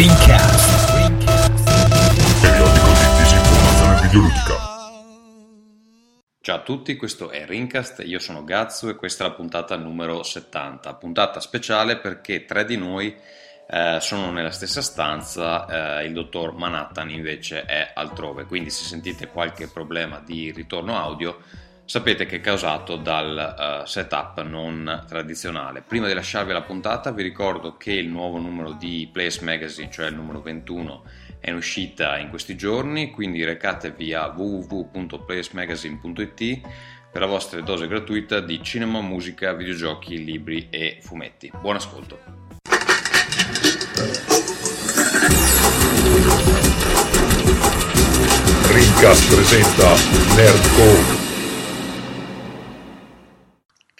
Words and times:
Rincast. 0.00 0.96
Periodico 2.40 2.86
di 2.86 3.18
disinformazione 3.18 4.00
videoludica. 4.00 4.54
Ciao 6.40 6.56
a 6.56 6.62
tutti, 6.62 6.96
questo 6.96 7.28
è 7.28 7.44
Rincast, 7.44 8.02
io 8.06 8.18
sono 8.18 8.42
Gazzo 8.42 8.88
e 8.88 8.96
questa 8.96 9.26
è 9.26 9.28
la 9.28 9.34
puntata 9.34 9.76
numero 9.76 10.22
70, 10.22 10.94
puntata 10.94 11.40
speciale 11.40 11.98
perché 11.98 12.46
tre 12.46 12.64
di 12.64 12.78
noi 12.78 13.14
eh, 13.68 13.98
sono 14.00 14.30
nella 14.30 14.52
stessa 14.52 14.80
stanza, 14.80 15.98
eh, 16.00 16.06
il 16.06 16.14
dottor 16.14 16.54
Manhattan 16.54 17.10
invece 17.10 17.66
è 17.66 17.90
altrove, 17.92 18.46
quindi 18.46 18.70
se 18.70 18.84
sentite 18.84 19.26
qualche 19.26 19.68
problema 19.68 20.22
di 20.24 20.50
ritorno 20.50 20.96
audio 20.96 21.40
sapete 21.90 22.24
che 22.24 22.36
è 22.36 22.40
causato 22.40 22.94
dal 22.94 23.82
uh, 23.82 23.84
setup 23.84 24.40
non 24.42 25.04
tradizionale. 25.08 25.82
Prima 25.82 26.06
di 26.06 26.14
lasciarvi 26.14 26.52
la 26.52 26.62
puntata 26.62 27.10
vi 27.10 27.24
ricordo 27.24 27.76
che 27.76 27.90
il 27.90 28.06
nuovo 28.06 28.38
numero 28.38 28.74
di 28.74 29.08
Place 29.12 29.42
Magazine, 29.42 29.90
cioè 29.90 30.06
il 30.06 30.14
numero 30.14 30.40
21, 30.40 31.02
è 31.40 31.50
in 31.50 31.56
uscita 31.56 32.16
in 32.18 32.28
questi 32.28 32.56
giorni, 32.56 33.10
quindi 33.10 33.42
recatevi 33.42 34.14
a 34.14 34.28
www.placemagazine.it 34.28 36.60
per 37.10 37.22
la 37.22 37.26
vostra 37.26 37.60
dose 37.60 37.88
gratuita 37.88 38.38
di 38.38 38.62
cinema, 38.62 39.00
musica, 39.00 39.52
videogiochi, 39.52 40.24
libri 40.24 40.68
e 40.70 40.98
fumetti. 41.00 41.50
Buon 41.60 41.74
ascolto! 41.74 42.20
Rincast 48.68 49.34
presenta 49.34 49.92
Nerdcore 50.36 51.19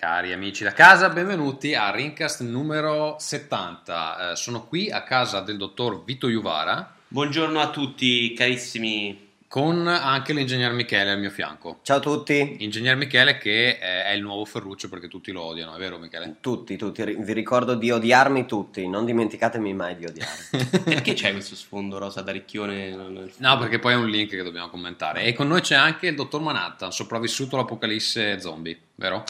Cari 0.00 0.32
amici 0.32 0.64
da 0.64 0.72
casa, 0.72 1.10
benvenuti 1.10 1.74
a 1.74 1.90
Rincast 1.90 2.40
numero 2.40 3.16
70. 3.18 4.30
Eh, 4.30 4.36
sono 4.36 4.64
qui 4.64 4.90
a 4.90 5.02
casa 5.02 5.40
del 5.40 5.58
dottor 5.58 6.04
Vito 6.04 6.26
Juvara. 6.26 6.94
Buongiorno 7.06 7.60
a 7.60 7.68
tutti 7.68 8.32
carissimi. 8.32 9.28
Con 9.46 9.86
anche 9.86 10.32
l'ingegner 10.32 10.72
Michele 10.72 11.10
al 11.10 11.18
mio 11.18 11.28
fianco. 11.28 11.80
Ciao 11.82 11.98
a 11.98 12.00
tutti. 12.00 12.56
Ingegner 12.60 12.96
Michele 12.96 13.36
che 13.36 13.78
è 13.78 14.10
il 14.12 14.22
nuovo 14.22 14.46
Ferruccio 14.46 14.88
perché 14.88 15.06
tutti 15.06 15.32
lo 15.32 15.42
odiano, 15.42 15.74
è 15.74 15.78
vero 15.78 15.98
Michele? 15.98 16.36
Tutti, 16.40 16.78
tutti. 16.78 17.04
Vi 17.18 17.32
ricordo 17.34 17.74
di 17.74 17.90
odiarmi 17.90 18.46
tutti, 18.46 18.88
non 18.88 19.04
dimenticatemi 19.04 19.74
mai 19.74 19.96
di 19.96 20.06
odiarmi. 20.06 20.80
perché 20.82 21.12
c'è 21.12 21.32
questo 21.32 21.54
sfondo 21.54 21.98
rosa 21.98 22.22
da 22.22 22.32
ricchione? 22.32 23.28
No, 23.36 23.58
perché 23.58 23.78
poi 23.78 23.92
è 23.92 23.96
un 23.96 24.08
link 24.08 24.30
che 24.30 24.42
dobbiamo 24.42 24.70
commentare. 24.70 25.24
E 25.24 25.34
con 25.34 25.46
noi 25.46 25.60
c'è 25.60 25.74
anche 25.74 26.06
il 26.06 26.14
dottor 26.14 26.40
Manhattan, 26.40 26.90
sopravvissuto 26.90 27.56
all'apocalisse 27.56 28.40
zombie, 28.40 28.78
vero? 28.94 29.26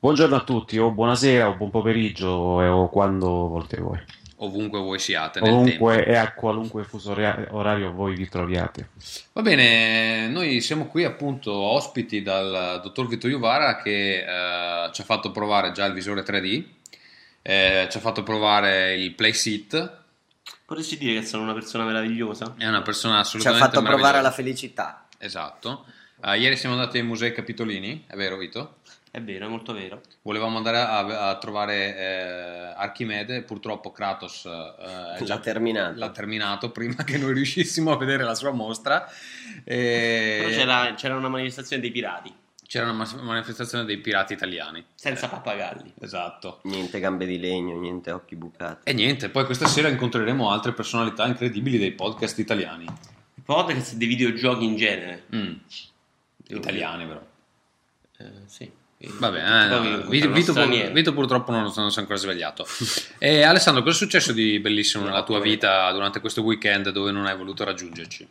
Buongiorno 0.00 0.36
a 0.36 0.44
tutti, 0.44 0.78
o 0.78 0.92
buonasera, 0.92 1.48
o 1.48 1.56
buon 1.56 1.70
pomeriggio, 1.70 2.28
o 2.28 2.88
quando 2.88 3.48
volete 3.48 3.80
voi. 3.80 3.98
Ovunque 4.36 4.78
voi 4.78 5.00
siate. 5.00 5.40
Ovunque 5.40 6.06
e 6.06 6.14
a 6.14 6.34
qualunque 6.34 6.84
fuso 6.84 7.10
orario 7.10 7.90
voi 7.90 8.14
vi 8.14 8.28
troviate. 8.28 8.90
Va 9.32 9.42
bene, 9.42 10.28
noi 10.28 10.60
siamo 10.60 10.86
qui 10.86 11.02
appunto 11.02 11.52
ospiti 11.52 12.22
dal 12.22 12.78
dottor 12.80 13.08
Vito 13.08 13.26
Iuvara 13.26 13.82
che 13.82 14.18
eh, 14.18 14.92
ci 14.92 15.00
ha 15.00 15.04
fatto 15.04 15.32
provare 15.32 15.72
già 15.72 15.86
il 15.86 15.94
visore 15.94 16.22
3D, 16.22 16.64
eh, 17.42 17.88
ci 17.90 17.96
ha 17.96 18.00
fatto 18.00 18.22
provare 18.22 18.94
il 18.94 19.12
PlaySeat. 19.14 20.02
Potresti 20.64 20.96
dire 20.96 21.18
che 21.18 21.26
sono 21.26 21.42
una 21.42 21.54
persona 21.54 21.82
meravigliosa? 21.82 22.54
È 22.56 22.68
una 22.68 22.82
persona 22.82 23.18
assolutamente 23.18 23.64
Ci 23.64 23.68
ha 23.68 23.80
fatto 23.80 23.84
provare 23.84 24.22
la 24.22 24.30
felicità. 24.30 25.08
Esatto. 25.18 25.86
Uh, 26.20 26.32
ieri 26.34 26.56
siamo 26.56 26.74
andati 26.74 26.98
ai 26.98 27.04
musei 27.04 27.32
Capitolini, 27.32 28.04
è 28.08 28.16
vero 28.16 28.36
Vito? 28.36 28.77
È 29.18 29.20
vero, 29.20 29.46
è 29.46 29.48
molto 29.48 29.72
vero. 29.72 30.00
Volevamo 30.22 30.58
andare 30.58 30.78
a, 30.78 31.30
a 31.30 31.38
trovare 31.38 31.96
eh, 31.96 32.72
Archimede, 32.76 33.42
purtroppo 33.42 33.90
Kratos 33.90 34.44
eh, 34.44 35.26
l'ha, 35.26 35.38
terminato. 35.40 35.98
l'ha 35.98 36.10
terminato 36.10 36.70
prima 36.70 37.02
che 37.02 37.18
noi 37.18 37.32
riuscissimo 37.32 37.90
a 37.90 37.96
vedere 37.96 38.22
la 38.22 38.36
sua 38.36 38.52
mostra. 38.52 39.10
E... 39.64 40.36
Però 40.38 40.50
c'era, 40.50 40.94
c'era 40.94 41.16
una 41.16 41.28
manifestazione 41.28 41.82
dei 41.82 41.90
pirati. 41.90 42.32
C'era 42.64 42.88
una 42.88 43.08
manifestazione 43.22 43.84
dei 43.84 43.98
pirati 43.98 44.34
italiani. 44.34 44.84
Senza 44.94 45.26
eh, 45.26 45.30
pappagalli. 45.30 45.94
Esatto. 45.98 46.60
Niente 46.64 47.00
gambe 47.00 47.26
di 47.26 47.40
legno, 47.40 47.76
niente 47.76 48.12
occhi 48.12 48.36
bucati. 48.36 48.88
E 48.88 48.92
niente, 48.92 49.30
poi 49.30 49.46
questa 49.46 49.66
sera 49.66 49.88
incontreremo 49.88 50.48
altre 50.48 50.72
personalità 50.74 51.26
incredibili 51.26 51.76
dei 51.76 51.90
podcast 51.90 52.38
italiani. 52.38 52.86
Podcast 53.42 53.94
dei 53.94 54.06
videogiochi 54.06 54.64
in 54.64 54.76
genere. 54.76 55.24
Mm. 55.34 55.54
Italiani 56.50 57.04
però. 57.04 57.26
Eh, 58.18 58.32
sì. 58.46 58.77
Vabbè, 59.00 59.38
eh, 59.38 59.68
no, 59.68 60.08
Vito, 60.08 60.32
Vito, 60.32 60.52
Vito, 60.92 61.14
purtroppo 61.14 61.52
non, 61.52 61.72
non 61.76 61.90
si 61.90 61.98
è 61.98 62.00
ancora 62.00 62.18
svegliato. 62.18 62.66
E 63.18 63.42
Alessandro, 63.42 63.82
cosa 63.82 63.94
è 63.94 63.98
successo 63.98 64.32
di 64.32 64.58
bellissimo 64.58 65.04
nella 65.04 65.22
tua 65.22 65.40
vita 65.40 65.90
durante 65.92 66.20
questo 66.20 66.42
weekend 66.42 66.90
dove 66.90 67.10
non 67.12 67.26
hai 67.26 67.36
voluto 67.36 67.64
raggiungerci? 67.64 68.26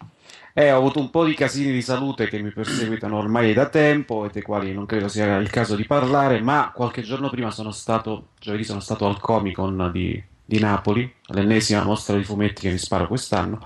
Eh, 0.54 0.72
ho 0.72 0.78
avuto 0.78 1.00
un 1.00 1.10
po' 1.10 1.24
di 1.24 1.36
casini 1.36 1.72
di 1.72 1.82
salute 1.82 2.28
che 2.28 2.42
mi 2.42 2.52
perseguitano 2.52 3.18
ormai 3.18 3.54
da 3.54 3.70
tempo 3.70 4.26
e 4.26 4.30
dei 4.32 4.42
quali 4.42 4.74
non 4.74 4.86
credo 4.86 5.08
sia 5.08 5.38
il 5.38 5.50
caso 5.50 5.76
di 5.76 5.86
parlare, 5.86 6.42
ma 6.42 6.72
qualche 6.74 7.02
giorno 7.02 7.30
prima 7.30 7.52
sono 7.52 7.72
stato, 7.72 8.30
giovedì 8.40 8.64
sono 8.64 8.80
stato 8.80 9.06
al 9.06 9.20
Comic 9.20 9.56
Con 9.56 9.90
di, 9.94 10.22
di 10.44 10.60
Napoli, 10.60 11.14
all'ennesima 11.28 11.84
mostra 11.84 12.18
di 12.18 12.24
fumetti 12.24 12.62
che 12.62 12.72
mi 12.72 12.78
sparo 12.78 13.08
quest'anno 13.08 13.62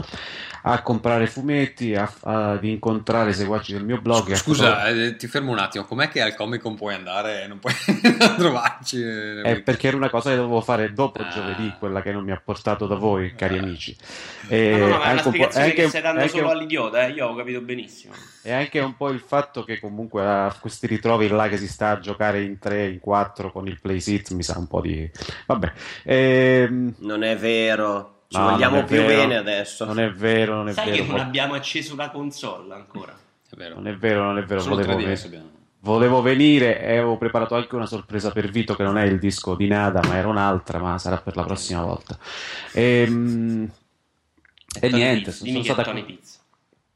a 0.63 0.81
comprare 0.81 1.27
fumetti, 1.27 1.95
a, 1.95 2.11
a, 2.21 2.51
ad 2.51 2.63
incontrare 2.63 3.33
seguaci 3.33 3.73
del 3.73 3.83
mio 3.83 3.99
blog. 3.99 4.33
Scusa, 4.33 4.87
eh, 4.87 5.15
ti 5.15 5.27
fermo 5.27 5.51
un 5.51 5.59
attimo, 5.59 5.85
com'è 5.85 6.09
che 6.09 6.21
al 6.21 6.35
Comic 6.35 6.61
Con 6.61 6.75
puoi 6.75 6.93
andare 6.93 7.43
e 7.43 7.47
non 7.47 7.59
puoi 7.59 7.73
trovarci? 8.37 9.01
È 9.01 9.41
eh, 9.43 9.61
perché 9.61 9.87
era 9.87 9.97
una 9.97 10.09
cosa 10.09 10.29
che 10.29 10.35
dovevo 10.35 10.61
fare 10.61 10.93
dopo 10.93 11.21
ah. 11.21 11.29
giovedì, 11.29 11.73
quella 11.79 12.01
che 12.01 12.11
non 12.11 12.23
mi 12.23 12.31
ha 12.31 12.41
portato 12.43 12.85
da 12.85 12.95
voi, 12.95 13.33
cari 13.35 13.57
ah. 13.57 13.61
amici. 13.61 13.95
E 14.47 14.77
no, 14.77 14.87
no, 14.87 14.97
ma 14.97 15.03
è 15.05 15.11
una 15.13 15.21
spiegazione 15.21 15.65
anche, 15.65 15.81
che 15.81 15.87
stai 15.89 16.01
dando 16.01 16.27
solo 16.27 16.45
un... 16.45 16.51
all'idiota, 16.51 17.05
eh? 17.05 17.11
io 17.11 17.27
ho 17.27 17.35
capito 17.35 17.61
benissimo. 17.61 18.13
E 18.43 18.51
anche 18.51 18.79
un 18.79 18.95
po' 18.95 19.09
il 19.09 19.19
fatto 19.19 19.63
che 19.63 19.79
comunque 19.79 20.25
a 20.25 20.55
questi 20.59 20.87
ritrovi 20.87 21.27
là 21.27 21.47
che 21.47 21.57
si 21.57 21.67
sta 21.67 21.91
a 21.91 21.99
giocare 21.99 22.41
in 22.41 22.57
3, 22.59 22.87
in 22.87 22.99
4 22.99 23.51
con 23.51 23.67
il 23.67 23.79
playset 23.79 24.31
mi 24.31 24.43
sa 24.43 24.57
un 24.57 24.67
po' 24.67 24.81
di... 24.81 25.09
Vabbè. 25.45 25.71
Ehm... 26.03 26.95
Non 26.99 27.23
è 27.23 27.37
vero. 27.37 28.20
Ci 28.31 28.37
no, 28.37 28.51
vogliamo 28.51 28.85
più 28.85 28.95
vero. 28.95 29.07
bene 29.07 29.35
adesso. 29.35 29.83
Non 29.83 29.99
è 29.99 30.09
vero, 30.09 30.55
non 30.55 30.69
è 30.69 30.71
Sai 30.71 30.91
vero. 30.91 31.03
che 31.03 31.09
non 31.09 31.19
abbiamo 31.19 31.53
acceso 31.53 31.97
la 31.97 32.09
console 32.09 32.73
ancora. 32.73 33.11
È 33.11 33.55
vero. 33.57 33.75
Non 33.75 33.87
è 33.87 33.95
vero, 33.97 34.23
non 34.23 34.37
è 34.37 34.43
vero. 34.45 34.63
Volevo, 34.63 34.95
ve- 34.95 35.43
volevo, 35.79 36.21
venire 36.21 36.81
e 36.81 36.91
avevo 36.91 37.17
preparato 37.17 37.55
anche 37.55 37.75
una 37.75 37.85
sorpresa 37.85 38.31
per 38.31 38.49
Vito 38.49 38.73
che 38.73 38.83
non 38.83 38.97
è 38.97 39.03
il 39.03 39.19
disco 39.19 39.55
di 39.55 39.67
Nada, 39.67 39.99
ma 40.07 40.15
era 40.15 40.29
un'altra, 40.29 40.79
ma 40.79 40.97
sarà 40.97 41.17
per 41.17 41.35
la 41.35 41.43
prossima 41.43 41.83
volta. 41.83 42.17
Ehm, 42.71 43.69
e, 44.79 44.87
e 44.87 44.91
niente, 44.93 45.33
sono, 45.33 45.51
sono 45.51 45.63
stata... 45.63 45.83
Tony 45.83 46.05
Pizzo. 46.05 46.39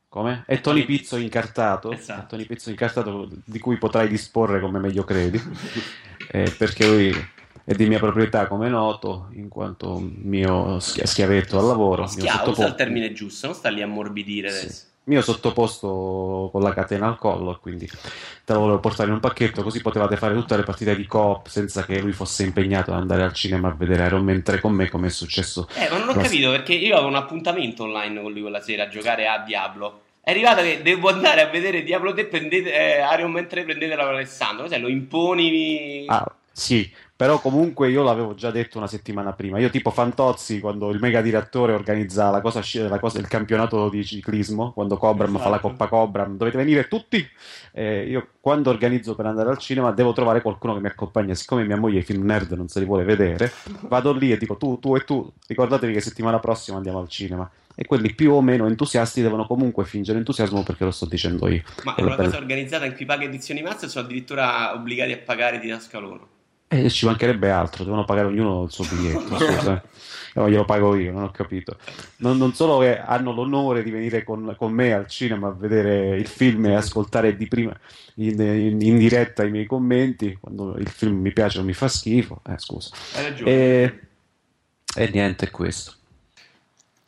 Come? 0.07 0.43
È 0.47 0.61
Tony 0.61 0.85
Pizzo 0.85 1.17
incartato, 1.17 1.91
esatto. 1.91 2.27
Tony 2.29 2.45
Pizzo 2.45 2.69
incartato 2.69 3.27
di 3.43 3.59
cui 3.59 3.77
potrai 3.77 4.07
disporre 4.07 4.61
come 4.61 4.79
meglio 4.79 5.03
credi, 5.03 5.37
eh, 6.31 6.55
perché 6.57 6.87
lui 6.87 7.33
è 7.65 7.73
di 7.73 7.87
mia 7.87 7.97
proprietà 7.97 8.45
come 8.45 8.69
noto 8.69 9.29
in 9.33 9.49
quanto 9.49 9.99
mio 9.99 10.79
schiavetto 10.79 11.57
al 11.57 11.65
lavoro 11.65 12.05
Schia, 12.05 12.39
mio 12.43 12.51
usa 12.51 12.67
il 12.67 12.75
termine 12.75 13.11
giusto 13.11 13.47
non 13.47 13.55
sta 13.55 13.69
lì 13.69 13.81
a 13.81 13.87
morbidire 13.87 14.51
sì. 14.51 14.65
adesso. 14.65 14.83
Mio 15.07 15.21
sottoposto 15.21 16.49
con 16.51 16.61
la 16.61 16.73
catena 16.73 17.07
al 17.07 17.17
collo 17.17 17.57
quindi 17.59 17.87
te 17.87 18.53
lo 18.53 18.59
volevo 18.59 18.79
portare 18.79 19.09
in 19.09 19.15
un 19.15 19.19
pacchetto 19.19 19.63
così 19.63 19.81
potevate 19.81 20.15
fare 20.15 20.35
tutte 20.35 20.55
le 20.55 20.63
partite 20.63 20.95
di 20.95 21.05
coop 21.05 21.47
senza 21.47 21.85
che 21.85 21.99
lui 21.99 22.11
fosse 22.11 22.43
impegnato 22.43 22.91
ad 22.91 22.99
andare 22.99 23.23
al 23.23 23.33
cinema 23.33 23.69
a 23.69 23.75
vedere 23.75 24.05
Iron 24.05 24.23
Man 24.23 24.43
3 24.43 24.59
con 24.59 24.73
me 24.73 24.89
come 24.89 25.07
è 25.07 25.11
successo 25.11 25.67
eh 25.75 25.89
ma 25.89 25.97
non 25.97 26.09
ho 26.09 26.13
capito 26.13 26.51
perché 26.51 26.73
io 26.73 26.93
avevo 26.93 27.09
un 27.09 27.15
appuntamento 27.15 27.83
online 27.83 28.21
con 28.21 28.31
lui 28.31 28.41
quella 28.41 28.61
sera 28.61 28.83
a 28.83 28.87
giocare 28.87 29.27
a 29.27 29.39
Diablo. 29.39 30.01
È 30.21 30.31
arrivato 30.31 30.63
che 30.63 30.81
devo 30.81 31.09
andare 31.09 31.41
a 31.41 31.49
vedere 31.49 31.83
Diablo 31.83 32.11
3 32.11 32.25
prendete, 32.25 32.73
eh, 32.73 33.15
Iron 33.15 33.31
Man 33.31 33.47
3 33.47 33.63
prendetela 33.63 34.05
con 34.05 34.13
Alessandro. 34.15 34.63
Cos'è 34.63 34.79
lo 34.79 34.87
imponi? 34.87 36.05
Ah 36.07 36.35
sì 36.57 36.89
però 37.15 37.39
comunque 37.39 37.89
io 37.89 38.03
l'avevo 38.03 38.35
già 38.35 38.51
detto 38.51 38.77
una 38.77 38.87
settimana 38.87 39.31
prima. 39.31 39.57
Io 39.57 39.69
tipo 39.69 39.89
Fantozzi, 39.89 40.59
quando 40.59 40.89
il 40.89 40.99
mega 40.99 41.21
direttore 41.21 41.73
organizza 41.73 42.29
la 42.29 42.41
cosa, 42.41 42.61
la 42.87 42.99
cosa, 42.99 43.19
il 43.19 43.27
campionato 43.27 43.87
di 43.87 44.03
ciclismo, 44.03 44.73
quando 44.73 44.97
Cobram 44.97 45.29
esatto. 45.29 45.43
fa 45.43 45.49
la 45.49 45.59
Coppa 45.59 45.87
Cobram, 45.87 46.35
dovete 46.35 46.57
venire 46.57 46.89
tutti. 46.89 47.25
Eh, 47.71 48.05
io 48.07 48.27
quando 48.41 48.69
organizzo 48.69 49.15
per 49.15 49.27
andare 49.27 49.49
al 49.49 49.57
cinema 49.57 49.91
devo 49.91 50.11
trovare 50.11 50.41
qualcuno 50.41 50.73
che 50.73 50.81
mi 50.81 50.87
accompagna. 50.87 51.33
Siccome 51.33 51.63
mia 51.63 51.77
moglie 51.77 51.99
i 51.99 52.03
film 52.03 52.25
nerd 52.25 52.51
non 52.51 52.67
se 52.67 52.79
li 52.79 52.85
vuole 52.85 53.05
vedere, 53.05 53.49
vado 53.83 54.11
lì 54.11 54.33
e 54.33 54.37
dico 54.37 54.57
tu, 54.57 54.79
tu 54.79 54.95
e 54.95 55.05
tu, 55.05 55.31
ricordatevi 55.47 55.93
che 55.93 56.01
settimana 56.01 56.39
prossima 56.39 56.77
andiamo 56.77 56.99
al 56.99 57.07
cinema 57.07 57.49
e 57.77 57.85
quelli 57.85 58.13
più 58.13 58.33
o 58.33 58.41
meno 58.41 58.67
entusiasti 58.67 59.21
devono 59.21 59.45
comunque 59.45 59.83
fingere 59.85 60.17
entusiasmo 60.17 60.63
perché 60.63 60.83
lo 60.83 60.91
sto 60.91 61.05
dicendo 61.05 61.47
io. 61.47 61.63
Ma 61.83 61.95
è 61.95 62.01
una 62.01 62.15
cosa 62.17 62.37
organizzata 62.37 62.85
in 62.85 62.93
cui 62.93 63.05
paga 63.05 63.23
edizioni 63.23 63.61
mazze 63.61 63.87
sono 63.87 64.05
addirittura 64.05 64.73
obbligati 64.73 65.13
a 65.13 65.17
pagare 65.17 65.59
di 65.59 65.69
tasca 65.69 65.97
loro? 65.99 66.33
E 66.67 66.89
ci 66.89 67.05
mancherebbe 67.05 67.51
altro, 67.51 67.83
devono 67.83 68.05
pagare 68.05 68.27
ognuno 68.27 68.63
il 68.63 68.71
suo 68.71 68.85
biglietto. 68.85 69.37
scusa. 69.37 69.83
No, 70.35 70.49
glielo 70.49 70.65
pago 70.65 70.95
io, 70.95 71.13
non 71.13 71.23
ho 71.23 71.31
capito. 71.31 71.77
Non, 72.17 72.37
non 72.37 72.53
solo 72.53 72.79
che 72.79 72.99
hanno 72.99 73.31
l'onore 73.31 73.83
di 73.83 73.91
venire 73.91 74.23
con, 74.25 74.53
con, 74.57 74.73
me 74.73 74.91
al 74.91 75.07
cinema 75.07 75.47
a 75.47 75.51
vedere 75.51 76.17
il 76.17 76.27
film 76.27 76.65
e 76.65 76.75
ascoltare 76.75 77.37
di 77.37 77.47
prima 77.47 77.73
in, 78.15 78.39
in, 78.41 78.81
in, 78.81 78.97
diretta 78.97 79.45
i 79.45 79.51
miei 79.51 79.65
commenti, 79.65 80.37
quando 80.39 80.75
il 80.75 80.89
film 80.89 81.21
mi 81.21 81.31
piace 81.31 81.59
o 81.59 81.63
mi 81.63 81.71
fa 81.71 81.87
schifo, 81.87 82.41
eh, 82.49 82.57
scusa. 82.57 82.93
Hai 83.13 83.23
ragione. 83.23 83.51
E, 83.51 83.99
e 84.93 85.09
niente, 85.09 85.45
è 85.45 85.51
questo. 85.51 85.93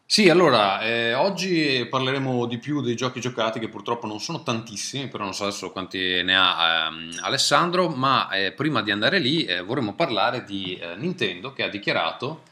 Sì, 0.09 0.29
allora, 0.29 0.79
eh, 0.79 1.13
oggi 1.15 1.85
parleremo 1.89 2.45
di 2.45 2.59
più 2.59 2.79
dei 2.79 2.95
giochi 2.95 3.19
giocati 3.19 3.59
che 3.59 3.67
purtroppo 3.67 4.07
non 4.07 4.21
sono 4.21 4.41
tantissimi, 4.41 5.09
però 5.09 5.25
non 5.25 5.33
so 5.33 5.43
adesso 5.43 5.69
quanti 5.71 6.23
ne 6.23 6.33
ha 6.33 6.87
ehm, 6.87 7.19
Alessandro, 7.23 7.89
ma 7.89 8.29
eh, 8.29 8.53
prima 8.53 8.81
di 8.81 8.91
andare 8.91 9.19
lì 9.19 9.43
eh, 9.43 9.61
vorremmo 9.61 9.95
parlare 9.95 10.45
di 10.45 10.75
eh, 10.75 10.95
Nintendo 10.95 11.51
che 11.51 11.63
ha 11.63 11.67
dichiarato 11.67 12.43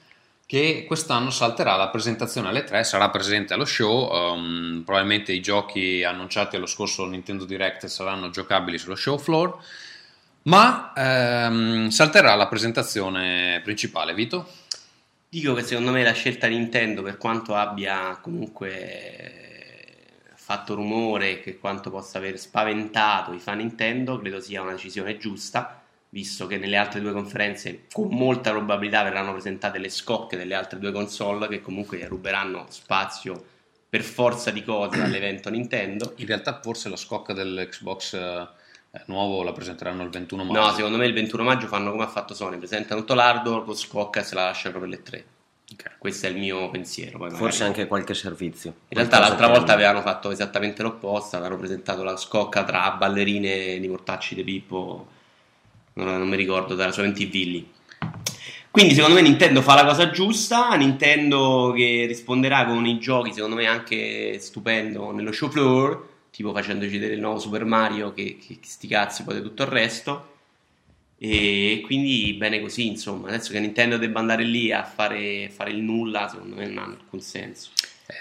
che 0.45 0.83
quest'anno 0.85 1.29
salterà 1.29 1.77
la 1.77 1.87
presentazione 1.87 2.49
alle 2.49 2.65
3, 2.65 2.83
sarà 2.83 3.09
presente 3.09 3.53
allo 3.53 3.65
show, 3.65 4.11
um, 4.13 4.81
probabilmente 4.85 5.31
i 5.31 5.41
giochi 5.41 6.03
annunciati 6.03 6.57
allo 6.57 6.65
scorso 6.65 7.05
Nintendo 7.05 7.45
Direct 7.45 7.85
saranno 7.85 8.29
giocabili 8.31 8.77
sullo 8.77 8.95
show 8.95 9.17
floor, 9.17 9.57
ma 10.43 10.91
ehm, 10.93 11.87
salterà 11.87 12.35
la 12.35 12.47
presentazione 12.47 13.61
principale, 13.63 14.13
Vito? 14.13 14.45
Dico 15.35 15.53
che 15.53 15.63
secondo 15.63 15.91
me 15.91 16.01
la 16.01 16.13
scelta 16.13 16.47
Nintendo, 16.47 17.01
per 17.01 17.17
quanto 17.17 17.55
abbia 17.55 18.17
comunque 18.21 19.33
fatto 20.33 20.75
rumore, 20.75 21.41
che 21.41 21.59
quanto 21.59 21.89
possa 21.89 22.19
aver 22.19 22.39
spaventato 22.39 23.33
i 23.33 23.39
fan 23.39 23.57
Nintendo, 23.57 24.17
credo 24.17 24.39
sia 24.39 24.61
una 24.61 24.71
decisione 24.71 25.17
giusta, 25.17 25.83
visto 26.07 26.47
che 26.47 26.57
nelle 26.57 26.77
altre 26.77 27.01
due 27.01 27.11
conferenze 27.11 27.81
con 27.91 28.07
molta 28.11 28.51
probabilità 28.51 29.03
verranno 29.03 29.33
presentate 29.33 29.77
le 29.77 29.89
scocche 29.89 30.37
delle 30.37 30.55
altre 30.55 30.79
due 30.79 30.93
console 30.93 31.49
che 31.49 31.59
comunque 31.59 32.07
ruberanno 32.07 32.67
spazio 32.69 33.43
per 33.89 34.03
forza 34.03 34.51
di 34.51 34.63
cose 34.63 35.01
all'evento 35.01 35.49
Nintendo. 35.49 36.13
In 36.15 36.27
realtà 36.27 36.61
forse 36.63 36.87
la 36.87 36.95
scocca 36.95 37.33
dell'Xbox 37.33 38.13
eh, 38.13 38.47
nuovo 39.07 39.43
la 39.43 39.51
presenteranno 39.51 40.03
il 40.03 40.09
21 40.09 40.43
maggio. 40.43 40.59
No, 40.59 40.71
secondo 40.73 40.97
me 40.97 41.05
il 41.05 41.13
21 41.13 41.43
maggio 41.43 41.67
fanno 41.67 41.91
come 41.91 42.03
ha 42.03 42.07
fatto 42.07 42.33
Sony, 42.33 42.57
presentano 42.57 43.01
tutto 43.01 43.13
l'hardware, 43.13 43.63
poi 43.63 43.75
scocca 43.75 44.21
e 44.21 44.23
se 44.23 44.35
la 44.35 44.45
lasciano 44.45 44.79
per 44.79 44.89
le 44.89 45.03
tre. 45.03 45.25
Ok. 45.71 45.95
Questo 45.97 46.27
è 46.27 46.29
il 46.29 46.37
mio 46.37 46.69
pensiero. 46.69 47.17
Poi 47.17 47.29
Forse 47.31 47.63
magari- 47.63 47.79
anche 47.79 47.87
qualche 47.87 48.13
servizio. 48.13 48.73
In 48.89 48.97
realtà 48.97 49.19
l'altra 49.19 49.47
volta 49.47 49.73
avevano 49.73 50.01
fatto 50.01 50.31
esattamente 50.31 50.83
l'opposto, 50.83 51.35
avevano 51.35 51.57
presentato 51.57 52.03
la 52.03 52.15
scocca 52.17 52.63
tra 52.63 52.91
ballerine 52.91 53.79
di 53.79 53.87
Mortacci 53.87 54.35
De 54.35 54.43
Pippo, 54.43 55.07
non, 55.93 56.07
non 56.17 56.27
mi 56.27 56.35
ricordo, 56.35 56.75
dalla 56.75 56.91
sua 56.91 57.03
MTV 57.03 57.33
lì. 57.33 57.73
Quindi 58.69 58.93
secondo 58.93 59.15
me 59.15 59.21
Nintendo 59.21 59.61
fa 59.61 59.73
la 59.75 59.85
cosa 59.85 60.09
giusta, 60.11 60.75
Nintendo 60.75 61.73
che 61.73 62.05
risponderà 62.05 62.65
con 62.65 62.85
i 62.85 62.99
giochi 62.99 63.31
secondo 63.31 63.55
me 63.55 63.67
anche 63.67 64.37
stupendo 64.39 65.11
nello 65.11 65.31
show 65.31 65.49
floor, 65.49 66.07
tipo 66.35 66.51
facendoci 66.51 66.91
vedere 66.91 67.13
il 67.13 67.21
nuovo 67.21 67.39
Super 67.39 67.63
Mario 67.63 68.13
che, 68.13 68.37
che, 68.45 68.57
sti 68.61 68.87
cazzi 68.89 69.23
poi 69.23 69.41
tutto 69.41 69.63
il 69.63 69.69
resto. 69.69 70.33
E 71.17 71.81
quindi 71.85 72.33
bene 72.33 72.59
così, 72.59 72.87
insomma, 72.87 73.29
adesso 73.29 73.53
che 73.53 73.59
Nintendo 73.61 73.95
debba 73.95 74.19
andare 74.19 74.43
lì 74.43 74.69
a 74.73 74.83
fare, 74.83 75.49
fare 75.49 75.71
il 75.71 75.77
nulla, 75.77 76.27
secondo 76.27 76.55
me 76.55 76.67
non 76.67 76.77
ha 76.77 76.83
alcun 76.87 77.21
senso. 77.21 77.69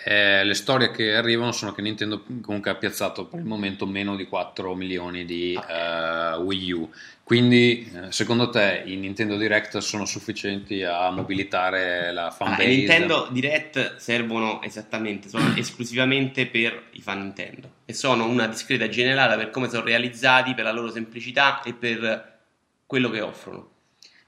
Eh, 0.05 0.45
le 0.45 0.55
storie 0.55 0.93
che 0.93 1.15
arrivano 1.15 1.51
sono 1.51 1.73
che 1.73 1.83
Nintendo 1.83 2.23
comunque 2.41 2.71
ha 2.71 2.77
piazzato 2.77 3.27
per 3.27 3.41
il 3.41 3.45
momento 3.45 3.85
meno 3.85 4.15
di 4.15 4.27
4 4.27 4.77
milioni 4.77 5.25
di 5.25 5.55
eh, 5.55 6.37
Wii 6.37 6.71
U. 6.71 6.89
Quindi, 7.25 7.91
eh, 7.93 8.13
secondo 8.13 8.49
te, 8.49 8.85
i 8.87 8.95
Nintendo 8.95 9.37
Direct 9.37 9.79
sono 9.79 10.05
sufficienti 10.05 10.85
a 10.85 11.11
mobilitare 11.11 12.13
la 12.13 12.27
Ah, 12.27 12.31
fanbase? 12.31 12.63
I 12.63 12.77
Nintendo 12.77 13.27
Direct 13.33 13.97
servono 13.97 14.63
esattamente, 14.63 15.29
sono 15.29 15.53
esclusivamente 15.57 16.47
per 16.47 16.85
i 16.93 17.01
fan 17.01 17.23
Nintendo 17.23 17.74
e 17.85 17.93
sono 17.93 18.27
una 18.27 18.47
discreta 18.47 18.89
generale 18.89 19.37
per 19.37 19.51
come 19.51 19.69
sono 19.69 19.85
realizzati, 19.85 20.55
per 20.55 20.65
la 20.65 20.73
loro 20.73 20.91
semplicità 20.91 21.63
e 21.63 21.75
per 21.75 22.39
quello 22.87 23.11
che 23.11 23.21
offrono. 23.21 23.71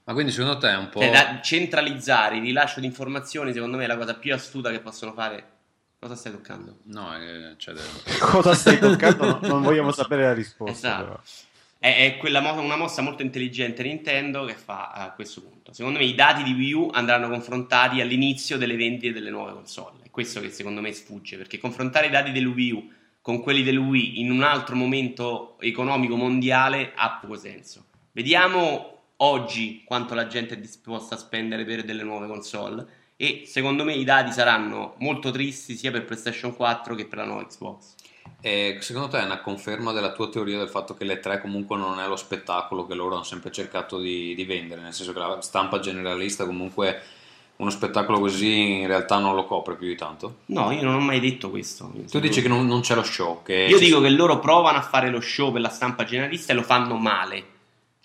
Ma 0.05 0.13
quindi, 0.13 0.31
secondo 0.31 0.57
te 0.57 0.69
è 0.69 0.75
un 0.77 0.89
po'. 0.89 1.01
Cioè, 1.01 1.11
da 1.11 1.41
centralizzare 1.41 2.37
il 2.37 2.43
rilascio 2.43 2.79
di 2.79 2.85
informazioni, 2.85 3.51
secondo 3.51 3.75
me 3.77 3.83
è 3.83 3.87
la 3.87 3.97
cosa 3.97 4.15
più 4.15 4.33
astuta 4.33 4.71
che 4.71 4.79
possono 4.79 5.11
fare. 5.13 5.55
Cosa 5.99 6.15
stai 6.15 6.31
toccando? 6.31 6.77
No, 6.83 7.13
eh, 7.17 7.55
c'è 7.57 7.73
del- 7.73 7.83
Cosa 8.19 8.53
stai 8.53 8.77
toccando? 8.79 9.25
No- 9.25 9.47
non 9.47 9.61
vogliamo 9.63 9.91
sapere 9.91 10.23
la 10.23 10.33
risposta. 10.33 10.71
Esatto. 10.71 11.21
È, 11.79 12.05
è 12.05 12.17
quella 12.17 12.39
mo- 12.39 12.59
una 12.61 12.75
mossa 12.77 13.01
molto 13.01 13.21
intelligente 13.23 13.83
Nintendo 13.83 14.45
che 14.45 14.53
fa 14.53 14.91
a 14.91 15.11
questo 15.11 15.41
punto. 15.41 15.73
Secondo 15.73 15.99
me 15.99 16.05
i 16.05 16.15
dati 16.15 16.43
di 16.43 16.53
Wii 16.53 16.73
U 16.73 16.89
andranno 16.93 17.27
confrontati 17.29 17.99
all'inizio 17.99 18.57
delle 18.57 18.75
vendite 18.75 19.11
delle 19.11 19.29
nuove 19.31 19.53
console. 19.53 20.03
È 20.03 20.09
questo 20.11 20.39
che 20.39 20.51
secondo 20.51 20.79
me 20.81 20.93
sfugge, 20.93 21.35
perché 21.35 21.57
confrontare 21.57 22.07
i 22.07 22.11
dati 22.11 22.31
del 22.31 22.45
Wii 22.45 22.71
U 22.71 22.91
con 23.27 23.41
quelli 23.41 23.61
del 23.61 23.77
Wii 23.77 24.21
in 24.21 24.31
un 24.31 24.41
altro 24.41 24.77
momento 24.77 25.57
economico 25.59 26.15
mondiale 26.15 26.93
ha 26.95 27.17
poco 27.19 27.35
senso. 27.35 27.87
Vediamo 28.13 28.99
oggi 29.17 29.83
quanto 29.83 30.13
la 30.13 30.27
gente 30.27 30.53
è 30.53 30.57
disposta 30.57 31.15
a 31.15 31.17
spendere 31.17 31.65
per 31.65 31.83
delle 31.83 32.03
nuove 32.03 32.27
console 32.27 32.87
e 33.17 33.43
secondo 33.45 33.83
me 33.83 33.95
i 33.95 34.05
dati 34.05 34.31
saranno 34.31 34.95
molto 34.99 35.29
tristi 35.29 35.75
sia 35.75 35.91
per 35.91 36.05
PlayStation 36.05 36.55
4 36.55 36.95
che 36.95 37.05
per 37.05 37.17
la 37.17 37.25
nuova 37.25 37.45
Xbox. 37.45 37.95
E 38.39 38.77
secondo 38.79 39.09
te 39.09 39.19
è 39.19 39.25
una 39.25 39.41
conferma 39.41 39.91
della 39.91 40.13
tua 40.13 40.29
teoria 40.29 40.59
del 40.59 40.69
fatto 40.69 40.93
che 40.93 41.03
le 41.03 41.19
3 41.19 41.41
comunque 41.41 41.75
non 41.75 41.99
è 41.99 42.07
lo 42.07 42.15
spettacolo 42.15 42.87
che 42.87 42.93
loro 42.93 43.15
hanno 43.15 43.23
sempre 43.25 43.51
cercato 43.51 43.99
di, 43.99 44.35
di 44.35 44.45
vendere? 44.45 44.79
Nel 44.79 44.93
senso 44.93 45.11
che 45.11 45.19
la 45.19 45.41
stampa 45.41 45.79
generalista 45.79 46.45
comunque 46.45 47.01
uno 47.57 47.69
spettacolo 47.69 48.19
così 48.19 48.79
in 48.79 48.87
realtà 48.87 49.17
non 49.17 49.33
lo 49.33 49.45
copre 49.45 49.75
più 49.75 49.87
di 49.87 49.95
tanto? 49.95 50.37
No, 50.47 50.71
io 50.71 50.83
non 50.83 50.95
ho 50.95 50.99
mai 50.99 51.19
detto 51.19 51.49
questo. 51.49 51.91
Tu 52.09 52.19
dici 52.19 52.41
che 52.41 52.47
non, 52.47 52.67
non 52.67 52.81
c'è 52.81 52.93
lo 52.93 53.03
show. 53.03 53.41
Che 53.43 53.53
Io 53.53 53.79
dico 53.79 53.99
che 53.99 54.09
loro 54.09 54.39
provano 54.39 54.77
a 54.77 54.81
fare 54.81 55.09
lo 55.09 55.19
show 55.19 55.51
per 55.51 55.61
la 55.61 55.69
stampa 55.69 56.03
generalista 56.03 56.53
e 56.53 56.55
lo 56.55 56.61
fanno 56.61 56.95
male. 56.95 57.55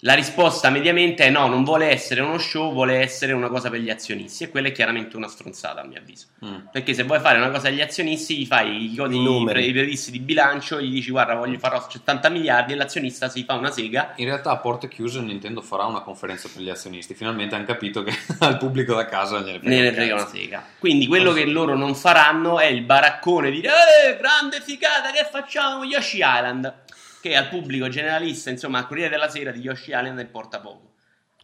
La 0.04 0.14
risposta 0.14 0.68
mediamente 0.68 1.24
è 1.24 1.30
no, 1.30 1.46
non 1.46 1.62
vuole 1.62 1.88
essere 1.88 2.22
uno 2.22 2.36
show, 2.36 2.72
vuole 2.72 2.96
essere 2.96 3.32
una 3.34 3.46
cosa 3.46 3.70
per 3.70 3.78
gli 3.78 3.88
azionisti. 3.88 4.42
E 4.42 4.50
quella 4.50 4.66
è 4.66 4.72
chiaramente 4.72 5.16
una 5.16 5.28
stronzata, 5.28 5.82
a 5.82 5.84
mio 5.84 6.00
avviso. 6.00 6.26
Mm. 6.44 6.56
Perché 6.72 6.92
se 6.92 7.04
vuoi 7.04 7.20
fare 7.20 7.38
una 7.38 7.50
cosa 7.50 7.68
agli 7.68 7.80
azionisti, 7.80 8.36
gli 8.36 8.44
fai 8.44 8.92
i 8.92 8.96
codi 8.96 9.16
I 9.16 9.22
numeri. 9.22 9.60
pre- 9.60 9.68
i 9.68 9.72
previsti 9.72 10.10
di 10.10 10.18
bilancio, 10.18 10.80
gli 10.80 10.90
dici 10.90 11.12
guarda, 11.12 11.34
voglio 11.34 11.56
farò 11.56 11.86
70 11.88 12.30
miliardi 12.30 12.72
e 12.72 12.76
l'azionista 12.76 13.28
si 13.28 13.44
fa 13.44 13.54
una 13.54 13.70
sega. 13.70 14.14
In 14.16 14.24
realtà 14.24 14.50
a 14.50 14.56
porte 14.56 14.88
chiuse 14.88 15.20
Nintendo 15.20 15.62
farà 15.62 15.84
una 15.84 16.00
conferenza 16.00 16.48
per 16.52 16.62
gli 16.62 16.68
azionisti. 16.68 17.14
Finalmente 17.14 17.54
hanno 17.54 17.64
capito 17.64 18.02
che 18.02 18.12
al 18.40 18.58
pubblico 18.58 18.96
da 18.96 19.04
casa 19.04 19.38
gliene 19.38 19.60
frega, 19.60 19.82
Ne 19.82 19.88
un 19.88 19.94
frega 19.94 20.14
una 20.14 20.26
sega. 20.26 20.64
Quindi 20.80 21.06
quello 21.06 21.32
che 21.32 21.46
loro 21.46 21.76
non 21.76 21.94
faranno 21.94 22.58
è 22.58 22.66
il 22.66 22.82
baraccone 22.82 23.52
di 23.52 23.60
Eh, 23.60 24.16
grande 24.18 24.60
figata, 24.62 25.12
che 25.12 25.28
facciamo 25.30 25.84
Yoshi 25.84 26.16
Island? 26.16 26.80
Che 27.22 27.36
al 27.36 27.48
pubblico 27.48 27.88
generalista, 27.88 28.50
insomma, 28.50 28.78
al 28.78 28.88
Corriere 28.88 29.10
della 29.10 29.28
Sera 29.28 29.52
di 29.52 29.60
Yoshi 29.60 29.90
Island 29.90 30.18
importa 30.18 30.58
poco. 30.58 30.94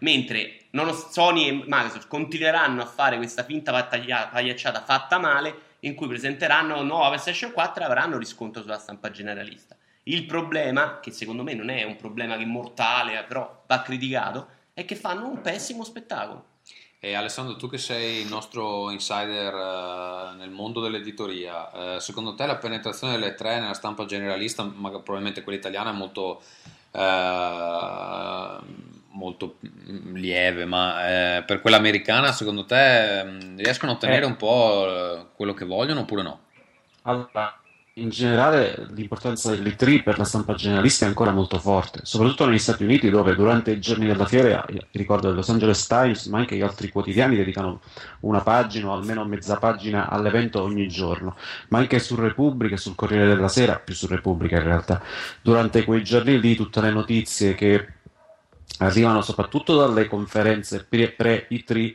Mentre 0.00 0.62
Sony 1.08 1.46
e 1.46 1.52
Microsoft 1.52 2.08
continueranno 2.08 2.82
a 2.82 2.86
fare 2.86 3.16
questa 3.16 3.44
finta 3.44 3.70
pagliacciata 3.84 4.82
fatta 4.82 5.18
male, 5.18 5.76
in 5.80 5.94
cui 5.94 6.08
presenteranno 6.08 6.82
nuova 6.82 7.10
PlayStation 7.10 7.52
4 7.52 7.84
e 7.84 7.86
avranno 7.86 8.18
riscontro 8.18 8.60
sulla 8.60 8.78
stampa 8.78 9.12
generalista. 9.12 9.76
Il 10.02 10.26
problema, 10.26 10.98
che 10.98 11.12
secondo 11.12 11.44
me 11.44 11.54
non 11.54 11.68
è 11.68 11.84
un 11.84 11.94
problema 11.94 12.36
che 12.36 12.42
è 12.42 12.46
mortale, 12.46 13.22
però 13.22 13.62
va 13.64 13.80
criticato, 13.82 14.48
è 14.74 14.84
che 14.84 14.96
fanno 14.96 15.28
un 15.28 15.40
pessimo 15.40 15.84
spettacolo. 15.84 16.44
E 17.00 17.14
Alessandro, 17.14 17.54
tu 17.54 17.68
che 17.68 17.78
sei 17.78 18.22
il 18.22 18.26
nostro 18.28 18.90
insider 18.90 19.54
eh, 19.54 20.34
nel 20.36 20.50
mondo 20.50 20.80
dell'editoria, 20.80 21.94
eh, 21.94 22.00
secondo 22.00 22.34
te 22.34 22.44
la 22.44 22.56
penetrazione 22.56 23.12
delle 23.12 23.34
tre 23.34 23.60
nella 23.60 23.72
stampa 23.74 24.04
generalista, 24.04 24.64
ma 24.64 24.90
probabilmente 24.90 25.44
quella 25.44 25.58
italiana, 25.58 25.90
è 25.90 25.92
molto, 25.92 26.42
eh, 26.90 28.58
molto 29.10 29.58
lieve, 30.14 30.64
ma 30.64 31.42
per 31.46 31.60
quella 31.60 31.76
americana, 31.76 32.32
secondo 32.32 32.64
te 32.64 33.22
mm, 33.24 33.58
riescono 33.58 33.92
a 33.92 33.94
ottenere 33.94 34.24
Eh. 34.24 34.28
un 34.28 34.36
po' 34.36 35.28
quello 35.36 35.54
che 35.54 35.64
vogliono 35.64 36.00
oppure 36.00 36.22
no? 36.22 36.40
Allora, 37.02 37.60
in 38.00 38.10
generale 38.10 38.86
l'importanza 38.94 39.54
dell'E3 39.54 40.02
per 40.02 40.18
la 40.18 40.24
stampa 40.24 40.54
generalista 40.54 41.04
è 41.04 41.08
ancora 41.08 41.32
molto 41.32 41.58
forte, 41.58 42.00
soprattutto 42.04 42.46
negli 42.46 42.58
Stati 42.58 42.84
Uniti 42.84 43.10
dove 43.10 43.34
durante 43.34 43.72
i 43.72 43.80
giorni 43.80 44.06
della 44.06 44.24
fiera, 44.24 44.64
io 44.70 44.86
ricordo 44.92 45.28
il 45.28 45.34
Los 45.34 45.48
Angeles 45.48 45.86
Times, 45.86 46.26
ma 46.26 46.38
anche 46.38 46.56
gli 46.56 46.62
altri 46.62 46.90
quotidiani 46.90 47.36
dedicano 47.36 47.80
una 48.20 48.40
pagina 48.40 48.88
o 48.88 48.92
almeno 48.94 49.24
mezza 49.24 49.56
pagina 49.56 50.08
all'evento 50.08 50.62
ogni 50.62 50.88
giorno, 50.88 51.36
ma 51.68 51.78
anche 51.78 51.98
su 51.98 52.14
Repubblica 52.14 52.74
e 52.74 52.78
sul 52.78 52.94
Corriere 52.94 53.26
della 53.26 53.48
Sera, 53.48 53.78
più 53.78 53.94
su 53.94 54.06
Repubblica 54.06 54.56
in 54.56 54.64
realtà, 54.64 55.02
durante 55.42 55.84
quei 55.84 56.02
giorni 56.04 56.40
lì 56.40 56.54
tutte 56.54 56.80
le 56.80 56.90
notizie 56.90 57.54
che 57.54 57.92
arrivano 58.78 59.22
soprattutto 59.22 59.76
dalle 59.76 60.06
conferenze 60.06 60.84
pre- 60.88 61.10
pre-E3 61.10 61.94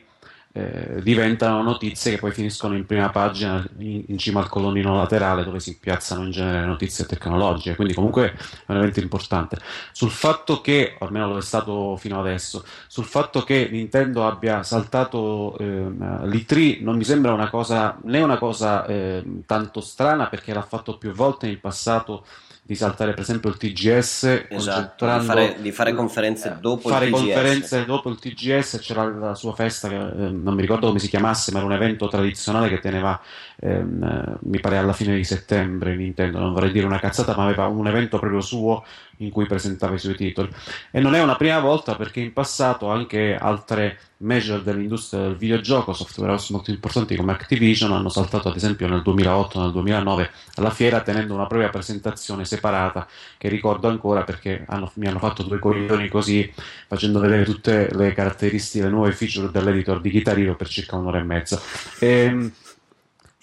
eh, 0.56 1.02
diventano 1.02 1.62
notizie 1.62 2.12
che 2.12 2.18
poi 2.18 2.30
finiscono 2.30 2.76
in 2.76 2.86
prima 2.86 3.10
pagina 3.10 3.66
in, 3.78 4.04
in 4.06 4.18
cima 4.18 4.38
al 4.38 4.48
colonnino 4.48 4.94
laterale 4.94 5.42
dove 5.42 5.58
si 5.58 5.76
piazzano 5.78 6.22
in 6.22 6.30
genere 6.30 6.64
notizie 6.64 7.06
tecnologiche, 7.06 7.74
quindi 7.74 7.92
comunque 7.92 8.34
è 8.64 8.70
un 8.70 8.76
evento 8.76 9.00
importante. 9.00 9.58
Sul 9.90 10.10
fatto 10.10 10.60
che, 10.60 10.96
almeno 11.00 11.26
lo 11.26 11.38
è 11.38 11.42
stato 11.42 11.96
fino 11.96 12.20
adesso, 12.20 12.64
sul 12.86 13.04
fatto 13.04 13.42
che 13.42 13.68
Nintendo 13.68 14.28
abbia 14.28 14.62
saltato 14.62 15.58
ehm, 15.58 16.24
l'E3 16.26 16.84
non 16.84 16.96
mi 16.96 17.04
sembra 17.04 17.32
una 17.32 17.50
cosa, 17.50 17.98
né 18.04 18.22
una 18.22 18.38
cosa 18.38 18.86
ehm, 18.86 19.42
tanto 19.46 19.80
strana 19.80 20.28
perché 20.28 20.54
l'ha 20.54 20.62
fatto 20.62 20.98
più 20.98 21.10
volte 21.10 21.48
in 21.48 21.58
passato 21.58 22.24
di 22.66 22.74
saltare 22.74 23.10
per 23.10 23.20
esempio 23.20 23.50
il 23.50 23.58
TGS 23.58 24.46
esatto, 24.48 25.04
di 25.04 25.24
fare, 25.26 25.56
di 25.60 25.70
fare 25.70 25.92
conferenze 25.92 26.48
eh, 26.48 26.60
dopo 26.62 26.88
fare 26.88 27.08
il 27.08 27.12
TGS 27.12 27.22
conferenze 27.22 27.84
dopo 27.84 28.08
il 28.08 28.18
TGS 28.18 28.78
c'era 28.80 29.04
la 29.04 29.34
sua 29.34 29.52
festa 29.52 29.86
che 29.86 29.96
eh, 29.96 30.30
non 30.30 30.54
mi 30.54 30.62
ricordo 30.62 30.86
come 30.86 30.98
si 30.98 31.08
chiamasse 31.08 31.52
ma 31.52 31.58
era 31.58 31.66
un 31.66 31.74
evento 31.74 32.08
tradizionale 32.08 32.70
che 32.70 32.78
teneva 32.78 33.20
ehm, 33.60 34.02
eh, 34.02 34.36
mi 34.42 34.60
pare 34.60 34.78
alla 34.78 34.92
fine 34.92 35.14
di 35.16 35.24
settembre 35.24 35.96
Nintendo 35.96 36.38
non 36.38 36.52
vorrei 36.52 36.72
dire 36.72 36.86
una 36.86 36.98
cazzata 36.98 37.36
ma 37.36 37.44
aveva 37.44 37.66
un 37.66 37.86
evento 37.86 38.18
proprio 38.18 38.40
suo 38.40 38.84
in 39.18 39.30
cui 39.30 39.46
presentava 39.46 39.94
i 39.94 39.98
suoi 39.98 40.16
titoli. 40.16 40.50
E 40.90 41.00
non 41.00 41.14
è 41.14 41.22
una 41.22 41.36
prima 41.36 41.60
volta 41.60 41.94
perché 41.94 42.20
in 42.20 42.32
passato 42.32 42.90
anche 42.90 43.36
altre 43.36 43.98
major 44.18 44.62
dell'industria 44.62 45.22
del 45.22 45.36
videogioco 45.36 45.92
software 45.92 46.32
house 46.32 46.52
molto 46.52 46.70
importanti 46.70 47.14
come 47.14 47.32
Activision 47.32 47.92
hanno 47.92 48.08
saltato 48.08 48.48
ad 48.48 48.56
esempio 48.56 48.88
nel 48.88 49.02
2008 49.02 49.60
nel 49.60 49.72
2009 49.72 50.30
alla 50.54 50.70
fiera 50.70 51.00
tenendo 51.00 51.34
una 51.34 51.46
propria 51.46 51.68
presentazione 51.68 52.44
separata 52.46 53.06
che 53.36 53.48
ricordo 53.48 53.88
ancora 53.88 54.22
perché 54.22 54.64
hanno, 54.66 54.90
mi 54.94 55.08
hanno 55.08 55.18
fatto 55.18 55.42
due 55.42 55.58
coglioni 55.58 56.08
così 56.08 56.50
facendo 56.86 57.18
vedere 57.18 57.44
tutte 57.44 57.90
le 57.92 58.14
caratteristiche 58.14 58.84
le 58.84 58.90
nuove 58.90 59.12
feature 59.12 59.50
dell'editor 59.50 60.00
di 60.00 60.10
Guitar 60.10 60.38
Hero 60.38 60.56
per 60.56 60.68
circa 60.68 60.96
un'ora 60.96 61.18
e 61.18 61.22
mezza. 61.22 61.60
E, 61.98 62.08
ehm, 62.08 62.52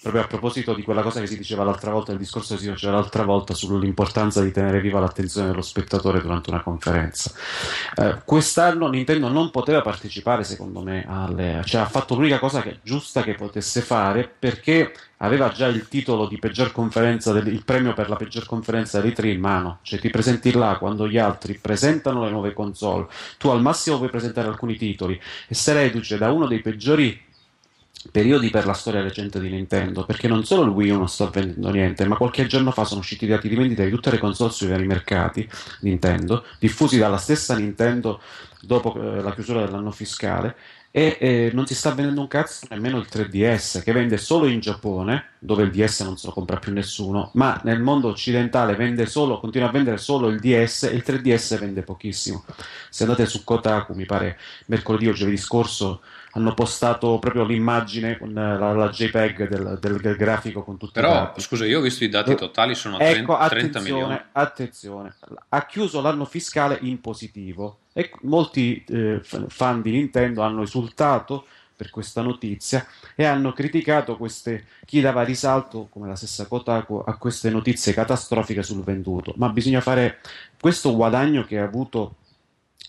proprio 0.02 0.22
a 0.22 0.26
proposito 0.26 0.74
di 0.74 0.82
quella 0.82 1.02
cosa 1.02 1.20
che 1.20 1.28
si 1.28 1.36
diceva 1.36 1.62
l'altra 1.62 1.92
volta, 1.92 2.10
il 2.10 2.18
discorso 2.18 2.54
che 2.54 2.60
si 2.60 2.68
faceva 2.68 2.94
l'altra 2.94 3.22
volta 3.22 3.54
sull'importanza 3.54 4.42
di 4.42 4.50
tenere 4.50 4.80
viva 4.80 4.98
l'attenzione 4.98 5.48
dello 5.48 5.62
spettatore 5.62 6.20
durante 6.20 6.50
una 6.50 6.60
conferenza. 6.60 7.32
Eh, 7.94 8.18
quest'anno 8.24 8.88
Nintendo 8.88 9.28
non 9.28 9.50
poteva 9.50 9.80
partecipare, 9.80 10.42
secondo 10.42 10.82
me, 10.82 11.04
alle, 11.06 11.62
cioè 11.64 11.82
ha 11.82 11.86
fatto 11.86 12.16
l'unica 12.16 12.40
cosa 12.40 12.62
che, 12.62 12.80
giusta 12.82 13.22
che 13.22 13.34
potesse 13.34 13.80
fare 13.80 14.28
perché 14.36 14.92
aveva 15.18 15.50
già 15.50 15.68
il 15.68 15.86
titolo 15.86 16.26
di 16.26 16.36
peggior 16.36 16.72
conferenza, 16.72 17.32
del, 17.32 17.46
il 17.46 17.64
premio 17.64 17.92
per 17.92 18.08
la 18.08 18.16
peggior 18.16 18.44
conferenza 18.44 19.00
dei 19.00 19.12
tre 19.12 19.30
in 19.30 19.38
mano, 19.40 19.78
cioè 19.82 20.00
ti 20.00 20.10
presenti 20.10 20.50
là 20.52 20.76
quando 20.78 21.06
gli 21.06 21.18
altri 21.18 21.58
presentano 21.62 22.24
le 22.24 22.30
nuove 22.30 22.52
console, 22.52 23.06
tu 23.38 23.48
al 23.48 23.62
massimo 23.62 23.98
puoi 23.98 24.10
presentare 24.10 24.48
alcuni 24.48 24.76
titoli 24.76 25.18
e 25.46 25.54
sei 25.54 25.74
reduce 25.74 26.18
da 26.18 26.32
uno 26.32 26.48
dei 26.48 26.60
peggiori 26.60 27.30
periodi 28.10 28.50
per 28.50 28.66
la 28.66 28.72
storia 28.72 29.02
recente 29.02 29.40
di 29.40 29.48
Nintendo, 29.48 30.04
perché 30.04 30.28
non 30.28 30.44
solo 30.44 30.62
il 30.62 30.70
Wii 30.70 30.90
U 30.90 30.98
non 30.98 31.08
sta 31.08 31.26
vendendo 31.26 31.70
niente, 31.70 32.06
ma 32.06 32.16
qualche 32.16 32.46
giorno 32.46 32.70
fa 32.70 32.84
sono 32.84 33.00
usciti 33.00 33.24
i 33.24 33.28
dati 33.28 33.48
di 33.48 33.54
vendita 33.54 33.84
di 33.84 33.90
tutte 33.90 34.10
le 34.10 34.18
console 34.18 34.50
sui 34.50 34.68
vari 34.68 34.86
mercati 34.86 35.48
Nintendo, 35.80 36.44
diffusi 36.58 36.98
dalla 36.98 37.18
stessa 37.18 37.56
Nintendo 37.56 38.20
dopo 38.60 38.94
eh, 38.94 39.20
la 39.20 39.34
chiusura 39.34 39.64
dell'anno 39.64 39.90
fiscale, 39.90 40.56
e 40.94 41.16
eh, 41.18 41.50
non 41.54 41.66
si 41.66 41.74
sta 41.74 41.94
vendendo 41.94 42.20
un 42.20 42.28
cazzo 42.28 42.66
nemmeno 42.68 42.98
il 42.98 43.08
3DS, 43.10 43.82
che 43.82 43.92
vende 43.92 44.18
solo 44.18 44.46
in 44.46 44.60
Giappone, 44.60 45.30
dove 45.38 45.62
il 45.62 45.70
DS 45.70 46.02
non 46.02 46.18
se 46.18 46.26
lo 46.26 46.34
compra 46.34 46.58
più 46.58 46.70
nessuno, 46.70 47.30
ma 47.32 47.58
nel 47.64 47.80
mondo 47.80 48.08
occidentale 48.08 48.76
vende 48.76 49.06
solo, 49.06 49.40
continua 49.40 49.68
a 49.68 49.72
vendere 49.72 49.96
solo 49.96 50.28
il 50.28 50.38
DS 50.38 50.82
e 50.82 50.94
il 50.94 51.02
3DS 51.04 51.58
vende 51.58 51.82
pochissimo. 51.82 52.44
Se 52.90 53.04
andate 53.04 53.24
su 53.24 53.42
Kotaku, 53.42 53.94
mi 53.94 54.04
pare 54.04 54.38
mercoledì 54.66 55.08
o 55.08 55.12
giovedì 55.12 55.38
scorso, 55.38 56.02
hanno 56.32 56.54
postato 56.54 57.18
proprio 57.18 57.44
l'immagine 57.44 58.16
con 58.16 58.32
la, 58.32 58.72
la 58.72 58.88
JPEG 58.88 59.48
del, 59.48 59.78
del, 59.80 60.00
del, 60.00 60.16
grafico 60.16 60.62
con 60.62 60.78
tutti 60.78 60.92
Però, 60.92 61.10
i 61.10 61.14
dati. 61.14 61.40
scusa, 61.40 61.66
io 61.66 61.78
ho 61.78 61.82
visto 61.82 62.04
i 62.04 62.08
dati 62.08 62.34
totali, 62.34 62.74
sono 62.74 62.98
ecco, 62.98 63.36
30, 63.36 63.48
30 63.48 63.80
milioni. 63.80 64.20
Attenzione, 64.32 65.14
ha 65.48 65.66
chiuso 65.66 66.00
l'anno 66.00 66.24
fiscale 66.24 66.78
in 66.82 67.00
positivo 67.00 67.78
e 67.92 68.10
molti 68.22 68.82
eh, 68.88 69.20
fan 69.48 69.82
di 69.82 69.90
Nintendo 69.90 70.42
hanno 70.42 70.62
esultato 70.62 71.46
per 71.76 71.90
questa 71.90 72.22
notizia 72.22 72.86
e 73.14 73.24
hanno 73.24 73.52
criticato 73.52 74.16
queste, 74.16 74.66
chi 74.86 75.00
dava 75.00 75.24
risalto, 75.24 75.88
come 75.90 76.06
la 76.06 76.14
stessa 76.14 76.46
Kotaku, 76.46 77.02
a 77.04 77.16
queste 77.16 77.50
notizie 77.50 77.92
catastrofiche 77.92 78.62
sul 78.62 78.84
venduto. 78.84 79.34
Ma 79.36 79.48
bisogna 79.48 79.80
fare 79.80 80.20
questo 80.60 80.94
guadagno 80.94 81.44
che 81.44 81.58
ha 81.58 81.64
avuto 81.64 82.16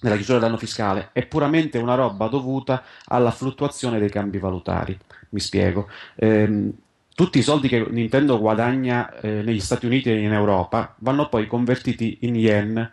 nella 0.03 0.15
chiusura 0.15 0.38
dell'anno 0.38 0.57
fiscale 0.57 1.10
è 1.13 1.25
puramente 1.25 1.77
una 1.77 1.95
roba 1.95 2.27
dovuta 2.27 2.83
alla 3.05 3.31
fluttuazione 3.31 4.00
dei 4.00 4.10
cambi 4.10 4.38
valutari. 4.38 4.98
Mi 5.29 5.39
spiego. 5.39 5.89
Ehm, 6.15 6.72
tutti 7.15 7.39
i 7.39 7.43
soldi 7.43 7.67
che 7.67 7.86
Nintendo 7.89 8.39
guadagna 8.39 9.12
eh, 9.19 9.41
negli 9.41 9.60
Stati 9.60 9.86
Uniti 9.86 10.10
e 10.10 10.19
in 10.19 10.33
Europa 10.33 10.95
vanno 11.00 11.29
poi 11.29 11.48
convertiti 11.48 12.19
in 12.22 12.36
yen, 12.36 12.91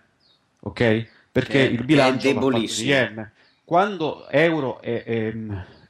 ok? 0.61 1.07
Perché 1.33 1.67
è, 1.67 1.71
il 1.71 1.85
bilancio 1.85 2.29
è 2.29 2.33
debolissimo. 2.33 2.91
yen. 2.91 3.31
Quando 3.65 4.29
euro 4.29 4.81
e, 4.81 5.03
e 5.07 5.35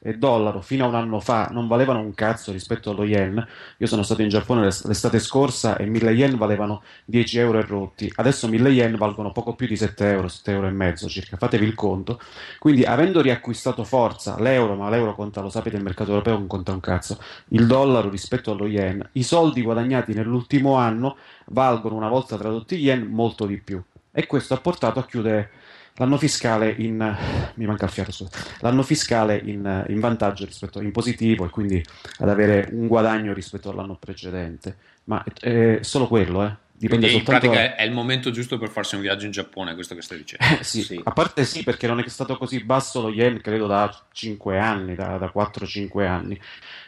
e 0.03 0.17
dollaro 0.17 0.61
fino 0.61 0.85
a 0.85 0.87
un 0.87 0.95
anno 0.95 1.19
fa 1.19 1.49
non 1.51 1.67
valevano 1.67 1.99
un 1.99 2.15
cazzo 2.15 2.51
rispetto 2.51 2.89
allo 2.89 3.03
yen. 3.03 3.45
Io 3.77 3.85
sono 3.85 4.01
stato 4.01 4.23
in 4.23 4.29
Giappone 4.29 4.63
l'estate 4.63 5.19
scorsa 5.19 5.77
e 5.77 5.85
1000 5.85 6.11
yen 6.11 6.37
valevano 6.37 6.81
10 7.05 7.37
euro 7.37 7.59
e 7.59 7.61
rotti. 7.61 8.11
Adesso 8.15 8.47
1000 8.47 8.69
yen 8.69 8.95
valgono 8.95 9.31
poco 9.31 9.53
più 9.53 9.67
di 9.67 9.77
7 9.77 10.09
euro, 10.09 10.27
7 10.27 10.51
euro 10.51 10.67
e 10.67 10.71
mezzo 10.71 11.07
circa. 11.07 11.37
Fatevi 11.37 11.65
il 11.65 11.75
conto. 11.75 12.19
Quindi, 12.57 12.83
avendo 12.83 13.21
riacquistato 13.21 13.83
forza 13.83 14.39
l'euro, 14.39 14.75
ma 14.75 14.89
l'euro 14.89 15.13
conta, 15.13 15.41
lo 15.41 15.49
sapete, 15.49 15.75
il 15.75 15.83
mercato 15.83 16.09
europeo 16.09 16.33
non 16.33 16.47
conta 16.47 16.71
un 16.71 16.79
cazzo, 16.79 17.19
il 17.49 17.67
dollaro 17.67 18.09
rispetto 18.09 18.51
allo 18.51 18.67
yen, 18.67 19.07
i 19.13 19.23
soldi 19.23 19.61
guadagnati 19.61 20.13
nell'ultimo 20.13 20.75
anno 20.75 21.17
valgono 21.47 21.95
una 21.95 22.09
volta 22.09 22.37
tradotti 22.37 22.75
yen 22.75 23.07
molto 23.07 23.45
di 23.45 23.57
più. 23.57 23.81
E 24.13 24.25
questo 24.25 24.53
ha 24.53 24.59
portato 24.59 24.99
a 24.99 25.05
chiudere 25.05 25.51
l'anno 25.95 26.17
fiscale 26.17 26.73
in 26.77 27.15
mi 27.55 27.65
manca 27.65 27.85
il 27.85 27.91
fiato, 27.91 28.29
l'anno 28.59 28.83
fiscale 28.83 29.41
in, 29.43 29.85
in, 29.87 29.99
vantaggio 29.99 30.45
rispetto 30.45 30.81
in 30.81 30.91
positivo 30.91 31.45
e 31.45 31.49
quindi 31.49 31.83
ad 32.19 32.29
avere 32.29 32.69
un 32.71 32.87
guadagno 32.87 33.33
rispetto 33.33 33.69
all'anno 33.69 33.95
precedente. 33.95 34.75
Ma 35.05 35.23
è, 35.23 35.77
è 35.77 35.83
solo 35.83 36.07
quello, 36.07 36.43
eh. 36.45 36.55
Dipende 36.81 37.09
Quindi 37.09 37.25
soltanto... 37.25 37.45
in 37.45 37.51
pratica 37.51 37.75
è 37.75 37.83
il 37.83 37.91
momento 37.91 38.31
giusto 38.31 38.57
per 38.57 38.69
farsi 38.69 38.95
un 38.95 39.01
viaggio 39.01 39.25
in 39.25 39.31
Giappone, 39.31 39.75
questo 39.75 39.93
che 39.93 40.01
stai 40.01 40.17
dicendo. 40.17 40.59
Eh, 40.59 40.63
sì. 40.63 40.81
sì. 40.81 40.99
a 41.03 41.11
parte 41.11 41.45
sì, 41.45 41.61
perché 41.61 41.85
non 41.85 41.99
è 41.99 42.07
stato 42.07 42.35
così 42.37 42.63
basso 42.63 43.01
lo 43.01 43.09
yen, 43.09 43.39
credo 43.39 43.67
da 43.67 43.95
5 44.11 44.57
anni, 44.57 44.95
da, 44.95 45.17
da 45.19 45.31
4-5 45.31 46.07
anni, 46.07 46.41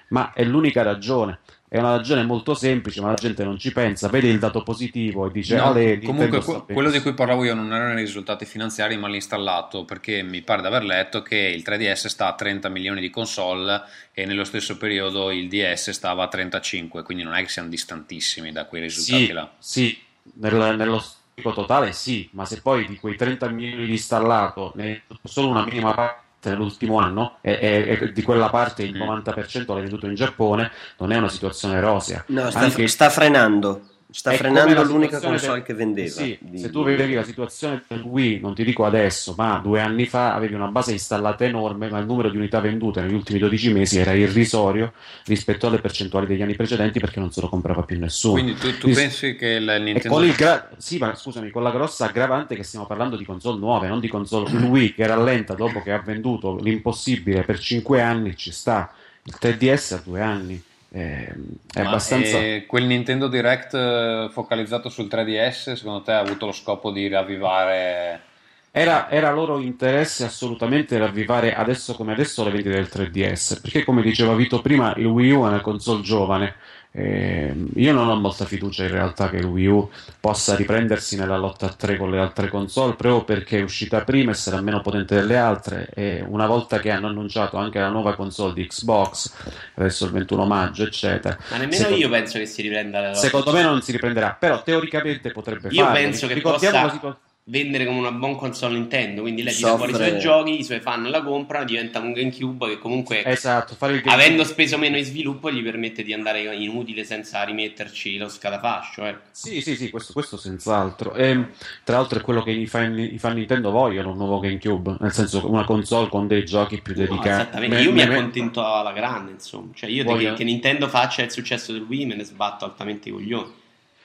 ma 0.07 0.33
è 0.33 0.43
l'unica 0.43 0.81
ragione. 0.81 1.37
È 1.73 1.79
una 1.79 1.95
ragione 1.95 2.21
molto 2.21 2.53
semplice, 2.53 3.01
ma 3.01 3.07
la 3.07 3.15
gente 3.15 3.43
non 3.43 3.57
ci 3.57 3.71
pensa, 3.71 4.07
vede 4.07 4.27
il 4.27 4.37
dato 4.37 4.61
positivo 4.61 5.25
e 5.25 5.31
dice: 5.31 5.55
no, 5.55 5.69
Ale, 5.69 5.99
Comunque, 6.01 6.39
que- 6.43 6.65
quello 6.71 6.91
di 6.91 7.01
cui 7.01 7.15
parlavo 7.15 7.43
io 7.45 7.55
non 7.55 7.73
erano 7.73 7.93
i 7.93 8.03
risultati 8.03 8.45
finanziari, 8.45 8.95
ma 8.95 9.07
l'installato, 9.07 9.83
perché 9.83 10.21
mi 10.21 10.43
pare 10.43 10.61
di 10.61 10.67
aver 10.67 10.83
letto 10.83 11.23
che 11.23 11.35
il 11.35 11.63
3DS 11.65 12.05
sta 12.05 12.27
a 12.27 12.35
30 12.35 12.69
milioni 12.69 13.01
di 13.01 13.09
console 13.09 13.81
e 14.13 14.23
nello 14.25 14.43
stesso 14.43 14.77
periodo 14.77 15.31
il 15.31 15.49
DS 15.49 15.89
stava 15.89 16.25
a 16.25 16.27
35, 16.27 17.01
quindi 17.01 17.23
non 17.23 17.33
è 17.33 17.41
che 17.41 17.49
siamo 17.49 17.69
distantissimi 17.69 18.51
da 18.51 18.65
quei 18.65 18.83
risultati 18.83 19.25
sì, 19.25 19.31
là. 19.31 19.51
Sì, 19.57 19.99
nel, 20.33 20.75
nello 20.77 21.03
totale 21.41 21.91
sì, 21.93 22.29
ma 22.33 22.45
se 22.45 22.61
poi 22.61 22.85
di 22.85 22.97
quei 22.97 23.15
30 23.15 23.49
milioni 23.49 23.85
di 23.87 23.93
installato 23.93 24.73
ne 24.75 25.01
solo 25.23 25.47
una 25.47 25.65
minima 25.65 25.91
parte 25.91 26.22
nell'ultimo 26.49 26.99
anno 26.99 27.37
e, 27.41 27.57
e, 27.61 27.97
e, 28.01 28.11
di 28.11 28.21
quella 28.21 28.49
parte 28.49 28.83
il 28.83 28.95
90% 28.95 29.73
l'ha 29.73 29.81
venduto 29.81 30.07
in 30.07 30.15
Giappone, 30.15 30.71
non 30.97 31.11
è 31.11 31.17
una 31.17 31.29
situazione 31.29 31.79
rosea. 31.79 32.23
No, 32.27 32.49
sta, 32.49 32.59
Anche... 32.59 32.87
sta 32.87 33.09
frenando. 33.09 33.81
Sta 34.13 34.31
frenando 34.33 34.83
l'unica 34.83 35.19
console 35.19 35.53
del... 35.55 35.63
che 35.63 35.73
vendeva. 35.73 36.09
Sì, 36.09 36.37
di... 36.39 36.59
Se 36.59 36.69
tu 36.69 36.83
vedevi 36.83 37.15
la 37.15 37.23
situazione 37.23 37.83
del 37.87 38.01
Wii, 38.01 38.39
non 38.39 38.53
ti 38.53 38.63
dico 38.63 38.85
adesso, 38.85 39.33
ma 39.35 39.57
due 39.57 39.81
anni 39.81 40.05
fa 40.05 40.35
avevi 40.35 40.53
una 40.53 40.67
base 40.67 40.91
installata 40.91 41.45
enorme, 41.45 41.89
ma 41.89 41.97
il 41.97 42.05
numero 42.05 42.29
di 42.29 42.37
unità 42.37 42.59
vendute 42.59 43.01
negli 43.01 43.15
ultimi 43.15 43.39
12 43.39 43.73
mesi 43.73 43.97
era 43.97 44.13
irrisorio 44.13 44.93
rispetto 45.25 45.65
alle 45.65 45.79
percentuali 45.79 46.27
degli 46.27 46.43
anni 46.43 46.55
precedenti 46.55 46.99
perché 46.99 47.19
non 47.19 47.31
se 47.31 47.41
lo 47.41 47.49
comprava 47.49 47.81
più 47.81 47.97
nessuno. 47.97 48.33
Quindi 48.33 48.53
tu, 48.53 48.77
tu 48.77 48.87
Ris... 48.87 48.95
pensi 48.95 49.35
che 49.35 49.47
il 49.47 49.65
Nintendo... 49.81 50.09
Con 50.09 50.23
il 50.23 50.35
gra... 50.35 50.69
Sì, 50.77 50.99
ma 50.99 51.15
scusami, 51.15 51.49
con 51.49 51.63
la 51.63 51.71
grossa 51.71 52.05
aggravante 52.05 52.55
che 52.55 52.63
stiamo 52.63 52.85
parlando 52.85 53.17
di 53.17 53.25
console 53.25 53.57
nuove, 53.57 53.87
non 53.87 53.99
di 53.99 54.07
console... 54.07 54.51
Wii 54.51 54.93
che 54.93 55.07
rallenta 55.07 55.55
dopo 55.55 55.81
che 55.81 55.91
ha 55.91 55.99
venduto 55.99 56.57
l'impossibile 56.57 57.41
per 57.43 57.59
5 57.59 58.01
anni 58.01 58.35
ci 58.35 58.51
sta, 58.51 58.93
il 59.23 59.35
3DS 59.39 59.93
a 59.95 60.01
due 60.03 60.21
anni 60.21 60.63
è, 60.93 61.33
è 61.73 61.79
abbastanza. 61.81 62.37
E 62.37 62.65
quel 62.67 62.85
Nintendo 62.85 63.27
Direct 63.27 63.73
eh, 63.73 64.27
focalizzato 64.31 64.89
sul 64.89 65.07
3DS, 65.09 65.73
secondo 65.73 66.03
te 66.03 66.11
ha 66.11 66.19
avuto 66.19 66.45
lo 66.45 66.51
scopo 66.51 66.91
di 66.91 67.07
ravvivare? 67.07 68.21
Era, 68.69 69.09
era 69.09 69.31
loro 69.31 69.59
interesse 69.59 70.23
assolutamente 70.23 70.97
ravvivare 70.97 71.55
adesso 71.55 71.95
come 71.95 72.13
adesso 72.13 72.43
le 72.43 72.51
vendite 72.51 72.75
del 72.75 72.89
3DS, 72.91 73.61
perché 73.61 73.83
come 73.83 74.03
diceva 74.03 74.35
Vito 74.35 74.61
prima, 74.61 74.93
il 74.97 75.05
Wii 75.05 75.31
U 75.31 75.45
è 75.45 75.47
una 75.47 75.61
console 75.61 76.01
giovane 76.01 76.55
eh, 76.95 77.51
io 77.73 77.91
non 77.91 78.07
ho 78.07 78.15
molta 78.15 78.45
fiducia 78.45 78.83
in 78.83 78.91
realtà 78.91 79.27
che 79.27 79.37
il 79.37 79.45
Wii 79.45 79.65
U 79.65 79.89
possa 80.19 80.55
riprendersi 80.55 81.17
nella 81.17 81.37
lotta 81.37 81.65
a 81.65 81.69
tre 81.69 81.97
con 81.97 82.11
le 82.11 82.19
altre 82.19 82.49
console 82.49 82.93
proprio 82.93 83.23
perché 83.23 83.57
è 83.57 83.61
uscita 83.63 84.03
prima 84.03 84.29
e 84.29 84.35
sarà 84.35 84.61
meno 84.61 84.79
potente 84.81 85.15
delle 85.15 85.37
altre 85.37 85.89
e 85.91 86.23
una 86.27 86.45
volta 86.45 86.77
che 86.77 86.91
hanno 86.91 87.07
annunciato 87.07 87.57
anche 87.57 87.79
la 87.79 87.89
nuova 87.89 88.13
console 88.13 88.53
di 88.53 88.67
Xbox 88.67 89.33
adesso 89.73 90.05
il 90.05 90.11
21 90.11 90.45
maggio 90.45 90.83
eccetera 90.83 91.35
ma 91.49 91.57
nemmeno 91.57 91.77
secondo, 91.77 91.97
io 91.97 92.09
penso 92.09 92.37
che 92.37 92.45
si 92.45 92.61
riprenda 92.61 93.15
secondo 93.15 93.51
me 93.51 93.63
non 93.63 93.81
si 93.81 93.91
riprenderà 93.91 94.37
però 94.39 94.61
teoricamente 94.61 95.31
potrebbe 95.31 95.69
io 95.69 95.83
farlo. 95.83 95.99
penso 95.99 96.27
che 96.27 96.41
possa, 96.41 97.17
vendere 97.45 97.85
come 97.85 97.99
una 97.99 98.11
buona 98.11 98.35
console 98.35 98.75
Nintendo, 98.75 99.21
quindi 99.21 99.43
lei 99.43 99.53
tira 99.53 99.75
fuori 99.75 99.91
i 99.91 99.95
suoi 99.95 100.17
giochi, 100.17 100.59
i 100.59 100.63
suoi 100.63 100.79
fan 100.79 101.09
la 101.09 101.21
comprano, 101.21 101.65
diventa 101.65 101.99
un 101.99 102.13
GameCube 102.13 102.69
che 102.69 102.77
comunque 102.77 103.25
esatto, 103.25 103.75
avendo 104.05 104.45
speso 104.45 104.77
meno 104.77 104.95
in 104.95 105.03
sviluppo 105.03 105.51
gli 105.51 105.61
permette 105.61 106.03
di 106.03 106.13
andare 106.13 106.55
inutile 106.55 107.03
senza 107.03 107.43
rimetterci 107.43 108.17
lo 108.17 108.29
scatafascio. 108.29 109.05
Ecco. 109.05 109.21
Sì, 109.31 109.61
sì, 109.61 109.75
sì, 109.75 109.89
questo, 109.89 110.13
questo 110.13 110.37
senz'altro. 110.37 111.13
E, 111.15 111.47
tra 111.83 111.97
l'altro 111.97 112.19
è 112.19 112.21
quello 112.21 112.43
che 112.43 112.51
i 112.51 112.65
fan, 112.65 112.97
i 112.97 113.17
fan, 113.17 113.33
Nintendo 113.33 113.71
vogliono, 113.71 114.11
un 114.11 114.17
nuovo 114.17 114.39
GameCube, 114.39 114.95
nel 114.99 115.11
senso 115.11 115.49
una 115.49 115.65
console 115.65 116.07
con 116.07 116.27
dei 116.27 116.45
giochi 116.45 116.81
più 116.81 116.93
dedicati. 116.93 117.27
No, 117.27 117.33
esattamente, 117.33 117.81
io 117.81 117.91
me, 117.91 118.07
mi 118.07 118.13
accontento 118.13 118.65
alla 118.65 118.93
grande, 118.93 119.31
insomma. 119.31 119.71
Cioè 119.73 119.89
io 119.89 120.05
voglio... 120.05 120.29
che, 120.29 120.37
che 120.37 120.43
Nintendo 120.45 120.87
faccia 120.87 121.23
il 121.23 121.31
successo 121.31 121.73
del 121.73 121.81
Wii 121.81 122.05
me 122.05 122.15
ne 122.15 122.23
sbatto 122.23 122.63
altamente 122.63 123.09
i 123.09 123.11
coglioni. 123.11 123.61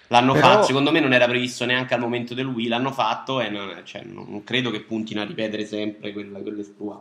L'hanno 0.08 0.32
Però... 0.32 0.46
fatto, 0.46 0.66
secondo 0.66 0.90
me 0.90 1.00
non 1.00 1.12
era 1.12 1.26
previsto 1.26 1.64
neanche 1.64 1.94
al 1.94 2.00
momento 2.00 2.34
del 2.34 2.46
Wii, 2.46 2.68
l'hanno 2.68 2.92
fatto 2.92 3.40
e 3.40 3.48
non, 3.50 3.82
cioè, 3.84 4.02
non 4.04 4.42
credo 4.44 4.70
che 4.70 4.80
puntino 4.80 5.20
a 5.20 5.24
ripetere 5.24 5.66
sempre 5.66 6.12
quella, 6.12 6.40
quell'esploit. 6.40 7.00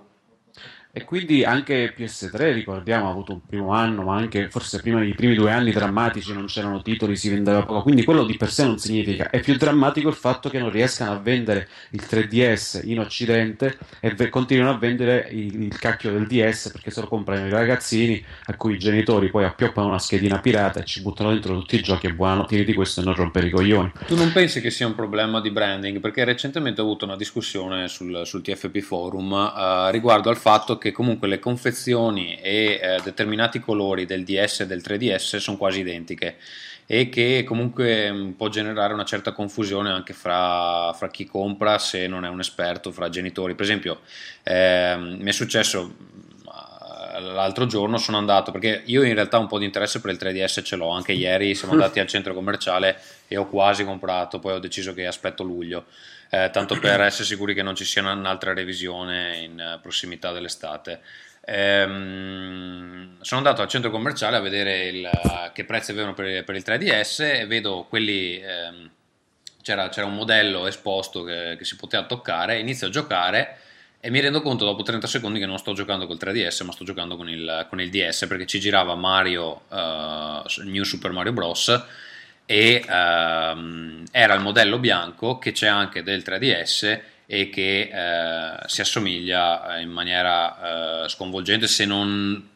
E 0.97 1.03
quindi 1.03 1.43
anche 1.43 1.93
PS3, 1.95 2.53
ricordiamo, 2.53 3.05
ha 3.05 3.11
avuto 3.11 3.31
un 3.31 3.45
primo 3.45 3.71
anno, 3.71 4.01
ma 4.01 4.15
anche 4.15 4.49
forse 4.49 4.81
prima 4.81 4.99
dei 4.99 5.13
primi 5.13 5.35
due 5.35 5.51
anni 5.51 5.71
drammatici 5.71 6.33
non 6.33 6.47
c'erano 6.47 6.81
titoli, 6.81 7.15
si 7.15 7.29
vendeva 7.29 7.63
poco. 7.63 7.83
Quindi 7.83 8.03
quello 8.03 8.25
di 8.25 8.35
per 8.35 8.49
sé 8.49 8.65
non 8.65 8.79
significa. 8.79 9.29
È 9.29 9.39
più 9.39 9.55
drammatico 9.57 10.09
il 10.09 10.15
fatto 10.15 10.49
che 10.49 10.57
non 10.57 10.71
riescano 10.71 11.11
a 11.11 11.19
vendere 11.19 11.67
il 11.91 12.01
3DS 12.01 12.81
in 12.89 12.99
Occidente 12.99 13.77
e 13.99 14.09
v- 14.09 14.29
continuino 14.29 14.71
a 14.71 14.77
vendere 14.79 15.27
il, 15.29 15.65
il, 15.65 15.77
cacchio 15.77 16.11
del 16.11 16.25
DS 16.25 16.71
perché 16.71 16.89
se 16.89 17.01
lo 17.01 17.07
comprano 17.07 17.45
i 17.45 17.51
ragazzini 17.51 18.25
a 18.45 18.55
cui 18.55 18.73
i 18.73 18.79
genitori 18.79 19.29
poi 19.29 19.43
appioppano 19.43 19.89
una 19.89 19.99
schedina 19.99 20.39
pirata 20.39 20.79
e 20.79 20.83
ci 20.83 21.03
buttano 21.03 21.29
dentro 21.29 21.53
tutti 21.59 21.75
i 21.75 21.81
giochi 21.83 22.07
e 22.07 22.13
buonanotte 22.13 22.63
di 22.63 22.73
questo 22.73 23.01
e 23.01 23.03
non 23.03 23.13
rompere 23.13 23.45
i 23.45 23.51
coglioni. 23.51 23.91
Tu 24.07 24.15
non 24.15 24.31
pensi 24.31 24.61
che 24.61 24.71
sia 24.71 24.87
un 24.87 24.95
problema 24.95 25.41
di 25.41 25.51
branding? 25.51 25.99
Perché 25.99 26.23
recentemente 26.23 26.81
ho 26.81 26.85
avuto 26.85 27.05
una 27.05 27.15
discussione 27.15 27.87
sul, 27.87 28.21
sul 28.25 28.41
TFP 28.41 28.79
Forum 28.79 29.31
uh, 29.31 29.91
riguardo 29.91 30.31
al 30.31 30.37
fatto 30.37 30.79
che 30.79 30.85
che 30.87 30.91
comunque 30.93 31.27
le 31.27 31.39
confezioni 31.39 32.37
e 32.39 32.79
eh, 32.81 32.99
determinati 33.03 33.59
colori 33.59 34.05
del 34.05 34.23
DS 34.23 34.61
e 34.61 34.67
del 34.67 34.81
3DS 34.83 35.37
sono 35.37 35.57
quasi 35.57 35.81
identiche 35.81 36.37
e 36.85 37.09
che 37.09 37.43
comunque 37.45 38.11
mm, 38.11 38.31
può 38.31 38.47
generare 38.47 38.93
una 38.93 39.03
certa 39.03 39.33
confusione 39.33 39.91
anche 39.91 40.13
fra, 40.13 40.93
fra, 40.93 41.09
chi 41.09 41.25
compra 41.25 41.77
se 41.77 42.07
non 42.07 42.23
è 42.23 42.29
un 42.29 42.39
esperto, 42.39 42.91
fra 42.91 43.09
genitori. 43.09 43.55
Per 43.55 43.65
esempio, 43.65 43.99
eh, 44.43 44.95
mi 44.97 45.27
è 45.27 45.33
successo 45.33 45.95
l'altro 47.19 47.65
giorno 47.65 47.97
sono 47.97 48.17
andato 48.17 48.51
perché 48.51 48.81
io 48.85 49.03
in 49.03 49.13
realtà 49.13 49.37
un 49.37 49.47
po' 49.47 49.59
di 49.59 49.65
interesse 49.65 50.01
per 50.01 50.11
il 50.11 50.17
3DS 50.19 50.63
ce 50.63 50.75
l'ho 50.75 50.89
anche 50.89 51.11
ieri 51.11 51.55
siamo 51.55 51.73
andati 51.73 51.99
al 51.99 52.07
centro 52.07 52.33
commerciale 52.33 52.99
e 53.27 53.37
ho 53.37 53.47
quasi 53.47 53.83
comprato 53.83 54.39
poi 54.39 54.53
ho 54.53 54.59
deciso 54.59 54.93
che 54.93 55.05
aspetto 55.05 55.43
luglio 55.43 55.85
eh, 56.29 56.49
tanto 56.51 56.77
per 56.79 57.01
essere 57.01 57.23
sicuri 57.23 57.53
che 57.53 57.63
non 57.63 57.75
ci 57.75 57.85
sia 57.85 58.01
un'altra 58.11 58.53
revisione 58.53 59.37
in 59.37 59.59
eh, 59.59 59.79
prossimità 59.81 60.31
dell'estate. 60.31 61.01
Ehm, 61.45 63.21
sono 63.21 63.39
andato 63.39 63.61
al 63.61 63.69
centro 63.69 63.89
commerciale 63.89 64.35
a 64.35 64.41
vedere 64.41 64.87
il, 64.87 65.09
che 65.53 65.63
prezzi 65.63 65.91
avevano 65.91 66.13
per, 66.13 66.43
per, 66.43 66.55
il 66.55 66.63
3DS 66.65 67.39
e 67.39 67.45
vedo 67.45 67.85
quelli. 67.87 68.41
Ehm, 68.41 68.91
c'era, 69.61 69.89
c'era, 69.89 70.05
un 70.05 70.15
modello 70.15 70.65
esposto 70.65 71.23
che, 71.23 71.55
che 71.57 71.65
si 71.65 71.75
poteva 71.75 72.05
toccare, 72.05 72.59
inizio 72.59 72.87
a 72.87 72.89
giocare 72.89 73.57
e 74.07 74.09
mi 74.09 74.21
rendo 74.21 74.41
conto 74.41 74.63
dopo 74.63 74.83
30 74.83 75.05
secondi 75.05 75.37
che 75.37 75.45
non 75.45 75.57
sto 75.57 75.73
giocando 75.73 76.07
col 76.07 76.15
3DS 76.17 76.63
ma 76.63 76.71
sto 76.71 76.85
giocando 76.85 77.17
con 77.17 77.27
il, 77.27 77.65
con 77.67 77.81
il 77.81 77.89
DS 77.89 78.25
perché 78.25 78.45
ci 78.45 78.57
girava 78.57 78.95
Mario 78.95 79.63
uh, 79.67 80.63
New 80.63 80.83
Super 80.83 81.11
Mario 81.11 81.33
Bros 81.33 81.83
e 82.45 82.85
um, 82.87 84.05
era 84.09 84.33
il 84.33 84.39
modello 84.39 84.79
bianco 84.79 85.37
che 85.39 85.51
c'è 85.51 85.67
anche 85.67 86.03
del 86.03 86.23
3DS 86.25 86.99
e 87.25 87.49
che 87.49 87.89
uh, 87.91 88.65
si 88.65 88.79
assomiglia 88.79 89.77
in 89.77 89.89
maniera 89.89 91.03
uh, 91.03 91.07
sconvolgente 91.09 91.67
se 91.67 91.83
non, 91.83 92.49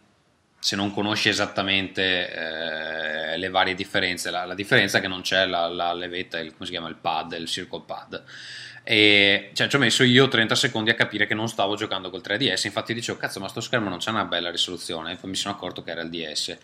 se 0.58 0.77
non 0.77 0.93
conosci 0.93 1.27
esattamente 1.27 2.31
uh, 2.34 3.38
le 3.38 3.50
varie 3.50 3.75
differenze. 3.75 4.31
La, 4.31 4.46
la, 4.46 4.55
differenza 4.55 5.00
è 5.00 5.01
che 5.01 5.10
non 5.10 5.20
c'è 5.20 5.46
la, 5.46 5.67
la 5.67 5.91
levetta, 5.91 6.39
il, 6.39 6.53
come 6.53 6.63
si 6.63 6.72
chiama, 6.72 6.88
il 6.88 6.96
pad, 6.96 7.34
il 7.34 7.48
circle 7.48 7.84
pad. 7.86 8.24
E 8.84 9.52
cioè, 9.54 9.68
ci 9.68 9.76
ho 9.76 9.80
messo 9.80 10.04
io 10.04 10.28
30 10.28 10.56
secondi 10.56 10.90
a 10.90 10.96
capire 10.96 11.28
che 11.28 11.34
non 11.34 11.48
stavo 11.48 11.76
giocando 11.76 12.10
col 12.10 12.22
3DS. 12.24 12.66
Infatti 12.66 12.94
dicevo, 12.94 13.17
cazzo, 13.17 13.39
ma 13.39 13.48
sto 13.48 13.62
schermo 13.62 13.89
non 13.89 14.00
c'è 14.00 14.10
una 14.10 14.26
bella 14.26 14.50
risoluzione. 14.50 15.13
E 15.13 15.15
poi 15.15 15.30
mi 15.30 15.36
sono 15.36 15.54
accorto 15.54 15.84
che 15.84 15.91
era 15.91 16.02
il 16.02 16.10
DS. 16.10 16.58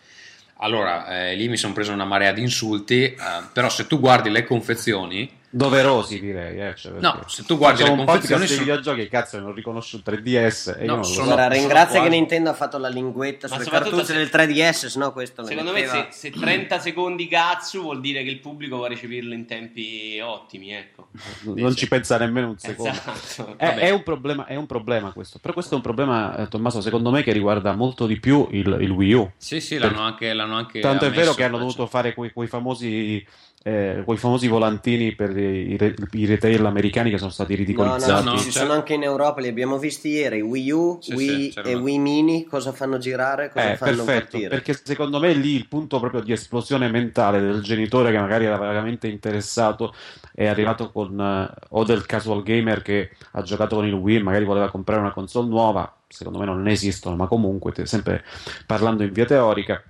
Allora, 0.59 1.27
eh, 1.27 1.35
lì 1.35 1.47
mi 1.49 1.57
sono 1.57 1.73
preso 1.73 1.91
una 1.91 2.05
marea 2.05 2.31
di 2.31 2.41
insulti, 2.41 3.03
eh, 3.03 3.17
però 3.53 3.69
se 3.69 3.85
tu 3.85 3.99
guardi 3.99 4.31
le 4.31 4.43
confezioni, 4.43 5.29
doverosi 5.57 6.19
direi 6.19 6.59
eh, 6.59 6.75
cioè 6.75 6.99
no 6.99 7.23
se 7.27 7.43
tu 7.43 7.57
guardi 7.57 7.83
le 7.83 7.89
confezioni 7.89 8.45
sono... 8.45 8.59
videogiochi 8.59 9.07
cazzo 9.07 9.39
non 9.39 9.53
riconosco 9.53 9.97
il 9.97 10.03
3DS 10.05 10.79
e 10.79 10.85
no, 10.85 10.91
io 10.91 10.95
non 10.95 11.05
sono, 11.05 11.33
Ora, 11.33 11.47
ringrazia 11.47 12.01
che 12.01 12.09
Nintendo 12.09 12.49
ha 12.51 12.53
fatto 12.53 12.77
la 12.77 12.89
linguetta 12.89 13.47
sulle 13.47 13.65
cartucce 13.65 14.05
se... 14.05 14.13
del 14.13 14.29
3DS 14.31 14.87
sennò 14.87 15.11
questo 15.11 15.43
secondo 15.43 15.71
me 15.71 15.87
se, 15.87 16.07
se, 16.11 16.29
30 16.29 16.79
secondi 16.79 17.27
cazzo 17.27 17.81
vuol 17.81 17.99
dire 17.99 18.23
che 18.23 18.29
il 18.29 18.39
pubblico 18.39 18.77
va 18.77 18.85
a 18.85 18.89
recepirlo 18.89 19.33
in 19.33 19.45
tempi 19.45 20.19
ottimi 20.21 20.71
ecco. 20.71 21.07
Non 21.41 21.75
ci 21.75 21.87
pensa 21.87 22.17
nemmeno 22.17 22.49
un 22.49 22.57
secondo. 22.57 22.91
Esatto. 22.91 23.55
è, 23.57 23.75
è, 23.75 23.89
un 23.89 24.03
problema, 24.03 24.45
è, 24.45 24.55
un 24.55 24.65
problema, 24.65 25.11
questo 25.11 25.39
però 25.39 25.53
questo 25.53 25.73
è 25.73 25.77
un 25.77 25.83
problema 25.83 26.35
eh, 26.37 26.47
Tommaso 26.47 26.81
secondo 26.81 27.09
me 27.09 27.23
che 27.23 27.31
riguarda 27.31 27.73
molto 27.73 28.05
di 28.05 28.19
più 28.19 28.47
il, 28.51 28.77
il 28.81 28.89
Wii 28.91 29.13
U. 29.13 29.31
Sì 29.37 29.59
sì 29.59 29.77
l'hanno 29.77 30.01
anche, 30.01 30.33
l'hanno 30.33 30.55
anche 30.55 30.79
tanto 30.79 31.05
è 31.05 31.11
vero 31.11 31.33
che 31.33 31.43
hanno 31.43 31.57
dovuto 31.57 31.87
fare 31.87 32.13
quei, 32.13 32.31
quei 32.31 32.47
famosi 32.47 33.25
eh, 33.67 34.03
quei 34.05 34.17
famosi 34.17 34.47
volantini 34.47 35.13
per 35.13 35.37
i, 35.37 35.73
i, 35.73 35.95
i, 36.11 36.25
retail 36.25 36.65
americani 36.65 37.09
che 37.09 37.17
sono 37.17 37.31
stati 37.31 37.53
ridicolizzati. 37.53 38.23
No, 38.23 38.31
no, 38.31 38.37
ci 38.37 38.49
sono 38.49 38.71
anche 38.71 38.93
in 38.93 39.03
Europa, 39.03 39.41
li 39.41 39.49
abbiamo 39.49 39.77
visti 39.77 40.07
ieri, 40.07 40.39
Wii 40.39 40.71
U, 40.71 40.99
sì, 41.01 41.13
Wii 41.13 41.51
sì, 41.51 41.59
e 41.59 41.75
Wii 41.75 41.99
Mini, 41.99 42.45
cosa 42.45 42.71
fanno 42.71 42.97
girare, 42.97 43.51
cosa 43.51 43.71
eh, 43.71 43.75
fanno 43.75 44.05
perfetto, 44.05 44.21
partire. 44.29 44.47
Perché 44.47 44.79
secondo 44.81 45.19
me 45.19 45.33
lì 45.33 45.53
il 45.53 45.67
punto 45.67 45.99
proprio 45.99 46.21
di 46.21 46.31
esplosione 46.31 46.89
mentale 46.89 47.41
del 47.41 47.61
genitore 47.61 48.11
che 48.11 48.19
magari 48.19 48.45
era 48.45 48.57
veramente 48.57 49.09
interessato 49.09 49.93
è 50.33 50.45
arrivato 50.45 50.89
con, 50.89 51.19
eh, 51.19 51.53
o 51.69 51.83
del 51.83 52.05
casual 52.05 52.43
gamer 52.43 52.81
che 52.81 53.09
ha 53.31 53.41
giocato 53.41 53.75
con 53.75 53.85
il 53.85 53.93
Wii, 53.93 54.23
magari 54.23 54.45
voleva 54.45 54.71
comprare 54.71 55.01
una 55.01 55.11
console 55.11 55.49
nuova, 55.49 55.93
secondo 56.07 56.39
me 56.39 56.45
non 56.45 56.65
esistono, 56.69 57.17
ma 57.17 57.27
comunque 57.27 57.73
sempre 57.85 58.23
parlando 58.65 59.03
in 59.03 59.11
via 59.11 59.25
teorica 59.25 59.83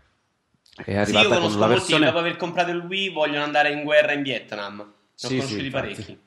è 0.83 0.95
arrivata 0.95 1.27
sì, 1.27 1.33
io 1.33 1.39
conosco 1.39 1.57
con 1.57 1.67
versione... 1.69 2.05
dopo 2.05 2.17
aver 2.17 2.35
comprato 2.37 2.71
il 2.71 2.85
Wii 2.87 3.09
vogliono 3.09 3.43
andare 3.43 3.71
in 3.71 3.83
guerra 3.83 4.13
in 4.13 4.21
Vietnam. 4.21 4.77
Ne 4.77 4.85
sì, 5.13 5.25
ho 5.25 5.29
conosciuti 5.29 5.63
sì, 5.63 5.69
parecchi. 5.69 6.19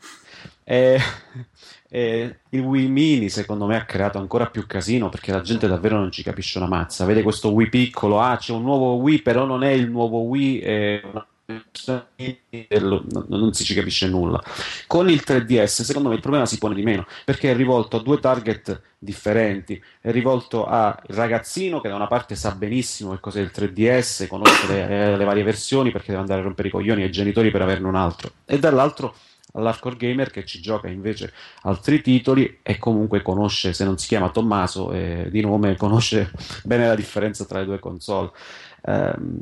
E, 0.64 1.00
e 1.88 2.38
il 2.50 2.60
Wii 2.60 2.88
Mini 2.88 3.28
secondo 3.28 3.66
me 3.66 3.76
ha 3.76 3.84
creato 3.84 4.18
ancora 4.18 4.46
più 4.46 4.66
casino 4.66 5.08
perché 5.08 5.32
la 5.32 5.40
gente 5.40 5.66
davvero 5.66 5.98
non 5.98 6.10
ci 6.10 6.22
capisce 6.22 6.58
una 6.58 6.68
mazza. 6.68 7.04
Vede 7.04 7.22
questo 7.22 7.52
Wii 7.52 7.68
piccolo, 7.68 8.20
ah 8.20 8.36
c'è 8.36 8.52
un 8.52 8.62
nuovo 8.62 8.94
Wii 8.94 9.22
però 9.22 9.44
non 9.44 9.62
è 9.62 9.70
il 9.70 9.88
nuovo 9.88 10.20
Wii, 10.20 10.58
è 10.60 11.00
una 11.04 11.26
non 13.28 13.52
si 13.52 13.64
ci 13.64 13.74
capisce 13.74 14.08
nulla. 14.08 14.42
Con 14.86 15.10
il 15.10 15.22
3DS, 15.26 15.82
secondo 15.82 16.08
me 16.08 16.14
il 16.14 16.20
problema 16.20 16.46
si 16.46 16.58
pone 16.58 16.74
di 16.74 16.82
meno 16.82 17.06
perché 17.24 17.50
è 17.50 17.56
rivolto 17.56 17.96
a 17.96 18.02
due 18.02 18.18
target 18.18 18.80
differenti. 18.98 19.82
È 20.00 20.10
rivolto 20.10 20.66
al 20.66 20.96
ragazzino 21.08 21.80
che 21.80 21.88
da 21.88 21.94
una 21.94 22.06
parte 22.06 22.34
sa 22.34 22.54
benissimo 22.54 23.12
che 23.12 23.20
cos'è 23.20 23.40
il 23.40 23.50
3DS, 23.54 24.26
conosce 24.26 24.66
le, 24.66 24.88
eh, 24.88 25.16
le 25.16 25.24
varie 25.24 25.42
versioni 25.42 25.90
perché 25.90 26.08
deve 26.08 26.20
andare 26.20 26.40
a 26.40 26.44
rompere 26.44 26.68
i 26.68 26.70
coglioni 26.70 27.02
ai 27.02 27.10
genitori 27.10 27.50
per 27.50 27.62
averne 27.62 27.88
un 27.88 27.96
altro, 27.96 28.32
e 28.44 28.58
dall'altro 28.58 29.14
all'hardcore 29.52 29.96
gamer 29.96 30.30
che 30.30 30.44
ci 30.44 30.60
gioca 30.60 30.88
invece 30.88 31.32
altri 31.62 32.00
titoli 32.02 32.60
e 32.62 32.78
comunque 32.78 33.22
conosce, 33.22 33.72
se 33.72 33.84
non 33.84 33.98
si 33.98 34.06
chiama 34.06 34.30
Tommaso 34.30 34.92
eh, 34.92 35.28
di 35.30 35.40
nome, 35.40 35.76
conosce 35.76 36.30
bene 36.64 36.86
la 36.86 36.94
differenza 36.94 37.44
tra 37.44 37.60
le 37.60 37.64
due 37.64 37.78
console. 37.78 38.30
Um, 38.82 39.40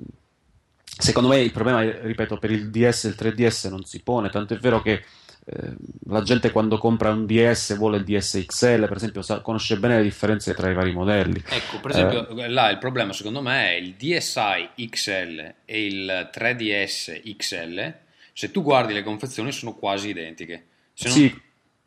Secondo 0.98 1.28
me 1.28 1.40
il 1.40 1.52
problema, 1.52 1.80
ripeto, 1.80 2.38
per 2.38 2.50
il 2.50 2.70
DS 2.70 3.04
e 3.04 3.08
il 3.08 3.16
3DS 3.18 3.68
non 3.68 3.84
si 3.84 4.00
pone, 4.02 4.30
tanto 4.30 4.54
è 4.54 4.58
vero 4.58 4.82
che 4.82 5.04
eh, 5.50 5.72
la 6.08 6.22
gente 6.22 6.50
quando 6.50 6.76
compra 6.76 7.10
un 7.10 7.24
DS 7.24 7.76
vuole 7.76 7.98
il 7.98 8.04
DS 8.04 8.44
XL, 8.46 8.86
per 8.86 8.96
esempio, 8.96 9.22
sa, 9.22 9.40
conosce 9.40 9.78
bene 9.78 9.96
le 9.96 10.02
differenze 10.02 10.52
tra 10.54 10.68
i 10.68 10.74
vari 10.74 10.92
modelli. 10.92 11.42
Ecco, 11.48 11.80
per 11.80 11.92
esempio, 11.92 12.28
eh, 12.36 12.48
là 12.48 12.68
il 12.68 12.78
problema 12.78 13.12
secondo 13.12 13.40
me 13.40 13.70
è 13.70 13.74
il 13.74 13.94
DSi 13.94 14.88
XL 14.90 15.54
e 15.64 15.86
il 15.86 16.30
3DS 16.34 17.36
XL. 17.36 17.94
Se 18.32 18.50
tu 18.50 18.62
guardi 18.62 18.92
le 18.92 19.02
confezioni 19.02 19.50
sono 19.52 19.74
quasi 19.74 20.10
identiche. 20.10 20.66
Se 20.92 21.08
non... 21.08 21.16
Sì, 21.16 21.40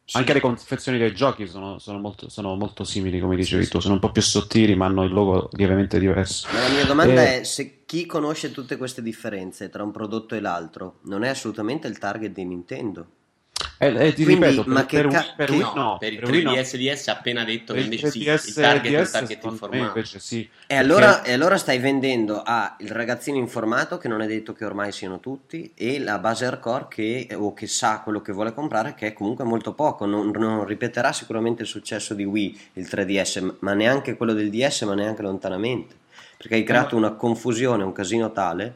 sì. 0.04 0.18
Anche 0.18 0.34
le 0.34 0.40
confezioni 0.40 0.98
dei 0.98 1.14
giochi 1.14 1.48
sono, 1.48 1.78
sono, 1.78 2.00
molto, 2.00 2.30
sono 2.30 2.56
molto, 2.56 2.84
simili, 2.84 3.20
come 3.20 3.36
dicevi 3.36 3.64
sì, 3.64 3.70
tu, 3.70 3.80
sono 3.80 3.94
un 3.94 4.00
po' 4.00 4.12
più 4.12 4.22
sottili, 4.22 4.76
ma 4.76 4.88
hanno 4.88 5.04
il 5.04 5.14
logo 5.14 5.50
lievemente 5.54 6.00
diverso. 6.00 6.48
Ma 6.52 6.62
la 6.62 6.70
mia 6.70 6.86
domanda 6.86 7.24
e... 7.24 7.40
è: 7.40 7.44
se 7.44 7.81
chi 7.92 8.06
conosce 8.06 8.52
tutte 8.52 8.78
queste 8.78 9.02
differenze 9.02 9.70
tra 9.70 9.84
un 9.84 9.92
prodotto 9.92 10.34
e 10.34 10.40
l'altro 10.40 11.00
non 11.08 11.26
è 11.26 11.28
assolutamente 11.28 11.90
il 11.90 11.98
target 11.98 12.32
di 12.32 12.46
Nintendo? 12.46 13.06
Eh, 13.80 13.88
eh, 13.88 14.14
ti 14.14 14.24
Quindi, 14.24 14.46
ripeto, 14.46 14.64
ma 14.68 14.86
per, 14.86 14.86
che 14.86 15.02
per, 15.02 15.12
ca- 15.12 15.34
per 15.36 15.52
Wii 15.52 15.60
no, 15.60 15.74
no, 15.76 15.98
per 16.00 16.14
il 16.14 16.20
per 16.20 16.30
Wii 16.30 16.44
no. 16.44 16.52
3DS 16.54 16.76
DS 16.78 17.08
ha 17.10 17.12
appena 17.12 17.44
detto 17.44 17.74
che 17.74 17.82
Per 17.82 17.92
il 17.92 17.94
invece 17.94 18.10
sì, 18.10 18.20
3DS 18.20 18.48
il 18.48 18.54
target 18.54 18.94
è 18.94 19.02
DS, 19.02 19.12
target 19.12 19.44
informato. 19.44 20.04
sì. 20.20 20.40
E 20.40 20.48
perché- 20.68 20.76
allora, 20.82 21.22
e 21.24 21.34
allora 21.34 21.58
stai 21.58 21.80
vendendo 21.80 22.42
a 22.42 22.78
il 22.80 22.92
ragazzino 22.92 23.36
informato, 23.36 23.98
che 23.98 24.08
non 24.08 24.22
è 24.22 24.26
detto 24.26 24.54
che 24.54 24.64
ormai 24.64 24.94
siano 24.94 25.20
tutti, 25.20 25.74
e 25.76 26.00
la 26.00 26.18
base 26.20 26.46
hardcore 26.46 26.86
che, 26.88 27.28
o 27.36 27.54
che 27.54 27.68
sa 27.68 28.00
quello 28.00 28.22
che 28.22 28.32
vuole 28.32 28.54
comprare, 28.54 28.94
che 28.96 29.08
è 29.08 29.14
comunque 29.14 29.44
molto 29.44 29.74
poco. 29.74 30.06
Non, 30.06 30.30
non 30.30 30.64
ripeterà 30.64 31.12
sicuramente 31.12 31.64
il 31.64 31.68
successo 31.68 32.14
di 32.14 32.24
Wii, 32.24 32.60
il 32.76 32.88
3DS, 32.90 33.56
ma 33.60 33.74
neanche 33.74 34.16
quello 34.16 34.32
del 34.32 34.50
DS, 34.50 34.84
ma 34.84 34.94
neanche 34.94 35.24
lontanamente. 35.24 36.00
Perché 36.42 36.56
hai 36.56 36.64
creato 36.64 36.96
una 36.96 37.12
confusione, 37.12 37.84
un 37.84 37.92
casino 37.92 38.32
tale. 38.32 38.76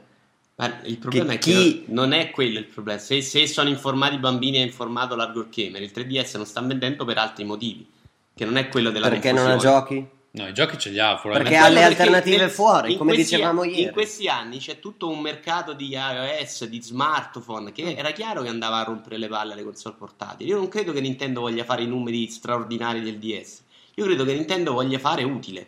Ma 0.56 0.72
il 0.84 0.98
problema 0.98 1.32
Che 1.32 1.34
è 1.34 1.38
che 1.38 1.50
chi- 1.50 1.84
non 1.88 2.12
è 2.12 2.30
quello 2.30 2.58
il 2.60 2.64
problema. 2.66 2.98
Se, 3.00 3.20
se 3.20 3.46
sono 3.48 3.68
informati 3.68 4.14
i 4.14 4.18
bambini 4.18 4.58
e 4.58 4.60
è 4.60 4.64
informato 4.64 5.16
l'hardcore 5.16 5.48
gamer, 5.50 5.82
il 5.82 5.90
3DS 5.92 6.36
non 6.36 6.46
sta 6.46 6.60
vendendo 6.62 7.04
per 7.04 7.18
altri 7.18 7.44
motivi, 7.44 7.86
che 8.34 8.44
non 8.44 8.56
è 8.56 8.68
quello 8.68 8.90
della 8.90 9.08
Perché 9.08 9.32
non 9.32 9.46
ha 9.46 9.50
confusione. 9.56 9.78
giochi? 9.78 10.06
No, 10.30 10.46
i 10.48 10.52
giochi 10.54 10.78
ce 10.78 10.90
li 10.90 10.98
ha, 10.98 11.14
Perché 11.14 11.20
probabilmente. 11.28 11.58
ha 11.64 11.68
le 11.68 11.74
perché 11.80 12.02
alternative 12.02 12.36
nel- 12.36 12.50
fuori, 12.50 12.92
in 12.92 12.98
come 12.98 13.14
questi- 13.14 13.34
dicevamo 13.34 13.64
In 13.64 13.70
ieri. 13.74 13.92
questi 13.92 14.28
anni 14.28 14.58
c'è 14.58 14.78
tutto 14.80 15.08
un 15.08 15.18
mercato 15.20 15.72
di 15.72 15.88
iOS, 15.88 16.66
di 16.66 16.80
smartphone, 16.82 17.72
che 17.72 17.94
era 17.96 18.10
chiaro 18.12 18.42
che 18.42 18.48
andava 18.48 18.76
a 18.78 18.84
rompere 18.84 19.16
le 19.18 19.28
palle 19.28 19.54
alle 19.54 19.64
console 19.64 19.96
portatili. 19.98 20.48
Io 20.50 20.56
non 20.56 20.68
credo 20.68 20.92
che 20.92 21.00
Nintendo 21.00 21.40
voglia 21.40 21.64
fare 21.64 21.82
i 21.82 21.86
numeri 21.86 22.28
straordinari 22.28 23.00
del 23.02 23.18
DS. 23.18 23.62
Io 23.94 24.04
credo 24.04 24.24
che 24.24 24.34
Nintendo 24.34 24.72
voglia 24.74 24.98
fare 24.98 25.22
utile, 25.22 25.66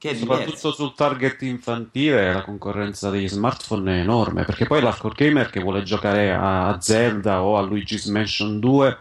che 0.00 0.16
Soprattutto 0.16 0.46
diverso. 0.46 0.72
sul 0.72 0.94
target 0.94 1.42
infantile 1.42 2.32
la 2.32 2.42
concorrenza 2.42 3.10
degli 3.10 3.28
smartphone 3.28 3.98
è 3.98 4.00
enorme, 4.00 4.44
perché 4.46 4.64
poi 4.64 4.80
l'hardcore 4.80 5.14
gamer 5.14 5.50
che 5.50 5.60
vuole 5.60 5.82
giocare 5.82 6.32
a 6.32 6.78
Zelda 6.80 7.42
o 7.42 7.58
a 7.58 7.60
Luigi's 7.60 8.06
Mansion 8.06 8.58
2 8.60 8.98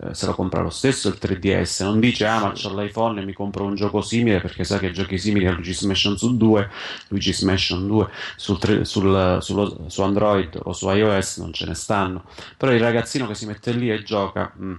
eh, 0.00 0.14
se 0.14 0.24
lo 0.24 0.34
compra 0.34 0.62
lo 0.62 0.70
stesso 0.70 1.08
il 1.08 1.18
3DS, 1.18 1.84
non 1.84 2.00
dice 2.00 2.24
ah 2.26 2.40
ma 2.40 2.52
c'ho 2.52 2.72
l'iPhone 2.74 3.20
e 3.20 3.24
mi 3.26 3.34
compro 3.34 3.64
un 3.64 3.74
gioco 3.74 4.00
simile 4.00 4.40
perché 4.40 4.64
sa 4.64 4.78
che 4.78 4.90
giochi 4.90 5.18
simili 5.18 5.46
a 5.46 5.52
Luigi's 5.52 5.82
Mansion 5.82 6.16
su 6.16 6.34
2, 6.36 6.70
Luigi's 7.08 7.42
Mansion 7.42 7.86
2 7.86 8.08
sul 8.36 8.58
tre- 8.58 8.84
sul- 8.86 9.84
su 9.88 10.02
Android 10.02 10.58
o 10.62 10.72
su 10.72 10.88
iOS 10.88 11.38
non 11.38 11.52
ce 11.52 11.66
ne 11.66 11.74
stanno, 11.74 12.24
però 12.56 12.72
il 12.72 12.80
ragazzino 12.80 13.26
che 13.26 13.34
si 13.34 13.44
mette 13.44 13.72
lì 13.72 13.90
e 13.90 14.02
gioca... 14.02 14.50
mm, 14.58 14.74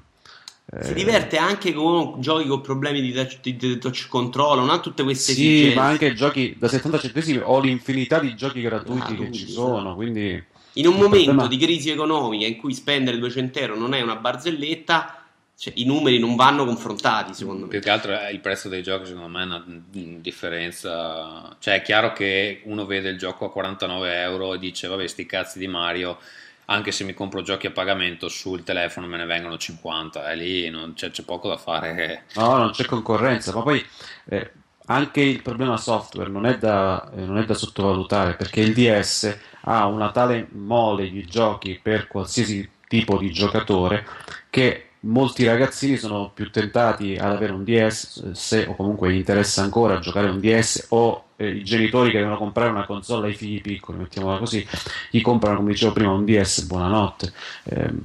Si 0.82 0.92
eh, 0.92 0.94
diverte 0.94 1.38
anche 1.38 1.74
con 1.74 2.22
giochi 2.22 2.48
con 2.48 2.62
problemi 2.62 3.02
di 3.02 3.12
touch, 3.12 3.40
di- 3.42 3.56
di 3.56 3.78
touch 3.80 4.08
control, 4.08 4.60
non 4.60 4.70
ha 4.70 4.80
tutte 4.80 5.02
queste 5.04 5.34
Sì, 5.34 5.48
esigenze. 5.48 5.76
ma 5.76 5.88
anche 5.88 6.14
giochi 6.14 6.56
da 6.60 6.68
70 6.68 7.00
centesimi 7.00 7.42
o 7.44 7.60
l'infinità 7.60 8.20
di 8.20 8.36
giochi 8.36 8.62
gratuiti 8.62 9.02
che 9.08 9.16
Gratuiti, 9.16 9.38
ci 9.38 9.52
sono, 9.52 9.96
quindi 9.96 10.44
In 10.74 10.86
un 10.86 10.94
momento 10.94 11.24
problema- 11.26 11.48
di 11.48 11.58
crisi 11.58 11.90
economica 11.90 12.46
in 12.46 12.58
cui 12.58 12.74
spendere 12.76 13.18
200 13.18 13.58
euro 13.60 13.76
non 13.76 13.96
è 13.96 14.02
una 14.02 14.16
barzelletta, 14.18 15.24
cioè, 15.58 15.74
i 15.78 15.86
numeri 15.86 16.20
non 16.20 16.36
vanno 16.36 16.64
confrontati, 16.66 17.34
secondo 17.34 17.64
me. 17.64 17.70
Più 17.70 17.80
che 17.82 17.90
altro 17.90 18.14
il 18.32 18.40
prezzo 18.40 18.70
dei 18.70 18.84
giochi, 18.84 19.08
secondo 19.08 19.28
me, 19.28 19.42
è 19.42 19.46
una 19.46 19.64
differenza. 20.22 21.56
Cioè, 21.60 21.76
è 21.76 21.82
chiaro 21.82 22.14
che 22.14 22.62
uno 22.66 22.86
vede 22.86 23.10
il 23.10 23.18
gioco 23.18 23.46
a 23.46 23.52
49 23.52 24.22
euro 24.22 24.54
e 24.54 24.60
dice, 24.60 24.88
vabbè, 24.88 25.06
sti 25.08 25.26
cazzi 25.26 25.60
di 25.60 25.68
Mario, 25.68 26.18
anche 26.70 26.92
se 26.92 27.04
mi 27.04 27.14
compro 27.14 27.42
giochi 27.42 27.68
a 27.68 27.72
pagamento 27.72 28.30
sul 28.30 28.64
telefono 28.64 29.08
me 29.08 29.18
ne 29.18 29.26
vengono 29.26 29.58
50, 29.58 30.32
e 30.32 30.36
lì 30.36 30.70
non 30.70 30.94
c'è, 30.94 31.10
c'è 31.10 31.24
poco 31.24 31.50
da 31.50 31.58
fare. 31.58 32.26
No, 32.36 32.58
non 32.58 32.72
c'è 32.72 32.86
concorrenza, 32.86 33.54
ma 33.54 33.64
poi 33.64 33.84
eh, 34.26 34.52
anche 34.86 35.22
il 35.22 35.42
problema 35.42 35.78
software 35.78 36.30
non 36.30 36.46
è, 36.46 36.58
da, 36.58 37.12
eh, 37.16 37.22
non 37.22 37.40
è 37.40 37.46
da 37.46 37.56
sottovalutare 37.56 38.36
perché 38.36 38.62
il 38.62 38.74
DS 38.74 39.38
ha 39.62 39.88
una 39.88 40.12
tale 40.12 40.48
mole 40.52 41.10
di 41.10 41.26
giochi 41.26 41.80
per 41.82 42.08
qualsiasi 42.08 42.70
tipo 42.88 43.18
di 43.18 43.32
giocatore 43.32 44.06
che 44.50 44.89
molti 45.02 45.46
ragazzini 45.46 45.98
sono 45.98 46.32
più 46.34 46.52
tentati 46.52 47.16
ad 47.16 47.32
avere 47.32 47.54
un 47.54 47.64
DS 47.64 48.32
se 48.32 48.66
o 48.68 48.76
comunque 48.76 49.12
gli 49.12 49.16
interessa 49.16 49.62
ancora 49.62 50.00
giocare 50.00 50.30
un 50.30 50.40
DS 50.40 50.88
o 50.90 51.26
eh, 51.38 51.50
i 51.50 51.64
genitori 51.64 52.12
che 52.12 52.18
devono 52.18 52.38
comprare 52.38 52.70
una 52.70 52.86
console 52.86 53.28
ai 53.28 53.34
figli 53.34 53.62
piccoli, 53.62 54.00
mettiamola 54.00 54.38
così, 54.38 54.66
gli 55.10 55.22
comprano 55.22 55.58
come 55.58 55.72
dicevo 55.72 55.94
prima 55.94 56.12
un 56.12 56.26
DS, 56.26 56.64
buonanotte. 56.64 57.34
Ehm, 57.64 58.02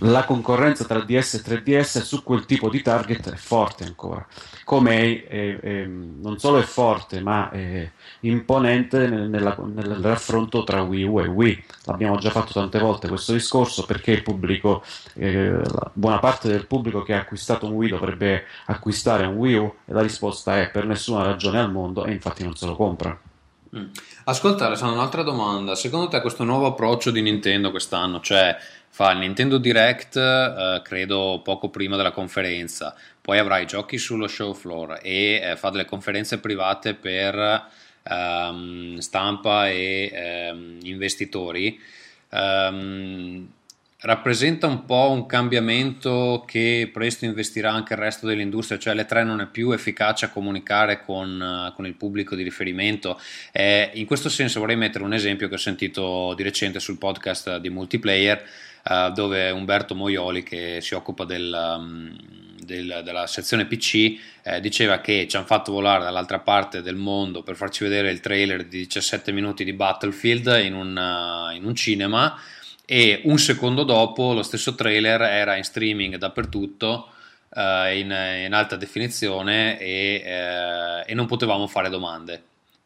la 0.00 0.24
concorrenza 0.24 0.84
tra 0.84 1.00
DS 1.00 1.34
e 1.34 1.42
3DS 1.42 2.02
su 2.02 2.22
quel 2.22 2.44
tipo 2.46 2.68
di 2.70 2.82
target 2.82 3.32
è 3.32 3.36
forte 3.36 3.84
ancora. 3.84 4.24
Come 4.64 4.96
è, 4.96 5.26
è- 5.26 5.60
è- 5.60 5.86
non 5.86 6.38
solo 6.38 6.58
è 6.58 6.62
forte, 6.62 7.20
ma 7.20 7.50
è 7.50 7.90
imponente 8.20 9.08
nel, 9.08 9.28
nella- 9.28 9.56
nel 9.64 9.96
raffronto 10.00 10.62
tra 10.64 10.82
Wii 10.82 11.02
U 11.04 11.20
e 11.20 11.26
Wii. 11.26 11.64
L'abbiamo 11.84 12.18
già 12.18 12.30
fatto 12.30 12.52
tante 12.52 12.78
volte 12.78 13.08
questo 13.08 13.32
discorso 13.32 13.84
perché 13.86 14.12
il 14.12 14.22
pubblico, 14.22 14.82
eh, 15.14 15.60
buona 15.92 16.18
parte 16.18 16.48
del 16.48 16.66
pubblico 16.66 17.02
che 17.02 17.14
ha 17.14 17.20
acquistato 17.20 17.66
un 17.66 17.72
Wii 17.72 17.88
dovrebbe 17.90 18.44
acquistare 18.66 19.26
un 19.26 19.36
Wii 19.36 19.54
U 19.54 19.74
e 19.84 19.92
la 19.92 20.02
risposta 20.02 20.60
è 20.60 20.70
per 20.70 20.86
nessuna 20.86 21.24
ragione 21.24 21.58
al 21.58 21.72
mondo 21.72 22.04
e 22.04 22.12
infatti 22.12 22.44
non 22.44 22.54
se 22.54 22.66
lo 22.66 22.76
compra. 22.76 23.18
Mm. 23.76 23.84
Ascolta, 24.24 24.66
Alessandro, 24.66 24.96
un'altra 24.96 25.22
domanda. 25.22 25.74
Secondo 25.74 26.08
te 26.08 26.20
questo 26.20 26.44
nuovo 26.44 26.66
approccio 26.66 27.10
di 27.10 27.20
Nintendo 27.20 27.70
quest'anno, 27.70 28.20
cioè 28.20 28.56
fa 28.98 29.12
il 29.12 29.18
Nintendo 29.18 29.58
Direct, 29.58 30.16
eh, 30.16 30.80
credo 30.82 31.40
poco 31.44 31.68
prima 31.68 31.94
della 31.94 32.10
conferenza, 32.10 32.96
poi 33.20 33.38
avrà 33.38 33.60
i 33.60 33.64
giochi 33.64 33.96
sullo 33.96 34.26
show 34.26 34.54
floor 34.54 34.98
e 35.00 35.40
eh, 35.40 35.56
fa 35.56 35.70
delle 35.70 35.84
conferenze 35.84 36.40
private 36.40 36.94
per 36.94 37.68
ehm, 38.02 38.98
stampa 38.98 39.68
e 39.68 40.10
ehm, 40.12 40.78
investitori, 40.82 41.78
ehm, 42.30 43.48
rappresenta 44.00 44.66
un 44.66 44.84
po' 44.84 45.10
un 45.10 45.26
cambiamento 45.26 46.44
che 46.44 46.90
presto 46.92 47.24
investirà 47.24 47.70
anche 47.72 47.94
il 47.94 48.00
resto 48.00 48.26
dell'industria, 48.26 48.78
cioè 48.78 48.94
l'E3 48.94 49.24
non 49.24 49.40
è 49.40 49.46
più 49.46 49.70
efficace 49.70 50.24
a 50.24 50.30
comunicare 50.30 51.04
con, 51.04 51.40
eh, 51.40 51.72
con 51.74 51.86
il 51.86 51.94
pubblico 51.94 52.34
di 52.34 52.42
riferimento. 52.42 53.20
Eh, 53.52 53.90
in 53.94 54.06
questo 54.06 54.28
senso 54.28 54.58
vorrei 54.58 54.76
mettere 54.76 55.04
un 55.04 55.12
esempio 55.12 55.46
che 55.46 55.54
ho 55.54 55.58
sentito 55.58 56.34
di 56.34 56.42
recente 56.42 56.80
sul 56.80 56.98
podcast 56.98 57.58
di 57.58 57.70
multiplayer, 57.70 58.44
eh, 58.88 59.10
dove 59.14 59.50
Umberto 59.50 59.94
Moioli, 59.94 60.42
che 60.42 60.78
si 60.80 60.94
occupa 60.94 61.24
del, 61.24 61.52
um, 61.52 62.16
del- 62.58 63.02
della 63.04 63.26
sezione 63.26 63.66
PC, 63.66 64.18
eh, 64.42 64.60
diceva 64.60 65.00
che 65.00 65.26
ci 65.28 65.36
hanno 65.36 65.46
fatto 65.46 65.72
volare 65.72 66.04
dall'altra 66.04 66.38
parte 66.38 66.82
del 66.82 66.96
mondo 66.96 67.42
per 67.42 67.56
farci 67.56 67.84
vedere 67.84 68.10
il 68.10 68.20
trailer 68.20 68.64
di 68.64 68.78
17 68.78 69.32
minuti 69.32 69.64
di 69.64 69.72
Battlefield 69.72 70.60
in 70.62 70.74
un, 70.74 70.96
uh, 70.96 71.54
in 71.54 71.64
un 71.64 71.74
cinema 71.74 72.38
e 72.86 73.20
un 73.24 73.38
secondo 73.38 73.84
dopo 73.84 74.32
lo 74.32 74.42
stesso 74.42 74.74
trailer 74.74 75.20
era 75.20 75.56
in 75.56 75.64
streaming 75.64 76.16
dappertutto 76.16 77.10
eh, 77.54 77.98
in, 77.98 78.06
in 78.46 78.52
alta 78.54 78.76
definizione 78.76 79.78
e, 79.78 80.22
eh, 80.24 81.04
e 81.06 81.14
non 81.14 81.26
potevamo 81.26 81.66
fare 81.66 81.90
domande. 81.90 82.42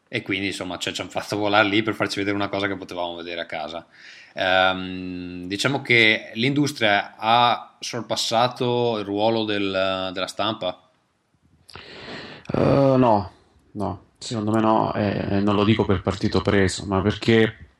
E 0.09 0.21
quindi 0.21 0.47
insomma 0.47 0.77
cioè, 0.77 0.93
ci 0.93 1.01
hanno 1.01 1.09
fatto 1.09 1.37
volare 1.37 1.67
lì 1.67 1.81
per 1.81 1.95
farci 1.95 2.17
vedere 2.17 2.35
una 2.35 2.49
cosa 2.49 2.67
che 2.67 2.75
potevamo 2.75 3.15
vedere 3.15 3.41
a 3.41 3.45
casa 3.45 3.85
Ehm, 4.33 5.45
diciamo 5.47 5.81
che 5.81 6.31
l'industria 6.35 7.15
ha 7.17 7.75
sorpassato 7.79 8.97
il 8.99 9.05
ruolo 9.05 9.43
del- 9.45 10.09
della 10.13 10.27
stampa? 10.27 10.77
Uh, 12.53 12.95
no, 12.97 13.31
no, 13.71 14.05
secondo 14.17 14.51
me 14.51 14.59
no, 14.61 14.93
e 14.93 15.39
non 15.39 15.55
lo 15.55 15.63
dico 15.63 15.85
per 15.85 16.01
partito 16.01 16.41
preso, 16.41 16.85
ma 16.85 17.01
perché 17.01 17.72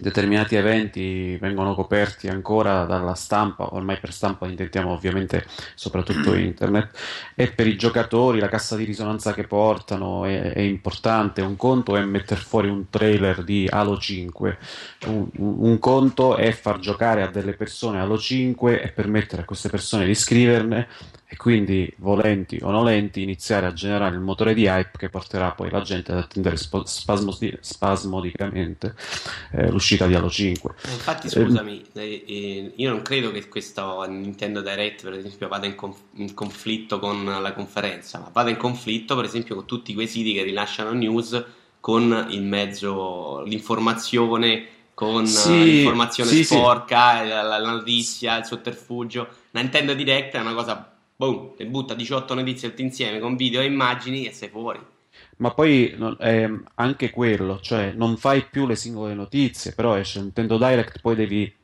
determinati 0.00 0.56
eventi 0.56 1.36
vengono 1.36 1.74
coperti 1.74 2.28
ancora 2.28 2.84
dalla 2.84 3.14
stampa, 3.14 3.74
ormai 3.74 3.98
per 3.98 4.12
stampa 4.12 4.46
intendiamo 4.46 4.92
ovviamente 4.92 5.46
soprattutto 5.74 6.34
internet, 6.34 6.96
e 7.34 7.50
per 7.52 7.66
i 7.66 7.76
giocatori 7.76 8.38
la 8.38 8.48
cassa 8.48 8.76
di 8.76 8.84
risonanza 8.84 9.32
che 9.34 9.46
portano 9.46 10.24
è, 10.24 10.52
è 10.52 10.60
importante. 10.60 11.42
Un 11.42 11.56
conto 11.56 11.96
è 11.96 12.04
mettere 12.04 12.40
fuori 12.40 12.68
un 12.68 12.88
trailer 12.90 13.44
di 13.44 13.68
Halo 13.70 13.98
5, 13.98 14.58
un, 15.06 15.28
un- 15.36 15.56
un 15.60 15.78
conto 15.78 16.36
è 16.36 16.52
far 16.52 16.78
giocare 16.78 17.22
a 17.22 17.28
delle 17.28 17.52
persone 17.52 18.00
Halo 18.00 18.18
5 18.18 18.82
e 18.82 18.88
permettere 18.90 19.42
a 19.42 19.44
queste 19.44 19.68
persone 19.68 20.06
di 20.06 20.14
scriverne 20.14 20.88
e 21.32 21.36
quindi, 21.36 21.92
volenti 21.98 22.58
o 22.60 22.70
nolenti, 22.70 23.22
iniziare 23.22 23.66
a 23.66 23.72
generare 23.72 24.14
il 24.16 24.20
motore 24.20 24.52
di 24.52 24.64
hype 24.66 24.98
che 24.98 25.08
porterà 25.10 25.52
poi 25.52 25.70
la 25.70 25.80
gente 25.80 26.10
ad 26.10 26.18
attendere 26.18 26.56
spo- 26.56 26.84
spasmodi- 26.84 27.56
spasmodicamente 27.60 28.96
eh, 29.52 29.70
l'uscita 29.70 30.06
di 30.08 30.14
Halo 30.14 30.28
5. 30.28 30.74
Infatti, 30.84 31.28
scusami, 31.28 31.84
eh, 31.92 32.24
eh, 32.26 32.72
io 32.76 32.90
non 32.90 33.02
credo 33.02 33.30
che 33.30 33.48
questo 33.48 34.02
Nintendo 34.08 34.60
Direct, 34.62 35.02
per 35.04 35.12
esempio, 35.12 35.46
vada 35.46 35.66
in, 35.66 35.74
conf- 35.74 36.00
in 36.14 36.32
conflitto 36.34 36.98
con 36.98 37.22
la 37.24 37.52
conferenza, 37.52 38.18
ma 38.18 38.30
vada 38.32 38.50
in 38.50 38.56
conflitto, 38.56 39.14
per 39.14 39.24
esempio, 39.26 39.54
con 39.54 39.66
tutti 39.66 39.94
quei 39.94 40.08
siti 40.08 40.32
che 40.32 40.42
rilasciano 40.42 40.92
news 40.92 41.44
con 41.80 42.26
il 42.30 42.42
mezzo, 42.42 43.42
l'informazione, 43.42 44.66
con 44.94 45.26
Sì, 45.26 45.50
eh, 45.50 45.64
l'informazione 45.64 46.30
sì, 46.30 46.44
sì. 46.44 46.54
sporca, 46.56 47.22
la, 47.22 47.42
la- 47.42 47.58
la 47.58 47.70
notizia, 47.70 48.38
il 48.38 48.44
sotterfugio. 48.44 49.28
Nintendo 49.52 49.94
Direct 49.94 50.34
è 50.34 50.40
una 50.40 50.54
cosa, 50.54 50.89
boom, 51.20 51.54
ti 51.54 51.66
butta 51.66 51.92
18 51.92 52.32
notizie 52.32 52.70
tutte 52.70 52.80
insieme 52.80 53.18
con 53.18 53.36
video 53.36 53.60
e 53.60 53.66
immagini 53.66 54.24
e 54.24 54.32
sei 54.32 54.48
fuori. 54.48 54.80
Ma 55.36 55.52
poi 55.52 55.94
ehm, 56.18 56.64
anche 56.76 57.10
quello, 57.10 57.60
cioè 57.60 57.92
non 57.94 58.16
fai 58.16 58.46
più 58.50 58.66
le 58.66 58.74
singole 58.74 59.12
notizie, 59.12 59.72
però 59.72 59.96
esce 59.98 60.20
Nintendo 60.20 60.56
Direct, 60.56 61.00
poi 61.00 61.14
devi 61.16 61.54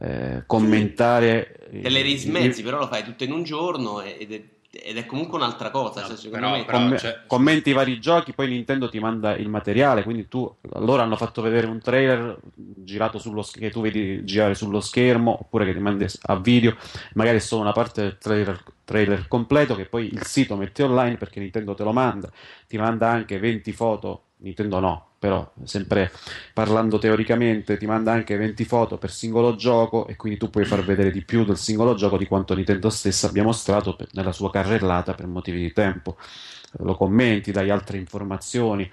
eh, 0.00 0.44
commentare... 0.46 1.68
Delle 1.70 2.00
rismezzi, 2.00 2.62
però 2.62 2.78
lo 2.78 2.86
fai 2.86 3.04
tutto 3.04 3.24
in 3.24 3.32
un 3.32 3.42
giorno 3.42 4.00
ed 4.00 4.32
è 4.32 4.42
ed 4.74 4.96
è 4.96 5.04
comunque 5.04 5.36
un'altra 5.36 5.70
cosa. 5.70 6.00
No, 6.00 6.06
cioè, 6.06 6.16
secondo 6.16 6.46
però- 6.46 6.56
me, 6.58 6.64
però- 6.64 6.78
Comm- 6.78 6.96
cioè- 6.96 7.20
commenti 7.26 7.70
i 7.70 7.72
vari 7.74 8.00
giochi, 8.00 8.32
poi 8.32 8.48
Nintendo 8.48 8.88
ti 8.88 8.98
manda 8.98 9.36
il 9.36 9.48
materiale, 9.50 10.02
quindi 10.02 10.28
tu 10.28 10.50
loro 10.76 11.02
hanno 11.02 11.16
fatto 11.16 11.42
vedere 11.42 11.66
un 11.66 11.78
trailer 11.78 12.38
girato 12.54 13.18
sullo 13.18 13.42
sch- 13.42 13.58
che 13.58 13.70
tu 13.70 13.82
vedi 13.82 14.24
girare 14.24 14.54
sullo 14.54 14.80
schermo, 14.80 15.36
oppure 15.40 15.66
che 15.66 15.74
ti 15.74 15.80
mandi 15.80 16.06
a 16.22 16.36
video, 16.36 16.74
magari 17.14 17.36
è 17.36 17.40
solo 17.40 17.60
una 17.62 17.72
parte 17.72 18.00
del 18.00 18.16
trailer, 18.18 18.62
trailer 18.84 19.28
completo 19.28 19.74
che 19.76 19.84
poi 19.84 20.06
il 20.12 20.24
sito 20.24 20.56
mette 20.56 20.82
online 20.82 21.16
perché 21.18 21.38
Nintendo 21.40 21.74
te 21.74 21.82
lo 21.84 21.92
manda, 21.92 22.30
ti 22.66 22.78
manda 22.78 23.08
anche 23.10 23.38
20 23.38 23.72
foto, 23.72 24.22
Nintendo 24.38 24.80
no, 24.80 25.06
però 25.22 25.48
sempre 25.62 26.10
parlando 26.52 26.98
teoricamente 26.98 27.76
ti 27.76 27.86
manda 27.86 28.10
anche 28.10 28.36
20 28.36 28.64
foto 28.64 28.98
per 28.98 29.12
singolo 29.12 29.54
gioco 29.54 30.08
e 30.08 30.16
quindi 30.16 30.36
tu 30.36 30.50
puoi 30.50 30.64
far 30.64 30.84
vedere 30.84 31.12
di 31.12 31.22
più 31.22 31.44
del 31.44 31.56
singolo 31.56 31.94
gioco 31.94 32.18
di 32.18 32.26
quanto 32.26 32.56
Nintendo 32.56 32.90
stessa 32.90 33.28
abbia 33.28 33.44
mostrato 33.44 33.94
per- 33.94 34.08
nella 34.14 34.32
sua 34.32 34.50
carrellata 34.50 35.14
per 35.14 35.28
motivi 35.28 35.60
di 35.60 35.72
tempo. 35.72 36.16
Lo 36.78 36.96
commenti, 36.96 37.52
dai 37.52 37.70
altre 37.70 37.98
informazioni, 37.98 38.90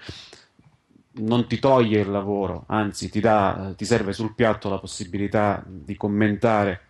non 1.14 1.48
ti 1.48 1.58
toglie 1.58 1.98
il 1.98 2.10
lavoro, 2.10 2.62
anzi 2.68 3.10
ti 3.10 3.18
dà, 3.18 3.74
ti 3.76 3.84
serve 3.84 4.12
sul 4.12 4.32
piatto 4.32 4.68
la 4.68 4.78
possibilità 4.78 5.64
di 5.66 5.96
commentare 5.96 6.82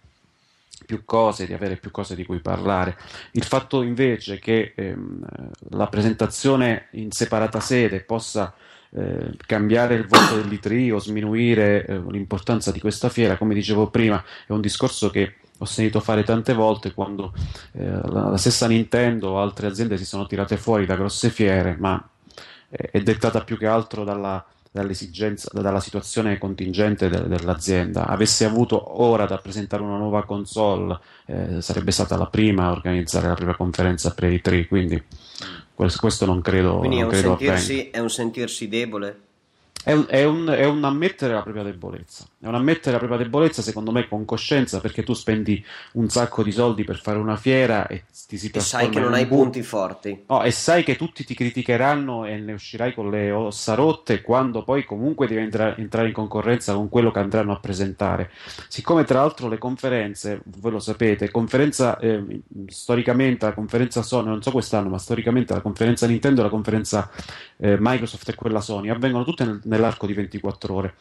più 0.85 1.03
cose, 1.07 1.47
di 1.47 1.55
avere 1.55 1.77
più 1.77 1.91
cose 1.91 2.15
di 2.15 2.27
cui 2.27 2.41
parlare. 2.41 2.95
Il 3.33 3.45
fatto 3.45 3.81
invece 3.81 4.39
che 4.39 4.75
ehm, 4.77 5.25
la 5.71 5.87
presentazione 5.87 6.89
in 6.93 7.11
separata 7.11 7.59
sede 7.59 8.01
possa 8.01 8.55
eh, 8.93 9.37
cambiare 9.47 9.95
il 9.95 10.07
voto 10.07 10.41
dell'I3 10.41 10.93
o 10.93 10.99
sminuire 10.99 11.85
eh, 11.87 12.03
l'importanza 12.11 12.73
di 12.73 12.81
questa 12.81 13.09
fiera, 13.09 13.37
come 13.37 13.55
dicevo 13.55 13.89
prima, 13.89 14.23
è 14.47 14.53
un 14.53 14.61
discorso 14.61 15.11
che 15.11 15.35
ho 15.59 15.65
sentito 15.67 16.01
fare 16.01 16.23
tante 16.23 16.55
volte 16.55 16.93
quando 16.93 17.33
eh, 17.73 17.85
la, 17.85 18.31
la 18.31 18.37
stessa 18.37 18.67
Nintendo 18.67 19.31
o 19.31 19.41
altre 19.41 19.67
aziende 19.67 19.99
si 19.99 20.07
sono 20.07 20.27
tirate 20.27 20.57
fuori 20.57 20.87
da 20.87 20.97
grosse 20.97 21.29
fiere, 21.29 21.77
ma 21.79 22.03
eh, 22.71 22.91
è 22.91 23.01
dettata 23.03 23.45
più 23.45 23.59
che 23.59 23.67
altro 23.67 24.03
dalla, 24.03 24.45
dall'esigenza, 24.71 25.51
dalla 25.53 25.81
situazione 25.81 26.39
contingente 26.39 27.09
de- 27.09 27.29
dell'azienda. 27.29 28.07
Avesse 28.07 28.45
avuto 28.45 29.03
ora 29.03 29.27
da 29.27 29.37
presentare 29.39 29.83
una 29.83 29.99
nuova 29.99 30.25
console, 30.25 30.99
eh, 31.27 31.61
sarebbe 31.61 31.91
stata 31.91 32.17
la 32.17 32.27
prima 32.27 32.67
a 32.67 32.71
organizzare 32.71 33.29
la 33.29 33.35
prima 33.35 33.55
conferenza 33.55 34.15
per 34.15 34.33
i 34.33 34.41
3, 34.41 34.67
quindi 34.67 35.03
questo 35.99 36.27
non 36.27 36.41
credo, 36.41 36.79
Quindi 36.79 36.97
è 36.97 37.01
non 37.01 37.09
un, 37.09 37.13
credo 37.13 37.37
sentirsi, 37.37 37.91
è 37.91 37.99
un 37.99 38.11
sentirsi 38.11 38.69
debole. 38.69 39.21
È 39.83 39.93
un, 39.93 40.05
è 40.09 40.25
un- 40.25 40.47
è 40.47 40.67
un 40.67 40.85
ammettere 40.85 41.33
la 41.33 41.41
propria 41.43 41.63
debolezza. 41.63 42.27
È 42.39 42.47
un 42.47 42.55
ammettere 42.55 42.93
la 42.93 42.99
propria 42.99 43.19
debolezza, 43.19 43.63
secondo 43.63 43.93
me, 43.93 44.09
con 44.09 44.27
coscienza, 44.27 44.79
perché 44.81 45.03
tu 45.03 45.15
spendi 45.15 45.65
un 45.93 46.09
sacco 46.11 46.43
di 46.43 46.53
soldi 46.53 46.85
per 46.85 47.01
fare 47.01 47.17
una 47.19 47.37
fiera 47.37 47.87
e 47.87 48.05
ti 48.29 48.37
si 48.37 48.51
E 48.53 48.61
sai 48.61 48.91
che 48.91 49.01
non 49.01 49.15
hai 49.15 49.25
bu- 49.25 49.37
punti 49.37 49.63
forti. 49.63 50.25
No, 50.29 50.43
e 50.43 50.51
sai 50.51 50.85
che 50.85 50.97
tutti 50.97 51.25
ti 51.25 51.35
criticheranno 51.35 52.27
e 52.27 52.37
ne 52.37 52.53
uscirai 52.53 52.93
con 52.93 53.11
le 53.11 53.31
ossa 53.31 53.75
rotte 53.75 54.21
quando 54.21 54.65
poi 54.65 54.85
comunque 54.85 55.27
devi 55.27 55.41
entra- 55.41 55.75
entrare 55.77 56.09
in 56.09 56.13
concorrenza 56.15 56.75
con 56.75 56.89
quello 56.91 57.11
che 57.11 57.19
andranno 57.19 57.53
a 57.53 57.59
presentare. 57.59 58.31
Siccome 58.69 59.05
tra 59.05 59.21
l'altro 59.21 59.49
le 59.49 59.57
conferenze, 59.59 60.43
voi 60.59 60.73
lo 60.73 60.79
sapete, 60.79 61.31
conferenza 61.31 61.99
eh, 61.99 62.23
storicamente 62.67 63.47
la 63.47 63.53
conferenza 63.55 64.03
Sony, 64.03 64.29
non 64.29 64.43
so 64.43 64.51
quest'anno, 64.51 64.91
ma 64.91 64.99
storicamente 64.99 65.55
la 65.55 65.61
conferenza 65.61 66.07
Nintendo 66.07 66.41
e 66.41 66.45
la 66.45 66.51
conferenza 66.51 67.11
eh, 67.57 67.77
Microsoft 67.79 68.29
e 68.29 68.35
quella 68.35 68.61
Sony 68.61 68.89
avvengono 68.91 69.25
tutte 69.25 69.45
nel- 69.45 69.61
nell'arco 69.71 70.07
di 70.07 70.13
24 70.15 70.75
ore. 70.75 70.95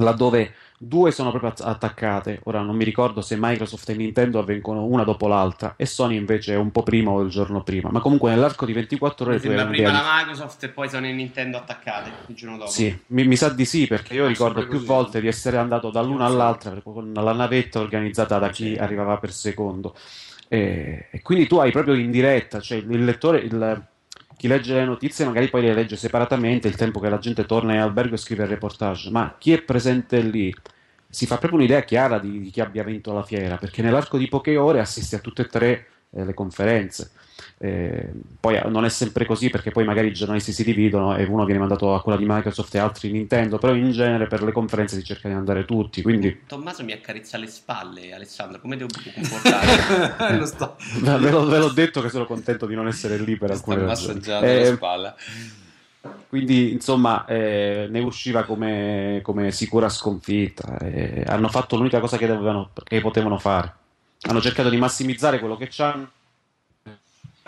Laddove 0.00 0.54
due 0.78 1.10
sono 1.10 1.30
proprio 1.30 1.50
att- 1.50 1.60
attaccate, 1.60 2.38
ora 2.44 2.60
non 2.62 2.76
mi 2.76 2.84
ricordo 2.84 3.20
se 3.20 3.34
Microsoft 3.36 3.88
e 3.88 3.94
Nintendo 3.96 4.38
avvengono 4.38 4.84
una 4.84 5.02
dopo 5.02 5.26
l'altra 5.26 5.74
e 5.76 5.86
Sony 5.86 6.14
invece 6.14 6.52
è 6.52 6.56
un 6.56 6.70
po' 6.70 6.84
prima 6.84 7.10
o 7.10 7.20
il 7.22 7.30
giorno 7.30 7.64
prima, 7.64 7.90
ma 7.90 7.98
comunque 7.98 8.30
nell'arco 8.30 8.64
di 8.64 8.72
24 8.72 9.24
ore 9.24 9.34
mi 9.34 9.40
sembra 9.40 9.66
prima 9.66 9.90
la 9.90 10.04
Microsoft 10.18 10.62
e 10.62 10.68
poi 10.68 10.88
sono 10.88 11.06
in 11.08 11.16
Nintendo 11.16 11.56
attaccate 11.56 12.12
il 12.28 12.34
giorno 12.36 12.58
dopo. 12.58 12.70
Sì, 12.70 12.96
mi, 13.08 13.26
mi 13.26 13.34
sa 13.34 13.48
di 13.48 13.64
sì, 13.64 13.88
perché 13.88 14.14
io 14.14 14.26
Ah, 14.26 14.28
ricordo 14.28 14.60
più 14.60 14.74
così. 14.74 14.86
volte 14.86 15.20
di 15.20 15.26
essere 15.26 15.56
andato 15.56 15.90
dall'una 15.90 16.26
all'altra 16.26 16.80
con 16.80 17.12
la 17.12 17.32
navetta 17.32 17.80
organizzata 17.80 18.38
da 18.38 18.50
chi 18.50 18.76
arrivava 18.76 19.16
per 19.18 19.32
secondo. 19.32 19.96
E, 20.46 21.08
e 21.10 21.22
quindi 21.22 21.48
tu 21.48 21.56
hai 21.56 21.72
proprio 21.72 21.94
in 21.94 22.12
diretta, 22.12 22.60
cioè 22.60 22.78
il 22.78 23.04
lettore, 23.04 23.38
il- 23.40 23.82
chi 24.38 24.46
legge 24.46 24.72
le 24.72 24.84
notizie 24.84 25.24
magari 25.24 25.48
poi 25.48 25.62
le 25.62 25.74
legge 25.74 25.96
separatamente, 25.96 26.68
il 26.68 26.76
tempo 26.76 27.00
che 27.00 27.08
la 27.08 27.18
gente 27.18 27.44
torna 27.44 27.74
in 27.74 27.80
albergo 27.80 28.14
e 28.14 28.18
scrive 28.18 28.44
il 28.44 28.50
reportage, 28.50 29.10
ma 29.10 29.34
chi 29.36 29.52
è 29.52 29.60
presente 29.62 30.20
lì 30.20 30.54
si 31.10 31.26
fa 31.26 31.38
proprio 31.38 31.58
un'idea 31.58 31.82
chiara 31.82 32.20
di, 32.20 32.38
di 32.40 32.50
chi 32.50 32.60
abbia 32.60 32.84
vinto 32.84 33.12
la 33.12 33.24
fiera, 33.24 33.56
perché 33.56 33.82
nell'arco 33.82 34.16
di 34.16 34.28
poche 34.28 34.56
ore 34.56 34.78
assisti 34.78 35.16
a 35.16 35.18
tutte 35.18 35.42
e 35.42 35.46
tre 35.46 35.86
eh, 36.10 36.24
le 36.24 36.34
conferenze. 36.34 37.10
Eh, 37.60 38.10
poi 38.40 38.56
eh, 38.56 38.68
non 38.68 38.84
è 38.84 38.88
sempre 38.88 39.24
così 39.24 39.50
perché 39.50 39.70
poi 39.70 39.84
magari 39.84 40.08
i 40.08 40.12
giornalisti 40.12 40.52
si 40.52 40.64
dividono 40.64 41.16
e 41.16 41.24
uno 41.24 41.44
viene 41.44 41.60
mandato 41.60 41.94
a 41.94 42.02
quella 42.02 42.18
di 42.18 42.24
Microsoft 42.26 42.74
e 42.74 42.78
altri 42.78 43.10
Nintendo, 43.10 43.58
però 43.58 43.74
in 43.74 43.90
genere 43.90 44.26
per 44.26 44.42
le 44.42 44.52
conferenze 44.52 44.96
si 44.96 45.04
cerca 45.04 45.28
di 45.28 45.34
andare 45.34 45.64
tutti, 45.64 46.02
quindi 46.02 46.42
Tommaso 46.46 46.84
mi 46.84 46.92
accarezza 46.92 47.36
le 47.38 47.46
spalle, 47.46 48.12
Alessandro. 48.12 48.60
Come 48.60 48.76
devo 48.76 48.90
comportare? 49.14 50.36
lo 50.38 50.46
sto, 50.46 50.76
ve 51.00 51.30
l'ho, 51.30 51.46
ve 51.46 51.58
l'ho 51.58 51.70
detto 51.70 52.00
che 52.00 52.08
sono 52.08 52.26
contento 52.26 52.66
di 52.66 52.74
non 52.74 52.86
essere 52.86 53.18
lì 53.18 53.36
per 53.36 53.54
sto 53.54 53.70
alcune 53.70 53.86
ragioni. 53.86 54.14
massaggiando 54.14 54.46
Eh, 54.46 54.58
la 54.70 54.76
spalla. 54.76 55.16
Quindi, 56.28 56.72
insomma, 56.72 57.24
eh, 57.26 57.86
ne 57.90 58.00
usciva 58.00 58.44
come, 58.44 59.20
come 59.22 59.50
sicura 59.50 59.88
sconfitta. 59.88 60.78
eh, 60.78 61.24
hanno 61.26 61.48
fatto 61.48 61.76
l'unica 61.76 62.00
cosa 62.00 62.16
che, 62.16 62.26
dovevano, 62.26 62.70
che 62.84 63.00
potevano 63.00 63.38
fare. 63.38 63.74
Hanno 64.22 64.40
cercato 64.40 64.68
di 64.68 64.76
massimizzare 64.76 65.38
quello 65.38 65.56
che 65.56 65.68
c'hanno, 65.70 66.10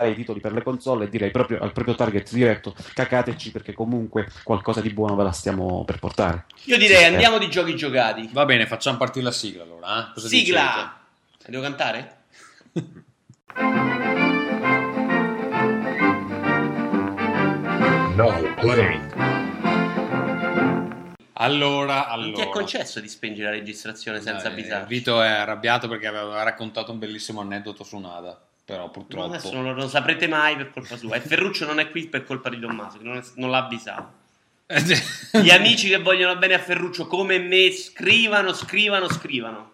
i 0.01 0.15
titoli 0.15 0.39
per 0.39 0.51
le 0.53 0.63
console 0.63 1.05
e 1.05 1.09
dire 1.09 1.25
ai 1.25 1.31
proprio- 1.31 1.59
al 1.61 1.73
proprio 1.73 1.93
target 1.95 2.31
diretto: 2.33 2.73
cacateci 2.93 3.51
perché 3.51 3.73
comunque 3.73 4.27
qualcosa 4.43 4.81
di 4.81 4.89
buono 4.91 5.15
ve 5.15 5.23
la 5.23 5.31
stiamo 5.31 5.83
per 5.85 5.99
portare. 5.99 6.45
Io 6.65 6.77
direi 6.77 7.03
Eh. 7.03 7.07
andiamo 7.07 7.37
di 7.37 7.49
giochi 7.49 7.75
giocati. 7.75 8.29
Va 8.31 8.45
bene, 8.45 8.65
facciamo 8.65 8.97
partire 8.97 9.25
la 9.25 9.31
sigla 9.31 9.63
allora. 9.63 10.09
eh? 10.09 10.13
Cosa 10.13 10.27
Sigla! 10.27 10.99
Devo 11.45 11.61
cantare? 11.61 12.17
No 18.15 18.27
play. 18.61 18.99
Allora, 21.43 22.07
Non 22.15 22.33
ti 22.33 22.39
è 22.39 22.43
allora. 22.43 22.49
concesso 22.49 22.99
di 22.99 23.07
spengere 23.07 23.49
la 23.49 23.55
registrazione 23.57 24.21
senza 24.21 24.47
Eh, 24.47 24.51
avvisare. 24.51 24.85
Vito 24.85 25.21
è 25.21 25.27
arrabbiato 25.29 25.87
perché 25.87 26.07
aveva 26.07 26.43
raccontato 26.43 26.91
un 26.91 26.99
bellissimo 26.99 27.41
aneddoto 27.41 27.83
su 27.83 27.97
Nada. 27.97 28.39
Però 28.63 28.83
No, 28.83 28.89
purtroppo. 28.91 29.25
adesso 29.25 29.51
non 29.51 29.63
lo, 29.63 29.73
lo 29.73 29.87
saprete 29.87 30.27
mai 30.27 30.55
per 30.55 30.71
colpa 30.71 30.95
sua. 30.97 31.15
E 31.15 31.19
Ferruccio 31.19 31.65
non 31.65 31.79
è 31.79 31.89
qui 31.89 32.07
per 32.07 32.23
colpa 32.25 32.49
di 32.49 32.59
Tommaso, 32.59 32.97
che 32.99 33.03
non, 33.03 33.17
è- 33.17 33.23
non 33.35 33.49
l'ha 33.49 33.57
avvisato. 33.65 34.19
Gli 35.41 35.49
amici 35.49 35.89
che 35.89 35.97
vogliono 35.97 36.37
bene 36.37 36.53
a 36.53 36.59
Ferruccio 36.59 37.05
come 37.07 37.37
me 37.39 37.71
scrivano, 37.71 38.53
scrivano, 38.53 39.09
scrivano. 39.09 39.71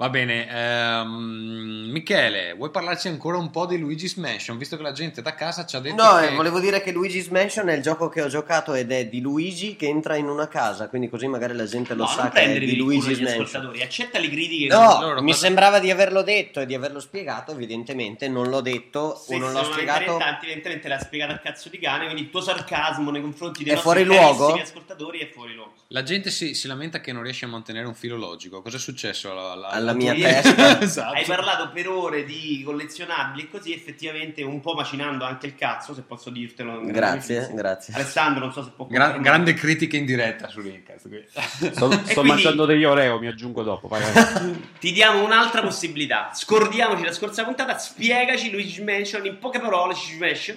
Va 0.00 0.08
bene, 0.08 0.48
ehm, 0.48 1.90
Michele, 1.90 2.54
vuoi 2.54 2.70
parlarci 2.70 3.08
ancora 3.08 3.36
un 3.36 3.50
po' 3.50 3.66
di 3.66 3.76
Luigi's 3.76 4.14
Mansion? 4.14 4.56
Visto 4.56 4.78
che 4.78 4.82
la 4.82 4.92
gente 4.92 5.20
da 5.20 5.34
casa 5.34 5.66
ci 5.66 5.76
ha 5.76 5.80
detto 5.80 6.02
No, 6.02 6.16
che... 6.16 6.28
eh, 6.28 6.34
volevo 6.34 6.58
dire 6.58 6.80
che 6.80 6.90
Luigi's 6.90 7.26
Mansion 7.28 7.68
è 7.68 7.74
il 7.74 7.82
gioco 7.82 8.08
che 8.08 8.22
ho 8.22 8.28
giocato 8.28 8.72
ed 8.72 8.90
è 8.92 9.08
di 9.08 9.20
Luigi 9.20 9.76
che 9.76 9.88
entra 9.88 10.16
in 10.16 10.26
una 10.28 10.48
casa, 10.48 10.88
quindi 10.88 11.10
così 11.10 11.26
magari 11.26 11.54
la 11.54 11.66
gente 11.66 11.92
lo 11.92 12.04
no, 12.04 12.08
sa 12.08 12.30
che 12.30 12.40
è 12.40 12.58
di 12.58 12.76
Luigi's 12.76 13.08
degli 13.18 13.22
Mansion. 13.24 13.42
ascoltatori, 13.44 13.82
accetta 13.82 14.18
le 14.18 14.28
critiche. 14.30 14.68
No, 14.74 14.98
Loro 15.02 15.20
mi 15.20 15.32
cosa- 15.32 15.44
sembrava 15.44 15.78
di 15.80 15.90
averlo 15.90 16.22
detto 16.22 16.60
e 16.60 16.64
di 16.64 16.74
averlo 16.74 16.98
spiegato, 17.00 17.52
evidentemente 17.52 18.26
non 18.26 18.48
l'ho 18.48 18.62
detto 18.62 19.14
Se 19.16 19.34
o 19.34 19.38
non 19.38 19.52
l'ho 19.52 19.62
sono 19.64 19.72
spiegato. 19.74 20.00
interessanti, 20.00 20.44
evidentemente 20.46 20.88
l'ha 20.88 20.98
spiegato 20.98 21.32
a 21.34 21.38
cazzo 21.40 21.68
di 21.68 21.78
cane, 21.78 22.04
quindi 22.04 22.22
il 22.22 22.30
tuo 22.30 22.40
sarcasmo 22.40 23.10
nei 23.10 23.20
confronti 23.20 23.64
dei 23.64 23.72
È 23.72 23.74
nostri 23.74 23.92
fuori 24.02 24.04
luogo? 24.06 24.46
carissimi 24.46 24.60
ascoltatori 24.62 25.18
è 25.18 25.28
fuori 25.30 25.52
luogo. 25.52 25.74
La 25.88 26.02
gente 26.04 26.30
si, 26.30 26.54
si 26.54 26.66
lamenta 26.68 27.00
che 27.02 27.12
non 27.12 27.22
riesce 27.22 27.44
a 27.44 27.48
mantenere 27.48 27.86
un 27.86 27.94
filo 27.94 28.16
logico. 28.16 28.62
Cosa 28.62 28.78
è 28.78 28.80
successo 28.80 29.30
alla, 29.32 29.52
alla- 29.52 29.68
Alla 29.68 29.89
alla 29.90 29.98
mia 29.98 30.14
testa? 30.14 30.80
esatto. 30.82 31.14
Hai 31.14 31.24
parlato 31.24 31.70
per 31.72 31.88
ore 31.88 32.24
di 32.24 32.62
collezionabili 32.64 33.44
e 33.44 33.50
così 33.50 33.72
effettivamente 33.72 34.42
un 34.42 34.60
po' 34.60 34.74
macinando 34.74 35.24
anche 35.24 35.46
il 35.46 35.54
cazzo, 35.54 35.94
se 35.94 36.02
posso 36.02 36.30
dirtelo. 36.30 36.80
Grazie, 36.84 37.50
grazie. 37.54 37.94
Alessandro, 37.94 38.40
non 38.44 38.52
so 38.52 38.62
se 38.64 38.70
può 38.74 38.86
Gra- 38.86 39.18
grande 39.18 39.54
critica 39.54 39.96
in 39.96 40.04
diretta 40.06 40.48
su 40.48 40.60
Linkcast. 40.60 41.08
qui. 41.08 41.24
Sto, 41.72 41.90
sto 41.90 41.98
quindi- 42.12 42.28
mangiando 42.28 42.64
degli 42.64 42.84
Oreo, 42.84 43.18
mi 43.18 43.26
aggiungo 43.28 43.62
dopo. 43.62 43.88
vai, 43.88 44.00
vai. 44.12 44.68
Ti 44.80 44.92
diamo 44.92 45.24
un'altra 45.24 45.60
possibilità. 45.62 46.30
Scordiamoci 46.34 47.04
la 47.04 47.12
scorsa 47.12 47.44
puntata, 47.44 47.78
spiegaci 47.78 48.50
Luigi 48.50 48.82
Mansion 48.82 49.24
in 49.26 49.38
poche 49.38 49.58
parole, 49.60 49.92
Luigi 49.94 50.18
Mansion, 50.18 50.56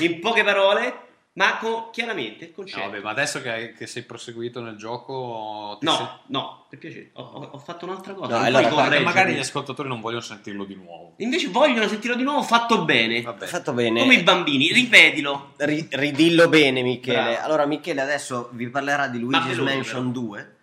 in 0.00 0.20
poche 0.20 0.42
parole, 0.44 1.07
ma 1.38 1.56
con, 1.58 1.84
chiaramente 1.92 2.44
il 2.44 2.50
No, 2.50 2.56
concetto. 2.56 2.80
vabbè, 2.80 3.00
ma 3.00 3.10
adesso 3.10 3.40
che, 3.40 3.72
che 3.78 3.86
sei 3.86 4.02
proseguito 4.02 4.60
nel 4.60 4.76
gioco... 4.76 5.76
ti 5.80 5.86
sei- 5.86 5.96
No, 5.96 6.18
no, 6.26 6.64
per 6.68 6.78
piacere, 6.80 7.10
ho, 7.12 7.22
ho- 7.52 7.58
fatto 7.58 7.84
un'altra 7.84 8.12
cosa. 8.14 8.36
No, 8.38 8.44
allora, 8.44 8.68
correggermi. 8.68 9.04
magari 9.04 9.34
gli 9.34 9.38
ascoltatori 9.38 9.88
non 9.88 10.00
vogliono 10.00 10.20
sentirlo 10.22 10.64
di 10.64 10.74
nuovo. 10.74 11.12
Invece 11.18 11.48
vogliono 11.48 11.86
sentirlo 11.86 12.16
di 12.16 12.24
nuovo 12.24 12.42
fatto 12.42 12.84
bene. 12.84 13.22
Vabbè. 13.22 13.46
Fatto 13.46 13.72
bene. 13.72 14.00
Come 14.00 14.14
i 14.14 14.22
bambini, 14.22 14.72
ripetilo. 14.72 15.52
Ri- 15.58 15.86
ridillo 15.92 16.48
bene, 16.48 16.82
Michele. 16.82 17.22
Bravo. 17.34 17.44
Allora, 17.44 17.66
Michele 17.66 18.00
adesso 18.00 18.48
vi 18.52 18.68
parlerà 18.68 19.06
di 19.06 19.20
Luigi's 19.20 19.58
Mansion 19.58 20.10
però. 20.10 20.24
2, 20.26 20.56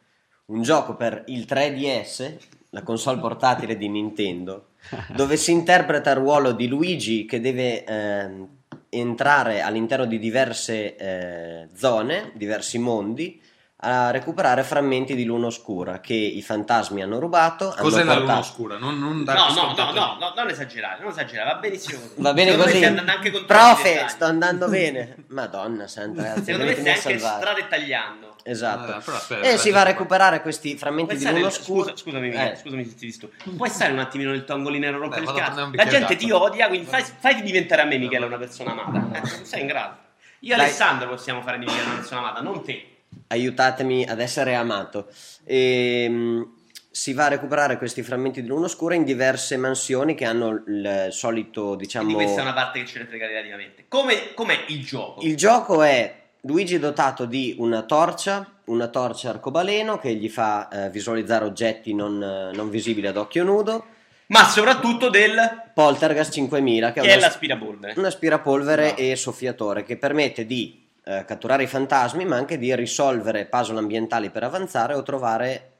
un 0.47 0.61
gioco 0.61 0.95
per 0.95 1.23
il 1.27 1.45
3DS, 1.47 2.33
la 2.71 2.83
console 2.83 3.19
portatile 3.21 3.77
di 3.77 3.87
Nintendo, 3.87 4.71
dove 5.15 5.37
si 5.37 5.51
interpreta 5.51 6.09
il 6.11 6.17
ruolo 6.17 6.51
di 6.51 6.67
Luigi 6.67 7.25
che 7.25 7.39
deve 7.39 7.83
ehm, 7.85 8.47
entrare 8.89 9.61
all'interno 9.61 10.05
di 10.05 10.19
diverse 10.19 10.95
eh, 10.95 11.67
zone, 11.73 12.31
diversi 12.35 12.77
mondi, 12.77 13.41
a 13.77 14.09
recuperare 14.09 14.63
frammenti 14.63 15.15
di 15.15 15.25
luna 15.25 15.47
oscura 15.47 15.99
che 15.99 16.13
i 16.13 16.41
fantasmi 16.41 17.01
hanno 17.03 17.19
rubato. 17.19 17.71
hanno 17.71 17.81
Cos'è 17.81 18.03
la 18.03 18.15
luna 18.17 18.37
oscura? 18.39 18.77
Non, 18.77 18.97
non 18.97 19.17
No, 19.23 19.33
no, 19.33 19.73
no, 19.73 19.91
no, 19.91 20.17
no, 20.17 20.33
non 20.35 20.49
esagerare, 20.49 21.01
non 21.01 21.11
esagerare, 21.11 21.53
va 21.53 21.59
benissimo 21.59 21.99
così. 21.99 22.13
Va 22.17 22.33
bene 22.33 22.51
Secondo 22.51 22.65
me 22.65 22.71
così. 22.71 22.77
stai 22.83 22.89
andando 22.97 23.11
anche 23.11 23.31
con 23.31 23.45
Profe, 23.45 24.07
sto 24.07 24.25
andando 24.25 24.67
bene. 24.69 25.15
Madonna 25.29 25.87
santa, 25.87 26.21
ragazzi, 26.21 26.43
Secondo 26.45 26.65
me 26.67 26.73
stai 26.75 26.89
anche 26.93 27.19
stradettagliando. 27.19 28.35
Esatto. 28.47 28.91
Ah, 28.93 28.99
però 29.03 29.17
aspetta, 29.17 29.41
e 29.41 29.49
si 29.49 29.53
aspetta, 29.55 29.75
va 29.75 29.81
a 29.81 29.85
recuperare 29.85 30.41
questi 30.41 30.77
frammenti 30.77 31.17
di 31.17 31.25
luna 31.29 31.47
oscura. 31.47 31.91
scusa, 31.91 31.95
scusami, 31.97 32.29
Eh. 32.29 32.55
scusami 32.55 32.85
se 32.85 32.95
ti 32.95 33.05
disturbo. 33.07 33.35
Puoi 33.57 33.69
stare 33.69 33.91
un 33.91 33.99
attimino 33.99 34.31
nel 34.31 34.45
tuo 34.45 34.53
angolino 34.55 34.85
e 34.87 34.91
non 34.91 34.99
rompere 35.01 35.23
il 35.23 35.33
cazzo? 35.33 35.69
La 35.73 35.85
gente 35.85 36.15
ti 36.15 36.31
odia, 36.31 36.67
quindi 36.67 36.85
fai, 36.87 37.03
fai 37.03 37.41
diventare 37.41 37.81
a 37.81 37.85
me, 37.85 37.97
Michele, 37.97 38.25
una 38.25 38.37
persona 38.37 38.71
amata. 38.71 39.17
Eh, 39.17 39.21
non 39.21 39.45
sei 39.45 39.61
in 39.61 39.67
grado. 39.67 39.97
Io 40.41 40.55
e. 40.55 40.59
Alessandro 40.59 41.09
possiamo 41.09 41.41
fare 41.41 41.57
di 41.59 41.65
Michele 41.65 41.85
una 41.85 41.95
persona 41.95 42.19
amata, 42.21 42.41
non 42.41 42.63
te. 42.63 42.89
Aiutatemi 43.27 44.05
ad 44.05 44.19
essere 44.19 44.55
amato. 44.55 45.07
Ehm, 45.45 46.53
si 46.95 47.11
va 47.11 47.25
a 47.25 47.27
recuperare 47.27 47.77
questi 47.77 48.03
frammenti 48.03 48.41
di 48.41 48.47
luna 48.47 48.67
oscura 48.67 48.95
in 48.95 49.03
diverse 49.03 49.57
mansioni 49.57 50.15
che 50.15 50.23
hanno 50.23 50.63
il 50.65 51.07
solito, 51.09 51.75
diciamo. 51.75 52.05
Quindi 52.05 52.23
questa 52.23 52.41
è 52.41 52.43
una 52.45 52.53
parte 52.53 52.79
che 52.79 52.85
ce 52.85 52.99
ne 52.99 53.05
frega 53.05 53.27
relativamente. 53.27 53.85
Come, 53.89 54.33
com'è 54.33 54.63
il 54.69 54.85
gioco? 54.85 55.21
Il 55.21 55.35
gioco 55.35 55.83
è 55.83 56.23
Luigi 56.41 56.79
dotato 56.79 57.25
di 57.25 57.55
una 57.59 57.81
torcia, 57.81 58.49
una 58.65 58.87
torcia 58.87 59.31
arcobaleno 59.31 59.97
che 59.97 60.13
gli 60.13 60.29
fa 60.29 60.69
eh, 60.69 60.89
visualizzare 60.89 61.43
oggetti 61.43 61.93
non, 61.93 62.17
non 62.53 62.69
visibili 62.69 63.07
ad 63.07 63.17
occhio 63.17 63.43
nudo. 63.43 63.87
Ma 64.27 64.47
soprattutto 64.47 65.09
del... 65.09 65.63
Poltergast 65.73 66.31
5000 66.31 66.93
che, 66.93 67.01
che 67.01 67.07
è 67.07 67.17
una, 67.17 67.25
l'aspirapolvere. 67.25 67.93
un 67.97 68.05
aspirapolvere 68.05 68.93
Bravo. 68.93 69.01
e 69.01 69.15
soffiatore 69.17 69.83
che 69.83 69.97
permette 69.97 70.45
di 70.45 70.84
eh, 71.05 71.23
catturare 71.25 71.63
i 71.63 71.67
fantasmi 71.67 72.25
ma 72.25 72.35
anche 72.35 72.57
di 72.57 72.75
risolvere 72.75 73.45
puzzle 73.45 73.77
ambientali 73.79 74.29
per 74.31 74.43
avanzare 74.43 74.93
o 74.95 75.03
trovare 75.03 75.71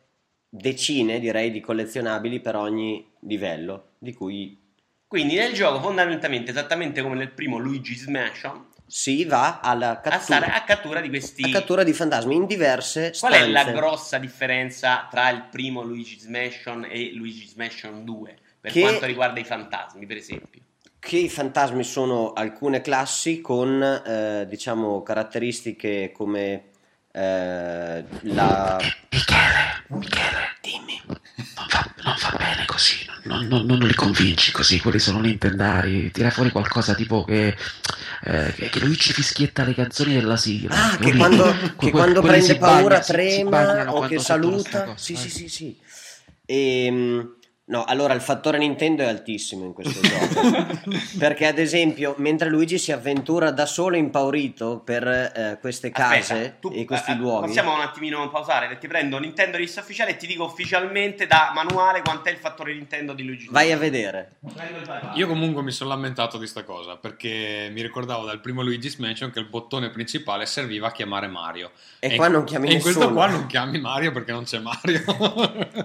decine 0.47 1.19
direi 1.19 1.51
di 1.51 1.59
collezionabili 1.59 2.39
per 2.39 2.55
ogni 2.55 3.11
livello 3.21 3.89
di 3.97 4.13
cui 4.13 4.57
Quindi 5.07 5.35
nel 5.35 5.53
gioco 5.53 5.81
fondamentalmente, 5.81 6.51
esattamente 6.51 7.01
come 7.01 7.15
nel 7.15 7.31
primo 7.31 7.57
Luigi's 7.57 8.05
Mansion, 8.07 8.67
si 8.87 9.25
va 9.25 9.59
alla 9.61 9.89
a 9.91 9.99
cattura, 9.99 10.53
a 10.53 10.63
cattura 10.63 11.01
di 11.01 11.09
questi... 11.09 11.43
a 11.43 11.49
cattura 11.49 11.83
di 11.83 11.91
fantasmi 11.91 12.35
in 12.35 12.45
diverse 12.45 13.11
Qual 13.17 13.33
stanze. 13.33 13.49
è 13.49 13.51
la 13.51 13.71
grossa 13.71 14.17
differenza 14.19 15.07
tra 15.09 15.29
il 15.29 15.45
primo 15.49 15.81
Luigi's 15.81 16.25
Mansion 16.25 16.85
e 16.87 17.11
Luigi's 17.13 17.55
Mansion 17.55 18.05
2 18.05 18.37
per 18.61 18.71
Che- 18.71 18.81
quanto 18.81 19.05
riguarda 19.07 19.39
i 19.39 19.43
fantasmi, 19.43 20.05
per 20.05 20.17
esempio? 20.17 20.61
Che 21.05 21.17
i 21.17 21.29
fantasmi 21.29 21.83
sono 21.83 22.33
alcune 22.33 22.81
classi 22.81 23.39
con 23.39 23.79
eh, 23.83 24.47
diciamo 24.49 25.03
caratteristiche 25.03 26.11
come 26.11 26.69
eh, 27.11 28.03
la 28.21 28.79
Michele, 29.11 29.83
Michele, 29.89 30.55
dimmi. 30.61 30.99
Non 31.05 31.67
va, 31.71 31.93
non 32.03 32.15
va 32.19 32.35
bene 32.39 32.65
così, 32.65 33.05
non, 33.23 33.45
non- 33.45 33.65
non 33.67 33.77
li 33.79 33.93
convinci 33.93 34.51
così, 34.51 34.79
quelli 34.79 34.97
sono 34.97 35.19
nintendari. 35.19 36.09
Tira 36.11 36.31
fuori 36.31 36.49
qualcosa 36.49 36.95
tipo 36.95 37.23
che, 37.23 37.55
eh, 38.23 38.53
che, 38.55 38.69
che 38.69 38.79
Luigi 38.79 39.13
fischietta 39.13 39.63
le 39.63 39.75
canzoni 39.75 40.15
della 40.15 40.37
sigla. 40.37 40.73
Ah, 40.75 40.89
che 40.97 41.03
Quelli- 41.03 41.17
quando, 41.19 41.43
que- 41.43 41.75
che 41.77 41.91
quando 41.91 42.21
prende 42.21 42.45
si 42.45 42.57
paura 42.57 42.81
bagna- 42.81 43.01
si- 43.03 43.11
si 43.11 43.11
trema 43.11 43.49
bagnano 43.51 43.91
o 43.91 44.07
che 44.07 44.19
saluta. 44.19 44.83
cosa, 44.85 44.97
Sì, 44.97 45.13
eh. 45.13 45.17
sì, 45.17 45.29
sì, 45.29 45.49
sì. 45.49 45.77
Ehm, 46.47 47.34
no, 47.67 47.83
allora 47.83 48.13
il 48.13 48.21
fattore 48.21 48.57
Nintendo 48.57 49.01
è 49.03 49.07
altissimo 49.07 49.65
in 49.65 49.73
questo 49.73 49.99
gioco. 50.05 50.67
perché, 51.17 51.47
ad 51.47 51.57
esempio, 51.57 52.13
mentre 52.17 52.49
Luigi 52.49 52.77
si 52.77 52.91
avventura 52.91 53.51
da 53.51 53.65
solo 53.65 53.95
impaurito 53.95 54.79
per 54.83 55.07
eh, 55.07 55.57
queste 55.59 55.89
case 55.91 56.33
Aspetta, 56.33 56.55
tu- 56.59 56.71
e 56.73 56.85
questi 56.85 57.11
eh, 57.11 57.15
luoghi, 57.15 57.47
Possiamo 57.47 57.73
un 57.73 57.81
attimino 57.81 58.29
pausare 58.29 58.67
perché 58.67 58.87
prendo 58.87 59.17
Nintendo 59.17 59.57
lista 59.57 59.81
ufficiale 59.81 60.11
e 60.11 60.17
ti 60.17 60.27
dico 60.27 60.43
ufficialmente 60.45 61.25
da 61.27 61.51
manuale 61.53 62.01
quant'è 62.01 62.31
il 62.31 62.37
fattore 62.37 62.73
Nintendo 62.73 63.13
di 63.13 63.23
Luigi. 63.23 63.47
vai 63.49 63.71
a 63.71 63.77
vedere. 63.77 64.37
Io 65.15 65.27
comunque 65.27 65.61
mi 65.63 65.71
sono 65.71 65.89
lamentato 65.89 66.37
di 66.37 66.47
sta 66.47 66.63
cosa 66.63 66.97
perché 66.97 67.69
mi 67.71 67.81
ricordavo 67.81 68.25
dal 68.25 68.41
primo 68.41 68.61
Luigi's 68.61 68.97
Mansion 68.97 69.31
che 69.31 69.39
il 69.39 69.47
bottone 69.47 69.89
principale 69.89 70.45
serviva 70.45 70.87
a 70.87 70.91
chiamare 70.91 71.27
Mario. 71.27 71.71
E 71.99 72.15
qua 72.15 72.27
non 72.27 72.43
chiami 72.43 72.69
e 72.69 72.73
in 72.73 72.81
questo 72.81 72.99
nessuno. 72.99 73.15
qua 73.15 73.27
non 73.27 73.45
chiami 73.47 73.79
Mario 73.79 74.11
perché 74.11 74.31
non 74.31 74.43
c'è 74.43 74.59
Mario. 74.59 74.99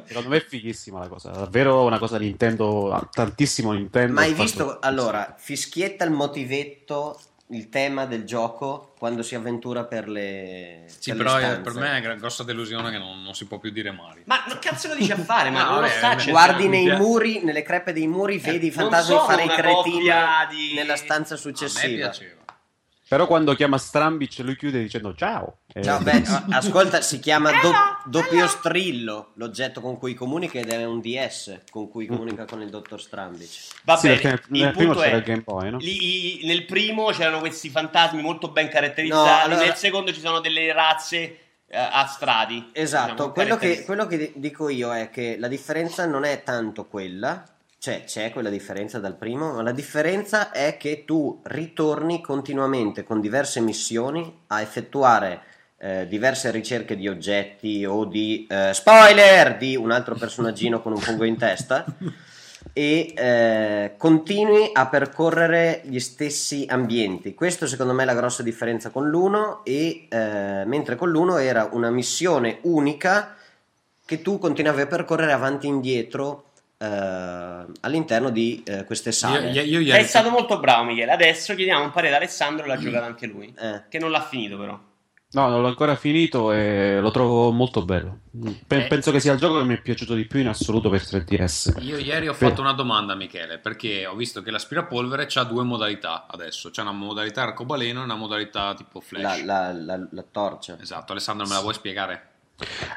Secondo 0.05 0.29
me 0.29 0.37
è 0.37 0.45
fighissima 0.45 0.99
la 0.99 1.09
cosa, 1.09 1.31
davvero 1.31 1.69
una 1.85 1.98
cosa 1.98 2.18
Nintendo, 2.18 3.09
tantissimo 3.12 3.72
Nintendo. 3.72 4.12
Ma 4.14 4.20
hai 4.22 4.28
ha 4.28 4.30
fatto- 4.30 4.42
visto, 4.42 4.78
allora, 4.80 5.35
fischietta 5.38 6.04
il 6.04 6.11
motivetto, 6.11 7.18
il 7.52 7.68
tema 7.68 8.06
del 8.06 8.24
gioco 8.24 8.92
quando 8.96 9.22
si 9.22 9.35
avventura 9.35 9.83
per 9.85 10.09
le 10.09 10.85
sì, 10.87 11.11
per 11.11 11.18
le 11.18 11.24
però 11.24 11.38
eh, 11.38 11.42
stanze. 11.42 11.61
per 11.62 11.74
me 11.74 11.96
è 12.00 12.04
una 12.04 12.14
grossa 12.14 12.44
delusione 12.44 12.90
che 12.92 12.98
non, 12.98 13.22
non 13.22 13.35
si 13.35 13.46
può 13.46 13.59
più 13.59 13.70
dire 13.70 13.90
Mario. 13.90 14.22
Ma 14.26 14.44
che 14.46 14.59
cazzo 14.61 14.87
lo 14.88 14.94
dici 14.94 15.11
a 15.11 15.16
fare? 15.16 15.50
Ma 15.50 15.64
No, 15.64 15.70
non 15.72 15.80
lo 15.83 15.88
sta. 15.88 16.14
Guardi 16.28 16.68
nei 16.68 16.85
piace. 16.85 17.00
muri, 17.02 17.40
nelle 17.42 17.62
crepe 17.62 17.92
dei 17.92 18.06
muri, 18.06 18.38
vedi 18.38 18.66
i 18.66 18.72
non 18.76 18.90
fantasmi 18.90 19.16
fare 19.26 19.44
i 19.44 19.48
cretini 19.48 20.02
di- 20.50 20.74
nella 20.74 20.96
stanza 20.96 21.35
A 21.35 21.37
me 21.37 21.42
successiva. 21.42 22.09
piaceva. 22.09 22.38
Però 23.11 23.27
quando 23.27 23.57
chiama 23.57 23.77
Strambic 23.77 24.38
lui 24.38 24.55
chiude 24.57 24.79
dicendo 24.81 25.12
ciao. 25.16 25.62
E- 25.75 25.83
Ciao, 25.83 25.99
beh, 25.99 26.23
ascolta, 26.51 27.01
si 27.01 27.18
chiama 27.18 27.51
do- 27.61 27.73
doppio 28.05 28.46
strillo, 28.46 29.33
l'oggetto 29.35 29.81
con 29.81 29.99
cui 29.99 30.14
comunica 30.14 30.61
ed 30.61 30.70
è 30.70 30.85
un 30.85 31.01
DS 31.01 31.59
con 31.73 31.90
cui 31.90 32.07
comunica 32.07 32.44
con 32.44 32.62
il 32.62 32.70
dottor 32.70 33.01
Strambic. 33.03 33.49
Va 33.83 33.96
Sì, 33.96 34.07
bene, 34.07 34.20
perché 34.20 34.44
nel 34.51 34.61
il 34.68 34.70
primo 34.77 34.92
punto 34.92 35.01
c'era 35.01 35.16
è, 35.16 35.18
il 35.18 35.25
Game 35.25 35.42
Boy, 35.42 35.70
no? 35.70 35.79
lì- 35.79 36.40
nel 36.44 36.64
primo 36.66 37.07
c'erano 37.07 37.40
questi 37.40 37.68
fantasmi 37.68 38.23
molto 38.23 38.53
ben 38.53 38.68
caratterizzati, 38.68 39.29
No, 39.29 39.55
allora- 39.55 39.66
nel 39.66 39.75
secondo 39.75 40.12
ci 40.12 40.20
sono 40.20 40.38
delle 40.38 40.73
razze 40.73 41.38
eh, 41.66 41.77
a 41.77 42.07
strati. 42.07 42.70
Esatto, 42.73 43.11
diciamo, 43.11 43.33
quello, 43.33 43.57
che, 43.57 43.83
quello 43.85 44.07
che 44.07 44.33
dico 44.37 44.68
io 44.68 44.94
è 44.94 45.11
che 45.11 45.35
la 45.37 45.49
differenza 45.49 46.07
non 46.07 46.23
è 46.23 46.44
tanto 46.44 46.87
quella, 46.87 47.44
cioè 47.81 48.05
c'è 48.05 48.31
quella 48.31 48.51
differenza 48.51 48.99
dal 48.99 49.16
primo, 49.16 49.55
ma 49.55 49.62
la 49.62 49.73
differenza 49.73 50.51
è 50.51 50.77
che 50.77 51.07
tu 51.07 51.40
ritorni 51.45 52.21
continuamente 52.21 53.05
con 53.05 53.23
diverse 53.23 53.61
missioni 53.61 54.43
a 54.49 54.61
effettuare 54.61 55.40
eh, 55.79 56.07
diverse 56.07 56.51
ricerche 56.51 56.95
di 56.95 57.09
oggetti 57.09 57.87
o 57.87 58.05
di 58.05 58.47
eh, 58.51 58.73
spoiler 58.75 59.57
di 59.57 59.77
un 59.77 59.93
altro 59.93 60.14
personaggino 60.14 60.83
con 60.83 60.93
un 60.93 60.99
fungo 60.99 61.25
in 61.25 61.38
testa 61.38 61.87
e 62.75 63.14
eh, 63.16 63.95
continui 63.97 64.73
a 64.75 64.87
percorrere 64.88 65.81
gli 65.85 66.01
stessi 66.01 66.66
ambienti. 66.69 67.33
Questo 67.33 67.66
secondo 67.66 67.95
me 67.95 68.03
è 68.03 68.05
la 68.05 68.14
grossa 68.14 68.43
differenza 68.43 68.90
con 68.90 69.09
l'uno 69.09 69.64
e 69.64 70.07
eh, 70.07 70.64
mentre 70.66 70.97
con 70.97 71.09
l'uno 71.09 71.38
era 71.38 71.71
una 71.73 71.88
missione 71.88 72.59
unica 72.64 73.37
che 74.05 74.21
tu 74.21 74.38
continuavi 74.38 74.83
a 74.83 74.87
percorrere 74.87 75.33
avanti 75.33 75.66
e 75.66 75.71
indietro 75.71 76.49
all'interno 77.81 78.31
di 78.31 78.62
eh, 78.64 78.85
queste 78.85 79.11
Io, 79.11 79.14
sale. 79.14 79.51
io- 79.51 79.62
io 79.62 79.79
Sei 79.79 79.87
ieri 79.87 80.05
stato 80.05 80.31
molto 80.31 80.59
bravo, 80.59 80.85
Michele. 80.85 81.12
Adesso 81.12 81.55
chiediamo 81.55 81.85
un 81.85 81.90
parere 81.90 82.14
ad 82.14 82.23
Alessandro, 82.23 82.66
l'ha 82.66 82.79
giocato 82.79 83.05
anche 83.05 83.27
lui. 83.27 83.53
Eh. 83.59 83.83
Che 83.88 83.99
non 83.99 84.11
l'ha 84.11 84.23
finito, 84.23 84.57
però. 84.59 84.79
No, 85.33 85.47
non 85.49 85.61
l'ho 85.61 85.69
ancora 85.69 85.95
finito 85.95 86.51
e 86.51 86.99
lo 87.01 87.12
trovo 87.12 87.53
molto 87.53 87.85
bello. 87.85 88.19
Pe- 88.66 88.85
Eh. 88.85 88.87
Penso 88.88 89.12
che 89.12 89.21
sia 89.21 89.33
il 89.33 89.38
gioco 89.38 89.59
che 89.59 89.64
mi 89.64 89.75
è 89.77 89.81
piaciuto 89.81 90.14
di 90.14 90.25
più 90.27 90.40
in 90.40 90.49
assoluto 90.49 90.90
per 90.90 91.03
3DS. 91.07 91.75
Io 91.83 91.99
ieri 91.99 92.27
ho 92.27 92.35
Per- 92.35 92.49
fatto 92.49 92.61
una 92.62 92.73
domanda 92.73 93.12
a 93.12 93.16
Michele 93.16 93.59
perché 93.59 94.07
ho 94.07 94.16
visto 94.16 94.43
che 94.43 94.51
l'aspirapolvere 94.51 95.29
ha 95.33 95.45
due 95.45 95.62
modalità 95.62 96.27
adesso, 96.29 96.71
c'è 96.71 96.83
una 96.83 96.90
modalità 96.90 97.43
arcobaleno 97.43 98.01
e 98.01 98.05
una 98.05 98.16
modalità 98.16 98.75
tipo 98.75 99.01
flash. 99.01 99.45
La, 99.45 99.71
la- 99.73 99.73
la- 99.97 100.09
la 100.11 100.25
torcia. 100.29 100.77
Esatto, 100.81 101.12
Alessandro 101.12 101.47
me 101.47 101.55
la 101.55 101.61
vuoi 101.61 101.75
spiegare? 101.75 102.30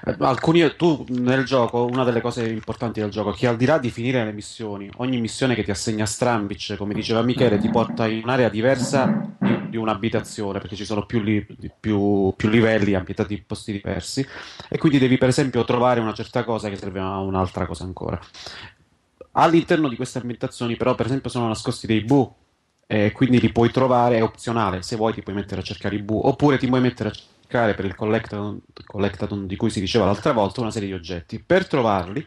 Eh, 0.06 0.16
Alcuni, 0.20 0.76
tu 0.76 1.06
nel 1.10 1.46
gioco, 1.46 1.86
una 1.86 2.04
delle 2.04 2.22
cose 2.22 2.46
importanti 2.48 3.00
del 3.00 3.10
gioco 3.10 3.32
è 3.32 3.34
che 3.34 3.48
al 3.48 3.58
di 3.58 3.66
là 3.66 3.78
di 3.78 3.90
finire 3.90 4.24
le 4.24 4.32
missioni, 4.34 4.90
ogni 4.98 5.20
missione 5.20 5.56
che 5.56 5.64
ti 5.64 5.72
assegna 5.72 6.06
Strambic, 6.06 6.76
come 6.76 6.94
diceva 6.94 7.22
Michele, 7.22 7.58
ti 7.58 7.70
porta 7.70 8.08
in 8.08 8.22
un'area 8.24 8.50
diversa 8.50 9.18
di, 9.38 9.58
di 9.70 9.78
un'abitazione, 9.78 10.60
perché 10.60 10.76
ci 10.76 10.86
sono 10.86 11.06
più, 11.06 11.22
li- 11.22 11.46
più- 11.80 12.34
più 12.36 12.50
livelli 12.50 12.94
ambientati 12.94 13.34
in 13.34 13.46
posti 13.46 13.72
diversi, 13.72 14.26
e 14.70 14.78
quindi 14.78 15.00
devi 15.00 15.18
per 15.18 15.30
esempio 15.30 15.64
trovare 15.64 16.00
una 16.00 16.14
certa 16.14 16.44
cosa 16.44 16.70
che 16.70 16.76
serve 16.76 17.00
a 17.00 17.20
un'altra 17.20 17.66
cosa 17.66 17.84
ancora. 17.84 18.20
All'interno 19.36 19.88
di 19.88 19.96
queste 19.96 20.20
ambientazioni, 20.20 20.76
però, 20.76 20.94
per 20.96 21.08
esempio, 21.08 21.30
sono 21.30 21.48
nascosti 21.48 21.88
dei 21.88 22.02
bu, 22.02 22.32
e 22.86 23.12
quindi 23.12 23.40
li 23.40 23.52
puoi 23.52 23.72
trovare, 23.72 24.18
è 24.18 24.24
opzionale, 24.24 24.82
se 24.84 24.96
vuoi 24.96 25.14
ti 25.14 25.24
puoi 25.24 25.36
mettere 25.36 25.62
a 25.62 25.64
cercare 25.64 25.96
i 25.96 26.00
bu, 26.02 26.20
oppure 26.24 26.58
ti 26.58 26.68
puoi 26.68 26.82
mettere 26.82 27.10
a 27.10 27.12
cercare 27.12 27.33
per 27.54 27.86
il 27.86 27.96
collectathon, 27.96 28.60
collectathon 28.86 29.48
di 29.48 29.56
cui 29.56 29.70
si 29.70 29.80
diceva 29.80 30.06
l'altra 30.06 30.32
volta 30.32 30.62
una 30.62 30.72
serie 30.72 30.88
di 30.88 30.94
oggetti. 30.94 31.40
Per 31.40 31.68
trovarli 31.68 32.26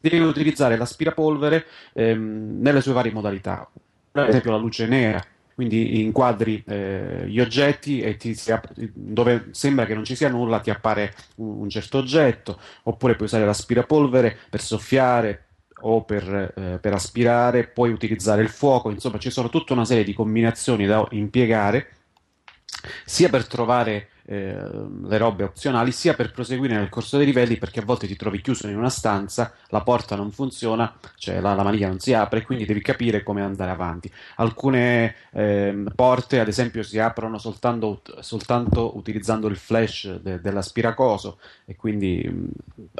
devi 0.00 0.20
utilizzare 0.20 0.76
l'aspirapolvere 0.76 1.66
ehm, 1.92 2.60
nelle 2.60 2.80
sue 2.80 2.92
varie 2.92 3.12
modalità. 3.12 3.68
Per 4.10 4.28
esempio 4.28 4.50
la 4.50 4.58
luce 4.58 4.86
nera, 4.86 5.22
quindi 5.54 6.00
inquadri 6.00 6.62
eh, 6.66 7.24
gli 7.26 7.40
oggetti 7.40 8.00
e 8.00 8.16
app- 8.48 8.72
dove 8.74 9.48
sembra 9.50 9.86
che 9.86 9.94
non 9.94 10.04
ci 10.04 10.14
sia 10.14 10.28
nulla 10.28 10.60
ti 10.60 10.70
appare 10.70 11.14
un, 11.36 11.62
un 11.62 11.68
certo 11.68 11.98
oggetto, 11.98 12.58
oppure 12.84 13.14
puoi 13.14 13.26
usare 13.26 13.44
l'aspirapolvere 13.44 14.36
per 14.48 14.60
soffiare 14.60 15.46
o 15.84 16.04
per, 16.04 16.52
eh, 16.54 16.78
per 16.80 16.92
aspirare, 16.92 17.66
puoi 17.66 17.90
utilizzare 17.90 18.42
il 18.42 18.48
fuoco, 18.48 18.90
insomma 18.90 19.18
ci 19.18 19.30
sono 19.30 19.48
tutta 19.48 19.72
una 19.72 19.84
serie 19.84 20.04
di 20.04 20.14
combinazioni 20.14 20.86
da 20.86 21.06
impiegare 21.10 21.88
sia 23.04 23.28
per 23.28 23.46
trovare 23.46 24.08
eh, 24.32 24.56
le 25.04 25.18
robe 25.18 25.44
opzionali, 25.44 25.92
sia 25.92 26.14
per 26.14 26.32
proseguire 26.32 26.74
nel 26.74 26.88
corso 26.88 27.16
dei 27.16 27.26
livelli, 27.26 27.58
perché 27.58 27.80
a 27.80 27.84
volte 27.84 28.06
ti 28.06 28.16
trovi 28.16 28.40
chiuso 28.40 28.68
in 28.68 28.76
una 28.76 28.88
stanza, 28.88 29.52
la 29.68 29.82
porta 29.82 30.16
non 30.16 30.30
funziona, 30.30 30.92
cioè 31.16 31.40
la, 31.40 31.54
la 31.54 31.62
maniglia 31.62 31.88
non 31.88 31.98
si 31.98 32.12
apre, 32.14 32.42
quindi 32.42 32.64
devi 32.64 32.80
capire 32.80 33.22
come 33.22 33.42
andare 33.42 33.70
avanti. 33.70 34.10
Alcune 34.36 35.14
eh, 35.32 35.84
porte, 35.94 36.40
ad 36.40 36.48
esempio, 36.48 36.82
si 36.82 36.98
aprono 36.98 37.38
soltanto, 37.38 38.02
soltanto 38.20 38.96
utilizzando 38.96 39.48
il 39.48 39.56
flash 39.56 40.16
de, 40.20 40.40
dell'aspiracoso, 40.40 41.38
e 41.66 41.76
quindi 41.76 42.26
mh, 42.26 42.48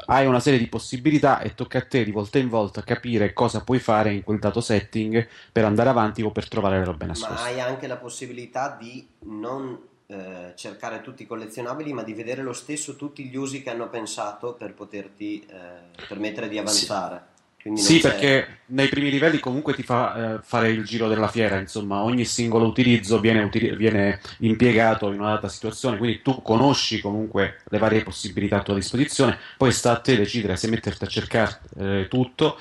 hai 0.05 0.25
una 0.27 0.39
serie 0.39 0.59
di 0.59 0.67
possibilità 0.67 1.41
e 1.41 1.55
tocca 1.55 1.79
a 1.79 1.85
te 1.85 2.03
di 2.03 2.11
volta 2.11 2.37
in 2.37 2.49
volta 2.49 2.83
capire 2.83 3.33
cosa 3.33 3.61
puoi 3.61 3.79
fare 3.79 4.13
in 4.13 4.23
quel 4.23 4.39
dato 4.39 4.61
setting 4.61 5.27
per 5.51 5.65
andare 5.65 5.89
avanti 5.89 6.21
o 6.21 6.31
per 6.31 6.47
trovare 6.47 6.77
le 6.77 6.85
robe 6.85 7.05
nascoste. 7.05 7.33
Ma 7.33 7.47
hai 7.47 7.59
anche 7.59 7.87
la 7.87 7.97
possibilità 7.97 8.77
di 8.79 9.07
non 9.25 9.91
eh, 10.13 10.53
cercare 10.55 11.01
tutti 11.01 11.23
i 11.23 11.27
collezionabili, 11.27 11.93
ma 11.93 12.03
di 12.03 12.13
vedere 12.13 12.41
lo 12.43 12.53
stesso 12.53 12.95
tutti 12.95 13.25
gli 13.25 13.35
usi 13.35 13.61
che 13.63 13.69
hanno 13.71 13.89
pensato 13.89 14.53
per 14.53 14.73
poterti 14.73 15.45
eh, 15.49 16.05
permettere 16.07 16.49
di 16.49 16.57
avanzare. 16.57 17.31
Sì, 17.75 17.99
c'è- 17.99 18.01
perché 18.01 18.57
nei 18.67 18.87
primi 18.87 19.09
livelli 19.09 19.39
comunque 19.39 19.73
ti 19.73 19.81
fa 19.83 20.35
eh, 20.35 20.39
fare 20.43 20.69
il 20.69 20.83
giro 20.83 21.07
della 21.07 21.27
fiera, 21.27 21.57
insomma, 21.59 22.03
ogni 22.03 22.23
singolo 22.23 22.67
utilizzo 22.67 23.19
viene, 23.19 23.41
utili- 23.41 23.75
viene 23.75 24.19
impiegato 24.39 25.11
in 25.11 25.19
una 25.19 25.33
data 25.33 25.47
situazione, 25.47 25.97
quindi 25.97 26.21
tu 26.21 26.41
conosci 26.43 27.01
comunque 27.01 27.61
le 27.69 27.77
varie 27.79 28.03
possibilità 28.03 28.57
a 28.57 28.63
tua 28.63 28.75
disposizione, 28.75 29.39
poi 29.57 29.71
sta 29.71 29.91
a 29.91 29.99
te 29.99 30.15
decidere 30.15 30.55
se 30.55 30.67
metterti 30.69 31.03
a 31.03 31.07
cercare 31.07 31.59
eh, 31.79 32.07
tutto, 32.09 32.57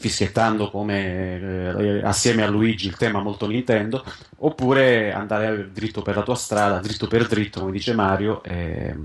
fischiettando 0.00 0.70
come 0.70 1.38
eh, 1.38 2.00
assieme 2.02 2.42
a 2.42 2.48
Luigi 2.48 2.88
il 2.88 2.96
tema 2.96 3.20
molto 3.20 3.46
Nintendo, 3.46 4.02
oppure 4.38 5.12
andare 5.12 5.70
dritto 5.70 6.02
per 6.02 6.16
la 6.16 6.22
tua 6.22 6.34
strada, 6.34 6.80
dritto 6.80 7.06
per 7.06 7.26
dritto, 7.26 7.60
come 7.60 7.72
dice 7.72 7.94
Mario, 7.94 8.42
e 8.42 8.96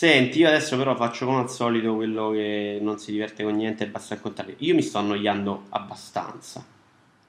Senti, 0.00 0.38
io 0.38 0.48
adesso 0.48 0.78
però 0.78 0.96
faccio 0.96 1.26
come 1.26 1.40
al 1.40 1.50
solito 1.50 1.94
quello 1.94 2.30
che 2.30 2.78
non 2.80 2.98
si 2.98 3.12
diverte 3.12 3.42
con 3.44 3.54
niente 3.54 3.84
e 3.84 3.88
basta 3.88 4.14
raccontare. 4.14 4.54
Io 4.60 4.74
mi 4.74 4.80
sto 4.80 4.96
annoiando 4.96 5.64
abbastanza. 5.68 6.64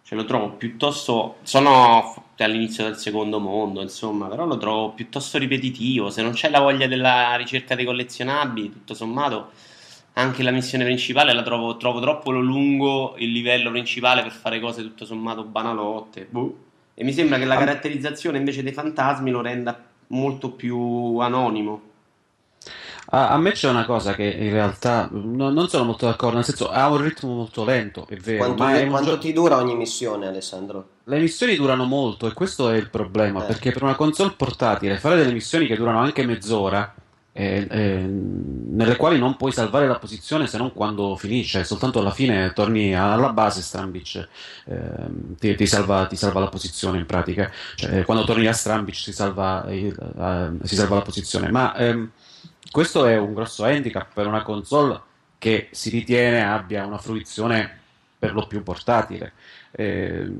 Cioè 0.03 0.17
lo 0.17 0.23
trovo 0.23 0.51
piuttosto... 0.51 1.37
Sono 1.41 2.29
all'inizio 2.37 2.85
del 2.85 2.95
secondo 2.95 3.39
mondo, 3.39 3.81
insomma, 3.81 4.27
però 4.27 4.45
lo 4.45 4.57
trovo 4.57 4.91
piuttosto 4.91 5.37
ripetitivo. 5.37 6.09
Se 6.11 6.21
non 6.21 6.31
c'è 6.31 6.49
la 6.49 6.61
voglia 6.61 6.87
della 6.87 7.35
ricerca 7.35 7.75
dei 7.75 7.83
collezionabili, 7.83 8.71
tutto 8.71 8.93
sommato, 8.93 9.51
anche 10.13 10.43
la 10.43 10.51
missione 10.51 10.83
principale 10.83 11.33
la 11.33 11.41
trovo, 11.43 11.77
trovo 11.77 11.99
troppo 12.01 12.31
lungo 12.31 13.15
il 13.17 13.31
livello 13.31 13.69
principale 13.71 14.21
per 14.21 14.31
fare 14.31 14.59
cose 14.59 14.81
tutto 14.81 15.05
sommato 15.05 15.43
banalotte. 15.43 16.27
boh. 16.29 16.57
E 16.93 17.03
mi 17.03 17.13
sembra 17.13 17.37
che 17.37 17.45
la 17.45 17.55
A- 17.55 17.59
caratterizzazione 17.59 18.37
invece 18.37 18.61
dei 18.63 18.73
fantasmi 18.73 19.31
lo 19.31 19.41
renda 19.41 19.77
molto 20.07 20.51
più 20.51 21.17
anonimo. 21.19 21.81
A, 23.13 23.29
a 23.29 23.37
me 23.37 23.51
c'è 23.51 23.69
una 23.69 23.85
cosa 23.85 24.13
che 24.13 24.23
in 24.23 24.51
realtà 24.51 25.09
no- 25.11 25.49
non 25.49 25.67
sono 25.67 25.83
molto 25.85 26.05
d'accordo, 26.05 26.35
nel 26.35 26.45
senso 26.45 26.69
ha 26.69 26.89
un 26.89 27.01
ritmo 27.01 27.33
molto 27.33 27.65
lento, 27.65 28.05
è 28.07 28.15
vero, 28.15 28.37
Quanto, 28.45 28.63
ma 28.63 28.77
è 28.77 28.87
quanto 28.87 29.11
gio- 29.11 29.17
ti 29.17 29.33
dura 29.33 29.57
ogni 29.57 29.75
missione, 29.75 30.27
Alessandro? 30.27 30.87
le 31.05 31.19
missioni 31.19 31.55
durano 31.55 31.83
molto 31.85 32.27
e 32.27 32.33
questo 32.33 32.69
è 32.69 32.77
il 32.77 32.89
problema, 32.89 33.43
Eh. 33.43 33.47
perché 33.47 33.71
per 33.71 33.83
una 33.83 33.95
console 33.95 34.31
portatile 34.37 34.97
fare 34.97 35.17
delle 35.17 35.33
missioni 35.33 35.65
che 35.67 35.75
durano 35.75 35.99
anche 35.99 36.25
mezz'ora, 36.25 36.93
eh, 37.33 37.65
eh, 37.69 37.95
nelle 38.01 38.97
quali 38.97 39.17
non 39.17 39.37
puoi 39.37 39.53
salvare 39.53 39.87
la 39.87 39.97
posizione 39.97 40.47
se 40.47 40.57
non 40.57 40.73
quando 40.73 41.15
finisce, 41.15 41.63
soltanto 41.63 41.99
alla 41.99 42.11
fine 42.11 42.51
torni 42.53 42.93
alla 42.93 43.31
base, 43.31 43.61
Strambic 43.61 44.27
ehm, 44.65 45.35
ti, 45.37 45.55
ti 45.55 45.65
salva, 45.65 46.05
ti 46.07 46.15
salva 46.15 46.41
la 46.41 46.49
posizione 46.49 46.97
in 46.97 47.05
pratica, 47.05 47.49
cioè 47.75 48.03
quando 48.03 48.25
torni 48.25 48.47
a 48.47 48.53
Strambic 48.53 48.95
si 48.95 49.13
salva, 49.13 49.65
eh, 49.67 49.93
si 50.63 50.75
salva 50.75 50.95
la 50.95 51.01
posizione, 51.01 51.49
ma 51.49 51.75
ehm, 51.75 52.11
questo 52.69 53.05
è 53.05 53.17
un 53.17 53.33
grosso 53.33 53.63
handicap 53.63 54.13
per 54.13 54.27
una 54.27 54.43
console 54.43 54.99
che 55.37 55.69
si 55.71 55.89
ritiene 55.89 56.43
abbia 56.43 56.85
una 56.85 56.97
fruizione 56.97 57.79
per 58.19 58.33
lo 58.33 58.45
più 58.45 58.61
portatile. 58.61 59.33
Eh, 59.71 60.31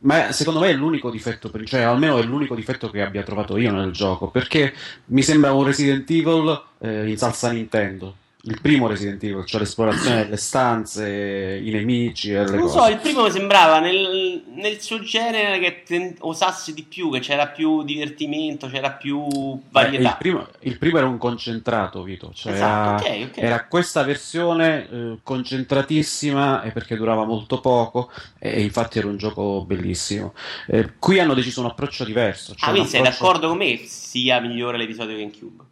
ma 0.00 0.32
secondo 0.32 0.60
me 0.60 0.70
è 0.70 0.72
l'unico 0.72 1.10
difetto, 1.10 1.50
cioè 1.64 1.82
almeno 1.82 2.18
è 2.18 2.22
l'unico 2.22 2.54
difetto 2.54 2.90
che 2.90 3.02
abbia 3.02 3.22
trovato 3.22 3.56
io 3.56 3.72
nel 3.72 3.92
gioco, 3.92 4.28
perché 4.28 4.72
mi 5.06 5.22
sembra 5.22 5.52
un 5.52 5.64
Resident 5.64 6.08
Evil 6.10 6.62
eh, 6.78 7.08
in 7.08 7.16
salsa 7.16 7.50
Nintendo. 7.50 8.16
Il 8.42 8.58
primo 8.62 8.86
Resident 8.86 9.22
Evil, 9.22 9.44
cioè 9.44 9.60
l'esplorazione 9.60 10.22
delle 10.24 10.38
stanze, 10.38 11.60
i 11.62 11.68
nemici 11.70 12.32
e 12.32 12.42
le 12.44 12.50
Non 12.56 12.60
cose. 12.60 12.78
so, 12.78 12.86
il 12.88 12.96
primo 12.98 13.24
mi 13.24 13.30
sembrava 13.30 13.80
nel, 13.80 14.42
nel 14.54 14.80
suo 14.80 14.98
genere 15.00 15.58
che 15.58 15.82
ten- 15.84 16.14
osasse 16.20 16.72
di 16.72 16.82
più, 16.84 17.10
che 17.10 17.18
c'era 17.20 17.48
più 17.48 17.82
divertimento, 17.82 18.66
c'era 18.68 18.92
più 18.92 19.26
Eh, 19.28 19.58
varietà. 19.70 20.08
il, 20.08 20.16
primo, 20.18 20.48
il 20.60 20.78
primo 20.78 20.96
era 20.96 21.06
un 21.06 21.18
concentrato, 21.18 22.02
Vito, 22.02 22.32
cioè 22.34 22.52
Esatto, 22.54 23.04
era, 23.04 23.14
ok, 23.16 23.28
ok. 23.28 23.36
era 23.42 23.64
questa 23.66 24.04
versione 24.04 24.88
eh, 24.90 25.18
concentratissima 25.22 26.62
e 26.62 26.70
perché 26.70 26.96
durava 26.96 27.26
molto 27.26 27.60
poco 27.60 28.10
e 28.38 28.62
infatti 28.62 28.98
era 28.98 29.08
un 29.08 29.18
gioco 29.18 29.64
bellissimo. 29.66 30.32
Eh, 30.66 30.92
qui 30.98 31.18
hanno 31.20 31.34
deciso 31.34 31.60
un 31.60 31.66
approccio 31.66 32.04
diverso. 32.04 32.54
cioè 32.54 32.70
ah, 32.70 32.72
quindi 32.72 32.88
sei 32.88 33.00
approccio- 33.00 33.22
d'accordo 33.22 33.48
con 33.48 33.58
me 33.58 33.76
che 33.76 33.84
sia 33.86 34.40
migliore 34.40 34.78
l'episodio 34.78 35.16
GameCube? 35.18 35.64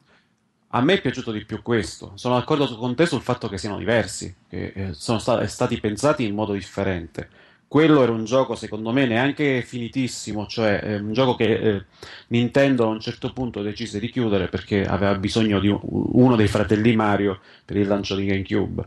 A 0.73 0.83
me 0.83 0.95
è 0.95 1.01
piaciuto 1.01 1.33
di 1.33 1.45
più 1.45 1.62
questo. 1.62 2.12
Sono 2.16 2.35
d'accordo 2.37 2.66
con 2.77 2.95
te 2.95 3.07
sul 3.07 3.23
fatto 3.23 3.49
che 3.49 3.57
siano 3.57 3.79
diversi, 3.79 4.35
che 4.49 4.73
eh, 4.75 4.93
sono 4.93 5.19
sta- 5.19 5.47
stati 5.47 5.81
pensati 5.81 6.25
in 6.27 6.35
modo 6.35 6.53
differente. 6.53 7.29
Quello 7.66 8.03
era 8.03 8.12
un 8.12 8.25
gioco, 8.25 8.55
secondo 8.55 8.93
me, 8.93 9.07
neanche 9.07 9.62
finitissimo, 9.62 10.47
cioè 10.47 10.81
eh, 10.83 10.97
un 10.97 11.12
gioco 11.12 11.35
che 11.37 11.45
eh, 11.77 11.85
Nintendo 12.29 12.85
a 12.85 12.89
un 12.89 13.01
certo 13.01 13.33
punto 13.33 13.62
decise 13.62 13.99
di 13.99 14.11
chiudere 14.11 14.49
perché 14.49 14.85
aveva 14.85 15.14
bisogno 15.16 15.59
di 15.59 15.69
un- 15.69 15.81
uno 15.83 16.37
dei 16.37 16.49
fratelli 16.49 16.95
Mario 16.95 17.41
per 17.64 17.77
il 17.77 17.87
lancio 17.87 18.14
di 18.14 18.27
GameCube. 18.27 18.85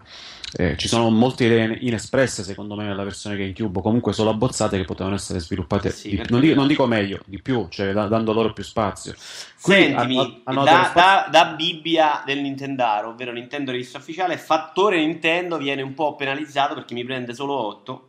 Eh, 0.54 0.76
ci 0.78 0.88
sono 0.89 1.10
molte 1.10 1.45
idee 1.45 1.78
inespresse, 1.80 2.43
secondo 2.43 2.76
me, 2.76 2.84
nella 2.84 3.04
versione 3.04 3.38
GameCube, 3.38 3.82
comunque 3.82 4.12
solo 4.12 4.32
abbozzate 4.32 4.78
che 4.78 4.84
potevano 4.84 5.16
essere 5.16 5.39
sviluppate 5.39 5.91
Sì, 5.91 6.10
di- 6.10 6.22
non, 6.30 6.41
dico, 6.41 6.56
non 6.56 6.68
dico 6.68 6.86
meglio, 6.88 7.20
di 7.26 7.41
più, 7.41 7.68
cioè 7.70 7.93
da- 7.93 8.08
dando 8.08 8.34
loro 8.34 8.52
più 8.52 8.64
spazio. 8.64 9.14
Qui 9.14 9.74
Sentimi, 9.74 10.18
hanno- 10.18 10.41
hanno 10.43 10.64
da, 10.64 10.84
spazio- 10.89 10.93
da- 11.02 11.28
da 11.45 11.54
Bibbia 11.56 12.24
del 12.26 12.41
Nintendaro, 12.41 13.10
ovvero 13.10 13.32
Nintendo 13.32 13.72
rivista 13.72 13.97
ufficiale, 13.97 14.38
fattore 14.38 14.97
Nintendo 14.99 15.58
viene 15.58 15.82
un 15.82 15.93
po' 15.93 16.16
penalizzato 16.16 16.74
perché 16.74 16.93
mi 16.95 17.06
prende 17.06 17.34
solo 17.34 17.54
8. 17.54 18.06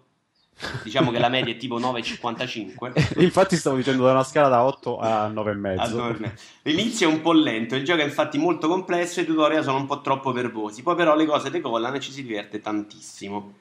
Diciamo 0.83 1.11
che 1.11 1.19
la 1.19 1.29
media 1.29 1.53
è 1.53 1.57
tipo 1.57 1.79
9,55. 1.81 3.19
Infatti 3.23 3.57
stavo 3.57 3.77
dicendo 3.77 4.05
da 4.05 4.13
una 4.13 4.25
scala 4.25 4.49
da 4.49 4.65
8 4.65 4.99
a 4.99 5.29
9,5. 5.29 5.79
Adorno. 5.79 6.33
L'inizio 6.63 7.09
è 7.09 7.13
un 7.13 7.21
po' 7.21 7.33
lento, 7.33 7.75
il 7.75 7.85
gioco 7.85 8.01
è 8.01 8.05
infatti 8.05 8.39
molto 8.39 8.69
complesso 8.69 9.21
e 9.21 9.25
i 9.25 9.27
tutorial 9.27 9.65
sono 9.65 9.79
un 9.79 9.87
po' 9.87 10.01
troppo 10.01 10.33
verbosi, 10.33 10.83
poi 10.83 10.95
però 10.95 11.17
le 11.17 11.27
cose 11.27 11.51
decollano 11.51 11.97
e 11.97 12.01
ci 12.01 12.13
si 12.13 12.23
diverte 12.23 12.61
tantissimo. 12.61 13.55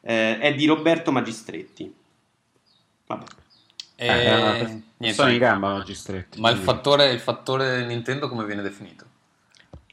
Eh, 0.00 0.38
è 0.38 0.54
di 0.54 0.66
Roberto 0.66 1.12
Magistretti. 1.12 1.94
Vabbè. 3.06 3.24
E... 3.96 4.06
Eh, 4.06 4.82
niente. 4.98 5.16
sono 5.16 5.30
in 5.30 5.38
gamba 5.38 5.72
magistretti. 5.72 6.40
Ma 6.40 6.50
il 6.50 6.58
fattore, 6.58 7.10
il 7.12 7.20
fattore 7.20 7.84
Nintendo 7.86 8.28
come 8.28 8.44
viene 8.44 8.62
definito? 8.62 9.05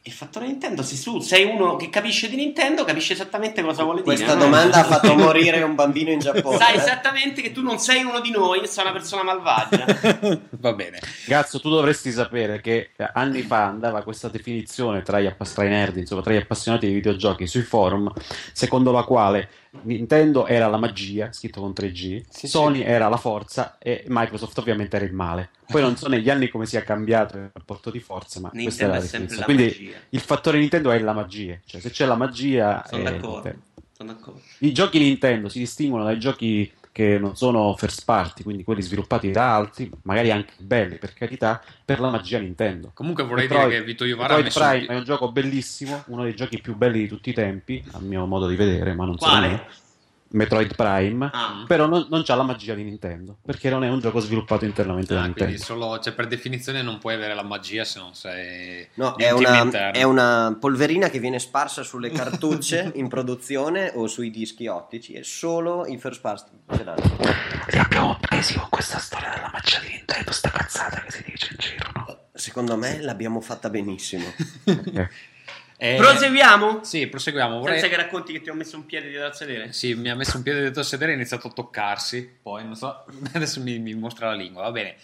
Il 0.05 0.11
fattore 0.11 0.47
Nintendo, 0.47 0.83
se 0.83 1.01
tu 1.01 1.21
sei 1.21 1.45
uno 1.45 1.77
che 1.77 1.89
capisce 1.89 2.27
di 2.27 2.35
Nintendo, 2.35 2.83
capisce 2.83 3.13
esattamente 3.13 3.61
cosa 3.61 3.83
vuole 3.83 4.01
Questa 4.01 4.25
dire. 4.25 4.37
no? 4.37 4.43
domanda 4.43 4.79
ha 4.79 4.83
fatto 4.83 5.15
morire 5.15 5.61
un 5.61 5.75
bambino 5.75 6.11
in 6.11 6.19
Giappone. 6.19 6.57
Sai 6.57 6.73
eh? 6.73 6.77
esattamente 6.77 7.41
che 7.41 7.53
tu 7.53 7.61
non 7.61 7.79
sei 7.79 8.03
uno 8.03 8.19
di 8.19 8.29
noi, 8.29 8.67
sei 8.67 8.83
una 8.83 8.91
persona 8.91 9.23
malvagia. 9.23 9.85
Va 10.59 10.73
bene. 10.73 10.99
Cazzo, 11.25 11.61
tu 11.61 11.69
dovresti 11.69 12.11
sapere 12.11 12.59
che 12.59 12.89
eh, 12.97 13.09
anni 13.13 13.43
fa 13.43 13.63
andava 13.67 14.03
questa 14.03 14.27
definizione 14.27 15.03
tra, 15.03 15.21
gli 15.21 15.25
appas- 15.25 15.53
tra 15.53 15.63
i 15.63 15.69
nerd, 15.69 15.95
insomma, 15.95 16.21
tra 16.21 16.33
gli 16.33 16.37
appassionati 16.37 16.85
di 16.85 16.93
videogiochi 16.95 17.47
sui 17.47 17.61
forum, 17.61 18.11
secondo 18.51 18.91
la 18.91 19.03
quale 19.03 19.49
Nintendo 19.81 20.45
era 20.47 20.67
la 20.67 20.77
magia, 20.77 21.31
scritto 21.33 21.59
con 21.61 21.71
3G, 21.71 22.23
Sì, 22.29 22.47
Sony 22.47 22.77
sì. 22.77 22.83
era 22.83 23.09
la 23.09 23.17
forza 23.17 23.77
e 23.79 24.03
Microsoft 24.07 24.57
ovviamente 24.59 24.95
era 24.95 25.05
il 25.05 25.13
male. 25.13 25.49
Poi 25.67 25.81
non 25.81 25.95
so 25.97 26.07
negli 26.07 26.29
anni 26.29 26.49
come 26.49 26.65
sia 26.65 26.83
cambiato 26.83 27.37
il 27.37 27.49
rapporto 27.51 27.89
di 27.89 27.99
forza, 27.99 28.39
ma 28.39 28.49
questa 28.49 28.85
Nintendo 28.85 28.93
era 28.93 28.99
è 28.99 29.01
la 29.01 29.07
sempre 29.07 29.35
definizione. 29.35 29.39
la 29.39 29.45
Quindi 29.45 29.85
magia. 29.93 30.05
il 30.09 30.19
fattore 30.19 30.59
Nintendo 30.59 30.91
è 30.91 30.99
la 30.99 31.13
magia, 31.13 31.59
cioè 31.65 31.81
se 31.81 31.89
c'è 31.89 32.05
la 32.05 32.15
magia... 32.15 32.83
Sono 32.87 33.03
d'accordo. 33.03 33.53
Sono 33.95 34.11
d'accordo. 34.13 34.41
I 34.59 34.71
giochi 34.73 34.99
Nintendo 34.99 35.49
si 35.49 35.59
distinguono 35.59 36.03
dai 36.03 36.19
giochi 36.19 36.71
che 36.93 37.17
non 37.17 37.35
sono 37.35 37.75
first 37.75 38.05
party, 38.05 38.43
quindi 38.43 38.63
quelli 38.63 38.83
sviluppati 38.83 39.31
da 39.31 39.55
altri, 39.55 39.89
magari 40.03 40.29
anche 40.29 40.53
belli 40.59 40.97
per 40.97 41.13
carità, 41.13 41.61
per 41.83 41.99
la 41.99 42.11
magia 42.11 42.37
Nintendo. 42.37 42.91
Comunque 42.93 43.23
vorrei 43.23 43.47
Metroid- 43.47 43.69
dire 43.69 43.79
che 43.79 43.85
Vito 43.85 44.05
Iovara 44.05 44.37
Metroid 44.37 44.77
Prime 44.77 44.93
è 44.93 44.97
un 44.99 45.03
gioco 45.03 45.31
bellissimo, 45.31 46.03
uno 46.07 46.21
dei 46.21 46.35
giochi 46.35 46.61
più 46.61 46.75
belli 46.75 46.99
di 46.99 47.07
tutti 47.07 47.31
i 47.31 47.33
tempi, 47.33 47.83
a 47.93 47.99
mio 47.99 48.27
modo 48.27 48.47
di 48.47 48.55
vedere, 48.55 48.93
ma 48.93 49.05
non 49.05 49.17
Quale? 49.17 49.47
solo 49.47 49.51
me. 49.51 49.67
Metroid 50.33 50.75
Prime, 50.75 51.29
Ah. 51.31 51.63
però 51.67 51.85
non, 51.87 52.07
non 52.09 52.23
c'ha 52.23 52.35
la 52.35 52.43
magia 52.43 52.73
di 52.73 52.83
Nintendo, 52.83 53.37
perché 53.45 53.69
non 53.69 53.83
è 53.83 53.89
un 53.89 53.99
gioco 53.99 54.19
sviluppato 54.19 54.65
internamente 54.65 55.13
da 55.13 55.21
Ah, 55.21 55.25
Nintendo. 55.25 55.51
quindi 55.51 55.63
solo, 55.63 55.99
cioè, 55.99 56.13
per 56.13 56.27
definizione 56.27 56.81
non 56.81 56.97
puoi 56.97 57.13
avere 57.13 57.33
la 57.35 57.43
magia 57.43 57.83
se 57.83 57.99
non 57.99 58.13
sei 58.15 58.87
No, 58.95 59.15
è 59.15 59.31
una, 59.31 59.91
è 59.91 60.03
una 60.03 60.57
polverina 60.59 61.09
che 61.09 61.19
viene 61.19 61.39
sparsa 61.39 61.83
sulle 61.83 62.09
cartucce 62.11 62.91
in 62.95 63.07
produzione 63.07 63.91
o 63.93 64.07
sui 64.07 64.29
dischi 64.31 64.67
ottici 64.67 65.13
e 65.13 65.23
solo 65.23 65.85
i 65.85 65.97
first 65.97 66.21
party 66.21 66.51
ce 66.75 66.83
l'hanno. 66.83 67.17
Li 67.69 67.77
abbiamo 67.77 68.17
presi 68.19 68.55
con 68.55 68.67
questa 68.69 68.97
storia 68.99 69.29
della 69.35 69.49
magia 69.53 69.79
di 69.79 69.89
Nintendo, 69.89 70.31
sta 70.31 70.49
cazzata 70.49 70.99
che 71.01 71.11
si 71.11 71.23
dice 71.25 71.47
in 71.51 71.57
giro, 71.59 71.89
no? 71.93 72.17
Secondo 72.33 72.75
me 72.77 72.99
l'abbiamo 73.01 73.39
fatta 73.41 73.69
benissimo. 73.69 74.25
Eh, 74.65 75.09
Eh, 75.77 75.95
Proseguiamo? 75.97 76.83
Sì, 76.83 77.07
proseguiamo. 77.07 77.59
Vorrei... 77.59 77.79
Senza 77.79 77.95
che 77.95 78.01
racconti 78.01 78.33
che 78.33 78.41
ti 78.41 78.49
ho 78.49 78.53
messo 78.53 78.77
un 78.77 78.85
piede 78.85 79.09
dietro 79.09 79.27
al 79.27 79.35
sedere. 79.35 79.71
Sì, 79.73 79.93
mi 79.95 80.09
ha 80.09 80.15
messo 80.15 80.37
un 80.37 80.43
piede 80.43 80.61
dietro 80.61 80.79
al 80.81 80.85
sedere 80.85 81.11
e 81.11 81.13
ha 81.13 81.17
iniziato 81.17 81.47
a 81.47 81.51
toccarsi. 81.51 82.37
Poi 82.41 82.63
non 82.63 82.75
so, 82.75 83.05
adesso 83.33 83.61
mi, 83.61 83.79
mi 83.79 83.93
mostra 83.93 84.27
la 84.27 84.35
lingua. 84.35 84.63
Va 84.63 84.71
bene. 84.71 84.95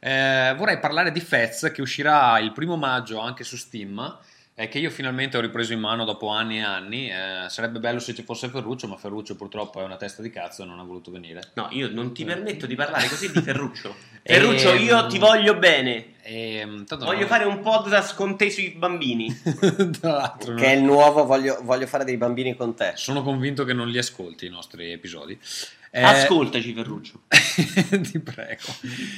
Eh, 0.00 0.54
vorrei 0.56 0.78
parlare 0.78 1.10
di 1.10 1.20
Fez 1.20 1.70
che 1.72 1.80
uscirà 1.80 2.38
il 2.38 2.52
primo 2.52 2.76
maggio 2.76 3.18
anche 3.18 3.44
su 3.44 3.56
Steam. 3.56 4.18
E 4.60 4.66
che 4.66 4.80
io 4.80 4.90
finalmente 4.90 5.36
ho 5.36 5.40
ripreso 5.40 5.72
in 5.72 5.78
mano 5.78 6.04
dopo 6.04 6.30
anni 6.30 6.58
e 6.58 6.62
anni. 6.62 7.08
Eh, 7.08 7.48
sarebbe 7.48 7.78
bello 7.78 8.00
se 8.00 8.12
ci 8.12 8.24
fosse 8.24 8.48
Ferruccio, 8.48 8.88
ma 8.88 8.96
Ferruccio 8.96 9.36
purtroppo 9.36 9.80
è 9.80 9.84
una 9.84 9.96
testa 9.96 10.20
di 10.20 10.30
cazzo 10.30 10.64
e 10.64 10.66
non 10.66 10.80
ha 10.80 10.82
voluto 10.82 11.12
venire. 11.12 11.52
No, 11.54 11.68
io 11.70 11.88
non 11.88 12.12
ti 12.12 12.24
permetto 12.24 12.66
di 12.66 12.74
parlare 12.74 13.06
così 13.06 13.30
di 13.30 13.40
Ferruccio. 13.40 13.94
Eh, 14.20 14.34
Ferruccio, 14.34 14.74
io 14.74 15.06
ti 15.06 15.18
voglio 15.18 15.56
bene. 15.56 16.14
E, 16.22 16.66
tanto 16.88 17.04
Voglio 17.04 17.20
non- 17.20 17.28
fare 17.28 17.44
un 17.44 17.60
podcast 17.60 18.16
con 18.16 18.36
te 18.36 18.50
sui 18.50 18.70
bambini. 18.70 19.32
Tra 20.00 20.10
l'altro, 20.10 20.54
che 20.54 20.64
è 20.66 20.72
il 20.74 20.82
nuovo 20.82 21.24
voglio, 21.24 21.60
voglio 21.62 21.86
fare 21.86 22.02
dei 22.04 22.16
bambini 22.16 22.56
con 22.56 22.74
te. 22.74 22.94
sono 22.96 23.22
convinto 23.22 23.64
che 23.64 23.72
non 23.74 23.88
li 23.88 23.98
ascolti 23.98 24.46
i 24.46 24.50
nostri 24.50 24.90
episodi. 24.90 25.38
Eh, 25.92 26.02
Ascoltaci, 26.02 26.74
Ferruccio. 26.74 27.22
ti 28.02 28.18
prego. 28.18 28.60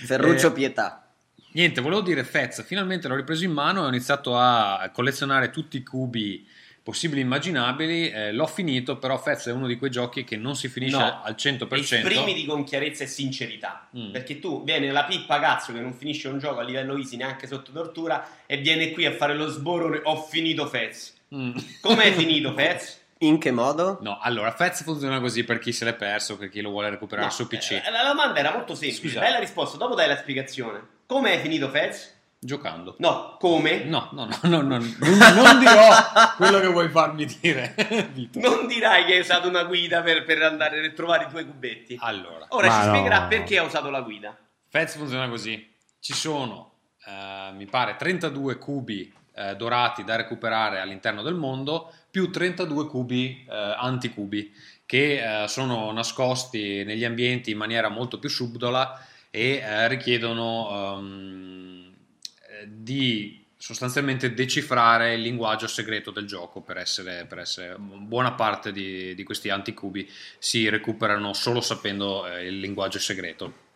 Ferruccio 0.04 0.48
Eh, 0.48 0.52
Pietà. 0.52 1.09
Niente, 1.52 1.80
volevo 1.80 2.00
dire 2.00 2.22
Fez, 2.24 2.64
finalmente 2.64 3.08
l'ho 3.08 3.16
ripreso 3.16 3.44
in 3.44 3.52
mano 3.52 3.82
e 3.82 3.84
ho 3.86 3.88
iniziato 3.88 4.36
a 4.36 4.88
collezionare 4.92 5.50
tutti 5.50 5.76
i 5.78 5.82
cubi 5.82 6.46
possibili 6.82 7.20
e 7.20 7.24
immaginabili. 7.24 8.08
Eh, 8.10 8.32
l'ho 8.32 8.46
finito, 8.46 8.98
però 8.98 9.18
Fez 9.18 9.46
è 9.48 9.52
uno 9.52 9.66
di 9.66 9.76
quei 9.76 9.90
giochi 9.90 10.24
che 10.24 10.36
non 10.36 10.54
si 10.56 10.68
finisce 10.68 10.96
No. 10.96 11.22
al 11.22 11.34
100%. 11.36 12.06
Esprimiti 12.06 12.44
con 12.46 12.64
chiarezza 12.64 13.04
e 13.04 13.06
sincerità. 13.08 13.88
Mm. 13.96 14.10
Perché 14.12 14.38
tu 14.38 14.62
viene 14.64 14.90
la 14.92 15.04
pippa 15.04 15.40
cazzo 15.40 15.72
che 15.72 15.80
non 15.80 15.92
finisce 15.92 16.28
un 16.28 16.38
gioco 16.38 16.60
a 16.60 16.62
livello 16.62 16.96
easy 16.96 17.16
neanche 17.16 17.46
sotto 17.46 17.72
tortura 17.72 18.26
e 18.46 18.56
viene 18.58 18.92
qui 18.92 19.04
a 19.06 19.12
fare 19.12 19.34
lo 19.34 19.48
sborone. 19.48 20.00
Ho 20.04 20.22
finito 20.22 20.66
Fez. 20.66 21.14
Mm. 21.34 21.56
Come 21.80 22.04
hai 22.04 22.12
finito 22.12 22.52
Fez? 22.54 22.98
In 23.22 23.38
che 23.38 23.50
modo? 23.50 23.98
No, 24.00 24.18
allora, 24.20 24.50
Fez 24.52 24.82
funziona 24.82 25.20
così 25.20 25.44
per 25.44 25.58
chi 25.58 25.72
se 25.72 25.84
l'è 25.84 25.94
perso, 25.94 26.38
per 26.38 26.48
chi 26.48 26.60
lo 26.62 26.70
vuole 26.70 26.88
recuperare 26.88 27.26
No, 27.26 27.32
su 27.32 27.46
PC. 27.46 27.72
eh, 27.72 27.90
La 27.90 28.04
domanda 28.06 28.38
era 28.38 28.52
molto 28.52 28.74
semplice. 28.74 29.08
Scusa. 29.08 29.20
Dai 29.20 29.32
la 29.32 29.38
risposta, 29.40 29.76
dopo 29.76 29.94
dai 29.94 30.08
la 30.08 30.16
spiegazione. 30.16 30.98
Come 31.10 31.32
hai 31.32 31.38
finito 31.40 31.68
Fez? 31.68 32.14
Giocando. 32.38 32.94
No, 32.98 33.36
come? 33.40 33.82
No, 33.82 34.10
no, 34.12 34.26
no, 34.26 34.38
no, 34.42 34.62
no, 34.62 34.78
non, 34.78 34.96
non 35.34 35.58
dirò 35.58 35.88
quello 36.36 36.60
che 36.60 36.68
vuoi 36.68 36.88
farmi 36.88 37.26
dire. 37.40 37.74
Vito. 38.14 38.38
Non 38.38 38.68
dirai 38.68 39.04
che 39.06 39.14
hai 39.14 39.18
usato 39.18 39.48
una 39.48 39.64
guida 39.64 40.02
per, 40.02 40.24
per 40.24 40.40
andare 40.40 40.86
a 40.86 40.90
trovare 40.92 41.24
i 41.24 41.28
tuoi 41.28 41.46
cubetti. 41.46 41.96
Allora, 42.00 42.46
Ora 42.50 42.68
Ma 42.68 42.72
ci 42.74 42.86
no. 42.86 42.92
spiegherà 42.92 43.22
perché 43.22 43.58
ha 43.58 43.64
usato 43.64 43.90
la 43.90 44.02
guida. 44.02 44.38
Fez 44.68 44.94
funziona 44.94 45.28
così. 45.28 45.68
Ci 45.98 46.12
sono, 46.14 46.74
eh, 47.06 47.54
mi 47.54 47.66
pare, 47.66 47.96
32 47.96 48.58
cubi 48.58 49.12
eh, 49.34 49.56
dorati 49.56 50.04
da 50.04 50.14
recuperare 50.14 50.78
all'interno 50.78 51.22
del 51.22 51.34
mondo, 51.34 51.92
più 52.08 52.30
32 52.30 52.86
cubi 52.86 53.44
eh, 53.50 53.74
anticubi 53.76 54.54
che 54.86 55.42
eh, 55.42 55.48
sono 55.48 55.90
nascosti 55.90 56.84
negli 56.84 57.04
ambienti 57.04 57.50
in 57.50 57.58
maniera 57.58 57.88
molto 57.88 58.20
più 58.20 58.28
subdola 58.28 59.06
e 59.30 59.56
eh, 59.56 59.88
richiedono 59.88 61.00
eh, 61.00 62.68
di 62.68 63.44
sostanzialmente 63.56 64.32
decifrare 64.32 65.14
il 65.14 65.20
linguaggio 65.20 65.66
segreto 65.66 66.10
del 66.10 66.26
gioco 66.26 66.62
per 66.62 66.78
essere, 66.78 67.26
per 67.28 67.40
essere 67.40 67.76
buona 67.78 68.32
parte 68.32 68.72
di, 68.72 69.14
di 69.14 69.22
questi 69.22 69.50
anticubi 69.50 70.10
si 70.38 70.66
recuperano 70.68 71.34
solo 71.34 71.60
sapendo 71.60 72.26
eh, 72.26 72.46
il 72.46 72.58
linguaggio 72.58 72.98
segreto. 72.98 73.68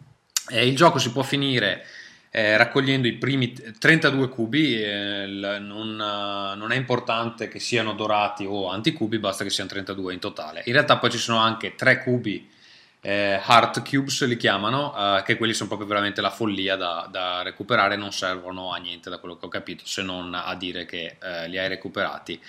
Eh, 0.49 0.67
il 0.67 0.75
gioco 0.75 0.99
si 0.99 1.13
può 1.13 1.23
finire 1.23 1.85
eh, 2.31 2.57
raccogliendo 2.57 3.07
i 3.07 3.13
primi 3.13 3.53
t- 3.53 3.79
32 3.79 4.29
cubi, 4.29 4.83
eh, 4.83 5.25
il- 5.25 5.59
non, 5.61 6.01
eh, 6.01 6.57
non 6.57 6.73
è 6.73 6.77
importante 6.77 7.47
che 7.49 7.61
siano 7.61 7.93
dorati 7.93 8.45
o 8.45 8.71
anticubi, 8.71 9.19
basta 9.19 9.45
che 9.45 9.51
siano 9.51 9.71
32 9.71 10.15
in 10.15 10.19
totale. 10.19 10.63
In 10.65 10.73
realtà 10.73 10.97
poi 10.97 11.11
ci 11.11 11.19
sono 11.19 11.39
anche 11.39 11.75
3 11.75 12.03
cubi 12.03 12.51
eh, 13.07 13.39
Heart 13.47 13.87
Cubes 13.87 14.25
li 14.25 14.39
chiamano, 14.39 14.95
eh, 14.97 15.23
che 15.25 15.37
quelli 15.37 15.53
sono 15.53 15.69
proprio 15.69 15.87
veramente 15.87 16.23
la 16.23 16.31
follia 16.31 16.75
da, 16.75 17.07
da 17.11 17.43
recuperare, 17.43 17.97
non 17.97 18.13
servono 18.13 18.73
a 18.73 18.79
niente 18.79 19.11
da 19.11 19.19
quello 19.19 19.37
che 19.37 19.45
ho 19.45 19.49
capito, 19.49 19.85
se 19.85 20.01
non 20.03 20.33
a 20.33 20.55
dire 20.55 20.87
che 20.87 21.19
eh, 21.21 21.47
li 21.49 21.59
hai 21.59 21.69
recuperati. 21.69 22.41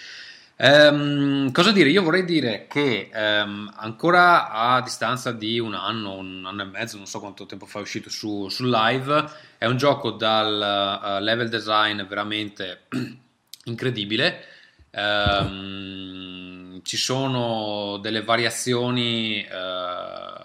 Ehm, 0.58 1.51
cosa 1.51 1.74
dire? 1.74 1.89
Io 1.89 2.01
vorrei 2.01 2.24
dire 2.24 2.68
che 2.70 3.10
ehm, 3.12 3.74
ancora 3.76 4.49
a 4.49 4.82
distanza 4.82 5.34
di 5.34 5.60
un 5.60 5.74
anno, 5.74 6.14
un 6.14 6.45
anno 6.45 6.62
e 6.62 6.66
mezzo, 6.66 6.95
non 6.95 7.08
so 7.08 7.20
quanto 7.20 7.45
tempo 7.45 7.66
fa 7.66 7.80
è 7.80 7.82
uscito 7.82 8.10
su, 8.10 8.47
su 8.47 8.64
live, 8.64 9.26
è 9.58 9.66
un 9.66 9.76
gioco 9.76 10.12
dal 10.12 11.01
eh, 11.03 11.22
level 11.22 11.49
design 11.49 12.01
veramente 12.03 12.84
incredibile. 13.66 14.45
Ehm, 14.91 16.82
ci 16.84 16.97
sono 16.97 17.97
delle 17.97 18.22
variazioni, 18.22 19.43
eh, 19.43 20.45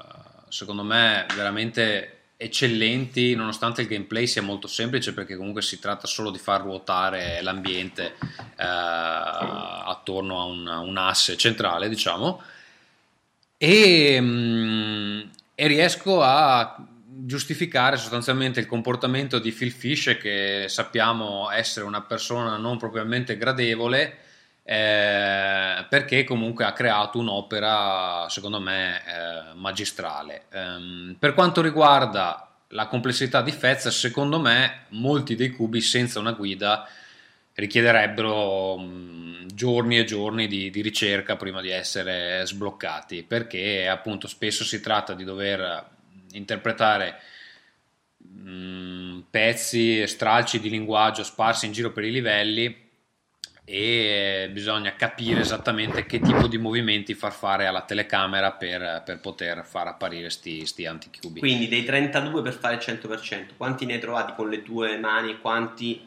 secondo 0.51 0.83
me, 0.83 1.25
veramente 1.35 2.19
eccellenti, 2.37 3.35
nonostante 3.35 3.83
il 3.83 3.89
gameplay 3.89 4.27
sia 4.27 4.43
molto 4.43 4.67
semplice, 4.67 5.13
perché 5.13 5.37
comunque 5.37 5.63
si 5.63 5.79
tratta 5.79 6.07
solo 6.07 6.31
di 6.31 6.39
far 6.39 6.63
ruotare 6.63 7.41
l'ambiente 7.43 8.15
eh, 8.57 8.65
attorno 8.65 10.41
a 10.41 10.45
un, 10.45 10.67
un 10.67 10.97
asse 10.97 11.37
centrale, 11.37 11.89
diciamo. 11.89 12.43
E, 13.59 14.19
mm, 14.21 15.21
e 15.55 15.67
riesco 15.67 16.23
a 16.23 16.83
giustificare 17.27 17.99
sostanzialmente 17.99 18.61
il 18.61 18.67
comportamento 18.67 19.39
di 19.39 19.53
Phil 19.53 19.71
Fish, 19.71 20.17
che 20.19 20.65
sappiamo 20.69 21.51
essere 21.51 21.85
una 21.85 22.01
persona 22.01 22.57
non 22.57 22.79
propriamente 22.79 23.37
gradevole, 23.37 24.17
eh, 24.71 25.85
perché 25.89 26.23
comunque 26.23 26.65
ha 26.65 26.73
creato 26.73 27.19
un'opera, 27.19 28.29
secondo 28.29 28.61
me, 28.61 29.03
eh, 29.05 29.55
magistrale. 29.55 30.45
Ehm, 30.53 31.17
per 31.19 31.35
quanto 31.35 31.61
riguarda 31.61 32.49
la 32.69 32.87
complessità 32.87 33.43
di 33.43 33.51
Fez, 33.51 33.89
secondo 33.89 34.39
me 34.39 34.83
molti 34.91 35.35
dei 35.35 35.51
cubi 35.51 35.81
senza 35.81 36.21
una 36.21 36.31
guida 36.31 36.89
richiederebbero 37.55 38.79
mh, 38.79 39.47
giorni 39.53 39.99
e 39.99 40.05
giorni 40.05 40.47
di, 40.47 40.71
di 40.71 40.83
ricerca 40.83 41.35
prima 41.35 41.61
di 41.61 41.71
essere 41.71 42.47
sbloccati, 42.47 43.25
perché 43.25 43.89
appunto 43.89 44.29
spesso 44.29 44.63
si 44.63 44.81
tratta 44.81 45.15
di 45.15 45.25
dover 45.25 45.85
interpretare 46.31 47.19
pezzi 49.29 50.01
e 50.01 50.07
stralci 50.07 50.61
di 50.61 50.71
linguaggio 50.71 51.25
sparsi 51.25 51.67
in 51.67 51.73
giro 51.73 51.91
per 51.91 52.05
i 52.05 52.13
livelli 52.13 52.89
e 53.73 54.51
bisogna 54.51 54.97
capire 54.97 55.43
esattamente 55.43 56.05
che 56.05 56.19
tipo 56.19 56.49
di 56.49 56.59
movimenti 56.59 57.15
far 57.15 57.33
fare 57.33 57.67
alla 57.67 57.83
telecamera 57.83 58.51
per, 58.51 59.03
per 59.05 59.21
poter 59.21 59.65
far 59.65 59.87
apparire 59.87 60.29
sti, 60.29 60.67
sti 60.67 60.87
anticubi. 60.87 61.39
Quindi 61.39 61.69
dei 61.69 61.85
32 61.85 62.43
per 62.43 62.55
fare 62.55 62.75
il 62.75 62.81
100%, 62.81 63.51
quanti 63.57 63.87
ne 63.87 63.95
hai 63.95 64.01
trovati 64.01 64.33
con 64.35 64.49
le 64.49 64.63
tue 64.65 64.99
mani 64.99 65.31
e 65.31 65.41
quanti 65.41 66.01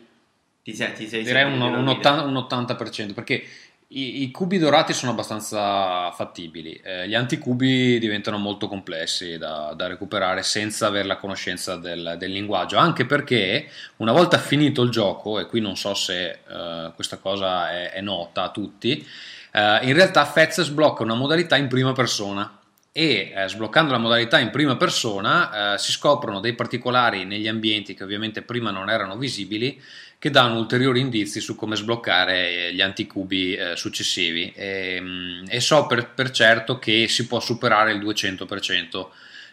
ti 0.62 0.76
sei, 0.76 0.94
ti 0.94 1.08
sei 1.08 1.24
Direi 1.24 1.46
un, 1.46 1.62
un 1.62 1.86
della 1.86 1.94
guida? 1.94 2.24
80%, 2.24 2.28
un 2.28 2.34
80%, 2.34 3.14
perché 3.14 3.46
i, 3.88 4.24
i 4.24 4.32
cubi 4.32 4.58
dorati 4.58 4.94
sono 4.94 5.12
abbastanza 5.12 6.12
fattibili, 6.12 6.74
eh, 6.84 7.08
gli 7.08 7.14
anticubi 7.14 8.00
diventano 8.00 8.38
molto 8.38 8.68
complessi 8.68 9.38
da, 9.38 9.74
da 9.76 9.88
recuperare 9.88 10.44
senza 10.44 10.88
avere 10.88 11.08
la 11.08 11.18
conoscenza 11.18 11.76
del, 11.76 12.16
del 12.18 12.32
linguaggio, 12.32 12.78
anche 12.78 13.06
perché 13.06 13.70
una 13.98 14.12
volta 14.12 14.38
finito 14.38 14.82
il 14.82 14.90
gioco, 14.90 15.40
e 15.40 15.46
qui 15.46 15.60
non 15.60 15.78
so 15.78 15.94
se 15.94 16.40
eh, 16.48 16.92
questa 16.96 17.18
cosa 17.18 17.72
è, 17.72 17.92
è 17.92 18.02
nota 18.02 18.44
a 18.44 18.50
tutti, 18.52 19.06
eh, 19.52 19.80
in 19.84 19.94
realtà 19.94 20.26
Fez 20.26 20.62
sblocca 20.62 21.04
una 21.04 21.16
modalità 21.16 21.56
in 21.56 21.68
prima 21.68 21.94
persona 21.94 22.60
e 22.96 23.34
eh, 23.36 23.50
sbloccando 23.50 23.92
la 23.92 23.98
modalità 23.98 24.38
in 24.38 24.52
prima 24.52 24.78
persona 24.78 25.74
eh, 25.74 25.78
si 25.80 25.92
scoprono 25.92 26.40
dei 26.40 26.54
particolari 26.54 27.26
negli 27.26 27.48
ambienti 27.48 27.96
che 27.96 28.04
ovviamente 28.04 28.44
prima 28.44 28.70
non 28.70 28.88
erano 28.88 29.18
visibili 29.18 29.82
che 30.24 30.30
danno 30.30 30.58
ulteriori 30.58 31.02
indizi 31.02 31.42
su 31.42 31.56
come 31.58 31.76
sbloccare 31.76 32.68
eh, 32.68 32.74
gli 32.74 32.80
anticubi 32.80 33.56
eh, 33.56 33.76
successivi 33.76 34.54
e, 34.56 34.98
mm, 35.02 35.44
e 35.50 35.60
so 35.60 35.86
per, 35.86 36.12
per 36.14 36.32
certo 36.32 36.80
che 36.80 37.10
si 37.10 37.28
può 37.28 37.42
superare 37.42 37.92
il 37.92 38.00
200% 38.00 39.08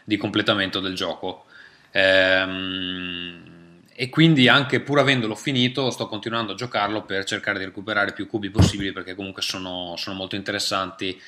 di 0.05 0.17
completamento 0.17 0.79
del 0.79 0.95
gioco 0.95 1.47
Ehm, 1.93 3.83
e 3.95 4.09
quindi 4.09 4.49
anche 4.49 4.81
pur 4.81 4.99
avendolo 4.99 5.35
finito 5.35 5.91
sto 5.91 6.07
continuando 6.09 6.53
a 6.53 6.55
giocarlo 6.55 7.03
per 7.03 7.25
cercare 7.25 7.59
di 7.59 7.67
recuperare 7.67 8.13
più 8.13 8.27
cubi 8.27 8.49
possibili 8.51 8.93
perché 8.93 9.15
comunque 9.15 9.43
sono, 9.43 9.95
sono 9.97 10.17
molto 10.17 10.37
interessanti 10.37 11.21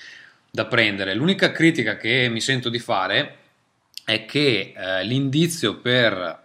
da 0.50 0.66
prendere. 0.66 1.14
L'unica 1.14 1.50
critica 1.50 1.96
che 1.96 2.28
mi 2.30 2.40
sento 2.40 2.68
di 2.70 2.78
fare 2.78 3.36
è 4.04 4.24
che 4.24 4.72
eh, 4.74 5.04
l'indizio 5.04 5.76
per 5.76 6.41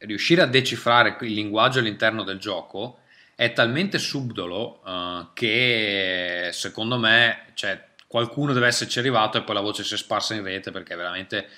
riuscire 0.00 0.42
a 0.42 0.46
decifrare 0.46 1.16
il 1.20 1.32
linguaggio 1.32 1.80
all'interno 1.80 2.22
del 2.22 2.38
gioco 2.38 3.00
è 3.34 3.52
talmente 3.52 3.98
subdolo 3.98 4.80
uh, 4.84 5.28
che 5.32 6.50
secondo 6.52 6.98
me 6.98 7.46
cioè, 7.54 7.82
qualcuno 8.06 8.52
deve 8.52 8.66
esserci 8.66 8.98
arrivato 8.98 9.38
e 9.38 9.42
poi 9.42 9.54
la 9.54 9.60
voce 9.60 9.82
si 9.82 9.94
è 9.94 9.96
sparsa 9.96 10.34
in 10.34 10.42
rete 10.42 10.70
perché 10.70 10.94
è 10.94 10.96
veramente 10.96 11.48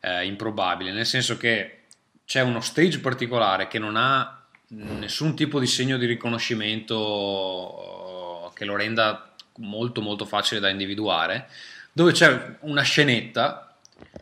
eh, 0.00 0.24
improbabile, 0.24 0.92
nel 0.92 1.06
senso 1.06 1.36
che 1.36 1.84
c'è 2.24 2.40
uno 2.40 2.60
stage 2.60 3.00
particolare 3.00 3.68
che 3.68 3.78
non 3.78 3.96
ha 3.96 4.44
nessun 4.68 5.34
tipo 5.34 5.58
di 5.58 5.66
segno 5.66 5.96
di 5.96 6.06
riconoscimento 6.06 6.96
uh, 6.96 8.52
che 8.52 8.64
lo 8.64 8.76
renda 8.76 9.34
molto 9.56 10.00
molto 10.00 10.24
facile 10.24 10.60
da 10.60 10.68
individuare, 10.68 11.48
dove 11.92 12.12
c'è 12.12 12.56
una 12.60 12.82
scenetta 12.82 13.76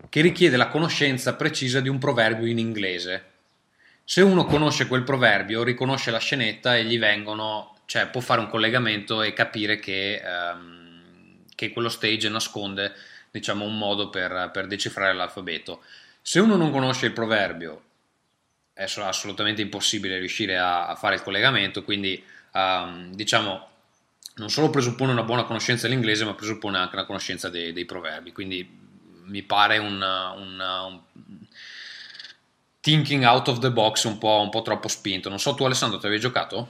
che 0.09 0.20
richiede 0.20 0.57
la 0.57 0.68
conoscenza 0.68 1.35
precisa 1.35 1.81
di 1.81 1.89
un 1.89 1.99
proverbio 1.99 2.47
in 2.47 2.59
inglese 2.59 3.37
se 4.11 4.23
uno 4.23 4.47
conosce 4.47 4.89
quel 4.89 5.03
proverbio, 5.03 5.63
riconosce 5.63 6.11
la 6.11 6.19
scenetta 6.19 6.75
e 6.75 6.85
gli 6.85 6.99
vengono, 6.99 7.77
cioè 7.85 8.07
può 8.07 8.23
fare 8.23 8.41
un 8.41 8.49
collegamento 8.49 9.21
e 9.21 9.35
capire 9.35 9.79
che, 9.79 10.23
um, 10.25 11.45
che 11.55 11.71
quello 11.75 11.91
stage 11.91 12.31
nasconde 12.31 12.95
diciamo, 13.31 13.67
un 13.67 13.77
modo 13.77 14.09
per, 14.09 14.49
per, 14.51 14.67
decifrare 14.67 15.13
l'alfabeto. 15.13 15.83
Se 16.23 16.41
uno 16.41 16.57
non 16.57 16.71
conosce 16.71 17.05
il 17.05 17.13
proverbio, 17.13 17.83
è 18.73 18.87
assolutamente 18.97 19.61
impossibile 19.61 20.19
riuscire 20.19 20.57
a, 20.57 20.87
a 20.89 20.95
fare 20.95 21.17
il 21.17 21.23
collegamento, 21.23 21.85
quindi 21.85 22.25
um, 22.55 23.13
diciamo 23.15 23.69
non 24.37 24.49
solo 24.49 24.71
presuppone 24.71 25.13
una 25.13 25.25
buona 25.25 25.45
conoscenza 25.45 25.87
dell'inglese, 25.87 26.25
ma 26.25 26.33
presuppone 26.33 26.79
anche 26.79 26.95
una 26.95 27.05
conoscenza 27.05 27.51
dei, 27.51 27.75
dei 27.75 27.85
proverbi. 27.85 28.33
Quindi 28.33 28.67
mi 29.25 29.43
pare 29.43 29.77
un, 29.77 30.01
un, 30.01 30.61
un 30.61 31.01
thinking 32.89 33.24
out 33.24 33.49
of 33.49 33.59
the 33.59 33.70
box 33.70 34.05
un 34.05 34.16
po', 34.16 34.41
un 34.41 34.49
po', 34.49 34.62
troppo 34.62 34.89
spinto. 34.89 35.28
Non 35.28 35.39
so, 35.39 35.55
tu 35.55 35.64
Alessandro, 35.64 35.99
ti 35.99 36.07
avevi 36.07 36.20
giocato? 36.22 36.68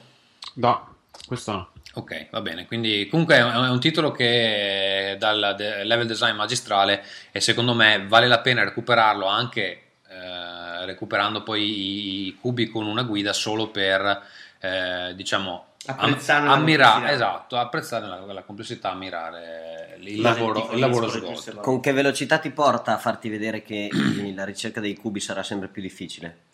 No, 0.55 0.97
questo 1.27 1.53
no. 1.53 1.69
Ok, 1.95 2.31
va 2.31 2.41
bene. 2.41 2.67
Quindi, 2.67 3.07
comunque 3.09 3.37
è 3.37 3.43
un, 3.43 3.79
titolo 3.79 4.11
che 4.11 5.17
dal 5.17 5.55
level 5.85 6.07
design 6.09 6.35
magistrale 6.35 7.05
e 7.31 7.41
secondo 7.41 7.73
me 7.73 8.05
vale 8.07 8.27
la 8.27 8.41
pena 8.41 8.65
recuperarlo 8.65 9.27
anche 9.27 9.83
eh, 10.09 10.87
recuperando 10.87 11.43
poi 11.43 11.63
i, 11.63 12.27
i, 12.27 12.39
cubi 12.41 12.69
con 12.69 12.87
una 12.87 13.03
guida 13.03 13.33
solo 13.33 13.69
per, 13.69 14.23
eh, 14.59 15.13
diciamo, 15.15 15.67
apprezzare 15.89 16.47
am- 16.47 16.53
ammirare, 16.53 17.13
esatto, 17.13 17.57
apprezzare 17.57 18.07
la, 18.07 18.21
la 18.33 18.43
complessità, 18.43 18.91
ammirare 18.91 19.97
il 20.01 20.21
lavoro, 20.21 20.71
il 20.73 20.79
lavoro 20.79 21.09
svolto. 21.09 21.61
Con 21.61 21.81
che 21.81 21.93
velocità 21.93 22.39
ti 22.39 22.51
porta 22.51 22.95
a 22.95 22.99
farti 22.99 23.29
vedere 23.29 23.63
che 23.63 23.89
la 24.35 24.45
ricerca 24.45 24.81
dei 24.81 24.95
cubi 24.95 25.21
sarà 25.21 25.43
sempre 25.43 25.69
più 25.69 25.83
difficile? 25.83 26.47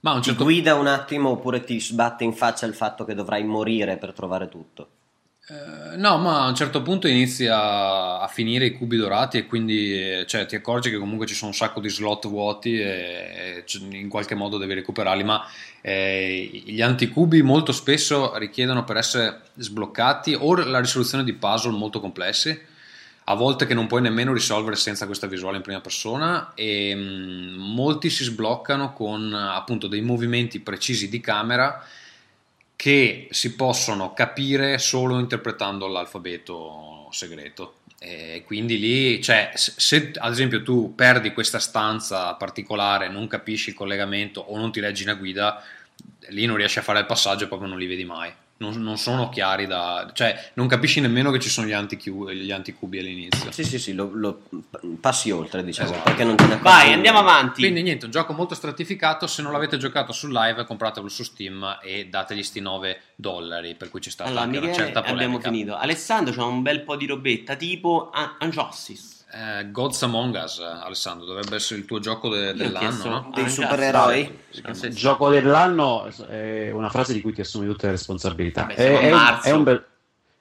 Ma 0.00 0.12
un 0.12 0.22
certo... 0.22 0.44
Ti 0.44 0.44
guida 0.44 0.74
un 0.74 0.86
attimo 0.86 1.30
oppure 1.30 1.64
ti 1.64 1.80
sbatte 1.80 2.24
in 2.24 2.34
faccia 2.34 2.66
il 2.66 2.74
fatto 2.74 3.04
che 3.04 3.14
dovrai 3.14 3.42
morire 3.44 3.96
per 3.96 4.12
trovare 4.12 4.48
tutto? 4.48 4.88
Eh, 5.46 5.96
no, 5.96 6.16
ma 6.16 6.44
a 6.44 6.48
un 6.48 6.54
certo 6.54 6.80
punto 6.80 7.06
inizi 7.06 7.46
a, 7.50 8.26
finire 8.32 8.64
i 8.64 8.72
cubi 8.72 8.96
dorati 8.96 9.36
e 9.36 9.46
quindi 9.46 10.24
cioè, 10.26 10.46
ti 10.46 10.56
accorgi 10.56 10.88
che 10.88 10.96
comunque 10.96 11.26
ci 11.26 11.34
sono 11.34 11.50
un 11.50 11.56
sacco 11.56 11.80
di 11.80 11.90
slot 11.90 12.26
vuoti 12.28 12.80
e, 12.80 13.62
e 13.66 13.78
in 13.90 14.08
qualche 14.08 14.34
modo 14.34 14.56
devi 14.56 14.72
recuperarli, 14.72 15.22
ma 15.22 15.46
eh, 15.82 16.62
gli 16.64 16.80
anticubi 16.80 17.42
molto 17.42 17.72
spesso 17.72 18.36
richiedono 18.38 18.84
per 18.84 18.96
essere 18.96 19.42
sbloccati 19.56 20.34
o 20.38 20.54
la 20.56 20.80
risoluzione 20.80 21.22
di 21.22 21.34
puzzle 21.34 21.76
molto 21.76 22.00
complessi, 22.00 22.58
a 23.24 23.34
volte 23.34 23.66
che 23.66 23.74
non 23.74 23.86
puoi 23.86 24.00
nemmeno 24.00 24.32
risolvere 24.32 24.76
senza 24.76 25.04
questa 25.04 25.26
visuale 25.26 25.58
in 25.58 25.62
prima 25.62 25.80
persona 25.80 26.52
e 26.54 26.94
mm, 26.94 27.54
molti 27.54 28.08
si 28.08 28.24
sbloccano 28.24 28.94
con 28.94 29.32
appunto 29.34 29.88
dei 29.88 30.00
movimenti 30.00 30.58
precisi 30.60 31.10
di 31.10 31.20
camera 31.20 31.84
che 32.84 33.28
si 33.30 33.54
possono 33.54 34.12
capire 34.12 34.76
solo 34.76 35.18
interpretando 35.18 35.86
l'alfabeto 35.86 37.08
segreto. 37.12 37.76
E 37.98 38.42
quindi 38.44 38.78
lì, 38.78 39.22
cioè, 39.22 39.52
se 39.54 40.12
ad 40.14 40.30
esempio 40.30 40.62
tu 40.62 40.94
perdi 40.94 41.32
questa 41.32 41.58
stanza 41.60 42.34
particolare, 42.34 43.08
non 43.08 43.26
capisci 43.26 43.70
il 43.70 43.74
collegamento 43.74 44.40
o 44.40 44.58
non 44.58 44.70
ti 44.70 44.80
leggi 44.80 45.04
una 45.04 45.14
guida, 45.14 45.64
lì 46.28 46.44
non 46.44 46.56
riesci 46.56 46.78
a 46.78 46.82
fare 46.82 46.98
il 46.98 47.06
passaggio 47.06 47.44
e 47.44 47.46
proprio 47.46 47.70
non 47.70 47.78
li 47.78 47.86
vedi 47.86 48.04
mai 48.04 48.30
non, 48.56 48.80
non, 48.82 48.96
sono 48.98 49.28
chiari 49.30 49.66
da... 49.66 50.10
cioè 50.12 50.50
non 50.54 50.68
capisci 50.68 51.00
nemmeno 51.00 51.30
che 51.32 51.40
ci 51.40 51.48
sono 51.48 51.66
gli, 51.66 51.72
anticubi, 51.72 52.34
gli 52.36 52.52
anticubi 52.52 52.98
all'inizio. 52.98 53.50
Sì, 53.50 53.64
sì, 53.64 53.78
sì, 53.78 53.94
lo, 53.94 54.10
lo 54.14 54.42
passi 55.00 55.30
oltre, 55.30 55.64
diciamo, 55.64 55.90
esatto. 55.90 56.04
perché 56.04 56.24
non 56.24 56.36
te 56.36 56.46
ne 56.46 56.58
Vai, 56.58 56.92
andiamo 56.92 57.18
avanti. 57.18 57.60
Quindi 57.60 57.82
niente, 57.82 58.04
un 58.04 58.10
gioco 58.12 58.32
molto 58.32 58.54
stratificato, 58.54 59.26
se 59.26 59.42
non 59.42 59.52
l'avete 59.52 59.76
giocato 59.76 60.12
sul 60.12 60.32
live 60.32 60.64
compratelo 60.64 61.08
su 61.08 61.24
Steam 61.24 61.78
e 61.82 62.06
dategli 62.06 62.42
sti 62.42 62.60
9 62.60 63.00
dollari, 63.16 63.74
per 63.74 63.90
cui 63.90 64.00
ci 64.00 64.10
sta 64.10 64.24
allora, 64.24 64.42
anche 64.42 64.60
Michele, 64.60 64.72
una 64.72 64.84
certa 64.84 65.02
polemica. 65.02 65.24
abbiamo 65.24 65.56
finito. 65.56 65.76
Alessandro 65.76 66.32
c'ha 66.32 66.44
un 66.44 66.62
bel 66.62 66.82
po' 66.82 66.96
di 66.96 67.06
robetta, 67.06 67.56
tipo 67.56 68.10
Unjustice. 68.40 69.13
Eh, 69.36 69.72
Gods 69.72 70.00
Among 70.04 70.40
Us, 70.40 70.60
Alessandro, 70.60 71.26
dovrebbe 71.26 71.56
essere 71.56 71.80
il 71.80 71.86
tuo 71.86 71.98
gioco 71.98 72.28
de- 72.28 72.54
dell'anno, 72.54 73.04
no? 73.04 73.30
Dei 73.34 73.50
supereroi? 73.50 74.38
Il 74.52 74.94
gioco 74.94 75.28
dell'anno 75.28 76.08
è 76.28 76.70
una 76.70 76.88
frase 76.88 77.12
di 77.12 77.20
cui 77.20 77.32
ti 77.32 77.40
assumi 77.40 77.66
tutte 77.66 77.86
le 77.86 77.92
responsabilità. 77.92 78.60
Vabbè, 78.60 78.74
è, 78.74 78.98
è, 79.00 79.12
un, 79.12 79.38
è, 79.42 79.50
un 79.50 79.62
bel, 79.64 79.84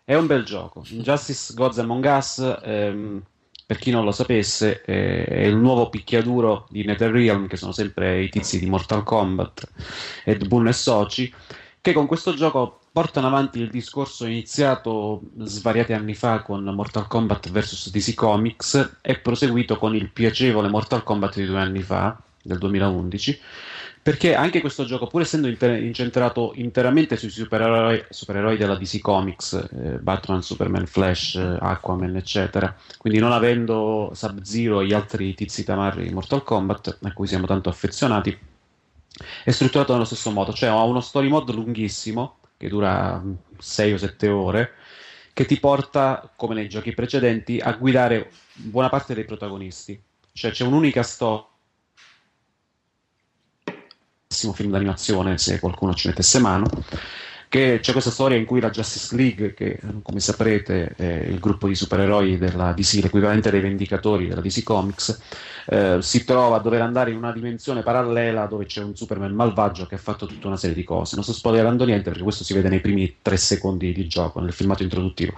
è, 0.05 0.13
un 0.13 0.27
bel, 0.27 0.43
gioco. 0.43 0.83
Justice 0.87 1.55
Gods 1.55 1.79
Among 1.79 2.05
Us, 2.05 2.57
ehm, 2.61 3.21
per 3.65 3.77
chi 3.79 3.89
non 3.89 4.05
lo 4.05 4.11
sapesse, 4.11 4.83
è, 4.83 5.25
è 5.25 5.43
il 5.45 5.55
nuovo 5.55 5.89
picchiaduro 5.89 6.67
di 6.69 6.85
NetherRealm, 6.85 7.47
che 7.47 7.57
sono 7.57 7.71
sempre 7.71 8.21
i 8.21 8.29
tizi 8.29 8.59
di 8.59 8.67
Mortal 8.67 9.01
Kombat, 9.01 9.69
Ed 10.23 10.45
Boon 10.45 10.67
e 10.67 10.73
Soci, 10.73 11.33
che 11.81 11.93
con 11.93 12.05
questo 12.05 12.35
gioco 12.35 12.81
portano 12.93 13.25
avanti 13.25 13.59
il 13.59 13.71
discorso 13.71 14.27
iniziato 14.27 15.23
svariati 15.39 15.93
anni 15.93 16.13
fa 16.13 16.43
con 16.43 16.63
Mortal 16.63 17.07
Kombat 17.07 17.49
vs 17.49 17.89
DC 17.89 18.13
Comics 18.13 18.97
e 19.01 19.17
proseguito 19.17 19.77
con 19.77 19.95
il 19.95 20.11
piacevole 20.11 20.69
Mortal 20.69 21.01
Kombat 21.01 21.37
di 21.37 21.45
due 21.45 21.59
anni 21.59 21.81
fa, 21.81 22.15
del 22.39 22.59
2011, 22.59 23.39
perché 24.03 24.35
anche 24.35 24.61
questo 24.61 24.85
gioco, 24.85 25.07
pur 25.07 25.21
essendo 25.21 25.47
inter- 25.47 25.81
incentrato 25.81 26.51
interamente 26.55 27.17
sui 27.17 27.31
supereroi, 27.31 28.05
supereroi 28.11 28.57
della 28.57 28.75
DC 28.75 28.99
Comics, 28.99 29.53
eh, 29.53 29.97
Batman, 29.97 30.43
Superman, 30.43 30.85
Flash, 30.85 31.33
Aquaman, 31.35 32.15
eccetera, 32.15 32.75
quindi 32.99 33.17
non 33.17 33.31
avendo 33.31 34.11
Sub-Zero 34.13 34.81
e 34.81 34.85
gli 34.85 34.93
altri 34.93 35.33
tizi 35.33 35.63
tamarri 35.63 36.03
di 36.03 36.13
Mortal 36.13 36.43
Kombat, 36.43 36.99
a 37.01 37.13
cui 37.13 37.25
siamo 37.25 37.47
tanto 37.47 37.69
affezionati, 37.69 38.37
è 39.43 39.49
strutturato 39.49 39.93
nello 39.93 40.05
stesso 40.05 40.29
modo, 40.29 40.53
cioè 40.53 40.69
ha 40.69 40.83
uno 40.83 40.99
story 40.99 41.27
mode 41.27 41.53
lunghissimo, 41.53 42.37
che 42.63 42.69
dura 42.69 43.21
6 43.57 43.93
o 43.93 43.97
7 43.97 44.29
ore, 44.29 44.71
che 45.33 45.43
ti 45.43 45.59
porta, 45.59 46.31
come 46.33 46.55
nei 46.55 46.69
giochi 46.69 46.93
precedenti, 46.93 47.59
a 47.59 47.73
guidare 47.73 48.31
buona 48.53 48.87
parte 48.87 49.13
dei 49.13 49.25
protagonisti. 49.25 50.01
Cioè 50.31 50.51
c'è 50.51 50.63
un'unica 50.63 51.03
storia 51.03 51.45
film 54.53 54.71
d'animazione 54.71 55.37
se 55.37 55.59
qualcuno 55.59 55.93
ci 55.93 56.07
mettesse 56.07 56.39
mano 56.39 56.65
che 57.53 57.77
c'è 57.81 57.91
questa 57.91 58.09
storia 58.09 58.35
in 58.35 58.45
cui 58.45 58.59
la 58.59 58.71
Justice 58.71 59.15
League, 59.15 59.53
che 59.53 59.77
come 60.01 60.19
saprete 60.19 60.95
è 60.95 61.27
il 61.27 61.37
gruppo 61.37 61.67
di 61.67 61.75
supereroi 61.75 62.39
della 62.39 62.73
DC, 62.73 62.93
l'equivalente 63.03 63.51
dei 63.51 63.59
Vendicatori 63.59 64.27
della 64.27 64.41
DC 64.41 64.63
Comics, 64.63 65.21
eh, 65.67 65.99
si 66.01 66.23
trova 66.23 66.55
a 66.55 66.59
dover 66.59 66.81
andare 66.81 67.11
in 67.11 67.17
una 67.17 67.31
dimensione 67.31 67.83
parallela 67.83 68.47
dove 68.47 68.65
c'è 68.65 68.81
un 68.81 68.95
Superman 68.95 69.33
malvagio 69.33 69.85
che 69.85 69.93
ha 69.93 69.99
fatto 69.99 70.25
tutta 70.25 70.47
una 70.47 70.57
serie 70.57 70.75
di 70.75 70.83
cose. 70.83 71.13
Non 71.13 71.23
sto 71.23 71.33
spoilerando 71.33 71.85
niente 71.85 72.09
perché 72.09 72.23
questo 72.23 72.43
si 72.43 72.55
vede 72.55 72.69
nei 72.69 72.81
primi 72.81 73.17
tre 73.21 73.37
secondi 73.37 73.93
di 73.93 74.07
gioco, 74.07 74.39
nel 74.39 74.51
filmato 74.51 74.81
introduttivo. 74.81 75.33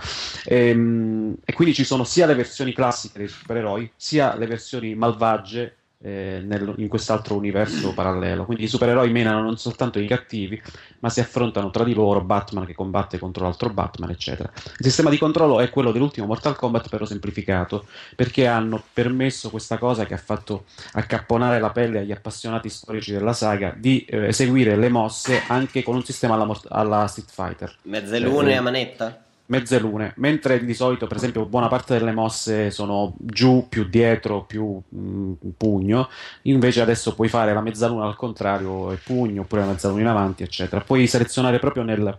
E, 0.45 0.69
ehm, 0.69 1.35
e 1.43 1.51
quindi 1.51 1.73
ci 1.73 1.83
sono 1.83 2.05
sia 2.05 2.25
le 2.27 2.35
versioni 2.35 2.71
classiche 2.71 3.17
dei 3.17 3.27
supereroi, 3.27 3.91
sia 3.97 4.37
le 4.37 4.47
versioni 4.47 4.95
malvagie 4.95 5.75
eh, 6.01 6.41
nel, 6.43 6.73
in 6.77 6.87
quest'altro 6.87 7.35
universo 7.35 7.93
parallelo. 7.93 8.45
Quindi 8.45 8.63
i 8.63 8.67
supereroi 8.67 9.11
menano 9.11 9.41
non 9.41 9.57
soltanto 9.57 9.99
i 9.99 10.07
cattivi, 10.07 10.61
ma 10.99 11.09
si 11.09 11.19
affrontano 11.19 11.69
tra 11.69 11.83
di 11.83 11.93
loro, 11.93 12.21
Batman 12.21 12.65
che 12.65 12.73
combatte 12.73 13.19
contro 13.19 13.43
l'altro 13.43 13.69
Batman, 13.69 14.09
eccetera. 14.09 14.51
Il 14.77 14.85
sistema 14.85 15.09
di 15.09 15.17
controllo 15.17 15.59
è 15.59 15.69
quello 15.69 15.91
dell'ultimo 15.91 16.27
Mortal 16.27 16.55
Kombat, 16.55 16.89
però 16.89 17.05
semplificato, 17.05 17.85
perché 18.15 18.47
hanno 18.47 18.83
permesso 18.93 19.49
questa 19.49 19.77
cosa 19.77 20.05
che 20.05 20.13
ha 20.13 20.17
fatto 20.17 20.65
accapponare 20.93 21.59
la 21.59 21.71
pelle 21.71 21.99
agli 21.99 22.11
appassionati 22.11 22.69
storici 22.69 23.11
della 23.11 23.33
saga 23.33 23.73
di 23.75 24.05
eh, 24.05 24.27
eseguire 24.27 24.75
le 24.75 24.89
mosse 24.89 25.41
anche 25.47 25.83
con 25.83 25.95
un 25.95 26.03
sistema 26.03 26.35
alla, 26.35 26.59
alla 26.69 27.07
Street 27.07 27.31
Fighter. 27.31 27.75
Mezze 27.83 28.19
lune 28.19 28.49
cioè, 28.49 28.55
a 28.55 28.61
manetta? 28.61 29.24
Mezze 29.47 29.79
lune, 29.79 30.13
mentre 30.17 30.63
di 30.63 30.73
solito, 30.73 31.07
per 31.07 31.17
esempio, 31.17 31.45
buona 31.45 31.67
parte 31.67 31.97
delle 31.97 32.11
mosse 32.11 32.71
sono 32.71 33.13
giù, 33.19 33.67
più 33.69 33.85
dietro, 33.85 34.43
più 34.43 34.81
mh, 34.87 34.99
mm, 34.99 35.33
pugno, 35.57 36.09
invece 36.43 36.81
adesso 36.81 37.13
puoi 37.13 37.27
fare 37.27 37.53
la 37.53 37.61
mezzaluna 37.61 38.05
al 38.05 38.15
contrario 38.15 38.91
e 38.91 38.97
pugno, 38.97 39.41
oppure 39.41 39.61
la 39.61 39.67
mezzaluna 39.67 40.01
in 40.01 40.07
avanti, 40.07 40.43
eccetera. 40.43 40.81
Puoi 40.81 41.07
selezionare 41.07 41.59
proprio 41.59 41.83
nel, 41.83 42.17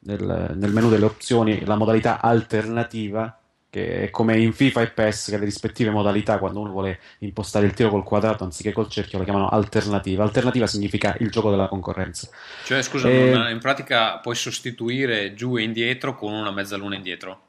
nel, 0.00 0.54
nel 0.56 0.72
menu 0.72 0.88
delle 0.88 1.04
opzioni 1.04 1.64
la 1.64 1.76
modalità 1.76 2.20
alternativa 2.20 3.38
che 3.74 4.02
è 4.04 4.10
come 4.10 4.38
in 4.38 4.52
FIFA 4.52 4.82
e 4.82 4.90
PES 4.90 5.30
che 5.30 5.36
le 5.36 5.44
rispettive 5.44 5.90
modalità 5.90 6.38
quando 6.38 6.60
uno 6.60 6.70
vuole 6.70 7.00
impostare 7.18 7.66
il 7.66 7.74
tiro 7.74 7.90
col 7.90 8.04
quadrato 8.04 8.44
anziché 8.44 8.70
col 8.70 8.88
cerchio 8.88 9.18
lo 9.18 9.24
chiamano 9.24 9.48
alternativa. 9.48 10.22
Alternativa 10.22 10.68
significa 10.68 11.16
il 11.18 11.28
gioco 11.28 11.50
della 11.50 11.66
concorrenza. 11.66 12.28
Cioè, 12.64 12.80
scusa, 12.82 13.08
E- 13.08 13.30
non- 13.32 13.50
in 13.50 13.58
pratica 13.58 14.18
puoi 14.18 14.36
sostituire 14.36 15.34
giù 15.34 15.56
e 15.58 15.62
indietro 15.62 16.14
con 16.14 16.32
una 16.32 16.52
mezzaluna 16.52 16.94
indietro. 16.94 17.40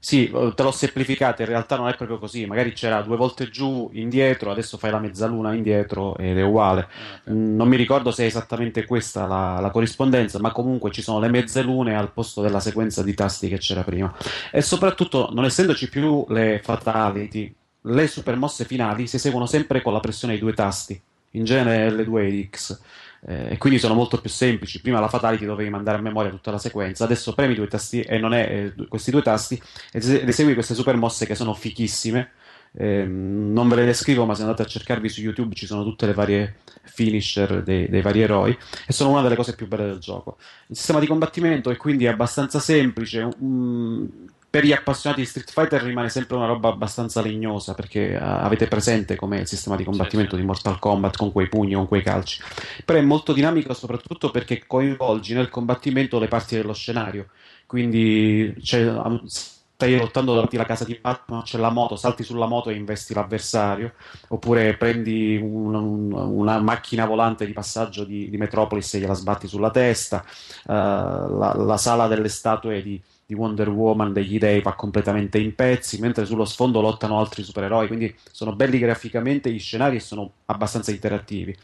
Sì, 0.00 0.30
te 0.54 0.62
l'ho 0.62 0.70
semplificata, 0.70 1.42
in 1.42 1.48
realtà 1.48 1.76
non 1.76 1.88
è 1.88 1.96
proprio 1.96 2.18
così, 2.18 2.46
magari 2.46 2.72
c'era 2.72 3.02
due 3.02 3.16
volte 3.16 3.50
giù, 3.50 3.90
indietro, 3.94 4.50
adesso 4.52 4.78
fai 4.78 4.92
la 4.92 5.00
mezzaluna 5.00 5.54
indietro 5.54 6.16
ed 6.16 6.38
è 6.38 6.42
uguale. 6.42 6.88
Ah. 7.26 7.32
Mm, 7.32 7.56
Non 7.56 7.66
mi 7.68 7.76
ricordo 7.76 8.12
se 8.12 8.22
è 8.22 8.26
esattamente 8.26 8.84
questa 8.86 9.26
la, 9.26 9.58
la 9.60 9.70
corrispondenza, 9.70 10.38
ma 10.38 10.52
comunque 10.52 10.92
ci 10.92 11.02
sono 11.02 11.18
le 11.18 11.28
mezzalune 11.28 11.96
al 11.96 12.12
posto 12.12 12.40
della 12.42 12.60
sequenza 12.60 13.02
di 13.02 13.12
tasti 13.14 13.48
che 13.48 13.58
c'era 13.58 13.82
prima. 13.82 14.14
E 14.52 14.62
soprattutto, 14.62 15.30
non 15.32 15.44
essendoci 15.44 15.88
più 15.88 16.24
le 16.28 16.60
fatality, 16.62 17.52
le 17.82 18.06
super 18.06 18.36
mosse 18.36 18.64
finali 18.64 19.06
si 19.08 19.16
eseguono 19.16 19.46
sempre 19.46 19.82
con 19.82 19.92
la 19.92 20.00
pressione 20.00 20.34
dei 20.34 20.42
due 20.42 20.52
tasti, 20.54 21.00
in 21.32 21.44
genere 21.44 21.90
L2 21.90 22.22
e 22.28 22.48
X. 22.50 22.80
Eh, 23.26 23.52
e 23.52 23.58
quindi 23.58 23.78
sono 23.78 23.94
molto 23.94 24.20
più 24.20 24.30
semplici. 24.30 24.80
Prima 24.80 25.00
la 25.00 25.08
fatality 25.08 25.44
dovevi 25.44 25.70
mandare 25.70 25.98
a 25.98 26.00
memoria 26.00 26.30
tutta 26.30 26.50
la 26.50 26.58
sequenza, 26.58 27.04
adesso 27.04 27.34
premi 27.34 27.54
due 27.54 27.66
tasti 27.66 28.00
e 28.00 28.18
non 28.18 28.32
è 28.34 28.72
eh, 28.76 28.86
questi 28.88 29.10
due 29.10 29.22
tasti 29.22 29.60
ed 29.92 30.02
es- 30.02 30.22
ed 30.22 30.28
esegui 30.28 30.54
queste 30.54 30.74
super 30.74 30.96
mosse 30.96 31.26
che 31.26 31.34
sono 31.34 31.54
fichissime. 31.54 32.32
Ehm, 32.72 33.52
non 33.52 33.68
ve 33.68 33.76
le 33.76 33.84
descrivo, 33.86 34.24
ma 34.26 34.34
se 34.34 34.42
andate 34.42 34.62
a 34.62 34.66
cercarvi 34.66 35.08
su 35.08 35.20
YouTube 35.20 35.54
ci 35.54 35.66
sono 35.66 35.82
tutte 35.84 36.06
le 36.06 36.12
varie 36.14 36.56
finisher 36.84 37.62
dei, 37.62 37.88
dei 37.88 38.02
vari 38.02 38.20
eroi 38.22 38.56
e 38.86 38.92
sono 38.92 39.10
una 39.10 39.22
delle 39.22 39.36
cose 39.36 39.54
più 39.54 39.66
belle 39.66 39.86
del 39.86 39.98
gioco. 39.98 40.36
Il 40.68 40.76
sistema 40.76 41.00
di 41.00 41.06
combattimento 41.06 41.70
è 41.70 41.76
quindi 41.76 42.06
abbastanza 42.06 42.58
semplice. 42.60 43.28
mm, 43.42 44.06
per 44.50 44.64
gli 44.64 44.72
appassionati 44.72 45.20
di 45.20 45.26
Street 45.26 45.50
Fighter 45.50 45.82
rimane 45.82 46.08
sempre 46.08 46.36
una 46.36 46.46
roba 46.46 46.68
abbastanza 46.70 47.20
legnosa 47.20 47.74
perché 47.74 48.12
eh, 48.12 48.16
avete 48.16 48.66
presente 48.66 49.14
com'è 49.16 49.40
il 49.40 49.46
sistema 49.46 49.76
di 49.76 49.84
combattimento 49.84 50.36
di 50.36 50.42
Mortal 50.42 50.78
Kombat 50.78 51.16
con 51.16 51.32
quei 51.32 51.48
pugni, 51.48 51.74
con 51.74 51.86
quei 51.86 52.02
calci. 52.02 52.40
Però 52.84 52.98
è 52.98 53.02
molto 53.02 53.32
dinamico 53.32 53.74
soprattutto 53.74 54.30
perché 54.30 54.64
coinvolgi 54.66 55.34
nel 55.34 55.50
combattimento 55.50 56.18
le 56.18 56.28
parti 56.28 56.56
dello 56.56 56.72
scenario. 56.72 57.28
Quindi 57.66 58.54
c'è- 58.62 58.90
stai 59.26 59.96
lottando 59.96 60.34
davanti 60.34 60.56
alla 60.56 60.64
casa 60.64 60.84
di 60.84 60.98
Batman, 61.00 61.42
c'è 61.42 61.56
la 61.58 61.70
moto, 61.70 61.94
salti 61.94 62.24
sulla 62.24 62.46
moto 62.46 62.70
e 62.70 62.74
investi 62.74 63.14
l'avversario, 63.14 63.92
oppure 64.28 64.76
prendi 64.76 65.36
un- 65.36 65.74
un- 65.74 66.12
una 66.12 66.58
macchina 66.60 67.04
volante 67.06 67.46
di 67.46 67.52
passaggio 67.52 68.02
di, 68.04 68.28
di 68.28 68.36
Metropolis 68.38 68.94
e 68.94 68.98
gliela 68.98 69.14
sbatti 69.14 69.46
sulla 69.46 69.70
testa, 69.70 70.24
eh, 70.24 70.72
la, 70.72 71.54
la 71.56 71.76
sala 71.76 72.08
delle 72.08 72.28
statue 72.28 72.82
di, 72.82 73.00
di 73.28 73.34
Wonder 73.34 73.68
Woman 73.68 74.14
degli 74.14 74.38
dei 74.38 74.62
va 74.62 74.72
completamente 74.72 75.38
in 75.38 75.54
pezzi, 75.54 76.00
mentre 76.00 76.24
sullo 76.24 76.46
sfondo 76.46 76.80
lottano 76.80 77.18
altri 77.18 77.42
supereroi, 77.42 77.86
quindi 77.86 78.16
sono 78.32 78.54
belli 78.56 78.78
graficamente 78.78 79.52
gli 79.52 79.58
scenari 79.58 79.96
e 79.96 80.00
sono 80.00 80.30
abbastanza 80.46 80.92
interattivi. 80.92 81.54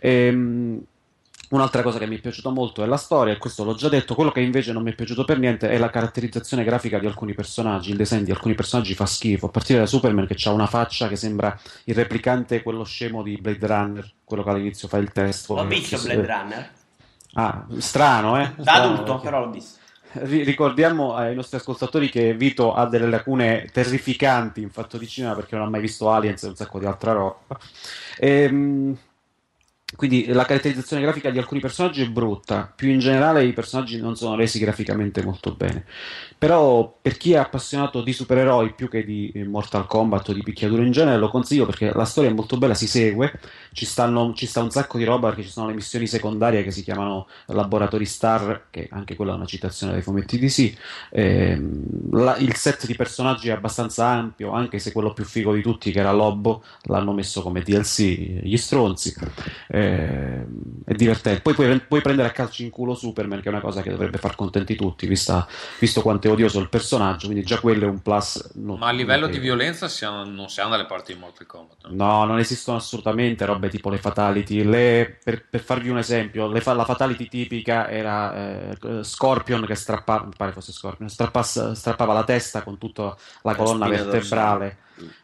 Ehm, 0.00 0.80
Un'altra 1.50 1.82
cosa 1.82 1.98
che 1.98 2.06
mi 2.06 2.18
è 2.18 2.20
piaciuta 2.20 2.50
molto 2.50 2.82
è 2.82 2.86
la 2.86 2.98
storia, 2.98 3.32
e 3.32 3.38
questo 3.38 3.64
l'ho 3.64 3.74
già 3.74 3.88
detto. 3.88 4.14
Quello 4.14 4.30
che 4.30 4.40
invece 4.40 4.70
non 4.72 4.82
mi 4.82 4.92
è 4.92 4.94
piaciuto 4.94 5.24
per 5.24 5.38
niente 5.38 5.70
è 5.70 5.78
la 5.78 5.88
caratterizzazione 5.88 6.62
grafica 6.62 6.98
di 6.98 7.06
alcuni 7.06 7.32
personaggi. 7.32 7.90
Il 7.90 7.96
design 7.96 8.22
di 8.22 8.30
alcuni 8.30 8.54
personaggi 8.54 8.92
fa 8.92 9.06
schifo, 9.06 9.46
a 9.46 9.48
partire 9.48 9.78
da 9.78 9.86
Superman 9.86 10.26
che 10.26 10.36
ha 10.46 10.50
una 10.52 10.66
faccia 10.66 11.08
che 11.08 11.16
sembra 11.16 11.58
il 11.84 11.94
replicante, 11.94 12.62
quello 12.62 12.84
scemo 12.84 13.22
di 13.22 13.38
Blade 13.40 13.66
Runner, 13.66 14.12
quello 14.24 14.42
che 14.42 14.50
all'inizio 14.50 14.88
fa 14.88 14.98
il 14.98 15.10
test. 15.10 15.48
L'ho 15.48 15.64
visto 15.66 15.98
Blade 16.02 16.26
Runner. 16.26 16.70
Ah, 17.32 17.66
strano, 17.78 18.38
eh? 18.42 18.52
Da 18.54 18.62
Strano, 18.62 18.84
adulto, 18.92 19.12
perché- 19.12 19.22
però 19.22 19.44
l'ho 19.46 19.50
visto. 19.50 19.77
Ri- 20.12 20.42
Ricordiamo 20.42 21.14
ai 21.14 21.34
nostri 21.34 21.58
ascoltatori 21.58 22.08
che 22.08 22.34
Vito 22.34 22.72
ha 22.74 22.86
delle 22.86 23.08
lacune 23.08 23.68
terrificanti 23.72 24.62
in 24.62 24.70
fatto 24.70 24.96
di 24.96 25.06
cinema 25.06 25.34
perché 25.34 25.56
non 25.56 25.66
ha 25.66 25.70
mai 25.70 25.80
visto 25.80 26.10
Aliens 26.10 26.42
e 26.44 26.48
un 26.48 26.56
sacco 26.56 26.78
di 26.78 26.86
altra 26.86 27.12
roba. 27.12 27.58
Ehm, 28.18 28.96
quindi 29.96 30.26
la 30.26 30.44
caratterizzazione 30.44 31.02
grafica 31.02 31.30
di 31.30 31.38
alcuni 31.38 31.60
personaggi 31.60 32.02
è 32.02 32.08
brutta, 32.08 32.70
più 32.74 32.90
in 32.90 32.98
generale 32.98 33.44
i 33.44 33.54
personaggi 33.54 33.98
non 33.98 34.16
sono 34.16 34.36
resi 34.36 34.58
graficamente 34.58 35.22
molto 35.24 35.54
bene. 35.54 35.86
Però 36.36 36.98
per 37.00 37.16
chi 37.16 37.32
è 37.32 37.36
appassionato 37.36 38.02
di 38.02 38.12
supereroi 38.12 38.74
più 38.74 38.88
che 38.88 39.02
di 39.04 39.32
Mortal 39.46 39.86
Kombat 39.86 40.28
o 40.28 40.32
di 40.34 40.42
picchiaduro 40.42 40.82
in 40.82 40.92
genere 40.92 41.16
lo 41.18 41.30
consiglio 41.30 41.64
perché 41.66 41.90
la 41.92 42.04
storia 42.04 42.30
è 42.30 42.34
molto 42.34 42.58
bella, 42.58 42.74
si 42.74 42.86
segue, 42.86 43.32
ci, 43.72 43.84
stanno, 43.86 44.32
ci 44.34 44.46
sta 44.46 44.62
un 44.62 44.70
sacco 44.70 44.98
di 44.98 45.04
roba 45.04 45.28
perché 45.28 45.42
ci 45.44 45.50
sono 45.50 45.68
le 45.68 45.74
missioni 45.74 46.06
secondarie 46.06 46.62
che 46.62 46.70
si 46.70 46.82
chiamano 46.82 47.26
Laboratori 47.46 48.04
Star, 48.06 48.66
che 48.70 48.88
anche 48.90 49.14
quella 49.16 49.32
è 49.32 49.36
una 49.36 49.44
citazione 49.46 49.92
dai 49.92 50.02
fumetti 50.02 50.38
DC. 50.38 50.74
Ehm, 51.10 51.82
la- 52.12 52.36
il 52.38 52.54
set 52.56 52.86
di 52.86 52.94
personaggi 52.94 53.48
è 53.48 53.52
abbastanza 53.52 54.06
ampio, 54.06 54.52
anche 54.52 54.78
se 54.78 54.92
quello 54.92 55.12
più 55.12 55.24
figo 55.24 55.52
di 55.54 55.62
tutti, 55.62 55.90
che 55.92 56.00
era 56.00 56.12
Lobbo, 56.12 56.62
l'hanno 56.84 57.12
messo 57.12 57.42
come 57.42 57.60
DLC 57.62 58.40
gli 58.42 58.56
stronzi. 58.56 59.14
Ehm, 59.68 60.82
è 60.84 60.94
divertente. 60.94 61.40
Poi 61.40 61.54
puoi, 61.54 61.80
puoi 61.80 62.00
prendere 62.00 62.28
a 62.28 62.32
calci 62.32 62.64
in 62.64 62.70
culo 62.70 62.94
Superman, 62.94 63.40
che 63.40 63.46
è 63.46 63.52
una 63.52 63.60
cosa 63.60 63.82
che 63.82 63.90
dovrebbe 63.90 64.18
far 64.18 64.34
contenti 64.34 64.74
tutti, 64.76 65.06
vista- 65.06 65.46
visto 65.78 66.02
quanto 66.02 66.28
è 66.28 66.30
odioso 66.30 66.58
il 66.60 66.68
personaggio. 66.68 67.26
Quindi 67.26 67.44
già 67.44 67.58
quello 67.60 67.86
è 67.86 67.88
un 67.88 68.00
plus. 68.00 68.50
non- 68.54 68.78
Ma 68.78 68.88
a 68.88 68.92
livello 68.92 69.26
di 69.26 69.32
notevole. 69.36 69.56
violenza 69.56 69.88
siamo- 69.88 70.24
non 70.24 70.48
siamo 70.48 70.70
dalle 70.70 70.86
parti 70.86 71.12
di 71.12 71.18
Mortal 71.18 71.46
Kombat. 71.46 71.86
no? 71.88 72.04
No, 72.04 72.24
non 72.24 72.38
esistono 72.38 72.76
assolutamente 72.78 73.44
robe 73.58 73.68
tipo 73.68 73.90
le 73.90 73.98
fatality. 73.98 74.62
Le- 74.64 75.18
per, 75.22 75.44
per 75.48 75.60
farvi 75.60 75.88
un 75.88 75.98
esempio, 75.98 76.46
le 76.48 76.60
fa- 76.60 76.72
la 76.72 76.84
fatality 76.84 77.28
tipica 77.28 77.88
era 77.88 78.70
eh, 78.70 79.02
Scorpion 79.02 79.64
che 79.66 79.74
strappava, 79.74 80.24
mi 80.24 80.32
pare 80.36 80.52
fosse 80.52 80.72
Scorpion, 80.72 81.08
strappas- 81.08 81.72
strappava 81.72 82.12
la 82.14 82.24
testa 82.24 82.62
con 82.62 82.78
tutta 82.78 83.14
la 83.42 83.54
colonna 83.54 83.86
spina 83.86 84.02
vertebrale, 84.04 84.78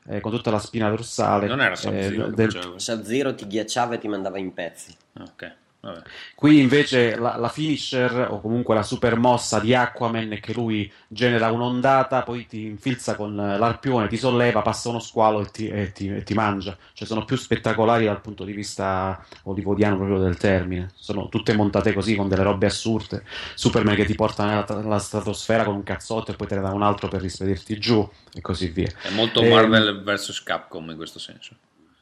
eh, 0.09 0.21
con 0.21 0.31
tutta 0.33 0.51
la 0.51 0.59
spina 0.59 0.89
dorsale. 0.91 1.47
Non 1.47 1.61
era 1.61 1.73
eh, 1.73 1.77
Sub-Zero 1.77 2.25
che 2.27 2.35
del- 2.35 2.51
questo? 2.53 2.79
Sub-Zero 2.79 3.35
ti 3.35 3.47
ghiacciava 3.47 3.95
e 3.95 3.99
ti 3.99 4.09
mandava 4.09 4.39
in 4.39 4.53
pezzi. 4.53 4.95
Ah, 5.15 5.23
Ok, 5.23 5.53
vabbè. 5.85 6.03
Qui 6.35 6.61
invece 6.61 7.17
la, 7.17 7.37
la 7.37 7.49
finisher 7.49 8.29
o 8.31 8.41
comunque 8.41 8.75
la 8.75 8.83
super 8.83 9.17
mossa 9.17 9.61
di 9.61 9.75
Aquaman 9.75 10.33
è 10.33 10.41
che 10.41 10.53
lui 10.53 10.91
genera 11.09 11.51
un'ondata, 11.51 12.23
poi 12.23 12.47
ti 12.47 12.65
infilza 12.67 13.17
con 13.17 13.35
l'arpione, 13.35 14.09
ti 14.09 14.17
solleva, 14.17 14.63
passa 14.63 14.89
uno 14.91 14.99
squalo 15.01 15.41
e 15.41 15.47
ti, 15.51 15.69
e 15.69 15.93
ti- 15.93 16.09
e 16.09 16.23
ti 16.23 16.35
mangia. 16.35 16.77
Cioè 16.93 17.07
sono 17.07 17.25
più 17.25 17.37
spettacolari 17.37 18.05
dal 18.05 18.21
punto 18.21 18.45
di 18.45 18.53
vista 18.53 19.25
hollywoodiano 19.45 19.97
proprio 19.97 20.19
del 20.19 20.37
termine. 20.37 20.91
Sono 20.95 21.29
tutte 21.29 21.55
montate 21.55 21.93
così 21.93 22.15
con 22.17 22.29
delle 22.29 22.43
robe 22.43 22.67
assurde. 22.67 23.25
Superman 23.55 23.95
che 23.97 24.05
ti 24.05 24.15
porta 24.15 24.45
nella, 24.47 24.67
nella 24.81 24.99
stratosfera 24.99 25.65
con 25.65 25.75
un 25.77 25.83
cazzotto 25.83 26.33
e 26.33 26.37
poi 26.37 26.47
te 26.47 26.57
ne 26.57 26.61
dà 26.63 26.73
un 26.73 26.83
altro 26.83 27.09
per 27.09 27.21
rispedirti 27.21 27.79
giù 27.79 28.07
e 28.33 28.41
così 28.41 28.69
via. 28.69 28.91
È 29.01 29.09
molto 29.11 29.41
Ehm, 29.41 29.49
Marvel 29.51 30.03
vs 30.03 30.43
Capcom 30.43 30.91
in 30.91 30.97
questo 30.97 31.19
senso. 31.19 31.57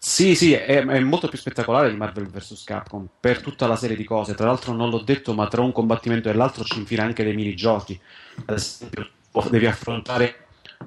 Sì, 0.04 0.34
sì, 0.34 0.52
è, 0.52 0.84
è 0.84 0.98
molto 1.00 1.28
più 1.28 1.38
spettacolare 1.38 1.88
di 1.90 1.96
Marvel 1.96 2.26
vs. 2.28 2.64
Capcom 2.64 3.08
per 3.20 3.40
tutta 3.40 3.66
la 3.68 3.76
serie 3.76 3.96
di 3.96 4.02
cose. 4.04 4.34
Tra 4.34 4.46
l'altro, 4.46 4.72
non 4.72 4.90
l'ho 4.90 4.98
detto, 4.98 5.32
ma 5.32 5.46
tra 5.46 5.62
un 5.62 5.70
combattimento 5.72 6.28
e 6.28 6.32
l'altro 6.34 6.64
ci 6.64 6.78
infila 6.80 7.04
anche 7.04 7.22
dei 7.22 7.34
minigiochi. 7.34 7.98
Ad 8.46 8.56
esempio, 8.56 9.08
devi 9.50 9.66
affrontare 9.66 10.36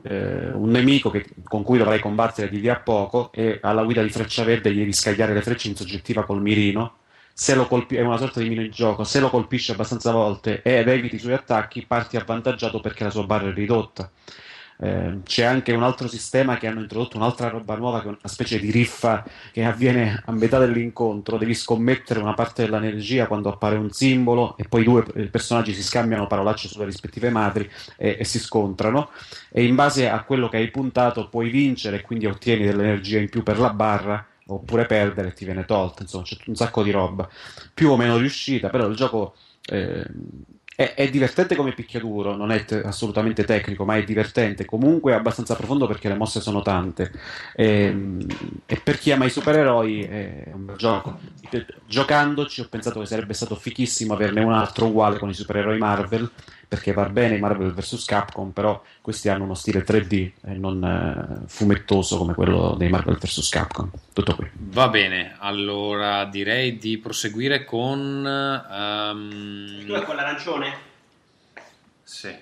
eh, 0.01 0.49
un 0.53 0.69
nemico 0.69 1.09
che- 1.09 1.25
con 1.43 1.63
cui 1.63 1.77
dovrai 1.77 1.99
combattere 1.99 2.49
di 2.49 2.59
lì 2.59 2.67
a 2.69 2.79
poco 2.79 3.31
e 3.31 3.59
alla 3.61 3.83
guida 3.83 4.03
di 4.03 4.09
freccia 4.09 4.43
verde 4.43 4.71
gli 4.73 4.79
devi 4.79 4.93
scagliare 4.93 5.33
le 5.33 5.41
frecce 5.41 5.69
in 5.69 5.75
soggettiva 5.77 6.25
col 6.25 6.41
mirino. 6.41 6.97
Colpi- 7.67 7.95
è 7.95 8.01
una 8.01 8.17
sorta 8.17 8.39
di 8.41 8.49
minigioco. 8.49 9.03
Se 9.05 9.19
lo 9.19 9.29
colpisci 9.29 9.71
abbastanza 9.71 10.11
volte 10.11 10.61
ed 10.61 10.87
eviti 10.87 11.15
i 11.15 11.19
suoi 11.19 11.33
attacchi, 11.33 11.85
parti 11.85 12.17
avvantaggiato 12.17 12.79
perché 12.81 13.03
la 13.05 13.09
sua 13.09 13.25
barra 13.25 13.49
è 13.49 13.53
ridotta. 13.53 14.09
Eh, 14.77 15.19
c'è 15.23 15.43
anche 15.43 15.71
un 15.71 15.83
altro 15.83 16.07
sistema 16.07 16.57
che 16.57 16.67
hanno 16.67 16.81
introdotto 16.81 17.15
un'altra 17.15 17.47
roba 17.47 17.75
nuova 17.75 18.01
che 18.01 18.05
è 18.05 18.09
una 18.09 18.17
specie 18.23 18.59
di 18.59 18.71
riffa 18.71 19.23
che 19.53 19.63
avviene 19.63 20.21
a 20.25 20.31
metà 20.31 20.59
dell'incontro. 20.59 21.37
Devi 21.37 21.53
scommettere 21.53 22.19
una 22.19 22.33
parte 22.33 22.63
dell'energia 22.63 23.27
quando 23.27 23.49
appare 23.49 23.77
un 23.77 23.91
simbolo 23.91 24.57
e 24.57 24.65
poi 24.67 24.81
i 24.81 24.83
due 24.85 25.03
personaggi 25.29 25.73
si 25.73 25.83
scambiano 25.83 26.27
parolacce 26.27 26.67
sulle 26.67 26.85
rispettive 26.85 27.29
madri 27.29 27.69
e, 27.97 28.17
e 28.19 28.23
si 28.25 28.39
scontrano. 28.39 29.09
E 29.51 29.65
in 29.65 29.75
base 29.75 30.09
a 30.09 30.23
quello 30.23 30.49
che 30.49 30.57
hai 30.57 30.69
puntato 30.69 31.29
puoi 31.29 31.49
vincere 31.49 31.97
e 31.97 32.01
quindi 32.01 32.25
ottieni 32.25 32.65
dell'energia 32.65 33.19
in 33.19 33.29
più 33.29 33.43
per 33.43 33.59
la 33.59 33.71
barra. 33.71 34.25
Oppure 34.47 34.85
perdere 34.85 35.29
e 35.29 35.33
ti 35.33 35.43
viene 35.43 35.65
tolta, 35.65 36.03
insomma, 36.03 36.23
c'è 36.23 36.37
un 36.45 36.55
sacco 36.55 36.83
di 36.83 36.91
roba 36.91 37.27
più 37.73 37.89
o 37.89 37.97
meno 37.97 38.17
riuscita. 38.17 38.69
Però 38.69 38.85
il 38.85 38.95
gioco 38.95 39.35
eh, 39.65 40.05
è, 40.75 40.93
è 40.93 41.09
divertente 41.09 41.55
come 41.55 41.73
picchiaduro, 41.73 42.35
non 42.35 42.51
è 42.51 42.65
te- 42.65 42.81
assolutamente 42.81 43.43
tecnico, 43.45 43.85
ma 43.85 43.95
è 43.95 44.03
divertente. 44.03 44.65
Comunque 44.65 45.13
è 45.13 45.15
abbastanza 45.15 45.55
profondo 45.55 45.87
perché 45.87 46.09
le 46.09 46.15
mosse 46.15 46.41
sono 46.41 46.61
tante. 46.61 47.11
E, 47.55 47.95
e 48.65 48.81
per 48.83 48.97
chi 48.97 49.11
ama 49.11 49.25
i 49.25 49.29
supereroi 49.29 50.03
è 50.03 50.51
un 50.53 50.65
bel 50.65 50.75
gioco. 50.75 51.19
Giocandoci 51.87 52.61
ho 52.61 52.67
pensato 52.69 52.99
che 52.99 53.05
sarebbe 53.05 53.33
stato 53.33 53.55
fichissimo 53.55 54.13
averne 54.13 54.43
un 54.43 54.51
altro 54.51 54.87
uguale 54.87 55.17
con 55.17 55.29
i 55.29 55.33
supereroi 55.33 55.77
Marvel, 55.77 56.29
perché 56.67 56.91
va 56.93 57.07
bene 57.09 57.37
Marvel 57.37 57.73
vs. 57.73 58.05
Capcom, 58.05 58.51
però 58.51 58.81
questi 59.01 59.29
hanno 59.29 59.43
uno 59.45 59.53
stile 59.55 59.83
3D 59.83 60.31
e 60.45 60.53
non 60.53 60.83
eh, 60.83 61.47
fumettoso 61.47 62.17
come 62.17 62.33
quello 62.33 62.75
dei 62.77 62.89
Marvel 62.89 63.17
vs. 63.17 63.49
Capcom. 63.49 63.89
Tutto 64.13 64.35
qui. 64.35 64.49
Va 64.53 64.87
bene, 64.89 65.35
allora 65.39 66.25
direi 66.25 66.77
di 66.77 66.97
proseguire 66.97 67.63
con... 67.65 68.25
ehm, 68.25 69.85
Tu 69.85 69.93
è 69.93 70.01
quell'arancione? 70.03 70.73
Sì. 72.03 72.33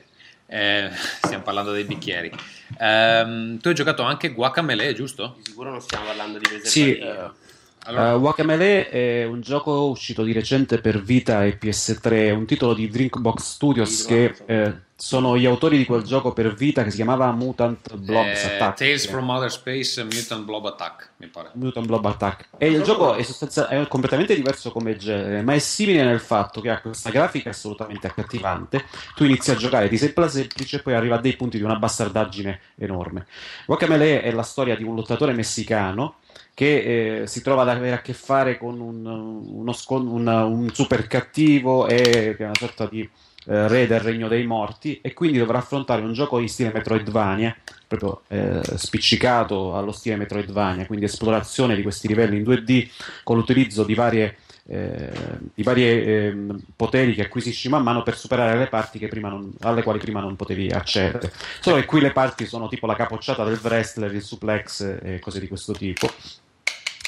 Eh, 0.46 0.90
stiamo 1.24 1.44
parlando 1.44 1.72
dei 1.72 1.84
bicchieri. 1.84 2.32
Ehm, 2.80 3.60
tu 3.60 3.68
hai 3.70 3.74
giocato 3.76 4.04
anche 4.04 4.34
Guacamele, 4.34 4.94
giusto? 4.94 5.36
Di 5.38 5.44
sicuro 5.50 5.72
non 5.72 5.82
stiamo 5.82 6.06
parlando 6.06 6.38
di 6.38 6.46
Sì, 6.64 6.96
preservativi. 6.96 7.00
eh, 7.00 7.43
Allora, 7.86 8.16
Uh, 8.16 8.20
Guacamele 8.20 8.90
è 8.90 9.26
un 9.26 9.42
gioco 9.42 9.90
uscito 9.90 10.24
di 10.24 10.32
recente 10.32 10.80
per 10.80 11.02
Vita 11.02 11.44
e 11.44 11.58
PS3, 11.60 12.32
un 12.32 12.46
titolo 12.46 12.74
di 12.74 12.88
Drinkbox 12.88 13.42
Studios 13.42 14.06
che 14.06 14.34
eh, 14.46 14.74
sono 14.96 15.38
gli 15.38 15.46
autori 15.46 15.78
di 15.78 15.86
quel 15.86 16.04
gioco 16.04 16.32
per 16.32 16.54
Vita 16.54 16.84
che 16.84 16.90
si 16.90 16.96
chiamava 16.96 17.30
Mutant 17.34 17.94
Blobs 17.98 18.44
eh, 18.46 18.56
Attack. 18.56 18.78
Tales 18.78 19.08
from 19.08 19.30
Outer 19.30 19.52
Space 19.52 20.02
Mutant 20.02 20.46
Blob 20.46 20.66
Attack, 20.66 21.10
mi 21.18 21.28
pare. 21.28 21.50
Mutant 21.56 21.86
Blob 21.86 22.06
Attack. 22.06 22.48
E 22.58 22.68
il 22.70 22.84
gioco 22.84 23.16
è, 23.16 23.24
sostanzia- 23.24 23.68
è 23.68 23.86
completamente 23.90 24.34
diverso 24.34 24.72
come 24.72 24.96
genere, 24.96 25.42
ma 25.42 25.54
è 25.54 25.60
simile 25.60 26.06
nel 26.06 26.22
fatto 26.22 26.62
che 26.62 26.70
ha 26.70 26.80
questa 26.80 27.10
grafica 27.10 27.50
assolutamente 27.50 28.08
accattivante. 28.08 28.86
Tu 29.14 29.26
inizi 29.26 29.52
a 29.52 29.56
giocare, 29.56 29.90
ti 29.90 29.98
sembra 29.98 30.30
semplice, 30.30 30.82
poi 30.82 30.94
arriva 30.94 31.16
a 31.16 31.20
dei 31.20 31.36
punti 31.36 31.58
di 31.58 31.64
una 31.64 31.76
bastardaggine 31.76 32.60
enorme. 32.78 33.26
Guacamele 33.66 34.22
è 34.22 34.32
la 34.32 34.44
storia 34.44 34.78
di 34.78 34.84
un 34.84 34.96
lottatore 34.96 35.34
messicano 35.34 36.16
che 36.54 37.22
eh, 37.22 37.28
si 37.28 37.42
trova 37.42 37.64
ad 37.64 37.70
avere 37.70 37.96
a 37.96 38.02
che 38.02 38.14
fare 38.14 38.58
con 38.58 38.80
un, 38.80 39.06
uno 39.06 39.76
un, 39.88 40.28
un 40.28 40.70
super 40.74 41.08
cattivo 41.08 41.88
e 41.88 42.36
una 42.40 42.52
sorta 42.54 42.86
di 42.86 43.02
eh, 43.02 43.68
re 43.68 43.88
del 43.88 44.00
regno 44.00 44.28
dei 44.28 44.46
morti 44.46 45.00
e 45.02 45.14
quindi 45.14 45.38
dovrà 45.38 45.58
affrontare 45.58 46.02
un 46.02 46.14
gioco 46.14 46.40
in 46.40 46.48
stile 46.48 46.72
Metroidvania 46.72 47.56
proprio 47.88 48.22
eh, 48.28 48.62
spiccicato 48.78 49.76
allo 49.76 49.92
stile 49.92 50.16
Metroidvania 50.16 50.86
quindi 50.86 51.06
esplorazione 51.06 51.76
di 51.76 51.82
questi 51.82 52.08
livelli 52.08 52.38
in 52.38 52.44
2D 52.44 52.90
con 53.24 53.36
l'utilizzo 53.36 53.84
di 53.84 53.96
varie 53.96 54.38
eh, 54.66 55.12
di 55.54 55.62
vari 55.62 55.84
ehm, 55.84 56.58
poteri 56.76 57.14
che 57.14 57.24
acquisisci 57.24 57.68
man 57.68 57.84
mano 57.84 58.02
per 58.02 58.16
superare 58.16 58.58
le 58.58 58.68
parti 58.68 58.98
non- 59.20 59.54
alle 59.60 59.84
quali 59.84 60.00
prima 60.00 60.22
non 60.22 60.38
potevi 60.38 60.70
accedere. 60.70 61.34
Solo 61.60 61.76
che 61.78 61.86
qui 61.86 62.00
le 62.00 62.12
parti 62.12 62.46
sono 62.46 62.70
tipo 62.70 62.88
la 62.88 62.96
capocciata 62.96 63.44
del 63.44 63.60
wrestler, 63.62 64.14
il 64.14 64.22
suplex 64.22 65.00
e 65.04 65.20
cose 65.20 65.42
di 65.42 65.50
questo 65.50 65.74
tipo. 65.74 66.10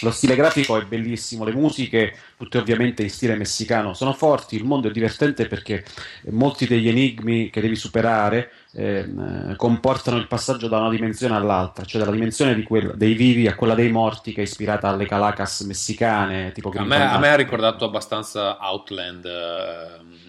Lo 0.06 0.12
stile 0.12 0.36
grafico 0.36 0.78
è 0.78 0.86
bellissimo, 0.86 1.44
le 1.44 1.52
musiche, 1.52 2.16
tutte 2.38 2.60
ovviamente 2.60 3.02
in 3.02 3.10
stile 3.10 3.36
messicano, 3.36 3.94
sono 3.96 4.14
forti, 4.14 4.56
il 4.56 4.64
mondo 4.64 4.88
è 4.88 4.92
divertente 4.92 5.48
perché 5.48 5.84
molti 6.30 6.68
degli 6.68 6.88
enigmi 6.88 7.50
che 7.50 7.60
devi 7.60 7.76
superare 7.76 8.52
eh, 8.74 9.56
comportano 9.56 10.18
il 10.18 10.28
passaggio 10.28 10.68
da 10.68 10.78
una 10.78 10.90
dimensione 10.90 11.36
all'altra, 11.36 11.86
cioè 11.86 12.02
dalla 12.02 12.14
dimensione 12.14 12.54
di 12.54 12.64
quel- 12.64 12.94
dei 12.96 13.14
vivi 13.16 13.48
a 13.48 13.56
quella 13.56 13.74
dei 13.74 13.92
morti 13.92 14.32
che 14.32 14.42
è 14.42 14.44
ispirata 14.44 14.90
alle 14.90 15.08
Calacas 15.08 15.62
messicane, 15.62 16.52
tipo 16.52 16.70
A 16.76 16.84
me, 16.84 17.02
a 17.02 17.18
me 17.18 17.30
ha 17.30 17.36
ricordato 17.36 17.86
abbastanza 17.86 18.58
Outland. 18.60 19.26
ehm, 19.26 20.25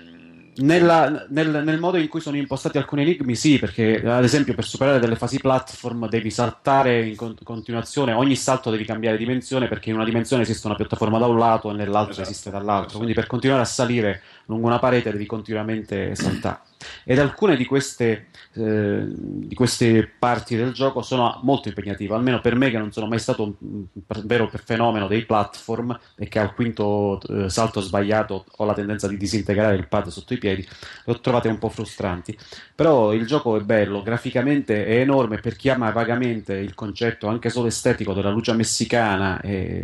Nella- 0.59 1.26
nel, 1.28 1.62
nel 1.64 1.78
modo 1.78 1.96
in 1.98 2.09
cui 2.09 2.20
sono 2.20 2.36
impostati 2.36 2.78
alcuni 2.78 3.02
enigmi, 3.02 3.34
sì, 3.34 3.59
perché 3.59 4.02
ad 4.04 4.24
esempio 4.24 4.54
per 4.54 4.64
superare 4.64 4.98
delle 4.98 5.16
fasi 5.16 5.38
platform 5.38 6.09
devi 6.09 6.30
saltare 6.30 7.07
in 7.07 7.16
con- 7.16 7.36
continuazione, 7.42 8.12
ogni 8.12 8.36
salto 8.36 8.70
devi 8.70 8.84
cambiare 8.84 9.16
dimensione 9.18 9.68
perché 9.68 9.90
in 9.90 9.96
una 9.96 10.04
dimensione 10.04 10.42
esiste 10.42 10.66
una 10.66 10.76
piattaforma 10.76 11.18
da 11.18 11.26
un 11.26 11.38
lato 11.38 11.70
e 11.70 11.74
nell'altra 11.74 12.12
Esatto. 12.12 12.28
esiste 12.28 12.50
dall'altro, 12.50 12.96
quindi 12.96 13.14
per 13.14 13.26
continuare 13.26 13.62
a 13.62 13.66
salire 13.66 14.22
lungo 14.46 14.66
una 14.66 14.78
parete 14.78 15.11
devi 15.12 15.26
continuamente 15.26 16.14
saltare. 16.14 16.61
Ed 17.05 17.18
alcune 17.18 17.57
di 17.57 17.64
queste, 17.64 18.26
eh, 18.55 19.05
di 19.07 19.55
queste 19.55 20.11
parti 20.18 20.57
del 20.57 20.72
gioco 20.72 21.03
sono 21.03 21.41
molto 21.43 21.68
impegnative, 21.68 22.14
almeno 22.14 22.41
per 22.41 22.55
me 22.55 22.70
che 22.70 22.78
non 22.78 22.93
sono 22.93 23.07
mai 23.07 23.18
stato 23.18 23.43
un, 23.43 23.84
vero 24.24 24.51
fenomeno 24.64 25.07
dei 25.07 25.24
platform 25.24 25.99
e 26.16 26.28
che 26.28 26.39
al 26.39 26.55
quinto 26.55 27.20
eh, 27.28 27.49
salto 27.49 27.80
sbagliato 27.80 28.45
ho 28.57 28.64
la 28.64 28.74
tendenza 28.74 29.09
di 29.09 29.16
disintegrare 29.16 29.76
il 29.76 29.89
pad 29.89 30.09
sotto 30.09 30.34
i 30.34 30.39
piedi, 30.39 30.62
le 31.05 31.12
ho 31.12 31.20
trovate 31.20 31.49
un 31.49 31.59
po' 31.59 31.68
frustranti. 31.68 32.37
Però 32.74 33.12
il 33.12 33.26
gioco 33.26 33.57
è 33.57 33.61
bello, 33.61 34.03
graficamente 34.03 34.84
è 34.87 35.01
enorme 35.01 35.39
per 35.39 35.57
chi 35.57 35.68
ama 35.68 35.91
vagamente 35.91 36.55
il 36.55 36.74
concetto 36.74 37.26
anche 37.28 37.51
solo 37.51 37.68
estetico 37.68 38.12
della 38.12 38.30
luce 38.30 38.53
messicana 38.53 39.41
e, 39.41 39.82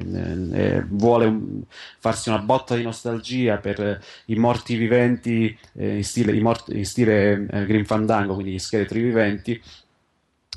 e 0.52 0.84
vuole 0.88 1.26
un- 1.26 1.62
farsi 1.98 2.28
una 2.28 2.38
botta 2.38 2.74
di 2.74 2.82
nostalgia 2.82 3.56
per 3.58 3.80
eh, 3.80 4.00
i 4.26 4.34
morti 4.36 4.76
viventi 4.76 5.56
eh, 5.74 5.96
in 5.96 6.04
stile, 6.04 6.32
i 6.32 6.40
morti- 6.40 6.76
in 6.76 6.84
stile 6.92 7.46
eh, 7.50 7.66
Grim 7.66 7.84
Fandango, 7.84 8.34
quindi 8.34 8.52
gli 8.52 8.58
scheletri 8.58 9.00
viventi. 9.02 9.60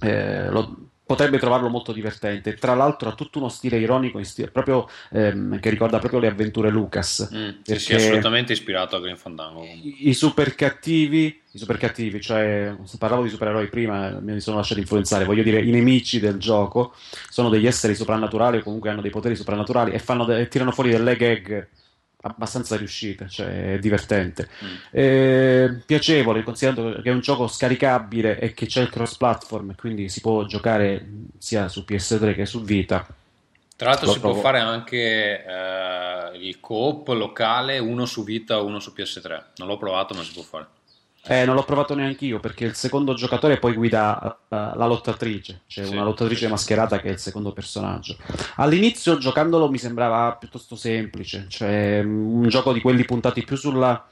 eh, 0.02 0.50
lo- 0.50 0.90
potrebbe 1.06 1.38
trovarlo 1.38 1.70
molto 1.70 1.92
divertente. 1.94 2.56
Tra 2.56 2.74
l'altro 2.74 3.10
ha 3.10 3.14
tutto 3.14 3.38
uno 3.38 3.48
stile 3.48 3.78
ironico 3.78 4.22
stile- 4.24 4.50
proprio, 4.50 4.90
ehm, 5.12 5.60
che 5.60 5.70
ricorda 5.70 6.00
proprio 6.00 6.20
le 6.20 6.28
avventure 6.28 6.70
Lucas. 6.72 7.30
mm, 7.32 7.48
sì, 7.48 7.56
Perché- 7.64 7.80
sì, 7.80 7.94
assolutamente 7.94 8.54
ispirato 8.54 8.96
a 8.96 9.00
Green 9.00 9.16
Fandango. 9.16 9.64
I, 9.64 10.10
i 10.10 10.14
super 10.16 10.56
cattivi, 10.56 11.40
i 11.52 11.58
super 11.60 11.78
cattivi, 11.78 12.20
cioè 12.20 12.76
parlavo 12.98 13.22
di 13.24 13.30
supereroi 13.30 13.70
prima, 13.70 14.20
mi 14.20 14.40
sono 14.40 14.58
lasciato 14.58 14.80
influenzare, 14.80 15.26
voglio 15.26 15.44
dire, 15.44 15.62
i 15.62 15.70
nemici 15.70 16.20
del 16.20 16.38
gioco 16.40 16.94
sono 17.30 17.50
degli 17.50 17.68
esseri 17.68 17.94
soprannaturali 17.94 18.58
o 18.58 18.64
comunque 18.64 18.90
hanno 18.90 19.02
dei 19.02 19.12
poteri 19.12 19.36
soprannaturali 19.36 19.92
e, 19.92 20.00
fanno 20.00 20.26
de- 20.26 20.40
e 20.42 20.48
tirano 20.48 20.72
fuori 20.72 20.90
delle 20.90 21.16
gag 21.16 21.68
abbastanza 22.28 22.76
riuscite, 22.76 23.30
cioè 23.30 23.74
è 23.74 23.80
divertente. 23.80 24.50
Mm. 24.64 24.76
Eh, 24.92 25.82
piacevole, 25.86 26.44
considerando 26.44 27.02
che 27.02 27.10
è 27.10 27.14
un 27.14 27.20
gioco 27.20 27.48
scaricabile 27.48 28.40
e 28.40 28.54
che 28.54 28.66
c'è 28.66 28.82
il 28.82 28.90
cross 28.90 29.16
platform, 29.16 29.76
quindi 29.76 30.10
si 30.10 30.22
può 30.22 30.44
giocare 30.46 31.06
sia 31.38 31.68
su 31.68 31.86
PS3 31.88 32.34
che 32.36 32.46
su 32.46 32.64
Vita. 32.64 33.06
Tra 33.78 33.90
l'altro 33.90 34.08
Lo 34.08 34.14
si 34.14 34.20
può 34.20 34.30
trovo- 34.30 34.44
fare 34.44 34.60
anche 34.60 35.44
eh, 35.46 36.38
il 36.38 36.60
co-op 36.60 37.10
locale, 37.10 37.78
uno 37.78 38.06
su 38.06 38.24
Vita 38.24 38.60
uno 38.62 38.80
su 38.80 38.94
PS3. 38.96 39.44
Non 39.58 39.68
l'ho 39.68 39.78
provato, 39.78 40.14
ma 40.14 40.24
si 40.24 40.32
può 40.32 40.44
fare. 40.44 40.68
Eh, 41.28 41.44
non 41.44 41.56
l'ho 41.56 41.64
provato 41.64 41.96
neanche 41.96 42.26
io 42.26 42.40
perché 42.40 42.66
il 42.66 42.76
secondo 42.76 43.16
giocatore 43.16 43.58
poi 43.58 43.74
guida 43.74 44.38
eh, 44.48 44.56
la 44.76 44.86
lottatrice, 44.86 45.64
c'è 45.68 45.84
Sì, 45.84 45.92
una 45.92 46.04
lottatrice 46.04 46.48
mascherata 46.48 47.00
che 47.00 47.10
è 47.10 47.12
il 47.14 47.20
secondo 47.20 47.52
personaggio. 47.52 48.16
All'inizio 48.58 49.18
giocandolo 49.18 49.70
mi 49.70 49.80
sembrava 49.80 50.36
piuttosto 50.36 50.76
semplice, 50.76 51.48
cioè 51.50 52.04
mm, 52.04 52.44
un 52.44 52.48
gioco 52.50 52.72
di 52.74 52.82
quelli 52.82 53.06
puntati 53.06 53.44
più 53.44 53.56
sulla, 53.58 54.06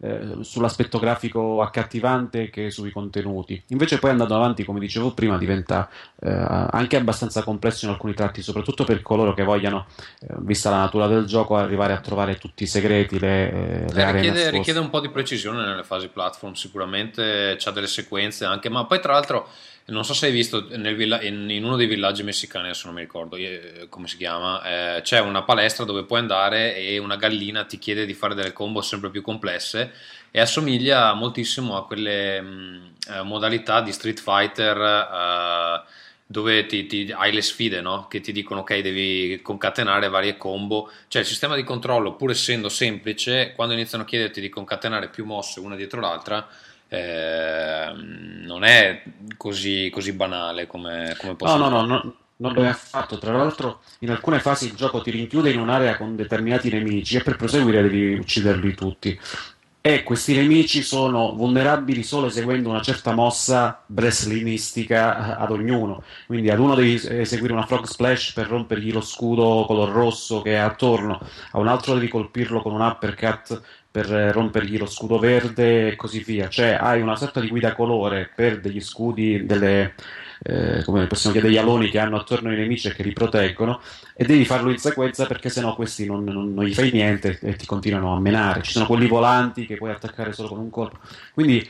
eh, 0.00 0.38
sull'aspetto 0.40 0.98
grafico 0.98 1.62
accattivante 1.62 2.50
che 2.50 2.70
sui 2.70 2.90
contenuti. 2.90 3.62
Invece 3.68 3.98
poi 3.98 4.10
andando 4.10 4.34
avanti, 4.34 4.64
come 4.64 4.80
dicevo 4.80 5.12
prima, 5.12 5.38
diventa 5.38 5.88
eh, 6.20 6.30
anche 6.30 6.96
abbastanza 6.96 7.42
complesso 7.42 7.86
in 7.86 7.92
alcuni 7.92 8.14
tratti, 8.14 8.42
soprattutto 8.42 8.84
per 8.84 9.02
coloro 9.02 9.34
che 9.34 9.42
vogliano, 9.42 9.86
eh, 10.20 10.34
vista 10.38 10.70
la 10.70 10.78
natura 10.78 11.06
del 11.06 11.24
gioco, 11.24 11.56
arrivare 11.56 11.92
a 11.92 12.00
trovare 12.00 12.36
tutti 12.36 12.64
i 12.64 12.66
segreti, 12.66 13.18
le, 13.18 13.50
eh, 13.50 13.92
le 13.92 14.02
Eh, 14.02 14.12
richiede, 14.12 14.50
richiede 14.50 14.78
un 14.78 14.90
po' 14.90 15.00
di 15.00 15.08
precisione 15.08 15.64
nelle 15.64 15.84
fasi 15.84 16.08
platform, 16.08 16.52
sicuramente 16.52 17.56
c'ha 17.58 17.70
delle 17.70 17.86
sequenze 17.86 18.44
anche, 18.44 18.68
ma 18.68 18.84
poi 18.84 19.00
tra 19.00 19.12
l'altro 19.12 19.48
non 19.86 20.04
so 20.04 20.14
se 20.14 20.26
hai 20.26 20.32
visto 20.32 20.66
villa- 20.66 21.22
in, 21.22 21.48
in 21.48 21.64
uno 21.64 21.76
dei 21.76 21.86
villaggi 21.86 22.22
messicani, 22.22 22.66
adesso 22.66 22.86
non 22.86 22.96
mi 22.96 23.02
ricordo 23.02 23.36
eh, 23.36 23.86
come 23.88 24.08
si 24.08 24.16
chiama, 24.16 24.96
eh, 24.96 25.02
c'è 25.02 25.20
una 25.20 25.42
palestra 25.42 25.84
dove 25.84 26.04
puoi 26.04 26.20
andare 26.20 26.76
e 26.76 26.98
una 26.98 27.16
gallina 27.16 27.64
ti 27.64 27.78
chiede 27.78 28.04
di 28.04 28.14
fare 28.14 28.34
delle 28.34 28.52
combo 28.52 28.80
sempre 28.80 29.10
più 29.10 29.22
complesse 29.22 29.92
e 30.30 30.40
assomiglia 30.40 31.12
moltissimo 31.14 31.76
a 31.76 31.86
quelle 31.86 32.40
mh, 32.40 32.92
eh, 33.10 33.22
modalità 33.22 33.80
di 33.80 33.92
Street 33.92 34.20
Fighter 34.20 34.76
eh, 34.76 35.82
dove 36.26 36.66
ti, 36.66 36.86
ti- 36.86 37.12
hai 37.16 37.32
le 37.32 37.40
sfide, 37.40 37.80
no? 37.80 38.08
Che 38.08 38.20
ti 38.20 38.32
dicono 38.32 38.60
ok, 38.60 38.80
devi 38.80 39.40
concatenare 39.42 40.08
varie 40.08 40.36
combo. 40.36 40.90
Cioè 41.06 41.22
il 41.22 41.28
sistema 41.28 41.54
di 41.54 41.62
controllo, 41.62 42.16
pur 42.16 42.30
essendo 42.30 42.68
semplice, 42.68 43.52
quando 43.54 43.74
iniziano 43.74 44.02
a 44.02 44.06
chiederti 44.06 44.40
di 44.40 44.48
concatenare 44.48 45.08
più 45.08 45.24
mosse 45.24 45.60
una 45.60 45.76
dietro 45.76 46.00
l'altra, 46.00 46.46
ehm, 46.88 48.42
non 48.44 48.64
è 48.64 49.02
così, 49.36 49.90
così 49.92 50.12
banale 50.12 50.66
come, 50.66 51.14
come 51.18 51.34
No, 51.42 51.56
posso 51.56 51.56
no, 51.56 51.68
no, 51.68 51.82
dire. 51.82 51.86
no, 51.86 52.14
non 52.36 52.52
lo 52.54 52.62
è 52.64 52.66
affatto. 52.68 53.18
Tra 53.18 53.32
l'altro, 53.32 53.82
in 54.00 54.10
alcune 54.10 54.40
fasi 54.40 54.66
il 54.66 54.74
gioco 54.74 55.00
ti 55.02 55.10
rinchiude 55.10 55.50
in 55.50 55.60
un'area 55.60 55.96
con 55.96 56.16
determinati 56.16 56.70
nemici 56.70 57.16
e 57.16 57.22
per 57.22 57.36
proseguire 57.36 57.82
devi 57.82 58.14
ucciderli 58.14 58.74
tutti. 58.74 59.18
E 59.80 60.02
questi 60.02 60.34
nemici 60.34 60.82
sono 60.82 61.32
vulnerabili 61.34 62.02
solo 62.02 62.26
eseguendo 62.26 62.68
una 62.68 62.80
certa 62.80 63.12
mossa 63.14 63.84
wrestlingistica 63.86 65.36
ad 65.38 65.52
ognuno. 65.52 66.02
Quindi 66.26 66.50
ad 66.50 66.58
uno 66.58 66.74
devi 66.74 66.94
eseguire 66.94 67.52
una 67.52 67.66
frog 67.66 67.86
splash 67.86 68.32
per 68.32 68.48
rompergli 68.48 68.92
lo 68.92 69.00
scudo 69.00 69.64
color 69.64 69.90
rosso 69.90 70.42
che 70.42 70.52
è 70.54 70.56
attorno, 70.56 71.20
a 71.52 71.58
un 71.60 71.68
altro 71.68 71.94
devi 71.94 72.08
colpirlo 72.08 72.60
con 72.62 72.72
un 72.72 72.80
uppercut 72.80 73.62
per 73.96 74.08
rompergli 74.08 74.76
lo 74.76 74.84
scudo 74.84 75.18
verde 75.18 75.88
e 75.88 75.96
così 75.96 76.22
via. 76.22 76.50
Cioè 76.50 76.76
hai 76.78 77.00
una 77.00 77.16
sorta 77.16 77.40
di 77.40 77.48
guida 77.48 77.74
colore 77.74 78.28
per 78.34 78.60
degli 78.60 78.82
scudi, 78.82 79.46
delle, 79.46 79.94
eh, 80.42 80.82
come 80.84 81.06
possiamo 81.06 81.34
dire, 81.34 81.48
degli 81.48 81.56
aloni 81.56 81.88
che 81.88 81.98
hanno 81.98 82.18
attorno 82.18 82.52
i 82.52 82.56
nemici 82.56 82.88
e 82.88 82.94
che 82.94 83.02
li 83.02 83.14
proteggono 83.14 83.80
e 84.14 84.26
devi 84.26 84.44
farlo 84.44 84.70
in 84.70 84.76
sequenza 84.76 85.24
perché 85.24 85.48
sennò 85.48 85.74
questi 85.74 86.04
non, 86.04 86.24
non- 86.24 86.52
non 86.52 86.66
gli 86.66 86.74
fai 86.74 86.90
niente 86.92 87.38
e 87.40 87.56
ti 87.56 87.64
continuano 87.64 88.14
a 88.14 88.20
menare. 88.20 88.60
Ci 88.60 88.72
sono 88.72 88.84
quelli 88.84 89.06
volanti 89.06 89.64
che 89.64 89.76
puoi 89.76 89.92
attaccare 89.92 90.34
solo 90.34 90.48
con 90.48 90.58
un 90.58 90.68
colpo. 90.68 90.98
Quindi 91.32 91.66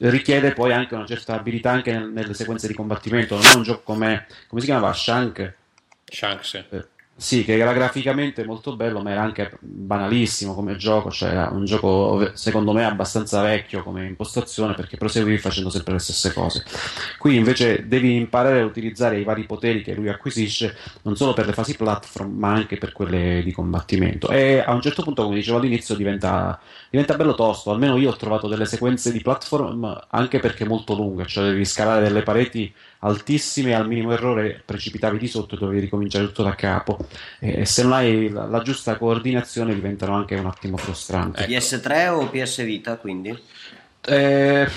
richiede 0.00 0.52
poi 0.52 0.74
anche 0.74 0.94
una 0.94 1.06
certa 1.06 1.34
abilità 1.34 1.70
anche 1.70 1.92
nel- 1.92 2.10
nelle 2.10 2.34
sequenze 2.34 2.66
di 2.66 2.74
combattimento. 2.74 3.36
Non 3.36 3.44
è 3.46 3.54
un 3.54 3.62
gioco 3.62 3.80
come, 3.84 4.26
come 4.48 4.60
si 4.60 4.66
chiamava? 4.66 4.92
Shank? 4.92 5.54
Shanks, 6.04 6.46
sì. 6.46 6.62
Eh, 6.76 6.84
Sì, 7.20 7.44
che 7.44 7.58
era 7.58 7.74
graficamente 7.74 8.46
molto 8.46 8.76
bello, 8.76 9.02
ma 9.02 9.10
era 9.10 9.20
anche 9.20 9.58
banalissimo 9.60 10.54
come 10.54 10.76
gioco, 10.76 11.10
cioè 11.10 11.28
era 11.28 11.50
un 11.50 11.66
gioco 11.66 12.30
secondo 12.34 12.72
me 12.72 12.82
abbastanza 12.86 13.42
vecchio 13.42 13.82
come 13.82 14.06
impostazione 14.06 14.72
perché 14.72 14.96
proseguivi 14.96 15.36
facendo 15.36 15.68
sempre 15.68 15.92
le 15.92 15.98
stesse 15.98 16.32
cose. 16.32 16.64
Qui 17.18 17.36
invece 17.36 17.86
devi 17.86 18.16
imparare 18.16 18.62
a 18.62 18.64
utilizzare 18.64 19.20
i 19.20 19.24
vari 19.24 19.44
poteri 19.44 19.82
che 19.82 19.92
lui 19.92 20.08
acquisisce, 20.08 20.74
non 21.02 21.14
solo 21.14 21.34
per 21.34 21.44
le 21.44 21.52
fasi 21.52 21.76
platform, 21.76 22.38
ma 22.38 22.52
anche 22.54 22.78
per 22.78 22.92
quelle 22.92 23.42
di 23.44 23.52
combattimento. 23.52 24.30
E 24.30 24.60
a 24.60 24.72
un 24.72 24.80
certo 24.80 25.02
punto, 25.02 25.24
come 25.24 25.34
dicevo 25.34 25.58
all'inizio, 25.58 25.94
diventa, 25.96 26.58
diventa 26.88 27.16
bello 27.16 27.34
tosto. 27.34 27.70
Almeno 27.70 27.98
io 27.98 28.08
ho 28.12 28.16
trovato 28.16 28.48
delle 28.48 28.64
sequenze 28.64 29.12
di 29.12 29.20
platform 29.20 30.06
anche 30.08 30.38
perché 30.38 30.64
molto 30.64 30.94
lunghe, 30.94 31.26
cioè 31.26 31.44
devi 31.44 31.66
scalare 31.66 32.02
delle 32.02 32.22
pareti 32.22 32.72
altissime 33.00 33.70
e 33.70 33.74
al 33.74 33.86
minimo 33.86 34.12
errore 34.12 34.62
precipitavi 34.64 35.18
di 35.18 35.26
sotto 35.26 35.54
e 35.54 35.58
dovevi 35.58 35.80
ricominciare 35.80 36.26
tutto 36.26 36.42
da 36.42 36.54
capo 36.54 36.98
e 37.38 37.64
se 37.64 37.82
non 37.82 37.92
hai 37.92 38.28
la, 38.28 38.44
la 38.46 38.62
giusta 38.62 38.96
coordinazione 38.96 39.74
diventano 39.74 40.14
anche 40.14 40.34
un 40.34 40.46
attimo 40.46 40.76
frustranti. 40.76 41.42
Ecco. 41.42 41.50
PS3 41.50 42.08
o 42.08 42.28
PS 42.28 42.64
Vita 42.64 42.96
quindi? 42.96 43.38
Eh, 44.02 44.68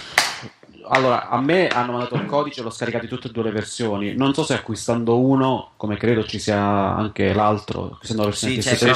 allora, 0.93 1.27
a 1.27 1.41
me 1.41 1.67
hanno 1.67 1.93
mandato 1.93 2.15
il 2.15 2.25
codice, 2.25 2.61
l'ho 2.61 2.69
scaricato 2.69 3.05
in 3.05 3.09
tutte 3.09 3.27
e 3.27 3.31
due 3.31 3.43
le 3.43 3.51
versioni. 3.51 4.15
Non 4.15 4.33
so 4.33 4.43
se 4.43 4.53
acquistando 4.53 5.19
uno, 5.19 5.71
come 5.75 5.97
credo 5.97 6.23
ci 6.23 6.37
sia 6.37 6.59
anche 6.59 7.33
l'altro, 7.33 7.93
acquistando 7.93 8.23
la 8.23 8.29
versione 8.29 8.61
sì, 8.61 8.69
PS3. 8.69 8.93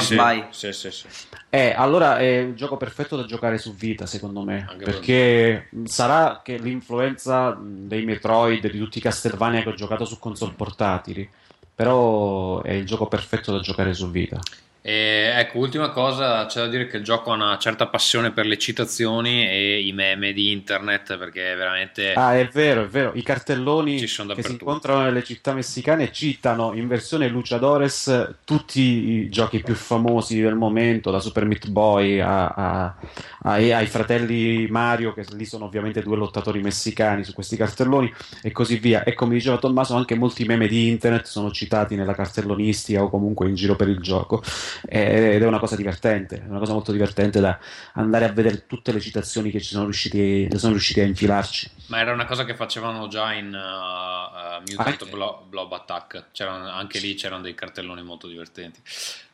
Sì, 0.50 0.72
sì, 0.72 0.72
sì, 0.72 0.90
sì. 0.90 1.26
Eh, 1.50 1.74
allora 1.76 2.18
è 2.18 2.38
il 2.38 2.54
gioco 2.54 2.76
perfetto 2.76 3.16
da 3.16 3.24
giocare 3.24 3.58
su 3.58 3.74
Vita, 3.74 4.06
secondo 4.06 4.42
me. 4.42 4.66
Anche 4.70 4.84
perché 4.84 5.68
per 5.70 5.88
sarà 5.88 6.40
che 6.44 6.56
l'influenza 6.58 7.58
dei 7.60 8.04
Metroid, 8.04 8.70
di 8.70 8.78
tutti 8.78 8.98
i 8.98 9.02
Castlevania 9.02 9.62
che 9.62 9.70
ho 9.70 9.74
giocato 9.74 10.04
su 10.04 10.18
console 10.18 10.52
portatili, 10.52 11.28
però 11.74 12.62
è 12.62 12.72
il 12.72 12.86
gioco 12.86 13.06
perfetto 13.06 13.50
da 13.50 13.60
giocare 13.60 13.92
su 13.92 14.10
Vita. 14.10 14.38
E 14.80 15.32
ecco, 15.34 15.58
ultima 15.58 15.90
cosa, 15.90 16.46
c'è 16.46 16.60
da 16.60 16.68
dire 16.68 16.86
che 16.86 16.98
il 16.98 17.04
gioco 17.04 17.32
ha 17.32 17.34
una 17.34 17.58
certa 17.58 17.88
passione 17.88 18.30
per 18.30 18.46
le 18.46 18.56
citazioni 18.56 19.46
e 19.46 19.80
i 19.80 19.92
meme 19.92 20.32
di 20.32 20.52
internet 20.52 21.18
perché 21.18 21.54
veramente... 21.56 22.12
Ah, 22.12 22.38
è 22.38 22.46
vero, 22.46 22.84
è 22.84 22.86
vero, 22.86 23.10
i 23.14 23.22
cartelloni 23.22 23.98
che 23.98 24.06
si 24.06 24.52
incontrano 24.52 25.02
nelle 25.02 25.24
città 25.24 25.52
messicane 25.52 26.12
citano 26.12 26.74
in 26.74 26.86
versione 26.86 27.28
Luchadores 27.28 28.36
tutti 28.44 28.80
i 28.80 29.28
giochi 29.28 29.60
più 29.62 29.74
famosi 29.74 30.40
del 30.40 30.54
momento, 30.54 31.10
da 31.10 31.18
Super 31.18 31.44
Meat 31.44 31.68
Boy 31.68 32.20
a, 32.20 32.46
a, 32.46 32.94
ai, 33.42 33.72
ai, 33.72 33.86
fratelli 33.86 34.68
Mario, 34.68 35.12
che 35.12 35.24
lì 35.32 35.44
sono 35.44 35.64
ovviamente 35.64 36.02
due 36.02 36.16
lottatori 36.16 36.62
messicani 36.62 37.24
su 37.24 37.34
questi 37.34 37.56
cartelloni 37.56 38.12
e 38.42 38.52
così 38.52 38.78
via. 38.78 39.02
E 39.02 39.14
come 39.14 39.34
diceva 39.34 39.58
Tommaso, 39.58 39.96
anche 39.96 40.14
molti 40.14 40.44
meme 40.44 40.68
di 40.68 40.88
internet 40.88 41.26
sono 41.26 41.50
citati 41.50 41.96
nella 41.96 42.14
cartellonistica 42.14 43.02
o 43.02 43.10
comunque 43.10 43.48
in 43.48 43.56
giro 43.56 43.74
per 43.74 43.88
il 43.88 43.98
gioco 43.98 44.42
ed 44.86 45.42
è 45.42 45.46
una 45.46 45.58
cosa 45.58 45.76
divertente, 45.76 46.42
è 46.42 46.48
una 46.48 46.58
cosa 46.58 46.72
molto 46.72 46.92
divertente 46.92 47.40
da 47.40 47.58
andare 47.94 48.24
a 48.24 48.32
vedere 48.32 48.66
tutte 48.66 48.92
le 48.92 49.00
citazioni 49.00 49.50
che 49.50 49.60
ci 49.60 49.70
sono 49.72 49.84
riusciti, 49.84 50.48
sono 50.56 50.72
riusciti 50.72 51.00
a 51.00 51.04
infilarci. 51.04 51.70
Ma 51.86 52.00
era 52.00 52.12
una 52.12 52.26
cosa 52.26 52.44
che 52.44 52.54
facevano 52.54 53.08
già 53.08 53.32
in 53.32 53.46
uh, 53.46 54.58
uh, 54.58 54.62
Mutant 54.66 55.08
Blo- 55.08 55.46
Blob 55.48 55.72
Attack, 55.72 56.26
c'erano, 56.32 56.68
anche 56.70 56.98
lì 56.98 57.14
c'erano 57.14 57.42
dei 57.42 57.54
cartelloni 57.54 58.02
molto 58.02 58.26
divertenti. 58.26 58.80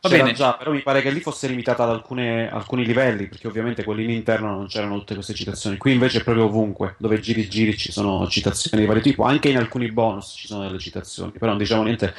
Va 0.05 0.11
C'era 0.11 0.25
bene. 0.25 0.37
già, 0.37 0.53
però 0.53 0.71
mi 0.71 0.83
pare 0.83 1.01
che 1.01 1.09
lì 1.09 1.21
fosse 1.21 1.49
limitata 1.49 1.85
ad 1.85 1.89
alcune, 1.89 2.51
alcuni 2.51 2.85
livelli, 2.85 3.27
perché 3.27 3.49
ovviamente 3.49 3.85
quelli 3.85 4.05
in 4.05 4.11
interno 4.11 4.51
non 4.51 4.67
c'erano 4.67 4.99
tutte 4.99 5.15
queste 5.15 5.33
citazioni. 5.33 5.79
Qui 5.79 5.93
invece 5.93 6.19
è 6.19 6.23
proprio 6.23 6.45
ovunque, 6.45 6.95
dove 6.99 7.19
giri 7.21 7.49
giri 7.49 7.75
ci 7.75 7.91
sono 7.91 8.29
citazioni 8.29 8.83
di 8.83 8.87
vario 8.87 9.01
tipo, 9.01 9.23
anche 9.23 9.49
in 9.49 9.57
alcuni 9.57 9.91
bonus 9.91 10.35
ci 10.37 10.47
sono 10.47 10.61
delle 10.61 10.79
citazioni, 10.79 11.31
però 11.31 11.47
non 11.47 11.57
diciamo 11.57 11.85
niente 11.85 12.15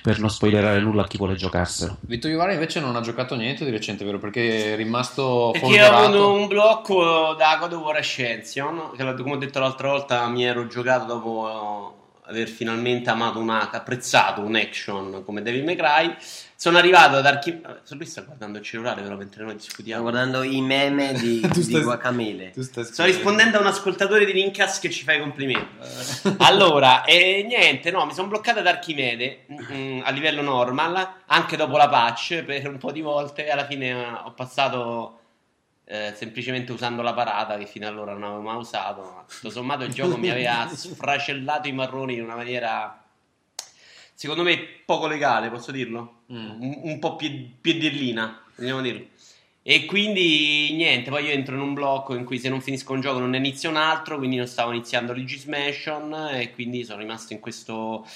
per 0.00 0.18
non 0.18 0.30
spoilerare 0.30 0.80
nulla 0.80 1.02
a 1.02 1.06
chi 1.06 1.18
vuole 1.18 1.34
giocarselo. 1.34 1.98
Vito 2.00 2.26
Iovara 2.26 2.54
invece 2.54 2.80
non 2.80 2.96
ha 2.96 3.02
giocato 3.02 3.34
niente 3.34 3.66
di 3.66 3.70
recente, 3.70 4.02
vero? 4.02 4.18
Perché 4.18 4.72
è 4.72 4.76
rimasto 4.76 5.50
Perché 5.52 5.82
ho 5.82 5.92
avuto 5.92 6.32
un 6.32 6.46
blocco 6.46 7.34
da 7.34 7.58
God 7.60 7.74
of 7.74 7.82
War 7.82 7.96
Ascension, 7.96 8.92
che 8.96 9.14
come 9.22 9.34
ho 9.34 9.36
detto 9.36 9.58
l'altra 9.58 9.88
volta 9.88 10.26
mi 10.28 10.42
ero 10.42 10.66
giocato 10.68 11.04
dopo 11.04 11.96
aver 12.28 12.48
finalmente 12.48 13.10
amato 13.10 13.38
una, 13.38 13.70
apprezzato 13.70 14.40
un 14.40 14.56
action 14.56 15.22
come 15.24 15.42
Devil 15.42 15.64
May 15.64 15.76
Cry 15.76 16.16
sono 16.56 16.78
arrivato 16.78 17.16
ad 17.16 17.26
Archimede. 17.26 17.82
Lui 17.90 18.06
sta 18.06 18.22
guardando 18.22 18.58
il 18.58 18.64
cellulare, 18.64 19.02
però 19.02 19.14
mentre 19.16 19.44
noi 19.44 19.56
discutiamo. 19.56 20.02
Sto 20.02 20.10
guardando 20.10 20.42
i 20.42 20.62
meme 20.62 21.12
di, 21.20 21.46
di 21.52 21.62
stai... 21.62 21.82
Guacamele. 21.82 22.54
Sto 22.56 23.04
rispondendo 23.04 23.58
a 23.58 23.60
un 23.60 23.66
ascoltatore 23.66 24.24
di 24.24 24.32
Lincas 24.32 24.80
che 24.80 24.90
ci 24.90 25.04
fa 25.04 25.12
i 25.12 25.20
complimenti. 25.20 25.68
allora, 26.38 27.04
e 27.04 27.44
niente, 27.46 27.90
no, 27.90 28.06
mi 28.06 28.14
sono 28.14 28.28
bloccato 28.28 28.60
ad 28.60 28.66
Archimede 28.66 29.44
mh, 29.46 29.74
mm, 29.74 30.00
a 30.04 30.10
livello 30.10 30.40
normal, 30.40 31.08
anche 31.26 31.56
dopo 31.56 31.76
la 31.76 31.90
patch 31.90 32.42
per 32.42 32.66
un 32.68 32.78
po' 32.78 32.90
di 32.90 33.02
volte. 33.02 33.48
Alla 33.50 33.66
fine 33.66 33.90
eh, 33.90 34.04
ho 34.24 34.32
passato. 34.32 35.20
Eh, 35.88 36.14
semplicemente 36.16 36.72
usando 36.72 37.00
la 37.00 37.14
parata 37.14 37.56
che 37.58 37.66
fino 37.66 37.86
allora 37.86 38.12
non 38.12 38.24
avevo 38.24 38.40
mai 38.40 38.56
usato. 38.56 39.02
Ma 39.02 39.24
tutto 39.28 39.50
sommato 39.50 39.84
il 39.84 39.92
gioco 39.92 40.16
mi 40.16 40.30
aveva 40.30 40.66
sfracellato 40.72 41.68
i 41.68 41.72
marroni 41.72 42.14
in 42.14 42.22
una 42.22 42.34
maniera 42.34 43.05
secondo 44.16 44.42
me 44.42 44.58
poco 44.84 45.06
legale, 45.06 45.50
posso 45.50 45.70
dirlo? 45.70 46.22
Mm. 46.32 46.60
Un, 46.60 46.80
un, 46.82 46.98
po' 46.98 47.16
piedellina, 47.16 48.42
vogliamo 48.56 48.80
dirlo. 48.80 49.06
E 49.62 49.84
quindi 49.84 50.72
niente, 50.74 51.10
poi 51.10 51.24
io 51.24 51.32
entro 51.32 51.54
in 51.54 51.60
un 51.60 51.74
blocco 51.74 52.14
in 52.14 52.24
cui 52.24 52.38
se 52.38 52.48
non 52.48 52.60
finisco 52.60 52.92
un 52.92 53.00
gioco 53.00 53.18
non 53.18 53.30
ne 53.30 53.36
inizio 53.36 53.68
un 53.68 53.76
altro, 53.76 54.16
quindi 54.16 54.36
non 54.36 54.46
stavo 54.46 54.72
iniziando 54.72 55.12
Legismation 55.12 56.30
e 56.32 56.52
quindi 56.52 56.84
sono 56.84 57.00
rimasto 57.00 57.32
in 57.32 57.40
questo, 57.40 58.06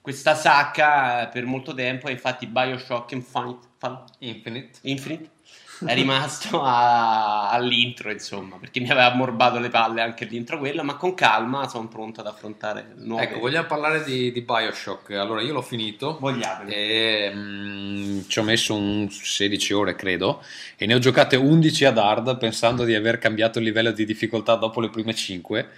questa 0.00 0.34
sacca 0.34 1.26
per 1.26 1.44
molto 1.44 1.74
tempo 1.74 2.08
e 2.08 2.12
infatti 2.12 2.46
Bioshock 2.46 3.10
Infinite, 3.12 3.66
Infinite. 4.20 4.78
Infinite 4.82 5.30
è 5.86 5.94
rimasto 5.94 6.62
a, 6.62 7.50
all'intro, 7.50 8.10
insomma, 8.10 8.56
perché 8.56 8.80
mi 8.80 8.90
aveva 8.90 9.12
ammorbato 9.12 9.58
le 9.58 9.68
palle 9.68 10.02
anche 10.02 10.24
l'intro 10.24 10.58
quello, 10.58 10.82
ma 10.82 10.96
con 10.96 11.14
calma 11.14 11.68
sono 11.68 11.88
pronto 11.88 12.20
ad 12.20 12.26
affrontare 12.26 12.92
nuove... 12.96 13.24
Ecco, 13.24 13.38
vogliamo 13.38 13.66
parlare 13.66 14.04
di, 14.04 14.32
di 14.32 14.40
Bioshock. 14.42 15.12
Allora, 15.12 15.42
io 15.42 15.52
l'ho 15.52 15.62
finito. 15.62 16.18
Vogliamo. 16.20 16.68
E 16.68 17.30
mh, 17.32 17.38
mm, 17.38 18.20
ci 18.28 18.38
ho 18.38 18.42
messo 18.42 18.74
un 18.74 19.08
16 19.10 19.72
ore, 19.72 19.94
credo, 19.94 20.42
e 20.76 20.86
ne 20.86 20.94
ho 20.94 20.98
giocate 20.98 21.36
11 21.36 21.84
ad 21.84 21.98
hard, 21.98 22.38
pensando 22.38 22.84
di 22.84 22.94
aver 22.94 23.18
cambiato 23.18 23.58
il 23.58 23.64
livello 23.64 23.90
di 23.90 24.04
difficoltà 24.04 24.56
dopo 24.56 24.80
le 24.80 24.90
prime 24.90 25.14
5 25.14 25.68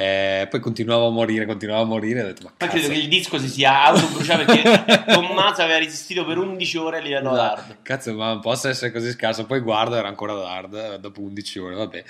eh, 0.00 0.46
poi 0.48 0.60
continuavo 0.60 1.08
a 1.08 1.10
morire, 1.10 1.44
continuavo 1.44 1.82
a 1.82 1.84
morire. 1.84 2.22
Ho 2.22 2.26
detto, 2.26 2.44
ma 2.44 2.52
Poi 2.56 2.68
credo 2.68 2.86
che 2.86 2.94
il 2.94 3.08
disco 3.08 3.36
si 3.36 3.48
sia 3.48 3.82
autobruciato 3.86 4.44
perché 4.44 5.02
Tommaso 5.12 5.62
aveva 5.62 5.78
resistito 5.78 6.24
per 6.24 6.38
11 6.38 6.76
ore 6.78 6.98
a 6.98 7.00
livello 7.00 7.30
no, 7.30 7.40
hard. 7.40 7.78
Cazzo, 7.82 8.14
ma 8.14 8.28
non 8.28 8.40
posso 8.40 8.68
essere 8.68 8.92
così 8.92 9.10
scarso. 9.10 9.44
Poi 9.44 9.58
guardo, 9.58 9.96
era 9.96 10.06
ancora 10.06 10.34
hard 10.48 10.74
eh, 10.74 11.00
dopo 11.00 11.20
11 11.20 11.58
ore. 11.58 11.74
Vabbè. 11.74 12.04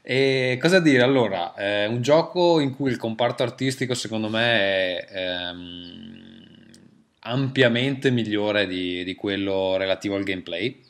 E 0.00 0.58
cosa 0.58 0.80
dire? 0.80 1.02
Allora, 1.02 1.52
eh, 1.54 1.84
un 1.84 2.00
gioco 2.00 2.60
in 2.60 2.74
cui 2.74 2.90
il 2.90 2.96
comparto 2.96 3.42
artistico, 3.42 3.92
secondo 3.92 4.30
me, 4.30 5.00
è 5.04 5.48
ehm, 5.50 6.22
ampiamente 7.20 8.10
migliore 8.10 8.66
di, 8.66 9.04
di 9.04 9.14
quello 9.14 9.76
relativo 9.76 10.16
al 10.16 10.22
gameplay 10.22 10.83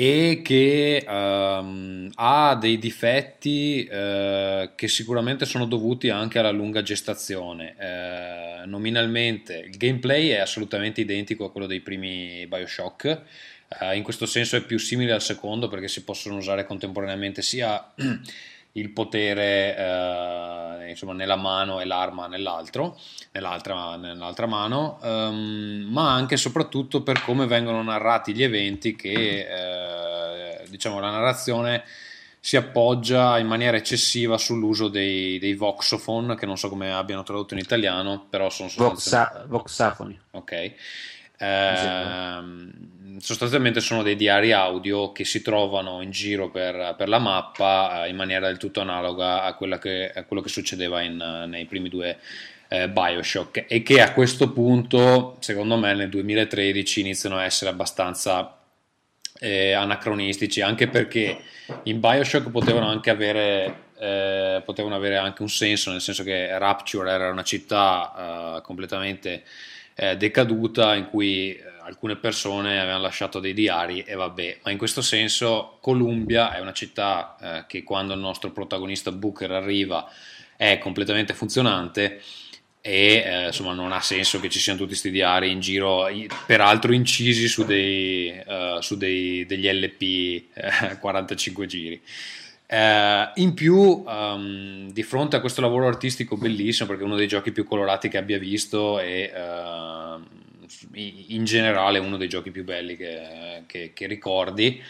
e 0.00 0.42
che 0.44 1.04
um, 1.08 2.08
ha 2.14 2.54
dei 2.54 2.78
difetti 2.78 3.80
uh, 3.90 4.70
che 4.76 4.86
sicuramente 4.86 5.44
sono 5.44 5.64
dovuti 5.64 6.08
anche 6.08 6.38
alla 6.38 6.52
lunga 6.52 6.82
gestazione. 6.82 7.74
Uh, 7.76 8.68
nominalmente 8.68 9.56
il 9.66 9.76
gameplay 9.76 10.28
è 10.28 10.38
assolutamente 10.38 11.00
identico 11.00 11.46
a 11.46 11.50
quello 11.50 11.66
dei 11.66 11.80
primi 11.80 12.46
Bioshock, 12.46 13.22
uh, 13.80 13.92
in 13.92 14.04
questo 14.04 14.24
senso 14.24 14.54
è 14.54 14.60
più 14.60 14.78
simile 14.78 15.10
al 15.10 15.20
secondo 15.20 15.66
perché 15.66 15.88
si 15.88 16.04
possono 16.04 16.36
usare 16.36 16.64
contemporaneamente 16.64 17.42
sia 17.42 17.92
il 18.78 18.90
potere 18.90 19.76
eh, 19.76 20.90
insomma, 20.90 21.12
nella 21.12 21.36
mano 21.36 21.80
e 21.80 21.84
l'arma 21.84 22.26
nell'altro, 22.26 22.98
nell'altra, 23.32 23.96
nell'altra 23.96 24.46
mano, 24.46 24.98
um, 25.02 25.86
ma 25.90 26.12
anche 26.12 26.34
e 26.34 26.38
soprattutto 26.38 27.02
per 27.02 27.22
come 27.22 27.46
vengono 27.46 27.82
narrati 27.82 28.34
gli 28.34 28.42
eventi 28.42 28.96
che 28.96 29.46
eh, 30.60 30.64
diciamo 30.68 31.00
la 31.00 31.10
narrazione 31.10 31.84
si 32.40 32.56
appoggia 32.56 33.38
in 33.38 33.46
maniera 33.46 33.76
eccessiva 33.76 34.38
sull'uso 34.38 34.88
dei, 34.88 35.38
dei 35.38 35.54
voxophone 35.54 36.36
che 36.36 36.46
non 36.46 36.56
so 36.56 36.68
come 36.68 36.92
abbiano 36.92 37.22
tradotto 37.22 37.54
in 37.54 37.60
italiano 37.60 38.26
però 38.30 38.48
sono 38.48 38.68
sostanzialmente... 38.68 39.46
Voxa, 39.48 39.94
voxafoni. 39.94 40.20
Ok 40.32 40.74
eh, 41.38 42.40
sostanzialmente 43.20 43.80
sono 43.80 44.02
dei 44.02 44.16
diari 44.16 44.52
audio 44.52 45.12
che 45.12 45.24
si 45.24 45.42
trovano 45.42 46.02
in 46.02 46.10
giro 46.10 46.50
per, 46.50 46.94
per 46.96 47.08
la 47.08 47.18
mappa 47.18 48.04
eh, 48.04 48.10
in 48.10 48.16
maniera 48.16 48.46
del 48.46 48.58
tutto 48.58 48.80
analoga 48.80 49.42
a, 49.42 49.56
che, 49.78 50.10
a 50.14 50.24
quello 50.24 50.42
che 50.42 50.48
succedeva 50.48 51.00
in, 51.02 51.46
nei 51.48 51.66
primi 51.66 51.88
due 51.88 52.18
eh, 52.68 52.88
Bioshock. 52.88 53.64
E 53.68 53.82
che 53.82 54.00
a 54.00 54.12
questo 54.12 54.52
punto 54.52 55.36
secondo 55.40 55.76
me 55.76 55.94
nel 55.94 56.08
2013 56.08 57.00
iniziano 57.00 57.36
a 57.36 57.44
essere 57.44 57.70
abbastanza 57.70 58.58
eh, 59.40 59.72
anacronistici 59.72 60.60
anche 60.60 60.88
perché 60.88 61.38
in 61.84 62.00
Bioshock 62.00 62.50
potevano 62.50 62.88
anche 62.88 63.10
avere 63.10 63.86
eh, 63.98 64.62
potevano 64.64 64.94
avere 64.94 65.16
anche 65.16 65.42
un 65.42 65.48
senso 65.48 65.90
nel 65.90 66.00
senso 66.00 66.22
che 66.22 66.56
Rapture 66.58 67.10
era 67.10 67.30
una 67.30 67.42
città 67.42 68.56
eh, 68.58 68.62
completamente 68.62 69.42
eh, 70.00 70.16
decaduta 70.16 70.94
in 70.94 71.06
cui 71.06 71.60
alcune 71.82 72.16
persone 72.16 72.78
avevano 72.78 73.02
lasciato 73.02 73.40
dei 73.40 73.52
diari 73.52 74.02
e 74.02 74.14
vabbè, 74.14 74.60
ma 74.62 74.70
in 74.70 74.78
questo 74.78 75.02
senso 75.02 75.78
Columbia 75.80 76.54
è 76.54 76.60
una 76.60 76.72
città 76.72 77.36
eh, 77.40 77.64
che 77.66 77.82
quando 77.82 78.12
il 78.14 78.20
nostro 78.20 78.52
protagonista 78.52 79.10
Booker 79.10 79.50
arriva 79.50 80.08
è 80.56 80.78
completamente 80.78 81.34
funzionante 81.34 82.20
e 82.80 83.24
eh, 83.26 83.46
insomma 83.46 83.72
non 83.72 83.90
ha 83.90 84.00
senso 84.00 84.38
che 84.38 84.48
ci 84.48 84.60
siano 84.60 84.78
tutti 84.78 84.90
questi 84.90 85.10
diari 85.10 85.50
in 85.50 85.58
giro, 85.58 86.06
peraltro 86.46 86.92
incisi 86.92 87.48
su, 87.48 87.64
dei, 87.64 88.40
uh, 88.46 88.80
su 88.80 88.96
dei, 88.96 89.44
degli 89.46 89.68
LP 89.68 90.02
eh, 90.54 90.98
45 91.00 91.66
giri. 91.66 92.00
Uh, 92.70 93.30
in 93.36 93.54
più, 93.54 94.04
um, 94.06 94.90
di 94.92 95.02
fronte 95.02 95.36
a 95.36 95.40
questo 95.40 95.62
lavoro 95.62 95.86
artistico 95.86 96.36
bellissimo, 96.36 96.86
perché 96.86 97.02
è 97.02 97.06
uno 97.06 97.16
dei 97.16 97.26
giochi 97.26 97.50
più 97.50 97.64
colorati 97.64 98.10
che 98.10 98.18
abbia 98.18 98.38
visto 98.38 99.00
e 99.00 99.32
uh, 99.34 100.22
in 100.92 101.44
generale 101.44 101.98
uno 101.98 102.18
dei 102.18 102.28
giochi 102.28 102.50
più 102.50 102.64
belli 102.64 102.94
che, 102.94 103.62
che, 103.64 103.92
che 103.94 104.06
ricordi 104.06 104.82